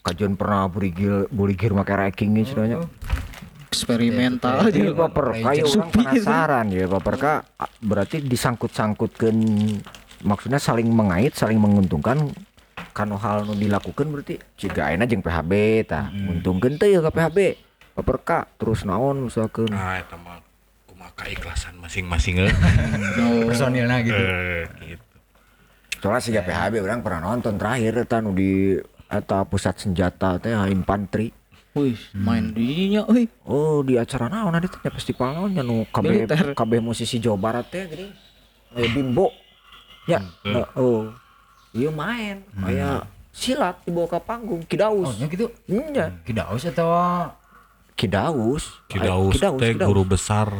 Oh, 0.00 0.08
kajian 0.08 0.32
pernah 0.32 0.64
burigil 0.64 1.28
burigir 1.28 1.76
make 1.76 1.92
ranking 1.92 2.32
nih 2.32 2.48
sebenarnya. 2.48 2.88
Eksperimental 3.68 4.64
Jadi 4.64 4.80
aja. 4.88 4.96
baper 4.96 5.26
kayak 5.44 5.64
orang 5.68 5.90
penasaran 5.92 6.66
ya 6.72 6.88
baper 6.88 7.14
ka 7.20 7.34
berarti 7.84 8.24
disangkut-sangkutkan 8.24 9.36
maksudnya 10.24 10.56
saling 10.56 10.88
mengait 10.88 11.36
saling 11.36 11.60
menguntungkan. 11.60 12.32
Kanu 12.96 13.20
hal 13.20 13.44
nu 13.44 13.52
dilakukan 13.54 14.08
berarti 14.08 14.40
jika 14.56 14.88
ayeuna 14.88 15.04
jeung 15.04 15.20
PHB 15.20 15.52
tah 15.84 16.08
nguntungkeun 16.10 16.80
teh 16.80 16.96
ya 16.96 17.04
ka 17.04 17.12
PHB 17.12 17.38
baper 17.92 18.16
ka 18.24 18.38
terus 18.56 18.88
naon 18.88 19.28
misalkan. 19.28 19.68
Nah, 19.68 20.00
eta 20.00 20.16
mah 20.16 20.40
kumaha 20.88 21.12
keikhlasan 21.12 21.76
masing-masing 21.76 22.40
eh. 22.40 22.54
personilnya 23.52 24.00
gitu. 24.00 24.16
Eh, 24.16 24.64
gitu. 24.96 25.04
soalnya 26.00 26.24
siga 26.24 26.42
PHB 26.42 26.80
orang 26.80 27.04
pernah 27.04 27.20
nonton 27.20 27.60
terakhir 27.60 28.08
eta 28.08 28.24
nu 28.24 28.32
di 28.32 28.80
eta 29.10 29.42
pusat 29.44 29.74
senjata 29.76 30.38
teh 30.38 30.54
infanteri 30.70 31.34
Wih, 31.70 31.94
main 32.18 32.50
dinya 32.50 33.06
euy. 33.06 33.30
Oh 33.46 33.78
di 33.86 33.94
acara 33.94 34.26
naon 34.26 34.50
ada 34.50 34.66
teh 34.66 34.90
festival 34.90 35.38
naon 35.38 35.54
nya 35.54 35.62
nu 35.62 35.86
kabeh 35.86 36.26
Militer. 36.26 36.50
kabeh 36.50 36.82
musisi 36.82 37.22
Jawa 37.22 37.38
Barat 37.38 37.70
teh 37.70 37.86
gini. 37.86 38.10
Aya 38.74 38.90
Bimbo. 38.90 39.30
Ya. 40.02 40.18
nah, 40.42 40.66
oh. 40.74 41.14
Iya 41.70 41.94
main. 41.94 42.42
Aya 42.58 43.06
silat 43.30 43.78
dibawa 43.86 44.10
ke 44.10 44.18
panggung 44.18 44.58
oh 44.58 44.66
Kidaus. 44.66 45.14
nya 45.22 45.30
gitu 45.30 45.46
Hmm, 45.70 45.94
ya. 45.94 46.10
kidaus 46.26 46.66
atau 46.66 46.90
Kidaus. 47.94 48.82
Kidaus 48.90 49.38
Ay, 49.38 49.54
teh 49.54 49.72
guru 49.78 50.02
besar 50.02 50.50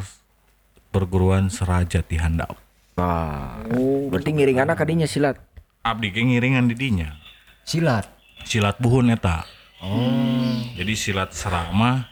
perguruan 0.94 1.50
Seraja 1.50 2.06
di 2.06 2.22
Handap. 2.22 2.54
Wah. 2.94 3.66
Berarti 4.14 4.30
ngiringanna 4.30 4.78
kadinya 4.78 5.10
silat. 5.10 5.42
Abdi 5.82 6.14
ge 6.14 6.22
ngiringan 6.22 6.70
di 6.70 6.78
dinya. 6.78 7.18
silat 7.66 8.19
Silat 8.44 8.76
buhun 8.78 9.12
eta. 9.12 9.44
Oh. 9.80 10.60
Jadi 10.76 10.92
silat 10.92 11.32
serama 11.32 12.08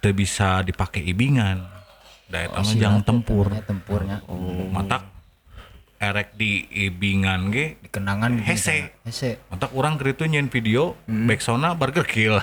teu 0.00 0.16
bisa 0.16 0.64
dipakai 0.64 1.04
ibingan. 1.04 1.66
Da 2.30 2.46
eta 2.46 2.62
mah 2.62 2.74
jang 2.78 3.02
tempur. 3.02 3.50
Ya, 3.50 3.60
tempurnya 3.66 4.22
Matak 4.70 5.02
erek 6.00 6.32
di 6.32 6.64
ibingan 6.72 7.52
ge 7.52 7.76
di 7.76 7.88
kenangan 7.92 8.32
gitu 8.40 8.48
Hese. 8.48 8.88
hese 9.04 9.36
Untuk 9.52 9.68
orang 9.76 10.00
keritu 10.00 10.24
nyen 10.24 10.48
video 10.48 10.96
backsona 11.04 11.76
burger 11.76 12.08
kill. 12.08 12.40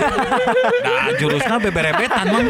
nah 0.86 1.10
jurusnya 1.18 1.58
beberebetan 1.58 2.24
mah. 2.30 2.42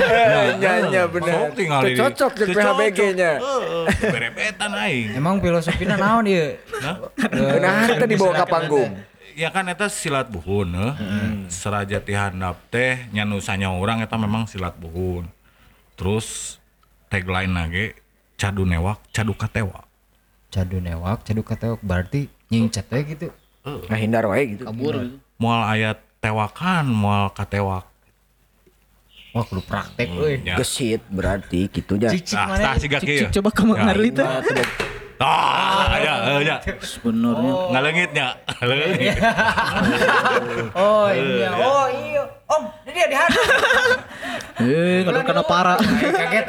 Nya, 0.61 0.73
nya, 0.93 1.03
bener. 1.09 1.33
Sok 1.33 1.51
tinggal 1.57 1.81
di- 1.89 1.97
cocok 1.97 2.31
PHBG-nya. 2.53 3.33
cocok. 3.41 3.65
Heeh, 3.65 3.87
Beberebetan 3.97 4.71
aing. 4.77 5.09
emang 5.17 5.41
filosofinya 5.41 5.97
naon 5.97 6.29
ieu? 6.29 6.53
Nah, 6.85 7.89
kita 7.89 8.05
dibawa 8.05 8.33
ke 8.37 8.45
panggung. 8.45 8.93
Ya 9.37 9.53
kan 9.53 9.69
eta 9.69 9.93
silat 9.93 10.33
buhun 10.33 10.73
eh. 10.73 10.93
Seraja 11.53 12.01
ti 12.01 12.17
handap 12.17 12.57
teh 12.73 13.05
nya 13.13 13.29
nu 13.29 13.37
sanya 13.39 13.69
urang 13.69 14.01
eta 14.01 14.17
memang 14.17 14.49
silat 14.49 14.73
buhun. 14.81 15.29
Terus 15.93 16.57
tagline 17.13 17.53
lagi 17.53 17.93
cadu 18.35 18.65
newak, 18.65 18.99
cadu 19.13 19.37
katewa. 19.37 19.85
cadu 20.47 20.81
newak 20.81 21.21
cadu 21.27 21.43
katewak 21.45 21.83
berarti 21.85 22.33
nyingcat 22.49 22.89
we 22.89 23.05
gitu 23.05 23.29
Ngahindar 23.93 24.25
wae 24.25 24.57
gitu. 24.57 24.65
kabur 24.65 24.95
gitu. 24.97 25.21
Moal 25.37 25.69
ayat 25.69 26.01
tewakan, 26.17 26.89
moal 26.89 27.29
katewak. 27.29 27.85
wah 29.37 29.45
kudu 29.45 29.61
praktek 29.61 30.09
euy 30.17 30.41
Ya. 30.41 30.57
Gesit 30.57 31.05
berarti 31.13 31.69
gitu 31.69 32.01
nya. 32.01 32.09
cicik 32.09 32.41
Nah, 32.41 32.57
mana 32.57 32.73
tah 32.73 32.75
siga 32.81 32.97
Cik, 33.05 33.05
kieu. 33.05 33.21
cik, 33.29 33.29
coba 33.37 33.49
kamu 33.53 33.73
ngarli 33.77 34.09
teh. 34.17 34.25
Ah, 35.19 35.97
ya, 35.97 36.15
eh, 36.31 36.41
ya. 36.43 36.57
Sebenarnya 36.79 37.53
Ngalengitnya. 37.71 38.27
Ngalengit. 38.59 39.17
oh 40.79 41.09
iya 41.09 41.49
oh 41.53 41.87
iya 41.89 42.23
om 42.47 42.63
ini 42.83 42.91
dia 42.93 43.07
di 43.07 43.17
hati 43.17 43.41
eh 44.59 45.01
kalau 45.03 45.21
kena 45.23 45.43
parah. 45.43 45.79
kaget 45.81 46.47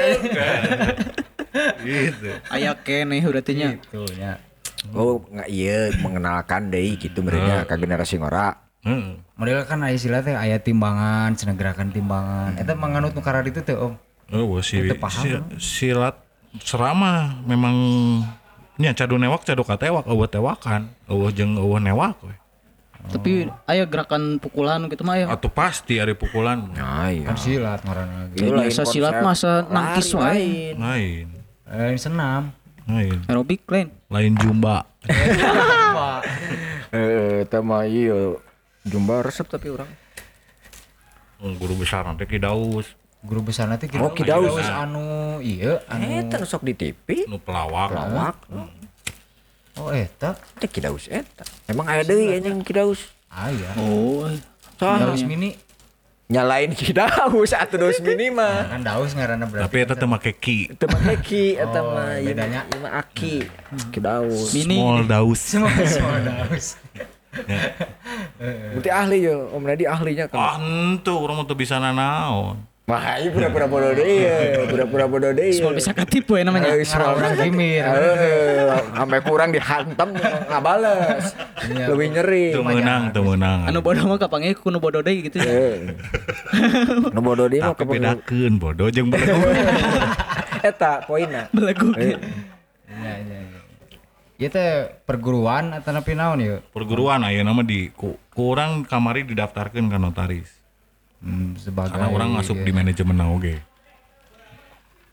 Gitu. 1.80 2.28
Aya 2.50 2.76
keneh 2.76 3.24
berarti 3.24 3.52
nya. 3.54 3.70
gitu 3.74 4.04
ya 4.14 4.38
Oh, 4.90 5.20
nggak 5.22 5.50
iya 5.50 5.90
mengenalkan 5.98 6.70
deui 6.70 6.96
gitu 6.96 7.20
mereka 7.20 7.66
ke 7.66 7.76
generasi 7.78 8.16
ngora. 8.18 8.62
Heeh. 8.80 9.20
model 9.34 9.64
kan 9.64 9.82
aya 9.82 9.94
istilah 9.94 10.22
teh 10.22 10.32
aya 10.32 10.58
timbangan 10.58 11.34
cenah 11.34 11.54
gerakan 11.54 11.90
timbangan 11.90 12.56
eta 12.56 12.72
manganut 12.74 13.12
nu 13.12 13.20
karar 13.20 13.44
itu 13.44 13.60
teh 13.60 13.74
om 13.74 13.98
Oh, 14.28 14.60
si, 14.60 14.76
Teu 14.78 14.92
paham, 14.94 15.24
si- 15.58 15.88
silat 15.88 16.20
serama 16.60 17.36
memang 17.42 17.76
nya 18.78 18.94
cadu 18.94 19.18
newak 19.18 19.42
cadu 19.42 19.62
katewak 19.62 20.06
eueuh 20.06 20.26
tewakan 20.26 20.90
eueuh 21.06 21.30
jeung 21.30 21.54
eueuh 21.56 21.78
newak 21.78 22.18
we. 22.22 22.34
Tapi 23.08 23.48
aya 23.64 23.86
gerakan 23.86 24.36
pukulan 24.38 24.84
gitu 24.86 25.02
mah 25.02 25.16
ya. 25.16 25.26
Atuh 25.30 25.48
pasti 25.48 25.96
ada 25.96 26.12
pukulan 26.12 26.68
Nah, 26.74 27.08
iya. 27.08 27.24
kan 27.26 27.38
silat 27.38 27.80
ngaranna 27.82 28.34
Itu 28.34 28.52
lain 28.52 28.68
biasa 28.68 28.84
silat 28.84 29.16
masa 29.22 29.64
nangkis 29.66 30.12
lain. 30.12 30.76
lain 30.76 31.28
lain 31.64 31.98
senam 31.98 32.52
lain 32.84 33.24
Aerobik 33.26 33.64
lain. 33.66 33.94
lain 34.08 34.34
jumba 34.36 34.84
Eh, 36.88 37.44
eta 37.44 37.60
mah 37.60 37.84
iya. 37.84 38.36
Jumba 38.82 39.20
resep 39.20 39.44
tapi 39.46 39.68
orang. 39.68 39.92
Guru 41.38 41.76
besar 41.76 42.02
nanti 42.02 42.24
Ki 42.24 42.40
Daus 42.40 42.88
guru 43.20 43.42
besar 43.44 43.66
nanti 43.66 43.90
Oh, 43.94 44.10
Ki 44.10 44.24
Daus. 44.24 44.54
anu 44.62 45.04
iya 45.40 45.82
anu 45.86 46.06
Eta 46.20 46.38
nu 46.38 46.46
sok 46.46 46.62
di 46.62 46.74
TV. 46.74 47.26
nu 47.26 47.38
pelawak 47.38 47.90
Lawak. 47.90 48.36
oh 49.76 49.90
eta 49.90 50.38
Teh 50.58 50.66
Kidaus 50.66 51.06
eta. 51.08 51.46
Emang 51.66 51.86
aya 51.86 52.02
deui 52.02 52.30
anjing 52.32 52.62
Kidaus. 52.62 53.10
aya 53.28 53.74
Oh. 53.78 54.30
Daus 54.78 55.22
mini 55.22 55.58
Nyalain 56.28 56.72
Kidaus 56.72 57.56
atuh 57.56 57.80
Daus 57.80 57.98
mini 58.00 58.28
mah. 58.30 58.68
kan 58.68 58.82
daus 58.82 59.12
ngaranna 59.12 59.46
berarti 59.46 59.64
tapi 59.66 59.78
eta 59.80 59.94
teh 59.94 60.06
make 60.06 60.32
ki 60.36 60.58
Teu 60.76 60.88
make 60.88 61.16
Ki 61.22 61.44
eta 61.58 61.80
Oh, 61.80 61.94
mah. 61.94 62.18
Ieu 62.18 62.32
bedanya. 62.32 62.68
mah- 62.70 62.82
mah 62.84 63.02
Aki. 63.02 63.36
Kidaus. 63.90 64.52
Mini. 64.54 64.76
small 64.78 65.02
daus 65.04 65.40
semua 65.42 65.72
semua 65.84 66.20
daus 66.20 66.76
Berarti 68.74 68.90
ahli 68.90 69.18
yo, 69.22 69.50
Om 69.52 69.64
Nadi 69.64 69.86
ahlinya 69.86 70.26
ah 70.28 70.58
kan. 70.58 70.60
ente 70.60 71.12
urang 71.12 71.38
mah 71.38 71.46
teu 71.46 71.54
bisa 71.54 71.78
nanaon 71.78 72.58
Wah, 72.88 73.20
ini 73.20 73.36
pura-pura 73.36 73.68
bodoh 73.68 73.92
ya, 74.00 74.64
pura-pura 74.64 75.12
bodoh 75.12 75.36
deui. 75.36 75.52
Semua 75.52 75.76
bisa 75.76 75.92
ketipu 75.92 76.40
ya 76.40 76.48
namanya. 76.48 76.72
Eh, 76.72 76.88
Ngarang 76.88 77.20
orang 77.20 77.34
kimir 77.36 77.84
Eh, 77.84 78.64
sampai 78.96 79.20
kurang 79.28 79.50
dihantam 79.52 80.16
nggak 80.16 80.62
bales. 80.64 81.36
Iya. 81.68 81.92
Lebih 81.92 82.08
nyeri. 82.16 82.46
teu 82.56 82.64
meunang 82.64 83.12
teu 83.12 83.28
meunang 83.28 83.68
Anu 83.68 83.84
bodoh 83.84 84.08
mah 84.08 84.16
kapange 84.16 84.56
kuno 84.56 84.80
bodoh 84.80 85.04
deui 85.04 85.20
gitu 85.20 85.36
ya. 85.36 85.52
Eh. 85.52 85.76
Nu 87.12 87.20
bodoh 87.20 87.52
deui 87.52 87.60
mah 87.60 87.76
tapi 87.76 87.92
kepengen. 87.92 88.24
bedakeun 88.24 88.54
bodoh 88.56 88.88
jeung 88.88 89.12
belegu 89.12 89.36
Eta 90.72 91.04
poinna. 91.04 91.52
Belagu 91.52 91.92
Eh, 91.92 92.16
iya 92.88 93.14
iya 93.20 93.40
iya 94.40 94.48
teh 94.48 94.70
perguruan 95.04 95.76
atau 95.76 95.92
napi 95.92 96.16
naon 96.16 96.40
ya 96.40 96.56
perguruan 96.70 97.20
ayeuna 97.20 97.52
mah 97.52 97.66
di 97.66 97.92
ku, 97.92 98.16
ku 98.32 98.54
urang 98.54 98.86
kamari 98.86 99.26
didaftarkeun 99.26 99.90
ka 99.90 99.98
notaris 99.98 100.57
hmm, 101.28 101.60
sebagai 101.60 101.92
karena 101.92 102.08
orang 102.08 102.30
masuk 102.32 102.64
di 102.64 102.72
manajemen 102.72 103.20
oge 103.28 103.60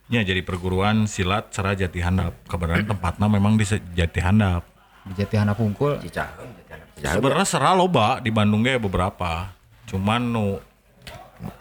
Ya 0.05 0.21
jadi 0.21 0.45
perguruan 0.45 1.09
silat 1.09 1.49
Sara 1.49 1.73
Jati 1.73 1.97
Handap. 1.97 2.37
Kebenaran 2.45 2.85
tempatnya 2.85 3.25
memang 3.25 3.57
di 3.57 3.65
Jati 3.97 4.21
Handap. 4.21 4.61
di 5.05 5.13
jati 5.21 5.37
pungkul 5.53 6.01
Cicahem. 6.01 6.49
Sebenarnya 6.97 7.45
Sera 7.45 7.77
loba 7.77 8.17
di 8.21 8.33
Bandung 8.33 8.65
ge 8.65 8.81
beberapa. 8.81 9.53
Cuman 9.85 10.21
nu 10.33 10.57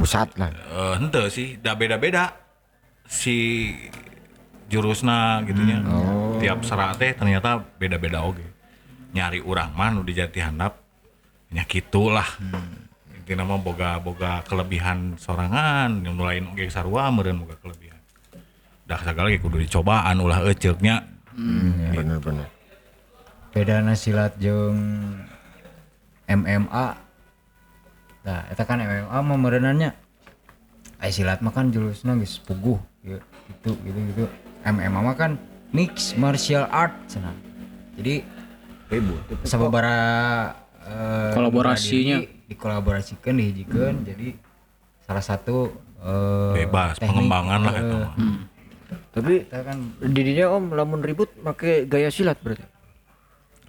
Pusat 0.00 0.38
lah. 0.38 0.48
eh, 0.48 0.94
henteu 0.96 1.28
sih, 1.28 1.60
da 1.60 1.74
beda-beda 1.76 2.32
si 3.04 3.68
jurusna 4.70 5.44
gitunya. 5.44 5.84
Tiap 6.40 6.64
Sera 6.64 6.92
teh 6.96 7.12
ternyata 7.12 7.60
beda-beda 7.76 8.24
oge. 8.24 8.44
Nyari 9.12 9.44
urang 9.44 9.76
mah 9.76 9.92
nu 9.92 10.00
di 10.04 10.16
Jati 10.16 10.40
Handap 10.40 10.80
nya 11.52 11.64
kitulah. 13.24 13.42
Intina 13.42 13.42
mah 13.48 13.58
boga-boga 13.64 14.44
kelebihan 14.44 15.16
sorangan, 15.16 16.04
yang 16.04 16.20
lain 16.20 16.52
oge 16.52 16.68
sarua 16.68 17.08
meureun 17.08 17.40
boga 17.40 17.56
kelebihan. 17.58 17.98
Dah 18.84 19.00
sagala 19.00 19.32
ge 19.32 19.40
kudu 19.40 19.58
dicobaan 19.64 20.20
ulah 20.20 20.44
eceuknya. 20.44 21.00
Bener-bener. 21.34 22.54
beda 23.54 23.78
silat 23.94 24.34
jeung 24.42 24.74
MMA 26.26 26.86
nah 28.26 28.40
eta 28.50 28.66
kan 28.66 28.82
MMA 28.82 29.14
mah 29.14 29.38
merenannya 29.38 29.94
Ai 30.98 31.14
silat 31.14 31.38
mah 31.38 31.54
kan 31.54 31.70
jurusna 31.70 32.18
geus 32.18 32.42
puguh 32.42 32.82
gitu 33.06 33.78
gitu 33.86 33.98
gitu 34.10 34.24
MMA 34.66 34.90
mah 34.90 35.14
kan 35.14 35.38
mix 35.70 36.18
martial 36.18 36.66
art 36.66 36.98
cenah 37.06 37.36
jadi 37.94 38.26
Ribut. 38.90 39.22
sababara 39.46 39.96
eh, 40.82 41.32
Kolaborasinya. 41.32 42.20
Dikolaborasikan 42.48 43.36
dihijikeun 43.40 44.04
jadi 44.04 44.36
salah 45.04 45.24
satu 45.24 45.72
eh, 46.00 46.64
Bebas, 46.64 46.96
teknik, 46.96 47.08
pengembangan 47.12 47.60
lah 47.64 47.74
eh, 47.74 47.80
eta 47.80 47.96
mah. 47.96 48.14
Tapi 49.14 49.34
kan 49.46 49.78
didinya 50.02 50.58
Om 50.58 50.74
lamun 50.74 51.00
ribut 51.00 51.30
make 51.40 51.86
gaya 51.86 52.10
silat 52.10 52.38
berarti. 52.42 52.66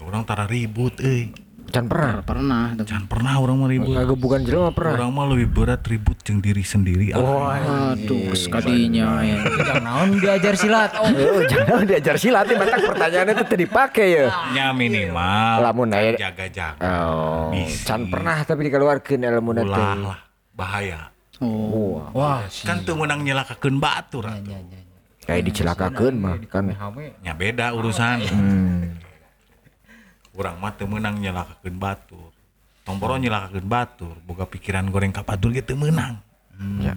Orang 0.02 0.28
tara 0.28 0.44
ribut 0.50 0.98
euy. 1.00 1.32
Can 1.66 1.90
pernah. 1.90 2.22
Pernah. 2.22 2.64
Jangan 2.78 3.06
pernah 3.10 3.34
orang 3.36 3.56
mau 3.58 3.68
ribut. 3.68 3.92
Ngagebukan 3.92 4.40
jelema 4.46 4.72
pernah. 4.72 4.94
Orang 4.96 5.12
mah 5.12 5.26
lebih 5.28 5.48
berat 5.50 5.82
ribut 5.84 6.18
jeung 6.22 6.40
diri 6.40 6.62
sendiri. 6.62 7.12
Ah, 7.12 7.92
Aduh, 7.96 8.32
sekadinya 8.32 9.20
ya. 9.20 9.38
jangan 9.68 9.84
naon 9.84 10.10
diajar 10.18 10.54
silat 10.56 10.92
oh 10.96 11.10
Oh, 11.10 11.42
jangan 11.48 11.84
diajar 11.84 12.16
silat 12.16 12.46
nih 12.48 12.58
batak 12.58 12.82
pertanyaannya 12.86 13.34
itu 13.34 13.44
tadi 13.44 13.62
dipakai 13.66 14.08
ya. 14.08 14.26
nya 14.54 14.66
minimal 14.72 15.56
Lamun 15.64 15.90
aya 15.92 16.14
jaga-jaga. 16.16 16.80
Oh, 17.02 17.52
can 17.84 18.08
pernah 18.08 18.38
tapi 18.44 18.70
dikeluarkeun 18.70 19.22
ilmu 19.22 19.52
Ulah 19.52 19.64
teh. 19.66 20.00
lah 20.00 20.20
bahaya. 20.56 21.00
Oh. 21.44 22.08
wah 22.16 22.48
Kan 22.64 22.88
teu 22.88 22.96
meunang 22.96 23.26
nyelakakeun 23.26 23.76
batur. 23.82 24.24
atuh. 24.24 24.40
nya 24.40 24.60
nya 24.64 24.80
nya. 24.80 24.98
Kayak 25.26 25.44
dicelakakeun 25.52 26.16
mah 26.16 26.38
kan. 26.48 26.72
Nya 27.20 27.34
beda 27.34 27.74
urusan. 27.76 28.18
Hmm. 28.30 29.05
Urang 30.36 30.60
mah 30.60 30.76
teu 30.76 30.86
meunang 30.86 31.16
nyelakakeun 31.20 31.78
batur. 31.80 32.32
Tomporo 32.86 33.18
nyelakakeun 33.18 33.66
batur, 33.66 34.16
boga 34.28 34.46
pikiran 34.46 34.92
goreng 34.92 35.16
ka 35.16 35.24
batur 35.24 35.56
ge 35.56 35.64
teu 35.64 35.80
meunang. 35.80 36.20
Ya. 36.84 36.94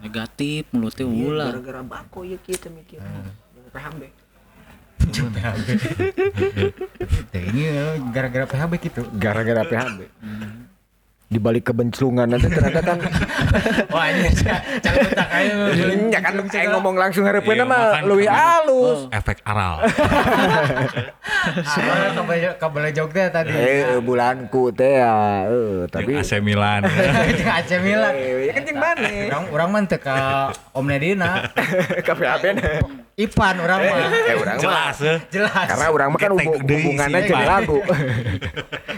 Negatif 0.00 0.68
mulutnya 0.72 1.04
ulah. 1.08 1.48
Gara-gara 1.52 1.82
bako 1.84 2.24
ya 2.24 2.40
kita 2.40 2.72
mikir. 2.72 3.00
PHB. 3.74 4.02
Teh, 7.32 7.42
ini 7.52 7.62
eh, 7.68 8.00
gara-gara 8.08 8.48
PHB 8.48 8.72
gitu 8.80 9.04
Gara-gara 9.20 9.60
PHB. 9.66 10.00
Di 11.34 11.42
balik 11.42 11.66
kebenclungan 11.66 12.30
nanti 12.30 12.46
ternyata 12.46 12.78
kan 12.78 12.98
wah 13.94 14.06
ini 14.06 14.30
betak 14.30 15.28
aja 15.34 15.54
ya 16.14 16.20
kan 16.22 16.34
kayak 16.46 16.70
ngomong 16.70 16.94
langsung 16.94 17.26
hareupeun 17.26 17.58
Iya, 17.58 17.66
mah 17.66 18.06
kami. 18.06 18.26
halus. 18.30 19.10
Efek 19.10 19.42
aral. 19.42 19.82
Kabel 22.16 22.56
kabel 22.56 22.84
jog 22.94 23.10
teh 23.12 23.26
tadi 23.28 23.52
Eh 23.52 23.98
bulanku 24.00 24.72
teh 24.72 25.02
ya, 25.02 25.44
Tapi 25.90 26.16
AC 26.16 26.40
Milan. 26.40 26.86
AC 26.86 27.70
Milan 27.82 28.12
Eh, 28.14 28.48
ya 28.48 28.52
kan 28.56 28.62
jeung 28.64 28.78
mana? 28.80 29.08
Urang 29.28 29.44
urang 29.50 29.68
mah 29.74 29.82
teu 29.84 29.98
ka 30.00 30.16
Om 30.72 30.86
Nedina 30.88 31.50
Ka 32.00 32.14
PHB 32.14 32.44
na. 32.56 32.62
Ipan 33.14 33.54
orang 33.62 33.78
mah. 33.86 33.98
Eh 34.10 34.34
urang 34.38 34.56
mah 34.58 34.62
Jelas 34.62 34.96
eh. 35.04 35.18
Jelas. 35.30 35.66
karena 35.70 35.86
orang 35.90 36.08
mah 36.14 36.20
kan 36.20 36.30
hubungannya 36.34 37.20
jeung 37.26 37.44
lagu. 37.44 37.78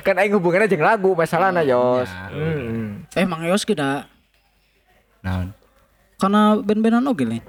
kan 0.06 0.14
aing 0.22 0.32
hubungannya 0.38 0.68
jeung 0.70 0.84
lagu 0.84 1.10
masalahna 1.12 1.66
Yos. 1.66 2.08
Ya. 2.30 2.50
Hmm. 2.50 2.88
Eh 3.14 3.26
Mang 3.26 3.42
Yos 3.46 3.62
kita 3.62 4.06
Naon? 5.22 5.50
karena 6.16 6.56
band-bandan 6.64 7.04
oge 7.12 7.24
lain. 7.28 7.44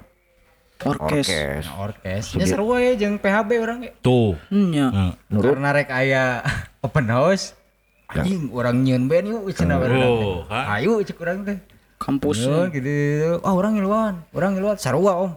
Orkes. 0.78 1.26
Orkes. 1.26 1.64
Nah, 1.66 1.76
orkes. 1.82 2.24
Ya 2.38 2.44
seru 2.46 2.70
ya 2.78 2.94
jeung 2.94 3.18
PHB 3.18 3.50
orang 3.58 3.78
ge. 3.82 3.90
Tuh. 3.98 4.38
Nya. 4.52 4.92
Nah, 4.94 5.14
Karena 5.42 5.74
rek 5.74 5.90
aya 5.90 6.44
open 6.86 7.10
house. 7.10 7.56
Anjing 8.08 8.48
orang 8.54 8.86
nyeun 8.86 9.04
band 9.10 9.26
yuk 9.26 9.42
cenah 9.52 9.82
teh. 9.82 9.90
Oh? 9.98 10.46
Ayo 10.48 11.02
cek 11.02 11.18
urang 11.18 11.42
teh. 11.42 11.58
Kampus. 11.98 12.46
Nyeun 12.46 12.70
gitu. 12.70 13.42
Ah 13.42 13.52
orang 13.56 13.74
ngiluan, 13.74 14.22
orang 14.30 14.54
ngiluan 14.54 14.76
sarua 14.78 15.18
om. 15.18 15.32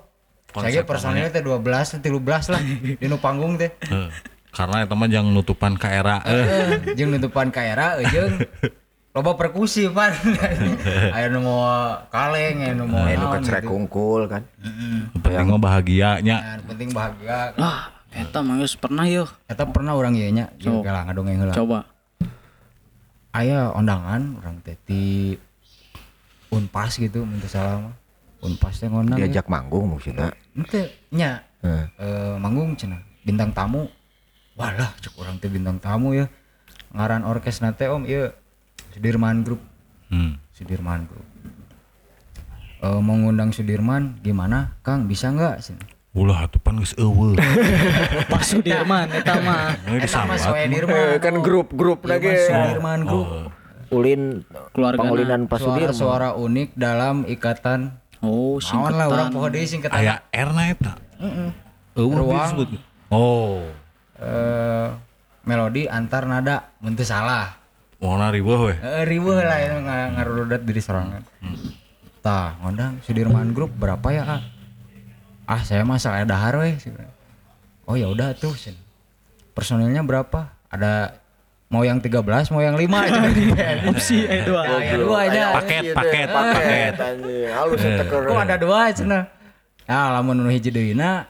Saya 0.51 0.83
personilnya 0.83 1.31
teh 1.31 1.41
12 1.41 2.03
13 2.03 2.51
lah 2.51 2.61
di 3.01 3.05
nu 3.07 3.17
panggung 3.17 3.55
teh. 3.57 3.71
eh. 3.71 4.09
Karena 4.51 4.83
itu 4.83 4.93
mah 4.99 5.07
jangan 5.07 5.31
nutupan 5.31 5.73
ke 5.79 5.87
era. 5.87 6.19
Eh. 6.27 6.35
Eh, 6.35 6.69
jeung 6.99 7.15
nutupan 7.15 7.47
ka 7.49 7.63
era 7.63 7.95
jeung 8.11 8.35
loba 9.11 9.35
perkusi 9.35 9.91
pan. 9.91 10.15
Aya 11.11 11.27
nu 11.27 11.43
mau 11.43 11.63
kaleng, 12.07 12.63
nu 12.73 12.87
mau 12.87 13.03
Eh 13.03 13.15
nu 13.15 13.27
naon 13.27 13.33
kecerek 13.37 13.63
kungkul 13.63 14.25
kan. 14.25 14.43
Penting 15.17 15.47
mah 15.47 15.59
bahagianya. 15.59 16.35
Nah, 16.39 16.63
penting 16.63 16.89
bahagia. 16.91 17.51
Ah, 17.55 17.91
eta 18.09 18.39
Mang 18.39 18.59
Yos 18.59 18.73
pernah 18.73 19.03
yo. 19.03 19.27
Eta 19.45 19.63
pernah 19.65 19.93
orang 19.93 20.15
ieu 20.15 20.31
nya, 20.31 20.47
So. 20.57 20.79
kalah 20.79 21.03
ngadongeng 21.05 21.37
heula. 21.39 21.53
Coba. 21.53 21.79
aya 23.31 23.71
ondangan 23.71 24.43
orang 24.43 24.59
teh 24.59 24.75
di 24.83 25.31
unpas 26.51 26.99
gitu 26.99 27.23
minta 27.23 27.47
salah 27.47 27.79
mah 27.79 27.95
unpas 28.43 28.75
teh 28.75 28.91
ngondang 28.91 29.15
Diajak 29.15 29.47
manggung 29.47 29.87
maksudnya. 29.87 30.35
ente 30.51 30.91
nya 31.15 31.39
Heeh. 31.63 31.87
eh, 31.95 32.35
manggung 32.35 32.75
cenah 32.75 32.99
bintang 33.23 33.55
tamu 33.55 33.87
walah 34.59 34.91
cek 34.99 35.15
orang 35.15 35.39
teh 35.39 35.47
bintang 35.47 35.79
tamu 35.79 36.11
ya 36.11 36.27
ngaran 36.91 37.23
orkes 37.23 37.63
nate 37.63 37.87
om 37.87 38.03
iya 38.03 38.35
Sudirman 38.91 39.41
Group 39.41 39.61
Hmm. 40.07 40.35
Sudirman 40.51 41.05
Group 41.05 41.23
eh, 42.79 42.99
mau 42.99 43.15
ngundang 43.15 43.49
Sudirman 43.49 44.19
gimana 44.19 44.75
Kang 44.81 45.05
bisa 45.05 45.29
nggak 45.29 45.63
Ulah 46.11 46.43
atupan 46.43 46.75
geus 46.75 46.91
eueuh. 46.93 47.39
Pak 48.27 48.43
Sudirman 48.43 49.07
eta 49.09 49.39
mah. 49.39 49.79
Eh 49.87 49.95
Eta 49.95 50.27
mah 50.27 50.35
disambat. 50.35 50.43
soe 50.43 50.59
Eh, 50.59 50.67
Dirman 50.67 51.15
kan 51.17 51.35
grup-grup 51.37 52.03
Iya, 52.03 52.09
lagi. 52.11 52.31
Sudirman 52.37 52.99
Group 53.01 53.27
Ulin 53.89 54.43
Keluargana. 54.69 54.99
pangulinan 54.99 55.41
Pak 55.45 55.55
Sudirman. 55.57 55.95
suara-suara 55.95 56.29
unik 56.35 56.75
dalam 56.75 57.23
ikatan 57.25 57.95
Oh, 58.19 58.59
Naon 58.59 58.91
lah 58.91 59.07
orang 59.07 59.31
singkatan. 59.31 59.31
poho 59.31 59.47
deui 59.47 59.65
singkatan 59.65 59.95
Aya 59.95 60.15
R 60.27 60.49
na 60.51 60.63
eta. 60.67 60.93
Eueuh 61.93 62.11
Ruang. 62.13 62.43
disebut. 62.45 62.69
Oh. 63.07 63.63
eh 64.17 64.87
melodi 65.41 65.87
antar 65.87 66.23
nada 66.25 66.75
mun 66.77 66.91
teu 66.91 67.01
salah. 67.01 67.55
Warna 68.01 68.33
ribuh 68.33 68.59
we. 68.65 68.73
Eh 68.75 69.05
riweuh 69.05 69.37
lah 69.37 69.61
itu 69.61 69.77
nga- 69.85 70.09
ngarurudat 70.11 70.65
diri 70.65 70.81
sorangan. 70.81 71.21
Tah, 72.19 72.57
ngondang 72.57 72.97
Sudirman 73.01 73.53
Group 73.53 73.77
berapa 73.77 74.01
ya, 74.09 74.25
Kak? 74.25 74.41
Ah, 75.45 75.61
saya 75.61 75.85
mah 75.85 76.01
salah 76.01 76.25
dahar 76.25 76.57
we. 76.57 76.81
Oh 77.85 77.93
ya 77.93 78.09
udah 78.09 78.33
tuh. 78.33 78.57
Sen. 78.57 78.73
Personilnya 79.53 80.01
berapa? 80.01 80.49
Ada 80.65 81.21
mau 81.67 81.85
yang 81.85 82.01
13, 82.01 82.25
mau 82.49 82.59
yang 82.59 82.73
5 82.73 82.89
Opsi 83.91 84.25
eh 84.25 84.41
dua. 84.43 84.65
Ya, 84.81 84.97
dua 84.97 85.17
aja. 85.23 85.43
Paket, 85.61 85.93
paket, 85.93 86.27
paket. 86.27 86.93
anjing. 86.97 87.53
Halus 87.53 87.79
eta 87.79 88.03
keur. 88.03 88.25
Kok 88.25 88.39
ada 88.39 88.57
dua 88.57 88.89
cenah. 88.89 89.23
Ya, 89.85 90.09
lamun 90.09 90.41
nu 90.41 90.49
hiji 90.49 90.73
deuna 90.73 91.29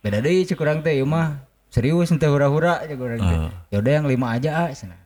beda 0.00 0.20
deui 0.20 0.44
cek 0.44 0.58
urang 0.58 0.84
teh 0.84 0.92
ieu 0.92 1.08
mah. 1.08 1.48
Serius 1.72 2.12
ente 2.12 2.28
hura-hura 2.28 2.84
cek 2.84 2.98
urang 2.98 3.16
teh. 3.18 3.38
Ya 3.70 3.80
udah 3.80 3.92
yang 3.94 4.04
5 4.04 4.36
aja 4.36 4.50
ah 4.58 4.68
cenah. 4.68 4.99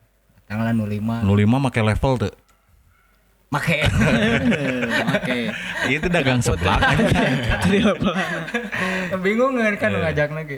Tanggal 0.45 0.77
nu 0.77 0.85
5. 0.85 1.25
Nu 1.25 1.33
lima 1.33 1.57
make 1.57 1.81
level 1.81 2.21
tuh. 2.21 2.33
Make. 3.49 3.85
Oke. 5.17 5.39
Itu 5.89 6.07
dagang 6.09 6.41
seblak. 6.41 6.81
Tadi 6.81 7.77
apa? 7.93 8.11
Bingung 9.21 9.57
kan 9.57 9.91
ngajak 9.91 10.29
lagi. 10.33 10.57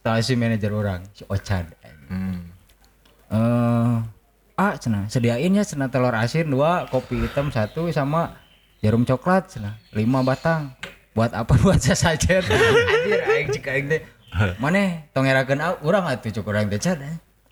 Tahu 0.00 0.22
si 0.22 0.38
manajer 0.38 0.70
orang, 0.70 1.02
si 1.12 1.26
Ocan. 1.26 1.66
Hmm. 2.06 2.38
Eh, 3.26 3.94
ah 4.54 4.72
cenah 4.78 5.10
sediain 5.10 5.50
ya 5.50 5.66
cenah 5.66 5.90
telur 5.90 6.14
asin 6.14 6.46
dua, 6.46 6.86
kopi 6.86 7.18
hitam 7.26 7.50
satu 7.50 7.90
sama 7.90 8.38
jarum 8.78 9.02
coklat 9.02 9.50
cenah 9.50 9.74
lima 9.90 10.22
batang. 10.22 10.72
Buat 11.10 11.34
apa 11.34 11.58
buat 11.64 11.82
sasajen? 11.82 12.44
Anjir 12.44 13.20
aing 13.34 13.48
cik 13.50 13.66
aing 13.66 13.86
teh. 13.90 14.00
Maneh 14.62 15.10
tong 15.10 15.26
ngerakeun 15.26 15.58
au- 15.58 15.80
urang 15.82 16.06
atuh 16.06 16.30
cuk 16.30 16.46
urang 16.46 16.70
teh 16.70 16.78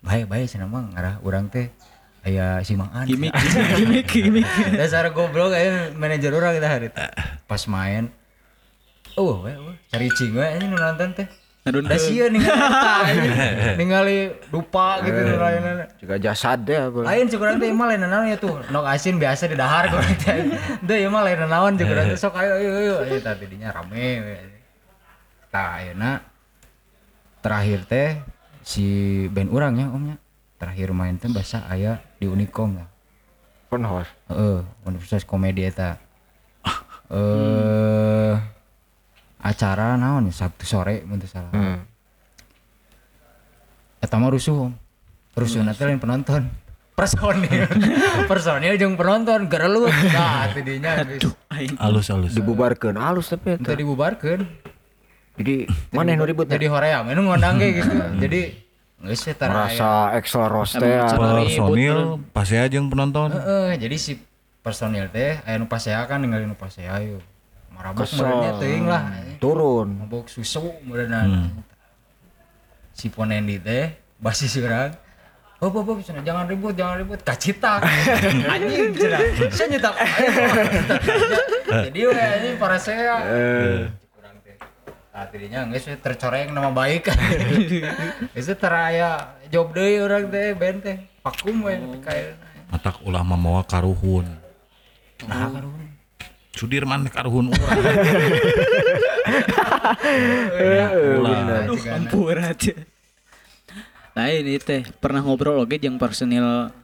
bae 0.05 0.45
cenah 0.45 0.69
mah 0.69 0.85
ngarah 0.93 1.15
urang 1.25 1.49
teh 1.49 1.67
aya 2.25 2.61
si 2.61 2.73
Mang 2.73 2.89
An. 2.93 3.05
Gimik, 3.05 3.33
gimik, 3.77 4.05
gimik. 4.09 4.45
Dasar 4.79 5.09
goblok 5.13 5.53
aya 5.53 5.89
manajer 5.93 6.33
urang 6.33 6.53
kita 6.53 6.69
hari 6.69 6.89
teh. 6.89 7.09
Pas 7.45 7.61
main 7.65 8.09
Oh, 9.15 9.39
we, 9.47 9.55
we. 9.55 9.71
cari 9.87 10.11
cing 10.11 10.35
we 10.35 10.43
ini 10.43 10.67
nonton 10.67 11.15
teh. 11.15 11.27
Aduh, 11.65 11.81
Da 11.81 11.97
sieun 11.97 12.29
ningali 12.29 12.61
eta, 12.61 13.73
ningali 13.73 14.17
dupa 14.53 15.01
gitu 15.01 15.17
nu 15.17 15.41
lainna. 15.41 15.89
Juga 15.97 16.21
jasad 16.21 16.61
deh 16.61 16.77
apa. 16.77 16.99
Lain 17.01 17.25
cek 17.25 17.41
urang 17.41 17.57
teh 17.57 17.73
mah 17.73 17.89
lain 17.89 18.05
naon 18.05 18.29
ya 18.29 18.37
tuh. 18.37 18.61
Nok 18.69 18.85
asin 18.85 19.17
biasa 19.17 19.49
di 19.49 19.57
dahar 19.57 19.87
kok 19.93 19.97
teh. 20.21 20.45
Teu 20.85 20.93
ieu 20.99 21.09
mah 21.09 21.25
lain 21.25 21.41
naon 21.49 21.73
urang 21.79 22.05
teh 22.13 22.19
sok 22.19 22.37
ayo 22.37 22.53
ayo 22.61 22.71
ayo. 22.77 22.95
Ayo 23.07 23.17
tadi 23.17 23.49
dinya 23.49 23.73
rame. 23.73 24.21
Tah 25.49 25.81
ayeuna 25.81 26.21
terakhir 27.41 27.81
teh 27.89 28.19
si 28.65 28.85
band 29.29 29.53
urang 29.53 29.77
ya 29.77 29.87
omnya. 29.93 30.17
Terakhir 30.57 30.89
main 30.97 31.21
teh 31.21 31.29
bahasa 31.29 31.61
aya 31.69 32.01
di 32.17 32.25
Unicom 32.25 32.81
ya. 32.81 32.89
Pun 33.69 33.85
host. 33.85 34.09
Heeh, 34.33 34.65
Universitas 34.89 35.23
Komedi 35.23 35.61
eta. 35.61 36.01
Eh 37.05 38.33
acara 39.45 39.93
naon 39.93 40.25
ya 40.25 40.33
Sabtu 40.33 40.65
sore 40.65 41.05
mun 41.05 41.21
salah. 41.21 41.53
Hmm. 41.53 41.85
Eta 44.01 44.17
mah 44.17 44.33
rusuh. 44.33 44.69
Om. 44.69 44.73
Rusuh 45.37 45.61
nanti 45.61 45.85
lain 45.85 46.01
penonton. 46.01 46.49
Personil. 46.99 47.69
Personil 48.31 48.73
jeung 48.81 48.97
penonton 48.97 49.45
gerelut. 49.45 49.91
Nah, 49.91 50.49
tidinya. 50.49 51.05
Alus 51.77 52.09
alus. 52.09 52.33
Dibubarkeun 52.33 52.97
halus 52.97 53.29
tapi 53.29 53.59
eta. 53.59 53.69
teu 53.69 53.77
dibubarkeun. 53.77 54.47
Jadi 55.39 55.67
mana 55.91 56.15
nu 56.15 56.23
ribut 56.23 56.47
Jadi 56.47 56.67
hoream 56.71 57.11
anu 57.11 57.27
ngondang 57.27 57.59
ge 57.59 57.83
gitu. 57.83 57.91
Jadi 58.23 58.41
geus 59.05 59.21
teh 59.21 59.35
tara 59.35 59.51
aya. 59.51 59.59
merasa 59.67 59.91
ekstra 60.15 60.47
roste 60.47 60.87
ya. 60.87 61.11
Personil 61.11 62.23
pasea 62.31 62.63
jeung 62.71 62.87
penonton. 62.87 63.35
Heeh, 63.35 63.75
jadi 63.75 63.95
si 63.99 64.17
personil 64.63 65.11
teh 65.11 65.43
aya 65.43 65.59
nu 65.59 65.67
pasea 65.67 65.99
kan 66.07 66.23
ningali 66.23 66.47
nu 66.47 66.55
pasea 66.55 67.03
yeuh. 67.03 67.21
Marabok 67.75 68.07
meureunnya 68.07 68.51
teuing 68.55 68.85
lah. 68.87 69.03
turun. 69.43 69.99
mabok 69.99 70.31
susu 70.31 70.71
meureunna. 70.87 71.51
Si 72.95 73.11
Ponendi 73.11 73.59
teh 73.59 73.91
basi 74.15 74.47
urang. 74.63 74.95
Oh, 75.63 75.71
oh, 75.71 75.87
oh, 75.87 75.97
jangan 76.03 76.51
ribut, 76.51 76.75
jangan 76.75 76.99
ribut. 76.99 77.19
Kacitak. 77.23 77.79
anjing 78.53 78.91
cenah. 78.91 79.19
Saya 79.55 79.67
nyetak. 79.71 79.95
Ayo, 79.95 81.79
Jadi 81.89 81.99
anjing 82.11 82.55
para 82.59 82.75
saya. 82.75 83.23
Nah, 85.15 85.31
tidinya 85.31 85.63
geus 85.71 85.87
we 85.87 85.95
tercoreng 85.95 86.51
nama 86.51 86.75
baik. 86.75 87.07
Teh 88.35 88.55
teraya 88.59 89.39
job 89.47 89.71
deui 89.71 89.95
urang 90.03 90.27
teh 90.27 90.51
band 90.51 90.83
teh. 90.83 90.99
Vakum 91.23 91.63
we 91.63 91.79
kayak. 92.03 92.35
Matak 92.67 92.99
ulah 92.99 93.23
mamawa 93.23 93.63
karuhun. 93.63 94.27
Nah, 95.23 95.47
karuhun. 95.55 95.87
Sudirman 96.51 97.07
karuhun 97.07 97.47
urang. 97.47 97.63
Ulah. 101.23 101.63
Aduh, 101.63 101.79
ampun 101.79 102.35
aja. 102.35 102.75
Nah 104.19 104.27
ini 104.35 104.59
teh 104.59 104.83
pernah 104.99 105.23
ngobrol 105.23 105.63
oke 105.63 105.79
jeung 105.79 105.95
personil 105.95 106.75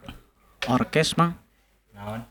orkes 0.72 1.20
mang. 1.20 1.36
Naon? 1.92 2.24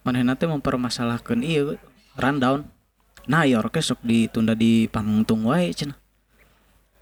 Manehna 0.00 0.32
teh 0.32 0.48
mempermasalahkeun 0.48 1.44
ieu 1.44 1.76
rundown. 2.16 2.64
Nah, 3.30 3.46
ieu 3.46 3.58
orkes 3.58 3.94
sok 3.94 4.02
ditunda 4.02 4.58
di 4.58 4.90
pangtung 4.90 5.46
wae 5.46 5.70
cenah. 5.70 5.94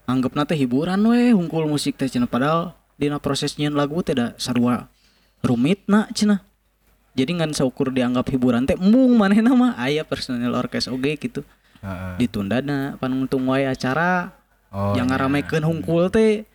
Anggap 0.05 0.35
teh 0.45 0.57
hiburan 0.59 1.01
we 1.07 1.31
hungkul 1.33 1.65
musik 1.65 1.97
teh 1.97 2.05
cenah 2.05 2.29
padahal 2.29 2.75
dina 2.99 3.17
proses 3.17 3.57
nyieun 3.57 3.73
lagu 3.73 4.01
teh 4.05 4.13
da 4.13 4.37
sarua 4.37 4.91
rumit 5.41 5.81
na 5.89 6.05
cenah. 6.13 6.45
Jadi 7.17 7.41
ngan 7.41 7.51
saukur 7.57 7.89
dianggap 7.89 8.29
hiburan 8.29 8.69
teh 8.69 8.77
embung 8.77 9.17
manehna 9.17 9.51
mah 9.57 9.73
aya 9.81 10.05
personil 10.05 10.53
orkes 10.53 10.85
oge 10.91 11.17
gitu. 11.17 11.41
Heeh. 11.81 12.21
Ditunda 12.21 12.61
na 12.61 12.95
panungtung 13.01 13.49
wae 13.49 13.65
acara. 13.65 14.37
Oh, 14.71 14.95
yang 14.95 15.11
ngaramekeun 15.11 15.65
hungkul 15.67 16.07
teh 16.07 16.47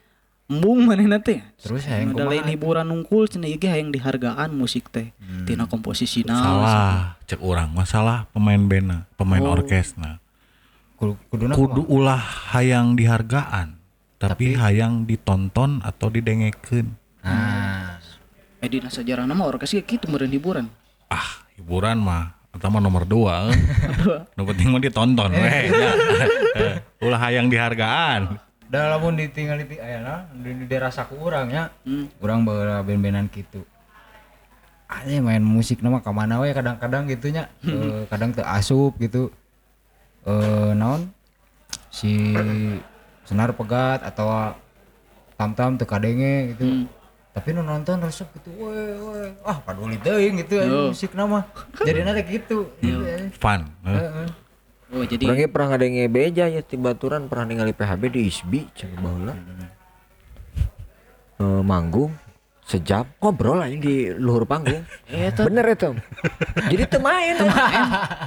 embung 0.46 0.86
manehna 0.86 1.18
teh. 1.18 1.42
Terus 1.58 1.84
hayang 1.90 2.14
Ada 2.14 2.24
lain 2.24 2.46
hiburan 2.48 2.86
hungkul 2.86 3.26
cenah 3.26 3.50
ieu 3.50 3.58
ge 3.58 3.66
hayang 3.66 3.90
dihargaan 3.90 4.54
musik 4.54 4.88
teh. 4.94 5.10
Tina 5.44 5.66
komposisina. 5.66 6.32
Salah, 6.32 7.15
cek 7.26 7.42
orang 7.42 7.74
masalah 7.74 8.30
pemain 8.30 8.58
band 8.58 9.04
pemain 9.18 9.42
orkes 9.42 9.98
nah. 9.98 10.22
Kudu 10.96 11.18
kudu 11.28 11.82
ulah 11.92 12.22
hayang 12.54 12.96
dihargaan 12.96 13.76
tapi, 14.16 14.56
hayang 14.56 15.04
ditonton 15.04 15.84
atau 15.84 16.08
didengekeun 16.08 16.88
Nah, 17.20 18.00
Eh 18.64 18.70
dina 18.70 18.88
sejarah 18.88 19.28
nama 19.28 19.44
kasih 19.60 19.84
gitu 19.84 20.08
meureun 20.08 20.32
hiburan. 20.32 20.66
ah 21.12 21.44
hiburan 21.58 22.00
mah 22.00 22.38
atau 22.54 22.72
mah 22.72 22.80
nomor 22.80 23.04
dua 23.04 23.52
eh. 23.52 23.58
nu 24.38 24.48
penting 24.48 24.72
mah 24.72 24.80
ditonton 24.80 25.30
weh 25.34 25.68
nya. 25.68 25.90
Eh, 26.56 26.74
ulah 27.04 27.20
hayang 27.20 27.52
dihargaan 27.52 28.40
da 28.66 28.96
lamun 28.96 29.14
ditinggal 29.14 29.62
di 29.62 29.78
ayana 29.78 30.26
di, 30.34 30.50
di 30.58 30.64
daerah 30.66 30.90
saku 30.90 31.14
urang 31.22 31.50
ya. 31.50 31.70
Hmm. 31.86 32.10
Urang 32.18 32.42
baheula 32.42 32.82
band-bandan 32.82 33.30
kitu. 33.30 33.62
Aja 34.86 35.18
main 35.18 35.40
musik 35.40 35.80
nama 35.80 35.98
ke 35.98 36.08
mana 36.08 36.38
we 36.38 36.50
kadang-kadang 36.50 37.06
gitunya 37.06 37.50
Eh, 37.60 38.06
kadang 38.12 38.30
teu 38.30 38.42
asup 38.42 38.94
gitu 38.96 39.34
eh 40.22 40.70
naon 40.72 41.10
si 41.88 42.34
senar 43.22 43.50
pegat 43.52 44.02
atau 44.02 44.54
tam-tam 45.34 45.74
teu 45.74 45.84
kadenge 45.84 46.52
gitu 46.52 46.86
tapi 47.30 47.52
nu 47.52 47.60
nonton 47.60 48.00
resep 48.00 48.26
gitu 48.32 48.48
weh 48.56 48.74
weh 48.96 49.28
ah 49.42 49.60
paduli 49.60 49.94
teuing 49.96 50.40
gitu 50.40 50.56
Yo. 50.56 50.88
musik 50.88 51.12
nama 51.12 51.44
jadi 51.76 52.02
nanti 52.02 52.22
gitu 52.32 52.64
Gitu, 52.78 52.96
ya. 52.98 53.28
fun. 53.32 53.68
Heeh. 53.82 54.28
Oh 54.88 55.02
jadi 55.02 55.26
Orangnya 55.26 55.50
pernah 55.50 55.68
ngadenge 55.68 56.04
beja 56.06 56.44
ya 56.46 56.62
di 56.62 56.76
baturan 56.76 57.26
pernah 57.26 57.44
ningali 57.44 57.70
PHB 57.70 58.02
di 58.08 58.20
ISBI 58.24 58.60
cek 58.72 58.94
baheula. 58.96 59.34
Eh, 61.36 61.62
manggung 61.62 62.14
sejam 62.66 63.06
ngobrol 63.16 63.62
aja 63.62 63.72
di 63.72 64.10
luhur 64.12 64.42
panggung. 64.42 64.82
Bener 65.38 65.66
itu. 65.70 65.94
Jadi 66.66 66.82
teu 66.84 66.98
main. 66.98 67.38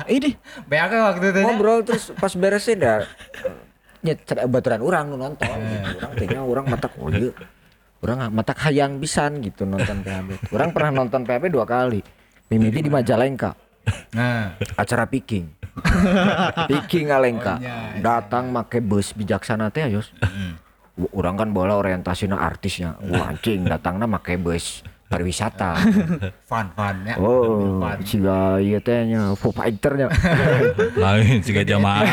deh 0.08 0.34
Beak 0.66 0.90
waktu 0.90 1.26
itu 1.28 1.40
nya. 1.40 1.46
ngobrol 1.46 1.84
terus 1.84 2.16
pas 2.16 2.32
beresin 2.32 2.80
dah 2.80 3.04
cer- 4.02 4.48
baturan 4.48 4.80
orang 4.80 5.06
nonton 5.12 5.44
gitu. 5.44 5.88
Urang 5.94 6.12
teh 6.16 6.26
nya 6.26 6.40
urang 6.42 6.66
matak 6.66 6.96
oh 6.96 7.12
ieu. 7.12 7.36
Urang 8.00 8.32
matak 8.32 8.56
hayang 8.64 8.96
pisan 8.98 9.44
gitu 9.44 9.68
nonton 9.68 10.00
PHB. 10.00 10.50
Urang 10.50 10.72
pernah 10.72 11.04
nonton 11.04 11.22
PHB 11.22 11.52
dua 11.52 11.68
kali. 11.68 12.00
Mimiti 12.48 12.80
di 12.80 12.90
Majalengka. 12.90 13.54
nah 14.14 14.54
acara 14.76 15.04
picking 15.04 15.50
picking 16.68 17.10
Alengka 17.10 17.58
Oh, 17.58 17.64
iya, 17.64 17.78
iya. 17.90 18.02
datang 18.02 18.52
make 18.52 18.78
bus 18.80 19.12
bijaksana 19.12 19.72
teh 19.72 19.82
ayos 19.82 20.14
Urang 21.16 21.40
kan 21.40 21.50
bola 21.56 21.80
orientasina 21.80 22.36
artisnya. 22.36 23.00
Wah 23.08 23.32
anjing 23.32 23.64
datangna 23.64 24.04
make 24.04 24.36
bus 24.36 24.84
pariwisata. 25.10 25.80
Fun 26.50 26.68
fun 26.78 26.96
ya. 27.08 27.16
Oh 27.18 27.82
fun. 27.82 27.98
siga 28.06 28.62
ieu 28.62 28.78
teh 28.84 29.10
nya 29.10 29.34
Foo 29.34 29.50
Fighter-nya. 29.50 30.12
Lain 31.04 31.42
siga 31.42 31.66
jamaah 31.66 32.06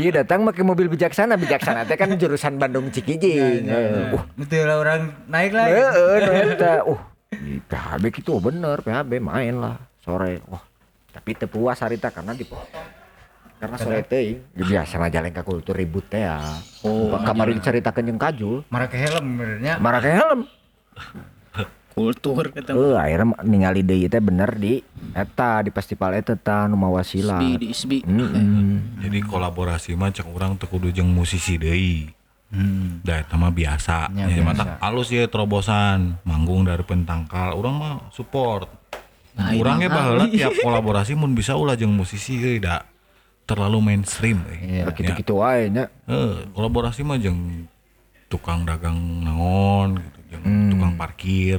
iya 0.00 0.10
datang 0.24 0.42
make 0.42 0.60
mobil 0.66 0.90
bijaksana. 0.90 1.38
Bijaksana 1.38 1.86
teh 1.86 1.94
kan 1.94 2.10
jurusan 2.18 2.58
Bandung 2.58 2.90
Cikijing. 2.90 3.68
Eh, 3.70 4.16
uh. 4.16 4.24
Betul 4.34 4.66
lah 4.66 4.82
orang 4.82 5.14
naik 5.30 5.54
heeh 5.54 6.18
nu 6.26 6.32
eta 6.56 6.82
uh 6.82 7.00
di 7.30 7.62
PHB 7.62 8.04
gitu 8.10 8.42
bener. 8.42 8.82
PHB 8.82 9.22
main 9.22 9.54
lah 9.60 9.78
sore. 10.02 10.42
Wah 10.50 10.62
tapi 11.10 11.34
teu 11.34 11.50
puas 11.50 11.78
harita 11.82 12.10
karena 12.10 12.34
dipotong 12.34 12.99
karena 13.60 13.76
sore 13.76 14.00
teh 14.08 14.40
ya 14.56 14.64
biasa 14.64 14.96
Majalengka 14.96 15.44
kultur 15.44 15.76
ribut 15.76 16.08
teh 16.08 16.24
ya. 16.24 16.40
Oh 16.80 17.12
kamari 17.20 17.60
diceritakeun 17.60 18.08
jeung 18.08 18.20
kajul. 18.20 18.64
Marah 18.72 18.88
ke 18.88 18.96
helm 18.96 19.36
benernya 19.36 19.76
marah 19.76 20.00
ke 20.00 20.10
helm. 20.16 20.48
Kultur 21.92 22.48
kata 22.48 22.72
eh 22.72 22.96
akhirnya 22.96 23.36
ningali 23.44 23.84
deui 23.84 24.08
teh 24.08 24.16
bener 24.16 24.56
di 24.56 24.80
eta 25.12 25.60
di 25.60 25.68
festival 25.68 26.16
eta 26.16 26.32
ta 26.40 26.64
nu 26.64 26.80
mawa 26.80 27.04
sila 27.04 27.36
Isbi 27.44 27.60
di 27.60 27.66
Isbi. 27.68 27.98
Mm-mm. 28.08 29.04
jadi 29.04 29.18
kolaborasi 29.28 29.92
mah 29.92 30.08
cek 30.08 30.24
orang 30.32 30.56
teu 30.56 30.64
kudu 30.64 30.88
jeung 30.88 31.12
musisi 31.12 31.60
deui. 31.60 32.08
Hmm. 32.50 32.98
da 33.06 33.22
eta 33.22 33.38
mah 33.38 33.52
biasa. 33.52 34.10
Ya, 34.10 34.26
ya, 34.26 34.42
biasa. 34.42 34.48
mata 34.48 34.64
alus 34.82 35.12
ya 35.12 35.28
terobosan. 35.28 36.18
Manggung 36.24 36.64
dari 36.64 36.82
pentangkal 36.82 37.52
orang 37.52 37.74
mah 37.76 37.94
support. 38.10 38.66
Nah, 39.30 39.54
orangnya 39.54 39.86
iya, 39.86 39.94
baheula 39.94 40.24
kali. 40.26 40.34
tiap 40.34 40.52
kolaborasi 40.58 41.12
mun 41.14 41.38
bisa 41.38 41.54
ulah 41.54 41.78
jeung 41.78 41.94
musisi 41.94 42.34
euy 42.42 42.58
da 42.58 42.89
terlalu 43.50 43.78
mainstream. 43.82 44.46
Iya. 44.46 44.86
gitu-gitu 44.94 45.42
wae 45.42 45.66
nya 45.66 45.90
Eh, 46.06 46.46
kolaborasi 46.54 47.02
mah 47.02 47.18
jeung 47.18 47.66
tukang 48.30 48.62
dagang 48.62 48.94
naon 49.20 49.98
gitu, 49.98 50.18
jeung 50.30 50.44
Hmm. 50.46 50.70
tukang 50.70 50.92
parkir. 50.94 51.58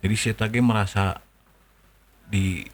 Jadi 0.00 0.14
si 0.16 0.32
eta 0.32 0.48
ge 0.48 0.60
merasa 0.60 1.20
di 2.24 2.64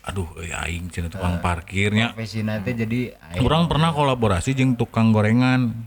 aduh 0.00 0.24
euy 0.34 0.48
aing 0.48 0.88
cenah 0.88 1.08
Eh. 1.08 1.12
tukang 1.12 1.36
parkirnya. 1.38 2.16
profesi 2.16 2.40
nanti 2.40 2.72
jadi 2.72 3.00
aing. 3.12 3.44
Orang 3.44 3.68
pernah 3.68 3.92
kolaborasi 3.92 4.56
jeung 4.56 4.72
tukang 4.74 5.12
gorengan. 5.12 5.86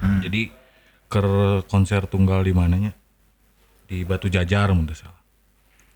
Hmm. 0.00 0.20
Jadi 0.24 0.48
ke 1.06 1.20
konser 1.68 2.08
tunggal 2.08 2.40
di 2.40 2.50
mananya? 2.50 2.96
Di 3.84 4.02
Batu 4.02 4.26
Jajar 4.26 4.72
mun 4.72 4.88
teu 4.88 4.96
salah. 4.96 5.20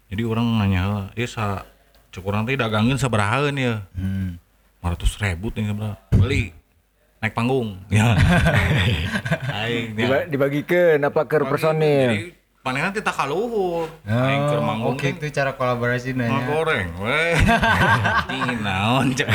Jadi 0.06 0.22
orang 0.22 0.46
nanya 0.54 0.80
heula, 0.84 1.04
"Eh 1.16 1.26
sa 1.26 1.64
cek 2.12 2.22
urang 2.22 2.44
teh 2.44 2.54
dagangkeun 2.54 3.00
sabarahaeun 3.00 3.56
ya?" 3.56 3.82
hmm. 3.96 4.36
500 4.86 5.18
ribu 5.20 5.46
nih. 5.50 5.64
Beli 6.12 6.42
naik 7.16 7.32
panggung. 7.32 7.80
Ya. 7.88 8.14
Aing 9.58 9.92
ya. 9.92 9.98
Diba- 9.98 10.26
dibagikeun 10.28 11.00
apa 11.00 11.20
ke 11.24 11.42
personil 11.42 12.30
teh 12.66 12.98
tak 12.98 13.14
kaluhur. 13.14 13.86
Aing 14.02 14.42
keur 14.44 14.58
Oh, 14.58 14.64
manggung 14.64 14.94
oke 14.94 15.06
teh 15.06 15.10
itu 15.12 15.26
cara 15.32 15.54
kolaborasi 15.54 16.10
nanya 16.12 16.42
goreng, 16.44 16.98
weh. 16.98 17.38
Ini 18.36 18.54
naon 18.58 19.14
cek. 19.14 19.28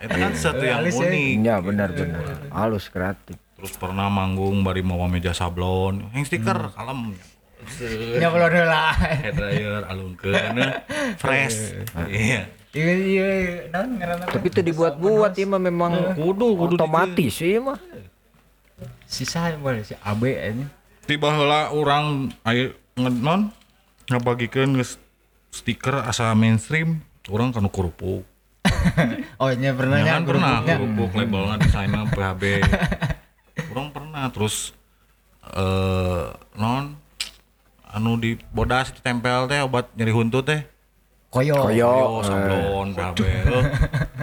Itu 0.00 0.12
kan 0.14 0.32
satu 0.34 0.60
yang 0.60 0.80
Alis 0.80 0.92
ya. 0.94 1.08
unik. 1.08 1.34
ya 1.40 1.56
benar 1.58 1.88
benar 1.90 2.20
halus 2.52 2.92
kreatif 2.92 3.40
Terus 3.56 3.72
pernah 3.74 4.12
manggung 4.12 4.60
bari 4.60 4.84
mawa 4.84 5.08
meja 5.08 5.32
sablon, 5.32 6.04
yang 6.12 6.20
stiker 6.22 6.68
kalem. 6.72 7.16
ya 8.14 8.28
belum 8.28 8.44
ada 8.44 8.62
lah 8.68 8.92
Hair 8.92 9.32
dryer 9.32 9.82
alungkeun 9.88 10.56
fresh. 11.16 11.72
Iya. 12.04 12.44
Iya 12.74 12.94
iya 12.98 13.28
naon 13.70 13.96
ngaranna 13.96 14.26
tapi 14.28 14.50
itu 14.50 14.60
dibuat-buat 14.60 15.32
ya 15.38 15.46
mah 15.46 15.62
memang 15.62 15.92
Kudu 16.18 16.58
kudu 16.58 16.74
otomatis 16.76 17.38
sih 17.38 17.62
mah 17.62 17.78
sisa 19.06 19.54
boleh 19.56 19.86
si 19.86 19.94
AB 20.02 20.22
ini 20.26 20.66
Tiba 21.04 21.36
heula 21.36 21.68
urang 21.76 22.32
aya 22.48 22.72
non 22.96 23.52
ngabagikeun 24.08 24.80
geus 24.80 24.96
stiker 25.52 26.00
asa 26.00 26.32
mainstream, 26.32 27.04
urang 27.28 27.52
kanu 27.52 27.68
kerupuk. 27.68 28.24
oh 29.40 29.52
iya 29.52 29.76
pernah 29.76 30.00
Ya 30.00 30.04
nya 30.04 30.12
kan 30.16 30.24
pernah 30.24 30.52
kerupuk 30.64 31.12
labelnya 31.12 31.60
desainnya 31.60 32.08
PHB. 32.08 32.42
Urang 33.70 33.92
pernah 33.92 34.24
terus 34.32 34.72
eh 35.52 36.26
non 36.56 36.96
anu 37.84 38.16
di 38.16 38.40
bodas 38.50 38.90
ditempel 38.96 39.44
teh 39.46 39.60
obat 39.60 39.92
nyeri 39.92 40.12
huntu 40.16 40.40
teh. 40.40 40.64
Koyo 41.34 41.54
Koyo. 41.58 41.74
Yo, 41.74 42.22
sablon. 42.22 42.88
Eh, 42.94 43.64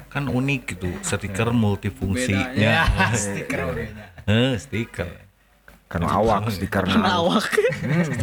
kan 0.08 0.24
unik 0.26 0.62
gitu, 0.72 0.88
stiker 1.02 1.52
multifungsi. 1.52 2.32
ya 2.56 2.56
Ya. 2.56 2.84
stiker 3.20 3.60
odenya 3.68 4.06
Eh, 4.24 4.56
stiker. 4.56 5.10
kan 5.92 6.08
awak 6.08 6.48
stiker 6.48 6.88
Karena 6.88 7.20
awak. 7.20 7.52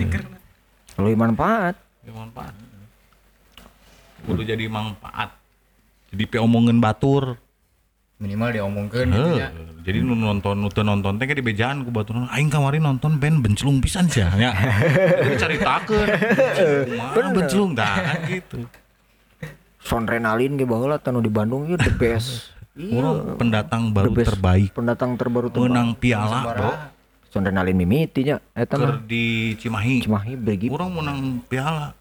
lebih 0.98 1.14
manfaat 1.14 1.76
Jadi 2.00 2.10
manfaat. 2.10 2.54
Kudu 4.24 4.40
jadi 4.42 4.64
manfaat. 4.66 5.30
Jadi 6.08 6.24
pe 6.24 6.40
omongin 6.40 6.80
batur. 6.80 7.36
Minimal 8.18 8.50
diomongkeun 8.50 9.08
gitu 9.14 9.32
ya 9.38 9.50
jadi 9.88 10.04
nu 10.04 10.12
nonton 10.12 10.60
nu 10.60 10.68
nonton 10.68 11.16
teh 11.16 11.24
di 11.32 11.40
bejaan 11.40 11.80
ku 11.80 11.88
baturan 11.88 12.28
aing 12.28 12.52
kamari 12.52 12.76
nonton 12.76 13.16
band 13.16 13.40
benclung 13.40 13.80
pisan 13.80 14.04
sia. 14.04 14.28
Nya. 14.36 14.52
Jadi 15.24 15.36
caritakeun. 15.40 16.08
Kumaha 16.84 17.32
benclung 17.32 17.72
dah 17.72 17.96
kan 17.96 18.20
gitu. 18.28 18.68
sonrenalin 19.80 20.60
ge 20.60 20.68
baheula 20.68 21.00
tanu 21.00 21.24
di 21.24 21.32
Bandung 21.32 21.64
ieu 21.72 21.80
the 21.80 21.88
best. 21.96 22.52
Urang 22.76 23.40
pendatang 23.40 23.88
baru 23.96 24.12
terbaik. 24.12 24.76
Pendatang 24.76 25.16
terbaru 25.16 25.48
terbaik. 25.48 25.72
Menang 25.72 25.96
piala 25.96 26.38
bro. 26.52 26.72
Sonrenalin 27.32 27.72
mimiti 27.72 28.28
nya. 28.28 28.44
Eta 28.52 29.00
di 29.08 29.56
Cimahi. 29.56 30.04
Cimahi 30.04 30.36
beri 30.36 30.68
Urang 30.68 31.00
menang 31.00 31.40
piala. 31.48 31.96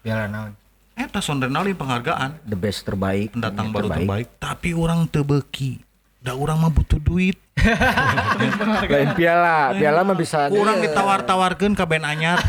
piala 0.00 0.24
naon 0.30 0.56
Eta 0.96 1.20
sondrenalin 1.20 1.76
penghargaan. 1.76 2.40
The 2.48 2.56
best 2.56 2.88
terbaik. 2.88 3.36
Pendatang 3.36 3.68
baru 3.68 3.92
terbaik, 3.92 4.40
tapi 4.40 4.72
orang 4.72 5.04
teu 5.04 5.28
beuki. 5.28 5.84
Da 6.24 6.32
urang 6.32 6.56
mah 6.56 6.72
butuh 6.72 6.96
duit. 6.96 7.36
lain 8.92 9.12
piala. 9.12 9.76
Piala 9.76 10.00
mah 10.08 10.16
bisa 10.16 10.48
Kurang 10.48 10.80
ditawar-tawarkeun 10.80 11.76
ka 11.76 11.84
band 11.84 12.08
anyar. 12.08 12.40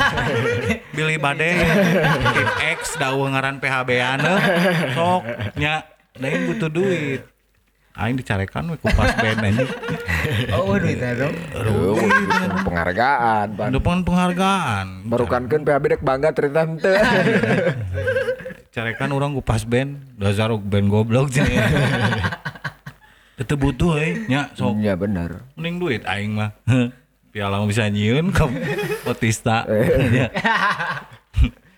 Billy 0.96 1.20
Bade, 1.20 1.60
Tim 2.34 2.50
X 2.80 2.96
daeuh 2.96 3.28
ngaran 3.28 3.60
PHB-an 3.60 4.24
sok 4.96 5.28
nya. 5.60 5.84
Da 6.16 6.26
aing 6.32 6.48
butuh 6.48 6.72
duit. 6.72 7.28
Aing 7.98 8.14
dicarekan 8.14 8.70
we 8.70 8.78
ku 8.78 8.88
pas 8.90 9.10
band 9.12 9.42
anjing. 9.42 9.66
oh 10.54 10.78
duit 10.78 10.96
itu 10.96 11.28
Aduh, 11.52 11.98
penghargaan 12.62 13.48
Pan. 13.52 13.70
Depan 13.74 13.98
penghargaan. 14.02 14.86
baru 15.04 15.26
kan 15.26 15.50
PHB 15.50 15.84
dek 15.92 16.02
bangga 16.02 16.30
cerita 16.30 16.62
henteu 16.62 16.94
carekan 18.70 19.10
orang 19.10 19.34
ku 19.34 19.42
pas 19.42 19.66
band 19.66 19.98
dasar 20.14 20.54
band 20.54 20.88
goblok 20.88 21.34
cenah 21.34 22.38
Teu 23.40 23.54
butuh 23.54 23.98
euy 23.98 24.26
nya 24.26 24.50
sok 24.54 24.78
Iya 24.78 24.94
benar. 24.94 25.46
mending 25.54 25.78
duit 25.78 26.02
aing 26.06 26.34
mah 26.34 26.54
piala 27.30 27.58
mah 27.58 27.66
bisa 27.66 27.86
nyieun 27.86 28.30
ka 28.30 28.46
otista 29.06 29.66
Ya. 30.14 30.30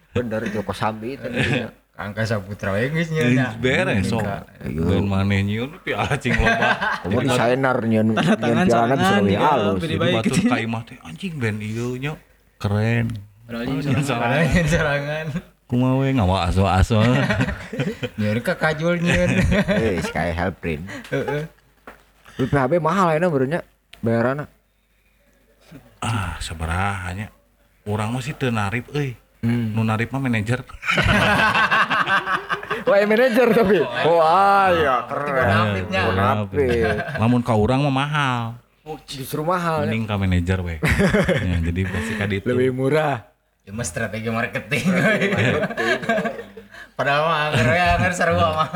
Benar 0.10 0.42
Joko 0.50 0.74
Sambi 0.74 1.16
tadi. 1.16 1.64
Angka 2.00 2.24
saputra 2.24 2.72
we 2.80 2.88
geus 2.96 3.12
nya 3.12 3.52
beres 3.60 4.08
sok 4.08 4.24
band 4.64 5.04
maneh 5.04 5.44
nyieun 5.44 5.76
piala 5.84 6.16
cing 6.16 6.32
loba 6.32 6.96
Kamu 7.04 7.20
desainer 7.28 7.76
tangan 7.76 8.16
pialana 8.40 8.64
sorangan 8.66 8.96
bisa 8.96 9.16
lebih 9.20 9.36
gitu, 9.36 9.44
halus. 9.44 9.80
jadi 9.84 9.96
batur 10.00 10.38
ka 10.48 10.58
imah 10.64 10.82
teh 10.88 10.98
anjing 11.04 11.34
band 11.36 11.60
ieu 11.60 11.90
nya 12.00 12.12
keren. 12.56 13.08
Padahal 13.44 13.66
Oh. 13.68 14.04
Soalnya 14.06 14.62
serangan. 14.64 15.26
Kumaha 15.66 15.94
we 16.02 16.14
ngawa 16.14 16.50
aso-aso. 16.50 17.02
Nyari 18.20 18.42
ke 18.48 18.54
kajul 18.54 19.02
nyeun. 19.02 19.30
Eh, 19.84 20.00
Sky 20.02 20.34
Helprin. 20.34 20.86
Heeh. 21.10 21.46
PHB 22.40 22.80
mahal 22.80 23.18
ya 23.18 23.28
benernya 23.28 23.60
bayaranna. 24.00 24.46
ah 26.00 26.40
sabaraha 26.40 27.12
nya 27.12 27.28
urang 27.84 28.16
mah 28.16 28.24
sih 28.24 28.32
teu 28.32 28.48
narip 28.50 28.88
euy. 28.96 29.20
Hmm. 29.40 29.72
nu 29.72 29.88
narip 29.88 30.12
mah 30.12 30.20
manajer 30.20 30.60
Wah, 32.82 32.98
manajer 33.02 33.48
tapi. 33.50 33.78
Wah, 33.82 34.68
ya 34.72 34.96
keren. 35.06 35.34
Bonafitnya. 35.36 36.02
Bonafit. 36.06 36.96
lamun 37.16 37.42
ka 37.42 37.54
urang 37.54 37.84
mah 37.84 37.94
mahal 37.94 38.42
Justru 39.06 39.44
mahal. 39.44 39.86
ya. 39.86 39.86
mending 39.86 40.04
ka 40.04 40.16
manajer 40.16 40.58
we 40.60 40.82
ya, 41.46 41.58
jadi 41.62 41.82
pasti 41.86 42.14
ka 42.16 42.26
ditu 42.26 42.46
Lebih 42.48 42.74
murah. 42.74 43.22
ya 43.62 43.70
mah 43.70 43.86
strategi 43.86 44.26
marketing 44.28 44.82
padahal 46.96 47.22
mah 47.24 47.40
anger 47.48 47.66
we 47.66 47.78
anger 47.78 48.12
sarua 48.12 48.48
mah 48.52 48.68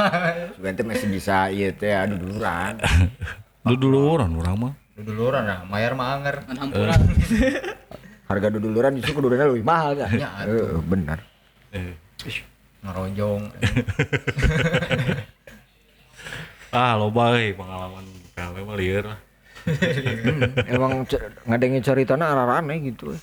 Sebenarnya 0.54 0.84
masih 0.86 1.08
bisa 1.10 1.50
iya 1.50 1.74
teh 1.74 1.90
adu 1.90 2.16
duluran. 2.24 2.78
duduluran 3.66 4.30
urang 4.34 4.56
mah 4.56 4.74
duluran 4.96 5.44
nah 5.44 5.60
mayar 5.66 5.92
mah 5.94 6.14
anger 6.14 6.46
Kan 6.46 6.56
hampuran. 6.62 7.00
Harga 8.24 8.48
duluran 8.50 8.94
justru 8.96 9.14
kudurannya 9.14 9.46
lebih 9.48 9.66
mahal 9.66 9.94
kan? 9.96 10.10
Ya, 10.14 10.30
benar. 10.80 11.26
eh. 11.72 11.98
Ngeronjong 12.84 13.42
ah 16.74 16.94
loba 16.96 17.38
euy 17.38 17.54
pengalaman 17.54 18.04
PHW 18.34 18.58
mah 18.64 18.78
lieur 18.78 19.06
lah 19.08 19.20
Emang 20.68 21.08
ce- 21.08 21.24
ngadengin 21.48 21.80
ceritanya 21.80 22.36
arah 22.36 22.60
aneh 22.60 22.84
gitu. 22.84 23.16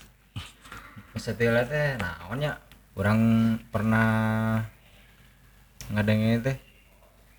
setelah 1.12 1.66
teh 1.66 2.00
naonnya 2.00 2.56
orang 2.96 3.20
pernah 3.68 4.08
ngadengin 5.88 6.40
teh 6.40 6.56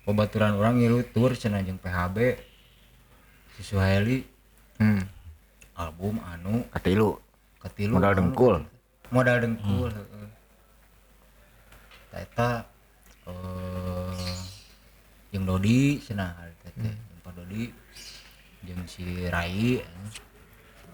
pembaturan 0.04 0.54
orang 0.54 0.78
ngilu 0.78 1.02
tur 1.08 1.32
cenah 1.32 1.62
jeung 1.62 1.78
PHB 1.78 2.38
si 3.52 3.62
Suhaili 3.62 4.22
Hmm. 4.76 5.02
album 5.74 6.18
anu 6.24 6.66
Katilu. 6.68 7.14
ketilu 7.58 7.94
Modal 7.94 8.12
anu, 8.12 8.18
dengkul. 8.18 8.54
modal 9.08 9.36
dengkul 9.38 9.88
Tah 9.88 10.11
eta 12.12 12.68
eh 13.24 14.36
jeung 15.32 15.48
Dodi 15.48 15.96
teh 15.96 16.12
jeung 16.12 16.92
Pak 17.24 17.32
Dodi 17.32 17.72
jeung 18.68 18.84
si 18.84 19.26
Rai 19.32 19.80
eh. 19.80 20.08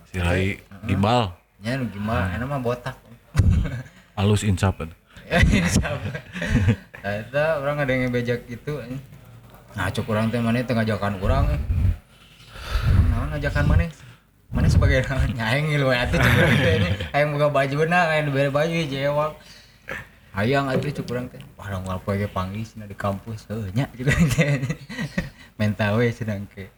si 0.07 0.23
Rai 0.23 0.62
gimbal 0.86 1.35
nya 1.59 1.74
nu 1.74 1.90
gimana 1.90 2.39
enak 2.39 2.47
mah 2.47 2.61
botak. 2.62 2.95
Alus 4.19 4.47
insap 4.47 4.78
ya 5.28 5.43
Allah 5.82 6.15
nah 6.99 7.15
itu 7.15 7.45
orang 7.62 7.77
ada 7.82 7.93
yang 7.93 8.15
bejak 8.15 8.47
gitu 8.47 8.78
eh. 8.78 8.99
nah 9.74 9.90
cuk 9.90 10.07
orang 10.07 10.31
teh 10.31 10.39
mana 10.39 10.62
tengah 10.62 10.86
ngajakan 10.86 11.19
orang 11.19 11.45
eh. 11.51 11.61
nah 13.11 13.27
ngajakan 13.35 13.65
mana? 13.66 13.86
Mana 14.49 14.65
sebagai 14.65 15.05
nyaeng 15.39 15.69
ngilu 15.69 15.93
atuh 15.93 16.16
cuk 16.16 16.62
ini 16.62 16.90
hayang 17.12 17.35
buka 17.36 17.51
baju 17.51 17.77
na 17.85 18.01
hayang 18.09 18.31
dibere 18.31 18.49
baju 18.55 18.73
jewak 18.86 19.32
hayang 20.39 20.70
atuh 20.70 20.94
cuk 20.94 21.10
urang 21.10 21.27
teh 21.27 21.43
orang 21.59 21.82
wal 21.82 21.98
poe 21.98 22.15
panggil 22.31 22.62
cenah 22.62 22.86
di 22.86 22.94
kampus 22.94 23.51
heuh 23.51 23.66
nya 23.74 23.90
gitu 23.98 24.06
teh 24.39 24.62
menta 25.59 25.90
we 25.98 26.15
cenah 26.15 26.39
ke 26.55 26.70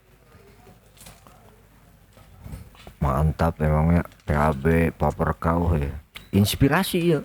Mantap 3.00 3.56
emangnya 3.64 4.04
PHB 4.28 4.92
paper 4.92 5.32
kau 5.40 5.72
ya. 5.72 5.88
Inspirasi 6.36 7.16
ya. 7.16 7.20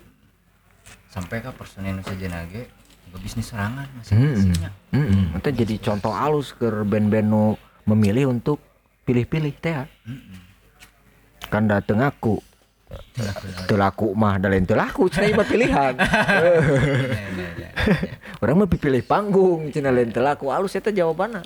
sampai 1.12 1.40
ke 1.40 1.48
personil 1.52 2.00
saja 2.04 2.28
nage 2.28 2.68
ke 3.12 3.16
bisnis 3.20 3.48
serangan 3.48 3.88
masih 3.96 4.16
Hmm. 4.16 4.32
bisnisnya 4.36 4.70
Hmm. 4.92 5.36
Itu 5.36 5.48
jadi 5.52 5.74
contoh 5.80 6.12
halus 6.12 6.52
ke 6.52 6.68
band-band 6.84 7.56
memilih 7.88 8.32
untuk 8.32 8.60
pilih-pilih 9.04 9.52
teh. 9.60 9.84
Kan 11.48 11.68
dateng 11.68 12.04
aku. 12.04 12.40
Telaku 13.66 14.14
mah 14.14 14.38
dan 14.38 14.54
lain 14.54 14.62
telaku 14.62 15.10
cina 15.10 15.34
mah 15.34 15.46
pilihan. 15.48 15.94
Orang 18.42 18.62
mah 18.62 18.68
pilih 18.70 19.02
panggung 19.02 19.74
cina 19.74 19.90
lain 19.90 20.14
telaku 20.14 20.54
halus 20.54 20.78
eta 20.78 20.94
jawabanna. 20.94 21.42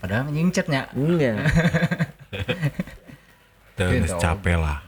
padahal 0.00 0.32
nyingcetnya 0.32 0.88
Iya. 0.96 1.44
Terus 3.76 4.16
capek 4.16 4.56
lah. 4.56 4.80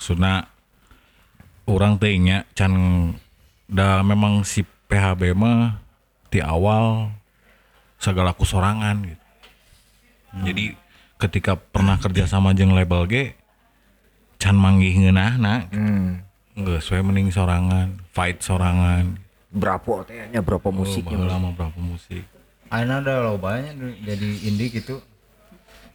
Suna 0.00 0.48
orang 1.68 2.00
tehnya 2.00 2.48
can 2.56 2.72
da 3.68 4.00
memang 4.00 4.40
si 4.48 4.64
PHB 4.64 5.36
mah 5.36 5.76
di 6.32 6.40
awal 6.40 7.12
segala 8.00 8.32
sorangan 8.32 9.04
gitu. 9.04 9.24
Jadi 10.48 10.64
ketika 11.20 11.60
pernah 11.60 12.00
kerja 12.00 12.24
sama 12.24 12.56
jeung 12.56 12.72
label 12.72 13.04
G 13.04 13.36
can 14.38 14.54
manggih 14.54 14.94
ngeunahna 14.96 15.66
Hmm. 15.68 16.22
Enggak, 16.54 16.82
saya 16.82 17.00
mending 17.00 17.30
sorangan, 17.30 18.02
fight 18.08 18.40
sorangan. 18.40 19.14
Berapa 19.48 20.02
teh 20.02 20.26
nya 20.26 20.40
berapa 20.40 20.66
musiknya. 20.68 21.14
Musiknya 21.14 21.30
lama 21.30 21.48
berapa 21.52 21.78
musik. 21.78 22.26
Aina 22.68 22.98
ada 22.98 23.22
lo 23.22 23.36
banyak 23.36 23.74
jadi 24.02 24.28
indie 24.44 24.68
gitu 24.72 24.98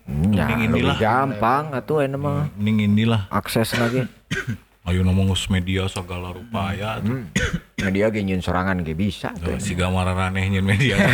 Hmm, 0.03 0.31
Ya, 0.31 0.43
Mending 0.45 0.67
lebih 0.69 0.83
inilah. 0.83 0.97
gampang 0.99 1.71
atuh 1.71 1.99
aya 1.99 2.11
mah 2.11 2.51
Mending 2.55 2.91
inilah, 2.91 3.23
akses 3.29 3.71
lagi. 3.73 4.03
ayo 4.87 4.99
ngomong 5.01 5.31
media 5.49 5.87
segala 5.87 6.31
rupa 6.31 6.75
ya. 6.75 6.99
tuh. 6.99 7.23
Media 7.83 8.07
ge 8.07 8.19
nyieun 8.19 8.39
sorangan 8.39 8.79
ge 8.79 8.91
bisa 8.93 9.31
tuh. 9.33 9.55
Si 9.57 9.71
gambar 9.73 10.11
raneh 10.11 10.43
nyeun 10.49 10.63
media. 10.65 10.95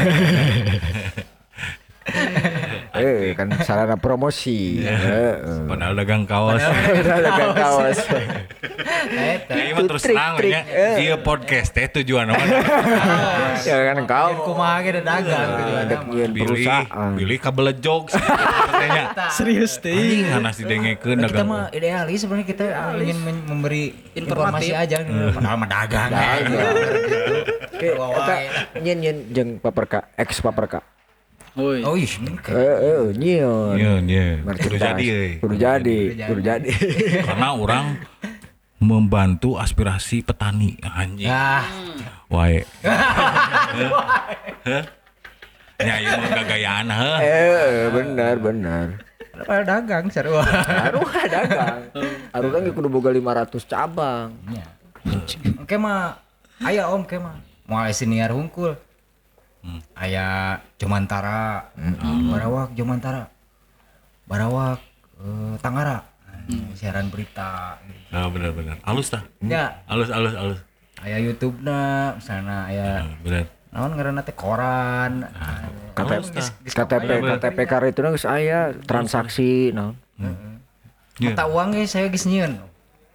Eh 2.91 3.33
kan 3.33 3.47
sarana 3.61 3.95
promosi. 3.95 4.81
Heeh. 4.81 5.65
Padahal 5.65 5.93
dagang 5.93 6.23
kaos. 6.23 6.57
Dagang 6.59 7.53
kaos. 7.53 7.99
Eta 9.09 9.53
mah 9.75 9.83
terus 9.85 10.03
terang 10.03 10.33
trik. 10.35 10.51
ya. 10.51 10.61
Iya 10.97 11.15
podcast 11.17 11.69
teh 11.71 11.85
tujuan 12.01 12.29
mana? 12.29 12.41
Ya 13.59 13.91
kan 13.91 14.07
kau 14.07 14.29
kumaha 14.47 14.79
ge 14.81 14.91
da 14.97 15.19
dagang 15.19 15.49
gitu 15.59 15.95
nyieun 16.09 16.31
Pilih, 16.31 16.43
perusahaan. 16.47 17.11
pilih 17.13 17.37
kabel 17.37 17.67
jog. 17.77 18.07
Katanya. 18.07 19.03
Serius 19.29 19.77
teh. 19.77 19.91
Anjing 19.91 20.25
hanas 20.31 20.55
didengekeun 20.57 21.17
kita 21.19 21.27
dagang. 21.27 21.47
mah 21.47 21.63
idealis 21.69 22.23
sebenarnya 22.23 22.47
kita 22.47 22.65
ingin 22.97 23.17
men- 23.19 23.45
memberi 23.45 23.83
informasi 24.15 24.71
aja 24.71 25.03
padahal 25.03 25.57
mah 25.57 25.69
dagang 25.69 26.09
gitu 26.43 26.57
Oke, 27.79 27.95
eta 27.95 28.33
nyieun 28.75 28.97
nyieun 28.99 29.17
jeung 29.31 29.49
paperka, 29.59 30.11
ex 30.15 30.43
paperka. 30.43 30.83
Woi. 31.59 31.79
oh 31.83 31.95
ih 31.99 32.07
Eh, 32.47 32.55
eh, 32.55 33.03
nyieun. 33.19 33.75
Iya, 33.75 33.93
iya. 34.07 34.25
Kudu 34.43 34.77
jadi 34.79 35.03
euy. 35.03 35.31
Kudu 35.43 35.55
jadi, 35.59 35.99
kudu 36.25 36.41
jadi. 36.41 36.69
Karena 37.27 37.53
orang 37.53 37.99
membantu 38.79 39.59
aspirasi 39.59 40.23
petani 40.23 40.79
anjing. 40.81 41.27
ya 41.31 41.67
Wae. 42.31 42.63
Heh? 44.63 44.83
Ya 45.79 45.95
ieu 46.03 46.15
mah 46.15 46.31
gagayaan 46.43 46.87
heuh. 46.91 47.17
Eh, 47.23 47.85
benar, 47.91 48.35
benar. 48.39 48.87
padahal 49.39 49.63
dagang 49.63 50.11
sarua 50.11 50.43
Aruh 50.43 51.07
dagang. 51.31 51.79
Aruh 52.35 52.49
kan 52.51 52.61
kudu 52.75 52.91
boga 52.91 53.07
500 53.15 53.55
cabang. 53.63 54.35
Ya. 54.51 54.67
oke 55.63 55.75
mah 55.79 56.19
aya 56.59 56.91
om 56.91 57.07
ke 57.07 57.15
mah 57.15 57.39
mau 57.63 57.87
senior 57.95 58.35
hungkul 58.35 58.75
aya 59.93 60.27
Jomantara 60.75 61.69
Barawak 62.25 62.71
Jomantara 62.73 63.27
Barawak 64.25 64.79
eh, 65.17 65.55
Tanggara 65.59 65.99
siaran 66.73 67.13
berita 67.13 67.77
gitu. 67.85 68.09
Nah, 68.09 68.25
benar-benar. 68.25 68.81
Halus 68.81 69.13
tah. 69.13 69.21
ya 69.39 69.69
Halus, 69.85 70.09
halus, 70.09 70.33
halus. 70.33 70.59
aya 70.99 71.21
YouTube 71.21 71.61
na 71.61 71.77
misalnya 72.15 72.65
aya 72.65 72.87
Nah, 72.99 73.15
benar. 73.21 73.43
naon 73.69 73.91
ngaranna 73.93 74.25
teh 74.25 74.33
koran 74.33 75.29
KTP, 75.93 76.33
KTP, 76.65 77.09
KTP 77.21 77.57
kar 77.63 77.85
itu 77.85 78.01
geus 78.01 78.25
aya 78.25 78.73
transaksi 78.81 79.69
naon. 79.69 79.93
Iya. 81.19 81.35
mata 81.35 81.45
uang 81.45 81.75
ge 81.75 81.85
saya 81.85 82.07
geus 82.07 82.25
nyieun 82.25 82.57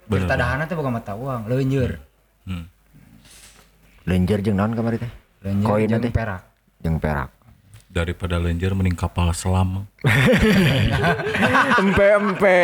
berita 0.07 0.37
dahana 0.37 0.69
teh 0.69 0.77
boga 0.77 0.93
mata 0.93 1.17
uang 1.17 1.49
leunjeur 1.49 1.99
Hmm. 2.45 2.69
Lenjer 4.05 4.45
jeung 4.45 4.55
naon 4.55 4.77
kamari 4.77 5.01
teh? 5.01 5.09
Lenjer 5.45 5.69
Koin 5.69 5.93
teh 6.01 6.09
perak. 6.09 6.43
jeung 6.81 6.97
perak. 6.97 7.29
Daripada 7.93 8.41
lenjer 8.41 8.73
mending 8.73 8.97
kapal 8.97 9.29
selam. 9.37 9.85
empe 11.85 12.07
empe. 12.17 12.61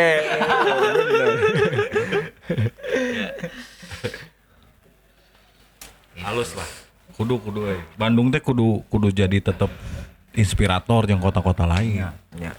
Halus 6.25 6.51
lah. 6.57 6.69
Kudu 7.13 7.37
kudu 7.37 7.61
eh. 7.69 7.81
Bandung 7.95 8.33
teh 8.33 8.41
kudu 8.41 8.81
kudu 8.89 9.13
jadi 9.13 9.37
tetep 9.37 9.69
inspirator 10.33 11.05
yang 11.05 11.21
kota-kota 11.21 11.69
lain. 11.69 12.09
Ya. 12.41 12.53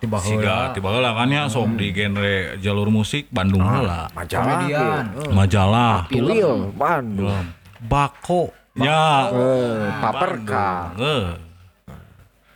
Tiba 0.00 0.16
Siga 0.24 0.72
tiba 0.72 0.96
heula 0.96 1.12
kan 1.12 1.28
ya 1.28 1.44
sok 1.52 1.76
di 1.76 1.92
genre 1.92 2.56
jalur 2.64 2.88
musik 2.88 3.28
Bandung 3.28 3.60
heula. 3.60 4.08
Majalah. 4.16 4.48
komedian. 4.48 5.04
Majalah, 5.36 5.96
Tuil 6.08 6.72
Bandung. 6.72 7.44
Bako, 7.84 8.52
ya, 8.72 9.02
Eh, 9.28 9.82
paperka. 9.98 10.68
eh. 10.96 11.26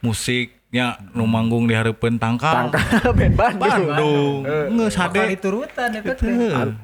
Musiknya 0.01 0.87
nu 1.11 1.25
manggung 1.25 1.65
di 1.65 1.73
hareupeun 1.73 2.17
tangkal. 2.17 2.69
band 2.69 3.35
Bandung. 3.35 3.89
Bandung. 3.89 4.35
Geus 4.77 4.95
Bakal 4.95 5.11
hade. 5.17 5.33
diturutan 5.33 5.89
eta 5.95 6.13
teh. 6.13 6.31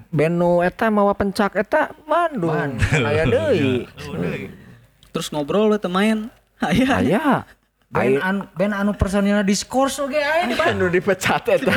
Band 0.09 0.35
nu 0.35 0.51
eta 0.61 0.89
mawa 0.89 1.12
pencak 1.12 1.52
eta 1.55 1.93
Bandung. 2.02 2.81
Aya 2.90 3.24
deui. 3.24 3.85
Terus 5.11 5.28
ngobrol 5.28 5.77
teu 5.77 5.89
main. 5.89 6.32
Aya. 6.61 6.89
Aya. 6.97 7.27
Band 7.90 8.22
anu 8.22 8.40
band 8.54 8.70
anu 8.70 8.94
personilna 8.94 9.42
diskors 9.42 9.98
oge 9.98 10.22
aya 10.22 10.46
di 10.46 10.54
Anu 10.54 10.86
dipecat 10.86 11.42
eta. 11.50 11.74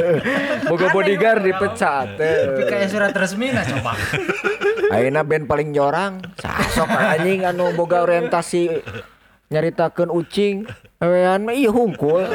Boga 0.70 0.90
bodyguard 0.90 1.46
dipecat. 1.46 2.18
Tapi 2.18 2.62
kayak 2.66 2.90
surat 2.90 3.14
resmi 3.14 3.54
nah 3.54 3.62
coba. 3.62 3.94
Ayeuna 4.94 5.22
band 5.22 5.46
paling 5.46 5.70
jorang, 5.70 6.18
sasok 6.34 6.90
anjing 6.90 7.46
anu 7.46 7.70
boga 7.78 8.02
orientasi 8.02 8.82
nyaritakeun 9.46 10.10
ucing. 10.10 10.66
Ewean 10.98 11.46
mah 11.46 11.54
ieu 11.54 11.70
hungkul. 11.70 12.26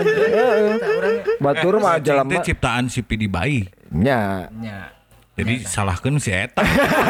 Batur 1.44 1.84
mah 1.84 2.00
jelema 2.00 2.40
ciptaan 2.40 2.88
si 2.88 3.04
Pidi 3.04 3.28
Bayi. 3.28 3.68
nya. 3.92 4.48
Nya. 4.56 5.01
Jadi 5.42 5.66
salahkeun 5.66 6.22
si 6.22 6.30
eta. 6.30 6.62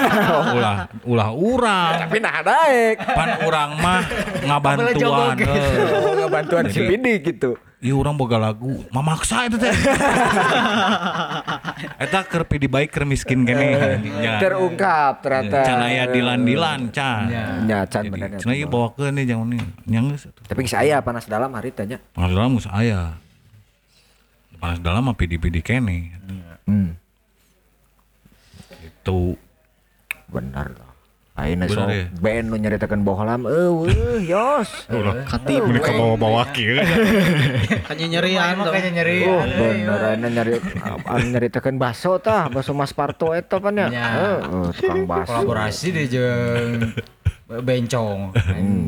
ulah 0.56 0.88
ulah 1.04 1.30
urang. 1.36 2.08
Tapi 2.08 2.18
nah 2.24 2.40
daek. 2.40 3.04
Pan 3.04 3.44
urang 3.44 3.76
mah 3.76 4.02
ngabantuan. 4.48 5.36
Heuh. 5.36 5.90
Oh, 6.02 6.16
ngabantuan 6.16 6.72
si 6.72 6.80
Bidi 6.80 7.20
gitu. 7.20 7.60
Ieu 7.82 7.98
urang 7.98 8.14
boga 8.14 8.38
lagu, 8.38 8.86
mamaksa 8.94 9.50
eta 9.50 9.58
teh. 9.58 9.74
eta 12.06 12.20
keur 12.30 12.46
Pidi 12.46 12.70
Bayi 12.70 12.86
keur 12.86 13.10
miskin 13.10 13.42
kene. 13.42 13.98
Ya. 14.22 14.38
Terungkap 14.38 15.26
ternyata. 15.26 15.66
Can 15.66 15.82
aya 15.82 16.06
dilan-dilan 16.08 16.94
can. 16.94 17.26
Nya 17.66 17.90
can 17.90 18.06
bener. 18.08 18.38
cenah 18.38 18.56
ieu 18.56 18.70
bawakeun 18.70 19.18
nih 19.18 19.34
jangan 19.34 19.58
nih. 19.58 19.64
Nyang 19.90 20.06
geus 20.14 20.30
atuh. 20.30 20.46
Tapi 20.46 20.62
saya 20.70 21.02
panas 21.02 21.26
dalam 21.26 21.50
hari 21.58 21.74
tanya. 21.74 21.98
Panas 22.14 22.32
dalam 22.32 22.54
geus 22.54 22.70
aya. 22.70 23.18
Panas 24.62 24.80
dalam 24.80 25.10
mah 25.10 25.18
pidi-pidi 25.18 25.66
kene. 25.66 26.14
Hmm. 26.70 27.01
Itu 29.02 29.36
Benar 30.32 30.72
loh. 30.72 30.92
Ayeuna 31.32 31.64
Bener 31.64 31.76
sok 31.80 31.88
ya? 31.90 32.06
band 32.20 32.46
nu 32.52 32.56
nyaritakeun 32.60 33.02
bohlam 33.08 33.48
eueuh 33.48 34.20
yos. 34.20 34.70
Katip 35.26 35.64
Ini 35.64 35.80
ke 35.80 35.92
bawa-bawa 35.96 36.44
kieu. 36.54 36.78
Kanya 37.88 38.06
nyerian 38.20 38.62
tuh. 38.62 38.68
Makanya 38.68 38.92
nyeri. 39.02 39.26
Oh, 39.26 39.42
bener 39.44 40.00
ayeuna 40.12 40.28
nyari 40.28 40.54
anu 41.08 41.26
nyaritakeun 41.32 41.80
baso 41.80 42.20
tah, 42.20 42.52
baso 42.52 42.76
Mas 42.76 42.92
Parto 42.94 43.32
eta 43.34 43.58
pan 43.58 43.80
ya. 43.80 43.88
Heeh, 43.90 44.38
tukang 44.76 45.08
baso. 45.08 45.32
Kolaborasi 45.32 45.88
deh 45.96 46.06
jeung 46.12 46.94
bencong 47.68 48.36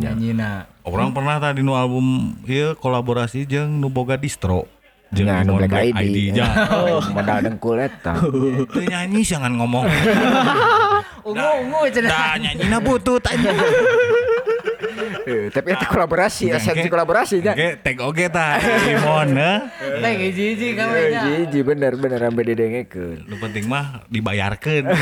nyanyina. 0.03 0.67
Orang 0.83 1.15
pernah 1.15 1.39
tadi 1.39 1.63
nu 1.63 1.73
album 1.79 2.37
ieu 2.43 2.75
kolaborasi 2.75 3.47
jeung 3.47 3.71
nu 3.81 3.87
boga 3.87 4.19
distro. 4.19 4.67
Anu 5.13 5.53
Imon 5.53 5.59
Black 5.61 5.73
ID. 5.93 6.33
nya. 6.33 6.47
Oh, 6.73 6.97
modal 7.13 7.37
dengkul 7.39 7.77
eta. 7.77 8.17
Teu 8.65 8.81
nyanyi 8.89 9.21
jangan 9.21 9.53
ngomong. 9.53 9.85
Ungu 11.29 11.49
ungu 11.63 11.79
cenah. 11.87 12.09
Da 12.09 12.35
nyanyina 12.35 12.77
butut 12.77 13.23
aja. 13.23 13.51
Eh, 15.23 15.47
Tapi 15.47 15.71
itu 15.71 15.85
kolaborasi, 15.87 16.51
esensi 16.51 16.91
kolaborasi 16.91 17.39
nya. 17.39 17.55
Oke, 17.55 17.79
tag 17.79 17.97
oge 18.01 18.27
tah 18.27 18.59
Imon 18.83 19.31
heuh. 19.31 19.59
Teh 20.03 20.13
hiji-hiji 20.19 20.75
kamu 20.75 20.93
Eh, 20.93 21.07
nya. 21.09 21.21
Jiji 21.23 21.59
bener 21.63 21.95
bener 21.95 22.19
sampai 22.19 22.43
didengekeun. 22.45 23.23
Nu 23.23 23.39
penting 23.39 23.65
mah 23.65 24.03
dibayarkeun. 24.07 24.83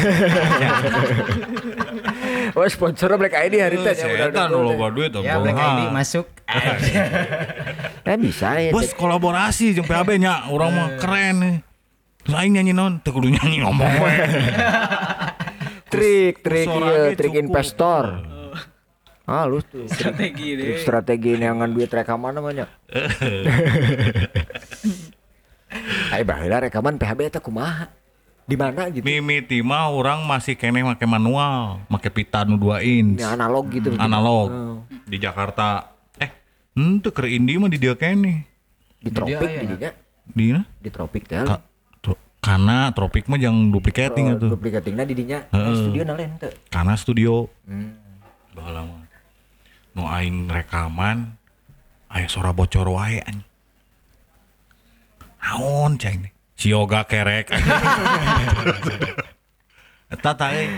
Oh 2.56 2.68
sponsornya 2.68 3.18
Black 3.18 3.36
ID 3.36 3.56
hari 3.64 3.78
teh. 3.80 3.96
Eta 3.96 4.48
nu 4.52 4.64
loba 4.66 4.92
duit 4.92 5.14
Ya 5.24 5.40
Black 5.40 5.58
ID 5.58 5.80
masuk. 5.92 6.28
Eh 8.02 8.18
bisa 8.18 8.58
ya. 8.58 8.74
Bos 8.74 8.98
kolaborasi 8.98 9.78
jeung 9.78 9.86
PHB 9.86 10.18
nya, 10.18 10.50
urang 10.50 10.74
mah 10.74 10.98
keren 10.98 11.36
nih. 11.38 11.56
Terus 12.26 12.34
aing 12.34 12.58
nyanyi 12.58 12.74
non, 12.74 12.98
teu 13.00 13.14
kudu 13.14 13.30
nyanyi 13.30 13.62
ngomong 13.62 13.94
we. 14.02 14.12
Trik 15.92 16.40
trik 16.40 16.72
iya, 16.72 17.12
trik 17.20 17.36
investor. 17.36 18.24
Halus 19.28 19.68
tuh. 19.68 19.92
Strategi 19.92 20.56
deh. 20.56 20.80
Strategi 20.80 21.36
neangan 21.36 21.72
duit 21.72 21.92
rekaman 21.92 22.36
namanya. 22.36 22.68
Ayo 26.16 26.24
baheula 26.28 26.64
rekaman 26.64 27.00
PHB 27.00 27.32
eta 27.32 27.40
kumaha? 27.40 27.88
Di 28.52 28.60
mana 28.60 28.92
gitu? 28.92 29.08
Mimiti 29.08 29.64
mah 29.64 29.88
urang 29.88 30.28
masih 30.28 30.60
kene 30.60 30.84
make 30.84 31.08
manual, 31.08 31.80
make 31.88 32.12
pita 32.12 32.44
nu 32.44 32.60
2 32.60 32.84
inch. 32.84 33.24
Ini 33.24 33.32
analog 33.32 33.66
gitu. 33.72 33.96
Analog. 33.96 34.48
Oh. 34.52 34.78
Di 35.08 35.16
Jakarta. 35.16 35.96
Eh, 36.20 36.28
henteu 36.76 37.16
keur 37.16 37.32
indie 37.32 37.56
mah 37.56 37.72
di 37.72 37.80
dia 37.80 37.96
kene. 37.96 38.44
Di 39.00 39.08
tropik 39.08 39.40
di 39.40 39.66
dinya. 39.72 39.92
Di 40.28 40.46
na? 40.52 40.62
Di 40.68 40.90
tropik 40.92 41.24
teh. 41.32 41.48
Ka, 41.48 41.64
tro, 42.04 42.20
karena 42.44 42.92
tropik 42.92 43.32
mah 43.32 43.40
yang 43.40 43.72
duplicating 43.72 44.36
atuh. 44.36 44.52
Duplikatingna 44.60 45.08
di 45.08 45.16
dinya. 45.16 45.48
Eh, 45.48 45.72
Studio 45.72 46.04
na 46.04 46.14
lain 46.20 46.36
teu. 46.36 46.52
Karena 46.68 46.94
studio. 47.00 47.48
Hmm. 47.64 47.96
Baheula 48.52 48.84
mah. 48.84 49.08
Nu 49.96 50.12
aing 50.12 50.52
rekaman 50.52 51.40
aya 52.12 52.28
suara 52.28 52.52
bocor 52.52 52.92
wae 52.92 53.24
anjing. 53.24 53.48
Naon 55.42 56.00
cai 56.00 56.16
nih? 56.16 56.32
Si 56.62 56.70
yoga 56.70 57.10
kerek. 57.10 57.50
Eta 60.14 60.38
eh. 60.54 60.70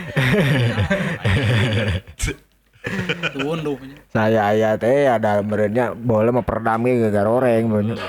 Nya. 3.44 3.96
Saya 4.08 4.40
aya 4.48 4.80
teh 4.80 5.04
ada 5.04 5.44
merenya 5.44 5.92
boleh 5.92 6.32
mah 6.32 6.40
perdami 6.40 6.96
gara 7.12 7.28
oreng 7.28 7.68
banyak. 7.68 8.00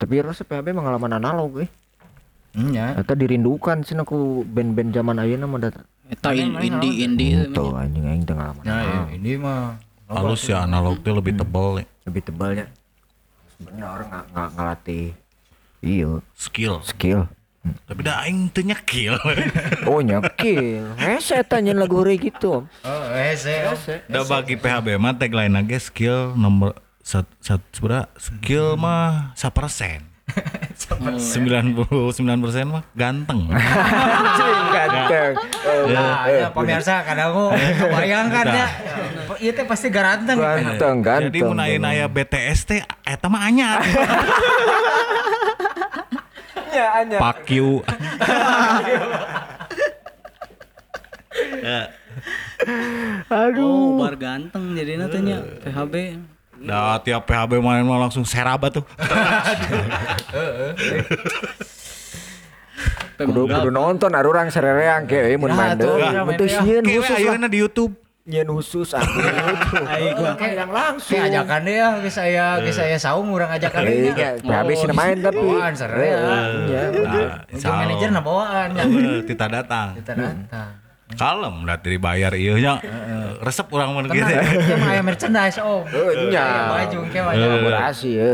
Tapi 0.00 0.24
rasa 0.24 0.48
PHB 0.48 0.72
pengalaman 0.72 1.20
analog 1.20 1.60
eh. 1.60 1.68
Nya. 2.56 2.96
Eta 2.96 3.12
dirindukan 3.12 3.84
sih 3.84 3.92
aku 3.92 4.48
band-band 4.48 4.96
zaman 4.96 5.20
ayeuna 5.20 5.44
mah 5.44 5.60
data. 5.60 5.84
Eta 6.08 6.32
in- 6.32 6.56
indie-indie 6.56 7.52
Tuh 7.52 7.76
anjing 7.76 8.08
aing 8.08 8.24
teu 8.24 8.32
ngalaman. 8.32 8.64
Nah, 8.64 9.12
ini 9.12 9.36
mah 9.36 9.76
Halus 10.08 10.48
ya 10.48 10.64
analog 10.64 11.04
teh 11.04 11.12
lebih 11.12 11.36
tebal 11.36 11.84
ya. 11.84 11.86
Lebih 12.08 12.32
tebalnya. 12.32 12.64
Bener 13.60 14.08
nggak 14.08 14.24
nggak 14.32 14.48
ngelatih. 14.56 15.12
Iya, 15.78 16.18
Skill. 16.34 16.82
skill. 16.82 17.30
Tapi 17.84 18.00
dah 18.00 18.24
aing 18.24 18.48
teu 18.48 18.64
nyekil. 18.64 19.14
Oh 19.90 20.00
nyakil. 20.00 20.94
Hese 20.96 21.44
tanya 21.44 21.76
lagu 21.76 22.00
re 22.00 22.16
gitu. 22.16 22.64
Oh, 22.64 23.02
hese. 23.12 23.76
Da 24.08 24.24
bagi 24.24 24.56
PHB 24.56 24.96
mah 24.96 25.14
tagline 25.16 25.52
lagi 25.52 25.76
skill 25.76 26.32
nomor 26.32 26.76
sat, 27.04 27.28
sat, 27.40 27.60
seberapa 27.72 28.08
skill 28.16 28.76
mah 28.80 29.32
1%. 29.36 30.04
99% 30.88 31.72
mah 32.68 32.84
ganteng. 32.92 33.40
Anjing 33.52 34.60
ganteng. 34.70 35.32
Nah, 35.88 36.28
ya 36.28 36.46
pemirsa 36.52 37.00
kadang 37.02 37.32
aku 37.32 37.44
kebayangkan 37.56 38.44
ya. 38.46 38.66
Ieu 39.40 39.52
teh 39.56 39.64
pasti 39.64 39.88
garanteng. 39.88 40.36
Ganteng, 40.36 41.00
ganteng. 41.00 41.32
Jadi 41.32 41.38
mun 41.42 41.60
aya 41.60 42.06
BTS 42.06 42.58
teh 42.68 42.80
eta 43.04 43.26
mah 43.28 43.48
anyar. 43.48 43.80
Ya, 46.78 46.86
anya. 46.94 47.18
Fuck 47.18 47.50
you. 47.50 47.82
Oh, 53.58 53.98
bar 53.98 54.14
ganteng 54.14 54.74
jadi 54.74 54.98
nantinya 54.98 55.38
PHB. 55.62 55.94
Nah, 56.58 56.98
tiap 56.98 57.22
PHB 57.22 57.62
main 57.62 57.86
mah 57.86 57.98
langsung 58.00 58.26
seraba 58.26 58.66
tuh. 58.66 58.82
Kudu 63.18 63.50
kudu 63.50 63.70
nonton 63.70 64.10
ada 64.10 64.22
orang 64.22 64.46
serereang 64.48 65.06
ke 65.06 65.34
mun 65.34 65.50
Nah, 65.50 65.74
main 65.74 65.74
deui. 65.74 66.02
sieun 66.46 66.82
Oke, 66.82 66.94
khusus 66.94 67.10
lah. 67.10 67.34
ayeuna 67.34 67.46
di 67.46 67.58
YouTube. 67.58 67.94
Nyeun 68.28 68.60
khusus 68.60 68.92
aku 68.92 69.08
itu. 69.24 70.22
Kayak 70.40 70.54
yang 70.60 70.68
langsung. 70.68 71.16
Kayak 71.16 71.32
ajakan 71.32 71.60
deh 71.64 71.74
ya, 71.80 71.88
geus 72.04 72.12
saya 72.12 72.44
geus 72.60 72.76
saya 72.76 72.96
saung 73.00 73.32
urang 73.32 73.48
ajakan 73.48 73.88
nya. 73.88 73.92
Iya, 74.12 74.30
PHB 74.44 74.68
sih 74.76 74.88
main 74.92 75.16
tapi. 75.24 75.40
Bawaan 75.40 75.72
sare 75.72 75.96
ya. 76.12 76.20
Iya. 76.68 76.82
Nah, 77.48 77.72
manajer 77.72 78.08
na 78.12 78.20
bawaan 78.20 78.76
ya. 78.76 78.84
Eh, 78.84 79.24
Tita 79.24 79.48
datang. 79.48 79.96
Kita 79.96 80.12
datang. 80.12 80.70
kalem 81.08 81.64
dah 81.64 81.80
dibayar 81.80 82.28
iya 82.36 82.52
nya 82.60 82.74
resep 83.40 83.64
orang 83.72 83.96
mun 83.96 84.12
gitu 84.12 84.28
Tenang, 84.28 84.76
mah 84.76 84.92
aya 84.92 85.00
merchandise 85.00 85.56
om. 85.56 85.80
Eh, 85.88 86.28
nya. 86.28 86.44
Aya 86.44 86.84
baju 86.84 86.98
ke 87.08 87.18
mah. 87.24 87.32
Kolaborasi 87.32 88.10
ya. 88.12 88.30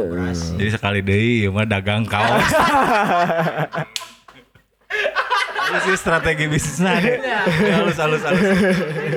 jadi 0.58 0.70
sekali 0.74 0.98
deui 0.98 1.46
ieu 1.46 1.54
mah 1.54 1.70
dagang 1.70 2.02
kaos 2.02 2.42
Itu 5.70 5.78
sih 5.86 5.94
strategi 5.94 6.50
bisnisnya 6.50 6.98
deh. 6.98 7.16
halus 7.78 7.94
halus 7.94 8.22
halus 8.26 8.42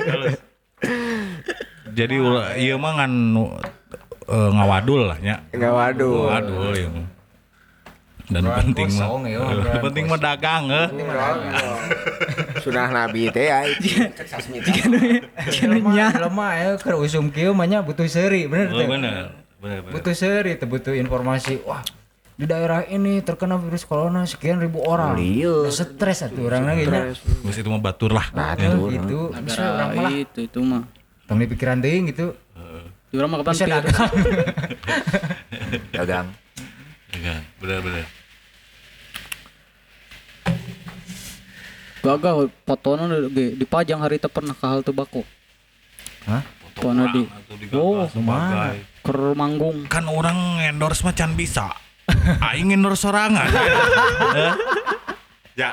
halus 0.06 0.47
jadi 1.90 2.14
ulah- 2.16 2.54
ieu 2.54 2.76
mah 2.76 2.92
ngan 2.96 3.12
eh, 4.24 4.50
ngawadul 4.52 5.08
lah 5.08 5.18
nya 5.18 5.42
ngawadul 5.50 6.72
ieu 6.72 6.90
mah 6.90 7.06
dan 8.28 8.44
Brand 8.44 8.60
penting 8.60 8.92
mah 8.92 9.08
kosong, 9.08 9.22
ya, 9.24 9.40
eh, 9.72 9.80
penting 9.80 10.04
mah 10.04 10.20
dagang 10.20 10.68
eh. 10.68 10.86
Sunah 12.60 12.92
Nabi 12.92 13.32
teh 13.32 13.48
ya. 13.48 13.64
Lemah, 15.64 16.12
lemah 16.28 16.50
ya 16.52 16.68
keur 16.76 17.00
usum 17.00 17.32
kieu 17.32 17.56
mah 17.56 17.64
nya 17.64 17.80
butuh 17.80 18.04
seuri, 18.04 18.44
bener 18.44 18.68
Oh, 18.68 18.76
teh. 18.76 18.84
bener 18.84 19.32
bener 19.58 19.78
bener 19.80 19.92
Butuh 19.96 20.12
seuri, 20.12 20.54
teu 20.54 20.68
butuh 20.68 20.92
informasi. 20.92 21.64
Wah, 21.64 21.80
di 22.38 22.46
daerah 22.46 22.86
ini 22.86 23.18
terkena 23.18 23.58
virus 23.58 23.82
corona 23.82 24.22
sekian 24.22 24.62
ribu 24.62 24.78
orang. 24.80 25.18
Iya. 25.18 25.66
Udah 25.66 25.74
stres 25.74 26.22
atuh 26.22 26.46
urang 26.46 26.70
lagi 26.70 26.86
nya. 26.86 27.10
Geus 27.10 27.58
itu 27.58 27.66
mah 27.66 27.82
batur 27.82 28.14
lah 28.14 28.30
Ya, 28.30 28.70
gitu. 28.70 29.34
Bisa 29.42 29.58
urang 29.66 29.90
Gara 29.90 29.98
malah 29.98 30.14
itu 30.14 30.40
itu 30.46 30.58
mah. 30.62 30.86
tong 31.26 31.42
dipikiran 31.42 31.82
teuing 31.82 32.14
gitu. 32.14 32.30
Di 33.10 33.14
urang 33.18 33.34
mah 33.34 33.42
kapan 33.42 33.52
Bisa 33.52 33.66
dagang. 35.98 36.26
Dagang. 37.10 37.40
Bener 37.58 37.78
bener 37.82 38.06
Gagal 41.98 42.36
fotona 42.62 43.04
ge 43.26 43.58
dipajang 43.58 43.98
hari 43.98 44.22
teu 44.22 44.30
pernah 44.30 44.54
ka 44.54 44.70
hal 44.70 44.86
tebako. 44.86 45.26
Hah? 46.24 46.46
Fotona 46.70 47.10
di 47.10 47.26
oh 47.74 48.06
lumayan. 48.14 48.78
ker 49.02 49.18
manggung. 49.34 49.90
kan 49.90 50.06
orang 50.06 50.62
endorse 50.62 51.02
macan 51.02 51.34
bisa 51.34 51.74
aing 52.42 52.72
endorse 52.72 53.02
sorangan 53.02 53.48
Eh? 54.36 54.54
ya 55.56 55.70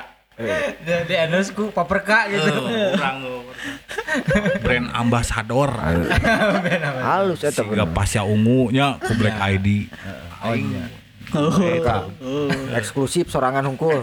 Di 0.76 1.14
endorse 1.16 1.56
ku 1.56 1.72
paperka 1.72 2.28
gitu. 2.28 2.52
orang 2.92 3.24
brand 4.64 4.88
ambassador 4.92 5.72
Halus 7.00 7.40
eta 7.40 7.64
Siga 7.64 7.88
pasya 7.88 8.20
ungu 8.22 8.68
nya 8.68 9.00
ku 9.00 9.16
Black 9.16 9.36
ID 9.40 9.88
Oh 10.44 10.52
iya. 10.52 10.84
Eta. 11.26 12.06
Eksklusif 12.78 13.26
sorangan 13.26 13.66
hungkul. 13.66 13.98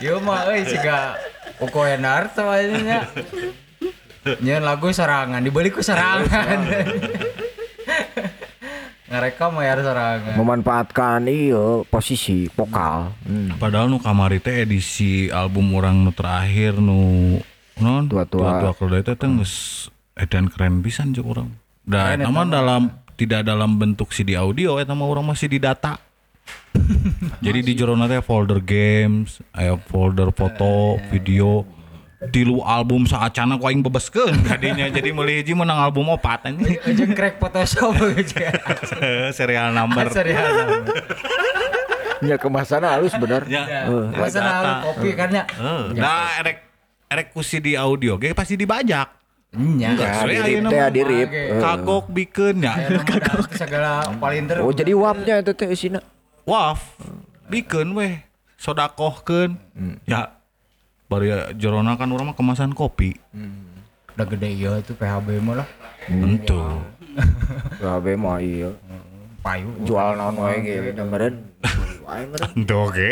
Ieu 0.00 0.16
mah 0.24 0.48
euy 0.48 0.64
siga 0.64 1.20
Koko 1.60 1.84
Enarto 1.84 2.48
aja 2.48 2.78
nya. 2.80 3.00
Nyeun 4.40 4.64
lagu 4.64 4.88
sorangan, 4.88 5.44
dibeli 5.44 5.68
ku 5.68 5.84
sorangan. 5.84 6.64
Ngarekam 9.06 9.50
mayar 9.54 9.78
sorangan. 9.86 10.34
Memanfaatkan 10.34 11.30
iya 11.30 11.86
posisi 11.86 12.50
vokal. 12.50 13.14
Hmm. 13.22 13.54
padahal 13.56 13.86
nu 13.86 14.02
kamari 14.02 14.42
teh 14.42 14.66
edisi 14.66 15.30
album 15.30 15.70
orang 15.78 16.02
nu 16.02 16.10
terakhir 16.10 16.74
nu 16.82 17.38
non 17.78 18.08
Tua-tua. 18.08 18.60
tua 18.60 18.72
keluar 18.74 19.02
teh 19.04 19.14
teh 19.14 19.28
geus 19.28 19.86
edan 20.16 20.48
keren 20.48 20.80
pisan 20.80 21.12
cek 21.12 21.22
urang 21.22 21.52
da 21.84 22.16
eta 22.16 22.26
mah 22.32 22.48
dalam 22.48 22.88
tidak 23.14 23.44
dalam 23.44 23.76
bentuk 23.76 24.10
CD 24.10 24.34
audio 24.34 24.80
eta 24.80 24.96
mah 24.96 25.06
urang 25.06 25.28
masih 25.28 25.46
di 25.46 25.60
data 25.60 26.00
jadi 27.44 27.60
di 27.62 27.72
jero 27.76 27.94
teh 28.08 28.20
folder 28.24 28.58
games 28.64 29.44
aya 29.52 29.76
folder 29.76 30.32
foto 30.32 30.96
video 31.12 31.68
di 32.16 32.48
lu 32.48 32.64
album 32.64 33.04
saacana 33.04 33.60
ku 33.60 33.68
aing 33.68 33.84
bebeskeun 33.84 34.40
kadinya 34.48 34.88
jadi 34.88 35.12
meuli 35.12 35.44
hiji 35.44 35.52
menang 35.52 35.76
album 35.76 36.08
opat 36.08 36.48
anjing 36.48 36.80
Jeung 36.96 37.12
crack 37.12 37.36
Photoshop 37.36 37.92
serial 39.36 39.76
number 39.76 40.08
Serius. 40.08 40.40
Ya 42.24 42.40
kemasannya 42.40 42.88
halus 42.88 43.12
bener. 43.20 43.44
Ya. 43.44 43.84
Masa 44.16 44.40
nalu 44.40 44.72
kopi 44.88 45.12
kan 45.12 45.28
nya. 45.28 45.44
Heeh. 45.52 46.00
Nah, 46.00 46.40
erek 46.40 46.64
erek 47.12 47.26
ku 47.36 47.44
CD 47.44 47.76
audio 47.76 48.16
ge 48.16 48.32
pasti 48.32 48.56
dibajak. 48.56 49.12
Nya. 49.52 49.92
Ya, 50.64 50.88
dirip. 50.88 51.28
Eh. 51.28 51.60
Kagok 51.60 52.08
bikin 52.08 52.64
ya. 52.64 52.72
Kagok 53.04 53.52
segala 53.52 54.08
palinter. 54.16 54.64
Oh 54.64 54.72
jadi 54.72 54.96
wapnya 54.96 55.44
itu 55.44 55.52
teh 55.52 55.68
isina. 55.68 56.00
Waf. 56.48 56.96
Bikin 57.52 57.92
weh. 57.92 58.24
Sodakohkeun. 58.56 59.60
Ya. 60.08 60.40
Baru 61.06 61.24
ya 61.24 61.38
jorona 61.54 61.94
kan 61.94 62.10
urang 62.10 62.34
mah 62.34 62.36
kemasan 62.36 62.74
kopi. 62.74 63.14
Udah 64.16 64.26
gede 64.26 64.48
iya 64.50 64.74
itu 64.80 64.96
PHB 64.96 65.38
mah 65.38 65.62
lah. 65.62 65.68
Tentu. 66.08 66.58
Gawe 67.78 68.12
mah 68.22 68.42
iya. 68.42 68.74
Payu. 69.38 69.70
Jual 69.86 70.18
naon 70.18 70.34
wae 70.42 70.58
ge 70.58 70.90
meureun. 70.98 71.46
Wae 72.02 72.26
meureun. 72.26 72.50
Tentu 72.58 72.74
oke. 72.90 73.08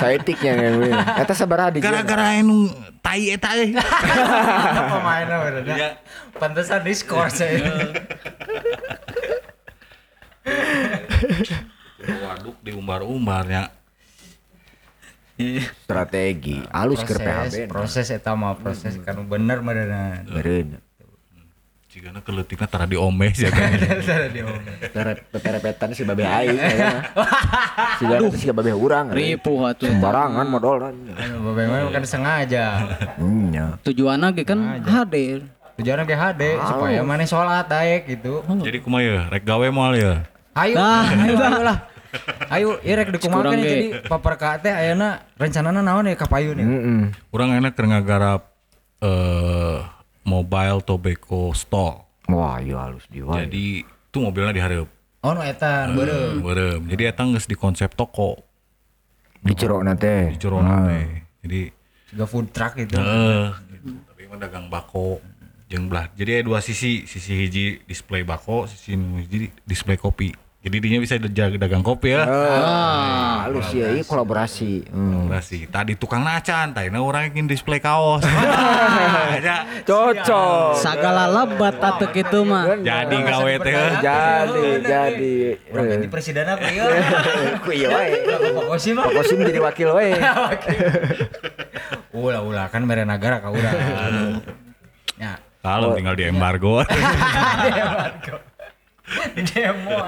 Saeutiknya 0.00 0.52
ge. 0.56 0.88
Eta 1.20 1.36
sabaraha 1.36 1.76
di 1.76 1.84
Gara-gara 1.84 2.40
anu 2.40 2.72
tai 3.04 3.36
eta 3.36 3.52
euy. 3.60 3.76
Pemainnya 4.88 5.36
bener 5.44 5.62
Ya. 5.68 5.88
Pantesan 6.40 6.80
diskor 6.88 7.28
saya. 7.28 7.60
Waduk 12.00 12.56
diumbar-umbarnya. 12.64 13.83
Strategi. 15.80 16.58
Halus 16.68 17.00
keur 17.00 17.18
Proses, 17.18 17.52
PHB. 17.54 17.68
proses 17.68 18.06
eta 18.08 18.32
mah 18.32 18.54
proses 18.54 18.94
kan 19.00 19.16
bener 19.24 19.58
beneran. 19.60 20.24
Meureun. 20.26 20.68
Jigana 21.86 22.18
keleutikna 22.20 22.66
tara 22.66 22.84
diomeh 22.84 23.30
ya 23.30 23.54
kan. 23.54 23.70
Peperepetan 25.30 25.94
si 25.94 26.02
babe 26.02 26.26
aing 26.26 26.58
ya. 26.58 27.06
Si 27.98 28.04
gana 28.04 28.26
si 28.30 28.50
babe 28.50 28.74
urang. 28.74 29.10
Ripuh 29.10 29.70
atuh. 29.70 29.86
Sembarangan 29.86 30.42
modal. 30.44 30.90
Anu 30.90 31.06
bagaimana 31.46 31.86
kan 31.90 32.02
sengaja. 32.02 32.66
Hmm, 33.14 33.54
ya. 33.54 33.78
Tujuanna 33.80 34.34
ge 34.34 34.42
kan 34.42 34.58
hadir. 34.82 35.46
Tujuannya 35.74 36.02
ke 36.02 36.14
HD 36.14 36.42
supaya 36.56 37.02
mana 37.02 37.22
sholat 37.24 37.66
daek 37.66 38.06
gitu. 38.08 38.42
Jadi 38.42 38.78
kumaha 38.78 39.02
ya? 39.02 39.20
Rek 39.26 39.42
gawe 39.42 39.66
moal 39.70 39.94
ya. 39.94 40.14
Ayo, 40.54 40.78
Nah, 40.78 41.02
ayo, 41.02 41.34
ayo 41.34 41.62
lah. 41.62 41.78
Ayo, 42.50 42.78
irek 42.86 43.10
dikumakan 43.14 43.58
ge. 43.58 43.66
jadi 43.66 43.88
paper 44.06 44.34
teh 44.62 44.70
ayeuna 44.70 45.22
rencanana 45.34 45.80
naon 45.82 46.06
ya 46.06 46.14
kapayun 46.14 46.56
ya. 46.58 46.66
Heeh. 46.66 47.02
Urang 47.34 47.50
enak 47.54 47.74
keur 47.74 47.90
ngagarap 47.90 48.42
eh 49.02 49.78
mobile 50.24 50.80
tobacco 50.80 51.52
stall. 51.52 52.06
Wah, 52.30 52.56
iya 52.62 52.80
halus 52.80 53.04
di 53.12 53.20
wae. 53.20 53.44
Jadi 53.44 53.84
itu 53.84 54.18
mobilnya 54.22 54.54
dihareup. 54.56 54.88
Oh, 55.24 55.32
nu 55.32 55.40
eta 55.44 55.88
nu 55.88 56.00
beureum. 56.00 56.40
Beureum. 56.40 56.82
Jadi 56.88 57.02
eta 57.08 57.24
geus 57.28 57.48
di 57.48 57.56
konsep 57.56 57.92
toko 57.96 58.40
Di 59.44 59.52
cerokna 59.52 59.92
teh. 59.92 60.32
di 60.32 60.38
Corona 60.40 60.88
teh. 60.88 61.04
Jadi 61.44 61.60
Juga 62.12 62.24
food 62.24 62.48
truck 62.52 62.78
itu. 62.80 62.96
eh 62.96 63.50
gitu. 63.72 63.92
Tapi 64.08 64.22
mah 64.30 64.38
dagang 64.40 64.72
bako 64.72 65.20
jeung 65.68 65.88
belah. 65.88 66.08
Jadi 66.16 66.40
ada 66.40 66.42
dua 66.48 66.60
sisi, 66.64 67.04
sisi 67.04 67.32
hiji 67.36 67.84
display 67.84 68.24
bako, 68.24 68.68
sisi 68.68 68.96
nu 68.96 69.20
hiji 69.20 69.52
display 69.68 70.00
kopi. 70.00 70.32
Jadi 70.64 70.76
dinya 70.80 70.96
bisa 70.96 71.20
jaga 71.20 71.60
dagang 71.60 71.84
kopi 71.84 72.16
ya. 72.16 72.24
Ah, 72.24 73.44
halus 73.44 73.68
ya, 73.68 73.92
ini 73.92 74.00
kolaborasi. 74.00 74.88
Hmm. 74.88 75.28
Kolaborasi. 75.28 75.68
Tadi 75.68 75.92
tukang 76.00 76.24
nacan, 76.24 76.72
tadi 76.72 76.88
orang 76.88 77.28
ingin 77.36 77.44
display 77.44 77.84
kaos. 77.84 78.24
Ya. 79.44 79.84
Cocok. 79.84 80.80
Sagala 80.80 81.28
lebat 81.28 81.76
atuh 81.76 82.08
kitu 82.08 82.48
mah. 82.48 82.80
Jadi 82.80 83.16
gawe 83.18 83.52
teh. 83.60 83.76
Jadi, 84.00 84.62
jadi. 84.80 85.34
Urang 85.68 85.84
ganti 85.90 86.06
presiden 86.08 86.48
apa 86.48 86.64
ya? 86.72 86.84
Ku 87.60 87.68
iya 87.76 87.92
wae. 87.92 88.24
Jadi 89.20 89.60
wakil 89.60 89.88
wae. 89.92 90.16
Ulah 92.24 92.40
ulah 92.40 92.66
kan 92.72 92.88
mere 92.88 93.04
nagara 93.04 93.44
ka 93.44 93.52
urang. 93.52 93.76
Ya. 95.20 95.36
Kalau 95.60 95.92
tinggal 95.92 96.16
di 96.16 96.24
embargo. 96.24 96.80
Demo. 99.52 100.00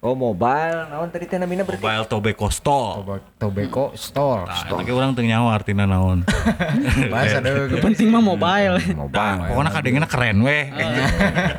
Oh, 0.00 0.16
mobile. 0.16 0.88
Naon 0.88 1.12
tadi 1.12 1.28
teh 1.28 1.36
namina 1.36 1.60
berarti? 1.60 1.84
Mobile 1.84 2.04
tobacco 2.08 2.48
stall. 2.48 3.04
Tobacco 3.36 3.92
store. 3.94 4.48
Nah, 4.48 4.64
tapi 4.64 4.90
orang 4.90 5.12
teu 5.12 5.22
nyawa 5.22 5.52
artina 5.52 5.84
naon. 5.84 6.24
Bahasa 7.12 7.44
deug. 7.44 7.76
Penting 7.84 8.08
mah 8.08 8.24
mobile. 8.24 8.80
Mobile. 9.04 9.40
Pokoknya 9.52 9.70
kadengena 9.70 10.08
keren 10.08 10.40
weh. 10.40 10.72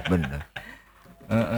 Bener. 0.09 0.41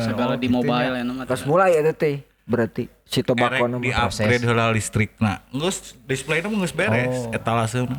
Segala 0.04 0.36
di 0.36 0.48
mobile 0.52 0.94
ya 1.00 1.04
nama. 1.08 1.24
Terus 1.24 1.44
mulai 1.48 1.80
eta 1.80 1.96
teh 1.96 2.24
berarti 2.46 2.86
si 3.08 3.26
tobacco 3.26 3.66
Erek 3.66 3.82
di 3.82 3.90
nama. 3.90 4.12
upgrade 4.12 4.44
heula 4.44 4.66
listrikna. 4.76 5.34
Geus 5.56 5.96
displayna 6.04 6.52
mah 6.52 6.60
geus 6.68 6.76
beres 6.76 7.32
etalasena. 7.32 7.96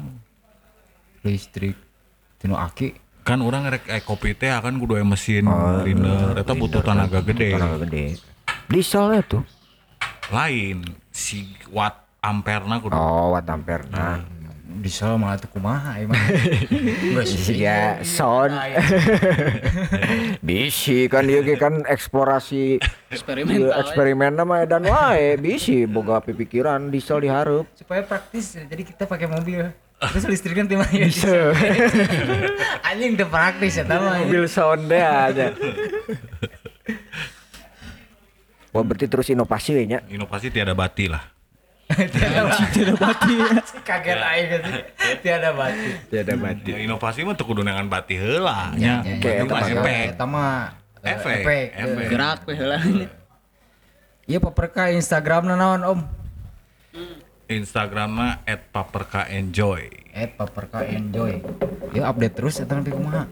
Listrik. 1.25 1.75
Tinu 2.37 2.55
aki. 2.55 3.06
Kan 3.27 3.43
orang 3.43 3.67
rek 3.67 3.91
eh, 3.91 3.99
kopi 4.01 4.39
teh 4.39 4.49
akan 4.49 4.79
kudu 4.79 5.03
mesin 5.03 5.51
grinder 5.83 6.39
eta 6.39 6.55
butuh 6.55 6.79
tenaga 6.79 7.19
gede. 7.21 7.59
Tenaga 7.59 7.83
gede. 7.83 8.23
Diesel 8.71 9.19
tuh. 9.27 9.43
Lain 10.31 10.87
si 11.11 11.43
watt 11.69 12.07
amperna 12.23 12.79
kudu 12.79 12.95
Oh, 12.95 13.35
watt 13.35 13.47
ampere. 13.51 13.87
Nah. 13.91 14.23
di 14.77 14.93
Solo 14.93 15.17
malah 15.17 15.41
tuh 15.41 15.49
kumaha 15.49 15.97
emang. 15.97 16.21
Geus 17.17 17.49
Ya, 17.49 17.97
sound. 18.05 18.53
Bisi 20.47 21.09
kan 21.09 21.25
dia 21.25 21.41
ge 21.41 21.57
kan 21.57 21.81
eksplorasi 21.83 22.77
eksperimental 23.09 23.73
Iya, 23.73 23.81
eksperimen 23.81 24.37
nama 24.37 24.69
dan 24.69 24.85
wae 24.85 25.41
bisi 25.41 25.89
boga 25.89 26.21
pikiran 26.21 26.93
diesel 26.93 27.25
dihareup. 27.25 27.65
supaya 27.73 28.05
praktis 28.05 28.53
jadi 28.55 28.83
kita 28.85 29.09
pakai 29.09 29.27
mobil. 29.27 29.65
Terus 29.97 30.25
listriknya 30.29 30.69
tim 30.69 30.81
aja. 30.85 31.57
Anjing 32.85 33.17
udah 33.17 33.29
praktis 33.33 33.81
ya 33.81 33.85
tahu. 33.89 34.05
Mobil 34.05 34.45
sound 34.45 34.93
deh 34.93 35.01
aja. 35.01 35.57
Wah 38.77 38.85
berarti 38.85 39.09
terus 39.09 39.33
inovasi 39.33 39.89
nya. 39.89 40.05
Inovasi 40.13 40.53
tiada 40.53 40.77
bati 40.77 41.09
lah. 41.09 41.25
Tiada 42.13 42.43
bati. 42.99 43.35
Kaget 43.89 44.21
aja 44.21 44.43
gitu. 44.59 44.71
Tiada 45.25 45.51
bati. 45.57 45.89
Tiada 46.13 46.35
mati. 46.37 46.71
Ya, 46.75 46.79
inovasi 46.85 47.25
mah 47.25 47.39
teu 47.39 47.47
kudu 47.49 47.65
dengan 47.65 47.89
bati 47.89 48.21
heula 48.21 48.77
nya. 48.77 49.01
Bati 49.01 49.73
eta 50.13 50.27
mah 50.27 50.29
mah 50.29 50.61
efek. 51.01 51.41
Eh, 51.41 51.41
Efek. 51.41 51.67
efek. 51.73 52.07
Gerak 52.13 52.39
heula 52.53 52.77
Iya 54.27 54.43
paperka 54.43 54.91
Instagram 54.91 55.47
naon 55.55 55.83
Om? 55.87 56.01
Instagramna 57.47 58.43
@paperkaenjoy. 58.75 59.83
Eh 60.17 60.27
paperka 60.27 60.83
enjoy. 60.83 61.39
Ya 61.95 62.11
update 62.11 62.35
terus 62.35 62.59
eta 62.59 62.75
nanti 62.75 62.91
kumaha. 62.91 63.29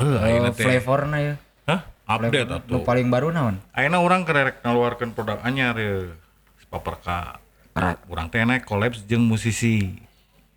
Eh, 0.00 0.24
ayeuna 0.24 0.50
Eh, 0.50 0.56
teh. 0.56 0.64
flavorna 0.64 1.18
ya. 1.20 1.34
Hah? 1.68 1.80
Update 2.04 2.48
atuh. 2.48 2.80
paling 2.84 3.08
baru 3.10 3.28
naon? 3.30 3.60
Ayeuna 3.76 4.00
urang 4.00 4.24
kerek 4.24 4.64
ngaluarkeun 4.64 5.12
produk 5.12 5.40
anyar 5.44 5.76
ya. 5.76 6.12
Paperka. 6.72 7.38
Urang 8.08 8.30
teh 8.30 8.40
naik 8.40 8.64
collabs 8.64 9.02
jeung 9.04 9.26
musisi. 9.26 10.00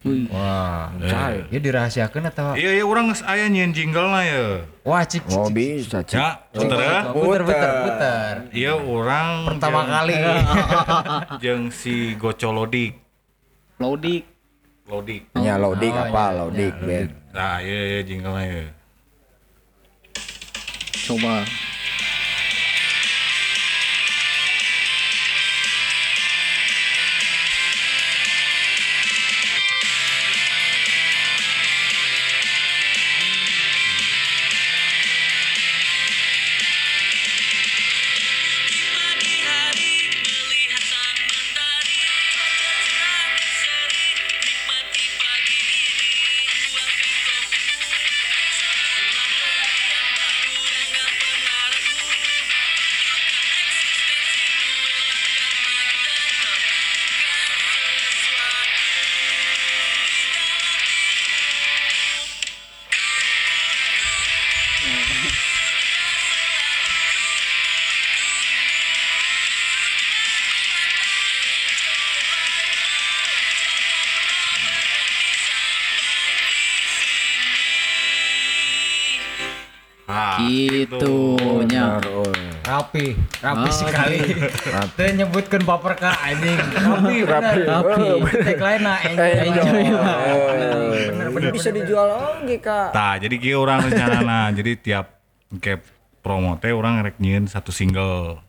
Wah, 0.05 0.93
Cai. 1.03 1.43
ya 1.51 1.59
dirahasiakeun 1.59 2.29
atau 2.29 2.53
Iya 2.53 2.79
iya 2.79 2.85
urang 2.85 3.11
geus 3.11 3.25
aya 3.25 3.49
nyieun 3.49 3.73
jingle 3.73 4.07
na 4.07 4.21
ya. 4.23 4.63
Wah, 4.85 5.03
cik 5.03 5.25
cik. 5.25 5.35
Oh 5.35 5.49
bisa 5.49 5.99
cik. 5.99 6.15
Ya, 6.15 6.37
puter 6.53 6.79
ya. 6.79 6.99
Puter 7.11 7.41
puter 7.43 7.71
puter. 7.83 8.33
Iya 8.53 8.73
urang 8.77 9.51
Pertama 9.51 9.83
jeung- 9.83 9.91
kali. 9.91 10.15
jeung 11.43 11.63
si 11.69 12.13
Gocolodik. 12.15 12.93
lodik 13.77 14.23
Lodik. 14.87 15.27
Ya 15.35 15.59
loading 15.59 15.91
apa 15.91 16.23
loading 16.31 16.71
band. 16.79 17.09
Nah, 17.35 17.59
iya 17.59 17.79
iya 17.91 18.01
jingle 18.01 18.37
ya. 18.39 18.63
coba 21.07 21.39
Nah, 80.57 80.73
gitunya 80.89 81.85
Rapi, 82.67 83.15
rapi 83.39 83.69
sekali. 83.71 84.19
Teu 84.99 85.07
nyebutkeun 85.15 85.63
paperka 85.63 86.19
anjing. 86.19 86.59
Rapi, 86.59 87.15
rapi. 87.23 87.59
Rapi. 87.63 88.07
Tagline 88.43 88.81
na 88.83 88.93
enjoy. 89.07 89.31
Enjoy. 89.39 89.83
Bener 91.15 91.27
bener 91.31 91.51
Bisa 91.55 91.71
dijual 91.71 92.11
lagi 92.11 92.59
kak. 92.59 92.91
Tah, 92.91 93.15
jadi 93.15 93.35
kieu 93.39 93.63
urang 93.63 93.87
rencanana. 93.87 94.51
jadi 94.51 94.75
tiap 94.75 95.15
kayak 95.63 95.87
promo 96.19 96.59
teh 96.59 96.75
urang 96.75 96.99
rek 96.99 97.23
nyieun 97.23 97.47
satu 97.47 97.71
single. 97.71 98.43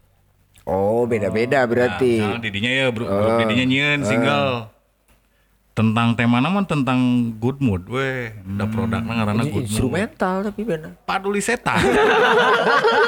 Oh 0.67 1.07
beda-beda 1.07 1.63
berarti. 1.71 2.19
Nah, 2.19 2.43
didinya 2.43 2.69
ya 2.75 2.91
bro, 2.91 3.07
grup 3.07 3.39
didinya 3.47 3.65
nyieun 3.71 4.01
single. 4.03 4.78
Tentang 5.79 6.11
tema 6.13 6.43
naman 6.43 6.67
tentang 6.67 6.99
good 7.39 7.63
mood 7.63 7.87
weh. 7.87 8.35
Da 8.59 8.67
produkna 8.67 9.15
ngaranna 9.15 9.47
Ini 9.47 9.55
good 9.55 9.63
mood. 9.63 9.71
instrumental 9.71 10.37
tapi 10.43 10.67
benar. 10.67 10.91
Paduli 11.07 11.39
setan. 11.39 11.79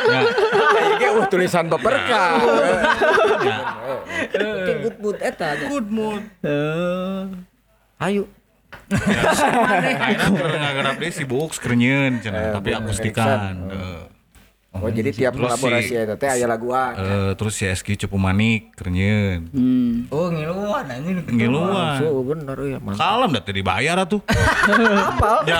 ya, 0.06 0.20
Kayaknya 0.70 1.08
uh 1.12 1.26
tulisan 1.26 1.66
beperka. 1.66 2.24
ya. 3.42 3.58
Oke 4.30 4.72
good 4.80 4.96
mood 5.02 5.18
eta. 5.18 5.58
Good 5.66 5.90
mood. 5.90 6.22
Ayo. 7.98 8.30
Akhirnya 8.86 10.30
keur 10.30 10.54
ngagarap 10.54 10.94
deui 10.96 11.10
si 11.10 11.26
Books 11.26 11.58
keur 11.58 11.74
nyieun 11.74 12.22
cenah, 12.22 12.54
tapi 12.54 12.70
akustikan. 12.70 13.66
Heeh. 13.66 14.02
Oh 14.70 14.86
jadi 14.86 15.10
tiap 15.10 15.34
Terus 15.34 15.50
kolaborasi 15.50 15.90
si- 15.90 15.98
eta 15.98 16.14
teh 16.14 16.30
aya 16.30 16.46
laguan. 16.46 16.94
Eh, 16.94 17.30
terus 17.34 17.58
si 17.58 17.66
Eski 17.66 17.98
Cupu 17.98 18.14
Manik 18.16 18.70
keur 18.78 18.86
nyieun. 18.88 19.50
hmm. 19.50 20.06
Oh, 20.08 20.30
ngiluan 20.30 20.86
anjing. 20.86 21.26
Ngiluan. 21.26 21.98
So 21.98 22.22
bener 22.22 22.54
ya 22.64 22.78
mantap. 22.78 23.02
Kalem 23.02 23.28
dah 23.34 23.42
teh 23.42 23.50
dibayar 23.52 23.96
atuh. 23.98 24.22
Ya, 25.42 25.58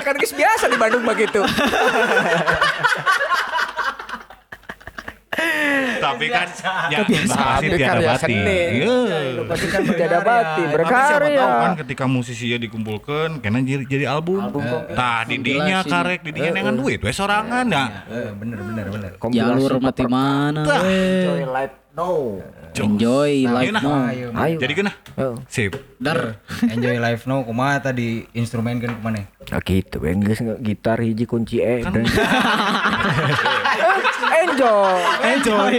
Kan 0.00 0.16
geus 0.16 0.32
biasa 0.32 0.64
di 0.66 0.80
Bandung 0.80 1.04
begitu. 1.04 1.44
tapi 6.04 6.26
kan 6.26 6.48
ya 6.88 6.98
Tapi 7.00 7.12
pasti 7.24 7.66
tiada 7.70 7.86
karya 7.92 8.08
bati. 8.08 8.22
seni. 8.22 8.58
Iya. 8.76 8.96
Pasti 9.44 9.66
kan 9.66 9.80
tiada 9.84 10.18
bati 10.20 10.62
Tapi 10.62 10.62
siapa 10.62 10.74
berkarya. 10.74 11.36
tahu 11.36 11.52
kan 11.58 11.72
ketika 11.78 12.04
musisinya 12.06 12.58
dikumpulkan 12.58 13.28
kena 13.38 13.58
jadi, 13.60 13.84
jadi 13.84 14.04
album. 14.06 14.40
Tah 14.90 15.22
didinya 15.24 15.82
karek 15.82 16.20
didinya 16.22 16.52
dengan 16.54 16.74
duit 16.74 16.98
we 16.98 17.10
sorangan 17.10 17.66
ya. 17.66 17.84
Eh, 18.06 18.30
bener 18.32 18.58
bener 18.60 18.86
bener. 18.88 19.10
jalur 19.30 19.72
mati 19.78 20.04
mana 20.04 20.62
Enjoy 20.64 21.42
life 21.46 21.74
no. 21.92 22.38
enjoy 22.72 23.32
life 23.44 23.72
Nah, 23.72 23.82
no 23.82 23.92
Ayo. 24.38 24.56
Jadi 24.56 24.72
kena 24.74 24.92
Oh. 25.16 25.34
sip. 25.46 25.74
dar 25.96 26.38
Enjoy 26.64 26.96
life 26.96 27.26
no 27.26 27.42
kumaha 27.42 27.82
tadi 27.82 28.24
instrumen 28.32 28.78
kan 28.78 28.94
ke 28.94 29.00
mana? 29.00 29.20
Nah 29.42 29.60
gitu, 29.60 29.98
yang 30.00 30.22
geus 30.22 30.38
gitar 30.60 30.96
hiji 30.96 31.26
kunci 31.26 31.58
E. 31.58 31.82
dan- 31.82 32.06
Enjoy. 34.20 35.00
Enjoy. 35.24 35.72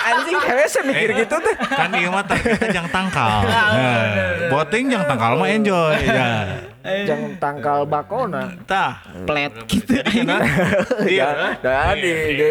Anjing 0.00 0.38
hese 0.40 0.80
mikir 0.82 1.10
gitu 1.16 1.36
tuh. 1.38 1.54
Kan 1.68 1.94
ieu 1.94 2.10
mah 2.10 2.24
targetnya 2.24 2.68
jang 2.72 2.88
tangkal. 2.90 3.46
Nah, 3.46 4.50
boting 4.50 4.90
jang 4.90 5.04
tangkal 5.06 5.38
mah 5.38 5.48
enjoy 5.48 5.94
ya. 6.02 6.58
Jangan 6.80 7.32
tangkal 7.36 7.84
bakona. 7.84 8.50
Tah. 8.64 8.98
plet 9.22 9.52
gitu 9.68 10.00
Kena. 10.00 10.40
Iya. 11.12 11.28
Dadi. 11.60 12.12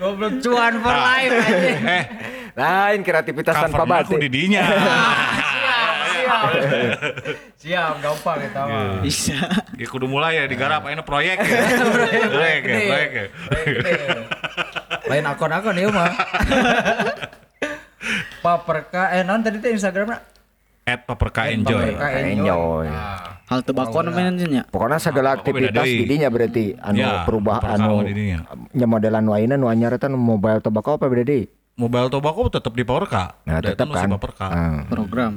Goblok 0.00 0.40
cuan 0.40 0.74
for 0.80 0.96
life 0.96 1.32
anjing. 1.32 1.80
Eh, 1.84 2.04
Lain 2.56 3.00
kreativitas 3.04 3.54
tanpa 3.54 3.84
cover 3.84 4.00
aku 4.00 4.16
batik. 4.16 4.20
didinya. 4.26 4.64
Siap. 6.30 6.50
Siap, 7.60 7.92
gampang 8.00 8.38
eta 8.40 8.62
mah. 8.62 9.02
bisa 9.02 9.36
Ya 9.74 9.86
kudu 9.86 10.06
mulai 10.06 10.36
ya 10.36 10.44
digarap 10.46 10.82
ayeuna 10.82 11.02
proyek. 11.10 11.36
ya. 11.36 11.60
Proyek 12.26 12.60
ya, 12.62 12.78
proyek 12.86 13.10
ya. 13.10 13.24
Lain 15.06 15.24
akun-akun 15.26 15.76
ieu 15.76 15.90
mah. 15.90 16.10
Paperka 18.40 19.12
eh 19.12 19.20
non 19.20 19.44
tadi 19.44 19.60
teh 19.60 19.70
Instagramna 19.70 20.16
At 20.82 21.04
paperka 21.04 21.44
enjoy. 21.46 21.92
Paperka 21.92 22.18
Enjoy. 22.24 22.86
Nah, 22.88 23.44
hal 23.44 23.60
tebakon 23.60 24.08
namanya 24.08 24.32
nya 24.40 24.62
Pokoknya 24.64 24.96
segala 24.96 25.36
aktivitas 25.36 25.76
deui? 25.76 26.00
didinya 26.00 26.26
berarti 26.26 26.72
anu 26.74 26.98
Ya, 26.98 27.28
perubahan 27.28 27.76
anu 27.76 28.00
nya 28.72 28.86
modelan 28.88 29.28
waina 29.28 29.54
nu 29.54 29.68
anyar 29.68 29.92
eta 29.92 30.08
nu 30.08 30.16
mobile 30.16 30.58
tobacco 30.58 30.96
apa 30.96 31.04
beda 31.04 31.28
deui? 31.28 31.52
Mobile 31.80 32.08
tobacco 32.08 32.44
tetap 32.46 32.70
di 32.70 32.84
paperka. 32.84 33.40
Nah, 33.42 33.56
Da 33.56 33.72
tetep 33.72 33.80
eta 33.80 33.84
nu 33.86 33.92
si 33.94 34.04
kan. 34.04 34.10
paperka. 34.12 34.46
Ah. 34.46 34.80
program 34.84 35.32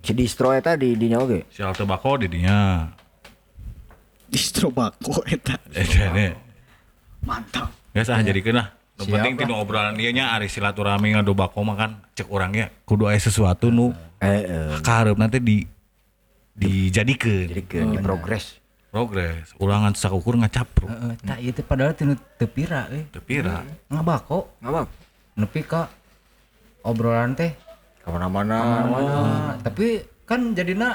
Si 0.00 0.10
distro 0.10 0.48
eta 0.50 0.72
di 0.72 0.96
dinya 0.96 1.20
oge. 1.20 1.44
Si 1.48 1.60
al 1.60 1.72
tobacco 1.72 2.16
didinya. 2.16 2.88
distro 4.26 4.68
bako 4.68 5.22
eta 5.24 5.54
Eta 5.70 6.10
ne. 6.10 6.34
mantap 7.22 7.70
Geus 7.92 8.08
ah 8.08 8.18
jadi 8.18 8.42
lah 8.50 8.74
Nu 8.96 9.06
penting 9.06 9.36
tinu 9.36 9.54
obrolan 9.54 9.94
ieu 9.94 10.10
nya 10.10 10.32
ari 10.32 10.48
silaturahmi 10.48 11.12
ngadu 11.12 11.30
bako 11.30 11.62
mah 11.62 11.76
kan 11.76 11.90
cek 12.10 12.26
urangnya 12.26 12.72
kudu 12.82 13.06
aya 13.06 13.20
sesuatu 13.20 13.68
nu 13.68 13.92
Eh, 14.16 14.42
eh. 14.42 14.80
kaharep 14.80 15.14
nanti 15.14 15.36
di 15.38 15.60
dijadikeun 16.54 17.52
Jadi 17.52 17.62
ke 17.62 17.78
di 17.84 17.98
progres. 18.00 18.56
progres 18.88 19.52
ulangan 19.56 19.92
sakukur 19.92 20.40
ngacapruk 20.40 20.88
Heeh, 20.88 21.14
tak 21.20 21.38
itu 21.38 21.60
padahal 21.60 21.92
tinu 21.92 22.16
tepira 22.34 22.88
euy. 22.88 23.04
teu 23.12 23.20
pira 23.20 23.60
Ngabako 23.86 24.48
Ngapa? 24.58 24.88
Nepi 25.36 25.60
ka 25.62 25.88
obrolan 26.82 27.36
teh. 27.36 27.52
Ke 28.02 28.08
mana-mana. 28.08 28.58
Ah, 28.58 29.52
tapi 29.60 30.00
kan 30.24 30.54
jadinya 30.54 30.94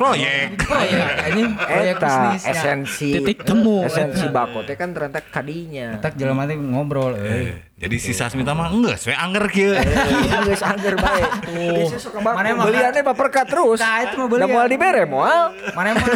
proyek 0.00 0.56
proyek 0.58 1.12
ini 1.28 1.42
proyek 1.52 1.96
bisnis 2.00 2.42
ya. 2.42 2.50
esensi 2.50 3.08
Titik 3.14 3.44
temu. 3.44 3.84
esensi 3.84 4.24
bako 4.26 4.64
teh 4.64 4.72
kan 4.72 4.90
ternyata 4.90 5.20
kadinya. 5.22 6.00
Tak 6.00 6.16
jelema 6.16 6.44
teh 6.44 6.56
ngobrol 6.56 7.12
euy. 7.14 7.52
Eh, 7.52 7.52
jadi 7.76 7.96
si 7.96 8.12
Sasmita 8.12 8.50
mah 8.50 8.72
geus 8.72 9.04
we 9.04 9.12
anger 9.12 9.44
kieu 9.46 9.76
Iya 9.76 10.38
geus 10.42 10.62
angger 10.62 10.96
bae. 10.96 11.20
Bako. 11.20 12.32
Mana 12.32 12.48
mah- 12.54 12.64
Beliannya 12.64 13.02
baperkat 13.02 13.46
terus. 13.46 13.76
Nah, 13.76 14.00
itu 14.00 14.16
mah 14.16 14.26
belian. 14.26 14.42
Da 14.42 14.48
moal 14.50 14.66
dibere 14.66 15.04
moal. 15.04 15.52
Mana 15.76 15.92
mah 15.92 16.06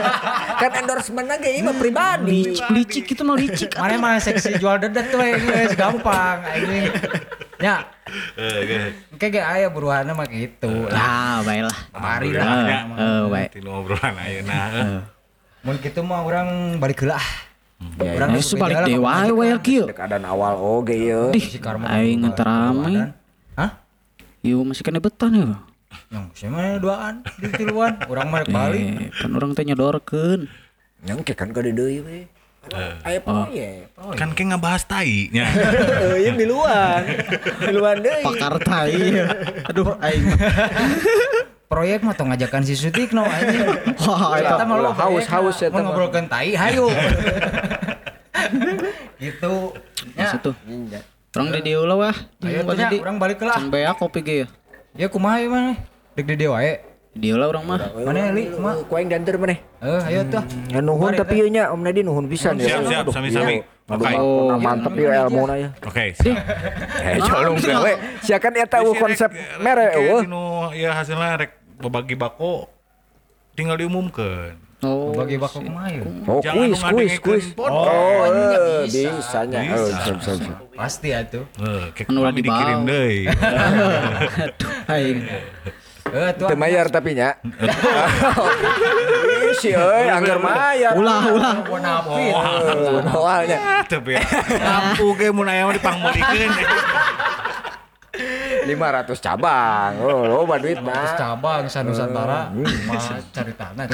kan 0.60 0.70
endorsement 0.76 1.30
ge 1.38 1.50
ieu 1.52 1.62
mah 1.62 1.76
pribadi. 1.76 2.50
licik 2.68 3.06
itu 3.08 3.22
mah 3.22 3.38
licik 3.38 3.70
mana 3.74 3.94
mah 3.94 4.12
seksi 4.18 4.58
jual 4.58 4.76
dedet 4.76 5.06
tuh 5.08 5.22
geus 5.22 5.72
gampang 5.72 6.42
anjing. 6.42 6.90
Ya, 7.60 7.76
Eh, 8.34 8.90
kayak 9.14 9.30
gak 9.30 9.46
aya 9.46 9.66
buruhanna 9.68 10.10
mah 10.10 10.24
gitu. 10.26 10.88
lah 10.88 11.44
baiklah 11.44 11.76
Mari 11.92 12.32
lah. 12.32 12.88
eh 12.90 13.22
baik 13.28 13.48
tinu 13.52 13.70
obrolan 13.76 14.16
ayeuna 14.16 14.58
heuh. 14.72 15.00
Mun 15.60 15.76
kitu 15.76 16.00
mah 16.00 16.24
urang 16.24 16.80
balik 16.80 17.04
heula. 17.04 17.20
Ya, 18.00 18.16
Urang 18.16 18.32
Eh, 18.32 18.40
geus 18.40 18.50
balik 18.56 18.76
beda 18.76 18.82
lah 18.82 18.88
dewa 18.88 19.12
ke 19.22 19.32
we 19.32 19.48
kieu 19.60 19.84
Dek 19.86 20.00
adan 20.00 20.24
awal 20.24 20.56
oge 20.56 20.96
ieu. 20.96 21.28
Dih, 21.30 21.44
si 21.46 21.56
Karma 21.56 21.88
aing 21.90 22.20
kan 22.22 22.32
ngeterame. 22.32 22.92
Hah? 23.54 23.70
Ieu 24.40 24.64
masih 24.64 24.80
kena 24.80 24.98
betan 24.98 25.32
ya. 25.32 25.48
Yang 26.08 26.24
siapa 26.34 26.80
duaan 26.80 27.22
di 27.36 27.48
tiluan, 27.52 27.92
urang 28.04 28.28
mah 28.28 28.40
rek 28.40 28.48
balik. 28.48 28.80
Eh, 28.80 29.10
kan 29.12 29.30
orang 29.30 29.52
teh 29.52 29.64
nyodorkeun. 29.64 30.48
Nyangke 31.04 31.32
kan 31.32 31.52
ka 31.52 31.60
deui 31.60 32.00
we. 32.00 32.18
Aya 33.02 33.18
proyek. 33.18 33.88
kan 34.20 34.30
kayak 34.30 34.48
ngebahas 34.52 34.84
tai 34.84 35.32
nya 35.32 35.48
Euy 36.06 36.28
di 36.36 36.44
luar. 36.44 37.02
Di 37.56 37.72
luar 37.72 37.96
deui. 37.98 38.22
Pakar 38.22 38.54
tai. 38.60 38.94
Aduh 39.64 39.96
aing. 39.98 40.28
Proyek 41.66 42.02
mah 42.02 42.12
tong 42.12 42.28
ngajakan 42.28 42.62
si 42.62 42.74
Sutikno 42.74 43.22
anjing. 43.22 43.64
Wah, 44.04 44.34
Eta 44.36 44.62
mah 44.62 44.76
lo 44.76 44.90
ulah 44.90 44.94
haus, 44.98 45.24
haus 45.24 45.56
ya 45.56 45.70
eta 45.70 45.78
mah. 45.78 45.88
ngobrolkeun 45.88 46.26
tai 46.26 46.52
hayu. 46.52 46.90
gitu. 49.22 49.52
Ya. 50.18 50.34
Situ. 50.34 50.50
Orang 51.30 51.48
di 51.54 51.60
dieu 51.62 51.86
lah 51.86 51.96
wah. 51.96 52.16
Ayo 52.42 52.66
tanya, 52.66 52.90
urang 52.92 53.16
balik 53.16 53.38
heula. 53.38 53.54
can 53.54 53.70
beak 53.70 53.94
kopi 53.96 54.20
ge 54.20 54.34
ya. 54.34 54.46
Ya 54.98 55.06
kumaha 55.06 55.38
ieu 55.38 55.48
mah? 55.48 55.78
Dek 56.12 56.26
di 56.26 56.34
dewa 56.36 56.58
wae. 56.58 56.89
Di 57.10 57.26
dieu 57.26 57.34
lah 57.34 57.50
urang 57.50 57.66
mah. 57.66 57.90
Mana 58.06 58.30
li 58.30 58.54
kumaha? 58.54 58.86
Ku 58.86 58.92
aing 58.94 59.10
diantar 59.10 59.34
maneh. 59.34 59.58
Eh, 59.82 60.00
ayo 60.14 60.20
tuh. 60.30 60.42
Ya 60.70 60.78
nuhun 60.78 61.10
tapi 61.18 61.42
ieu 61.42 61.50
nya 61.50 61.74
Om 61.74 61.82
Nadi 61.82 62.06
nuhun 62.06 62.30
pisan 62.30 62.54
ya. 62.54 62.78
Siap, 62.78 62.86
siap, 62.86 63.04
sami-sami. 63.10 63.66
iya. 63.66 63.90
Oke. 63.90 64.14
Oh, 64.14 64.54
mantep 64.54 64.94
ya 64.94 65.26
ilmu 65.26 65.50
na 65.50 65.58
ya. 65.58 65.68
oke 65.82 66.14
siap. 66.14 66.38
Eh, 67.02 67.18
colong 67.18 67.58
teh 67.58 67.74
we. 67.74 67.92
Siakan 68.22 68.52
eta 68.62 68.78
konsep 68.86 69.30
mere 69.58 69.98
eueuh. 69.98 70.22
ya 70.78 70.94
hasilnya 70.94 71.42
rek 71.42 71.58
berbagi 71.82 72.14
bako 72.14 72.70
tinggal 73.58 73.74
diumumkan 73.74 74.54
Oh. 74.80 75.12
Bagi 75.12 75.36
bako 75.36 75.60
kumaha 75.60 75.92
ieu? 75.92 76.08
Oh, 76.24 76.40
kuis, 76.40 76.80
kuis, 76.80 77.14
kuis. 77.20 77.44
Oh, 77.60 78.24
eh, 78.24 78.88
bisa. 78.88 79.12
bisa 79.12 79.38
nya. 79.44 79.76
Siap. 79.76 80.72
Pasti 80.72 81.12
atuh. 81.12 81.44
Eh, 81.60 82.08
Anu 82.08 82.24
dibawa. 82.24 82.32
dikirim 82.32 82.78
deui. 82.88 83.28
Aduh 84.48 84.72
aing. 84.88 85.20
Eh, 86.10 86.30
tuh. 86.34 86.46
Mayar 86.58 86.86
tapi 86.90 87.14
nya. 87.14 87.38
Si 89.60 89.74
euy 89.74 90.06
anggar 90.06 90.38
mayar. 90.38 90.94
Ulah 90.94 91.26
ulah. 91.26 91.54
Eh, 92.16 92.32
Awalnya. 93.10 93.82
Tapi 93.84 94.14
ya, 94.14 94.22
lampu 94.62 95.12
ge 95.18 95.28
mun 95.34 95.50
aya 95.50 95.66
mah 95.66 95.74
dipangmolikeun. 95.74 96.52
500 98.70 99.18
cabang. 99.26 99.92
Oh, 100.00 100.24
loba 100.24 100.54
duit 100.62 100.78
mah. 100.78 101.18
cabang 101.18 101.66
Sanusantara 101.66 102.54
mah 102.54 103.02
cari 103.34 103.52
tanah. 103.58 103.84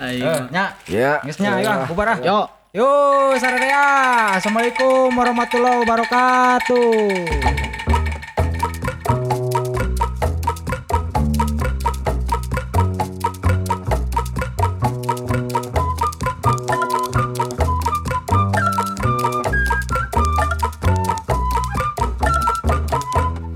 Aing. 0.00 0.22
Eh, 0.24 0.40
nya. 0.54 0.64
Ya. 0.86 1.12
Geus 1.26 1.38
nya 1.42 1.56
ayo 1.58 1.68
ah, 1.72 1.86
bubar 1.90 2.16
ah. 2.16 2.18
Yo. 2.22 2.38
Yo, 2.76 2.88
saradaya. 3.40 4.36
Assalamualaikum 4.36 5.08
warahmatullahi 5.10 5.80
wabarakatuh. 5.80 7.75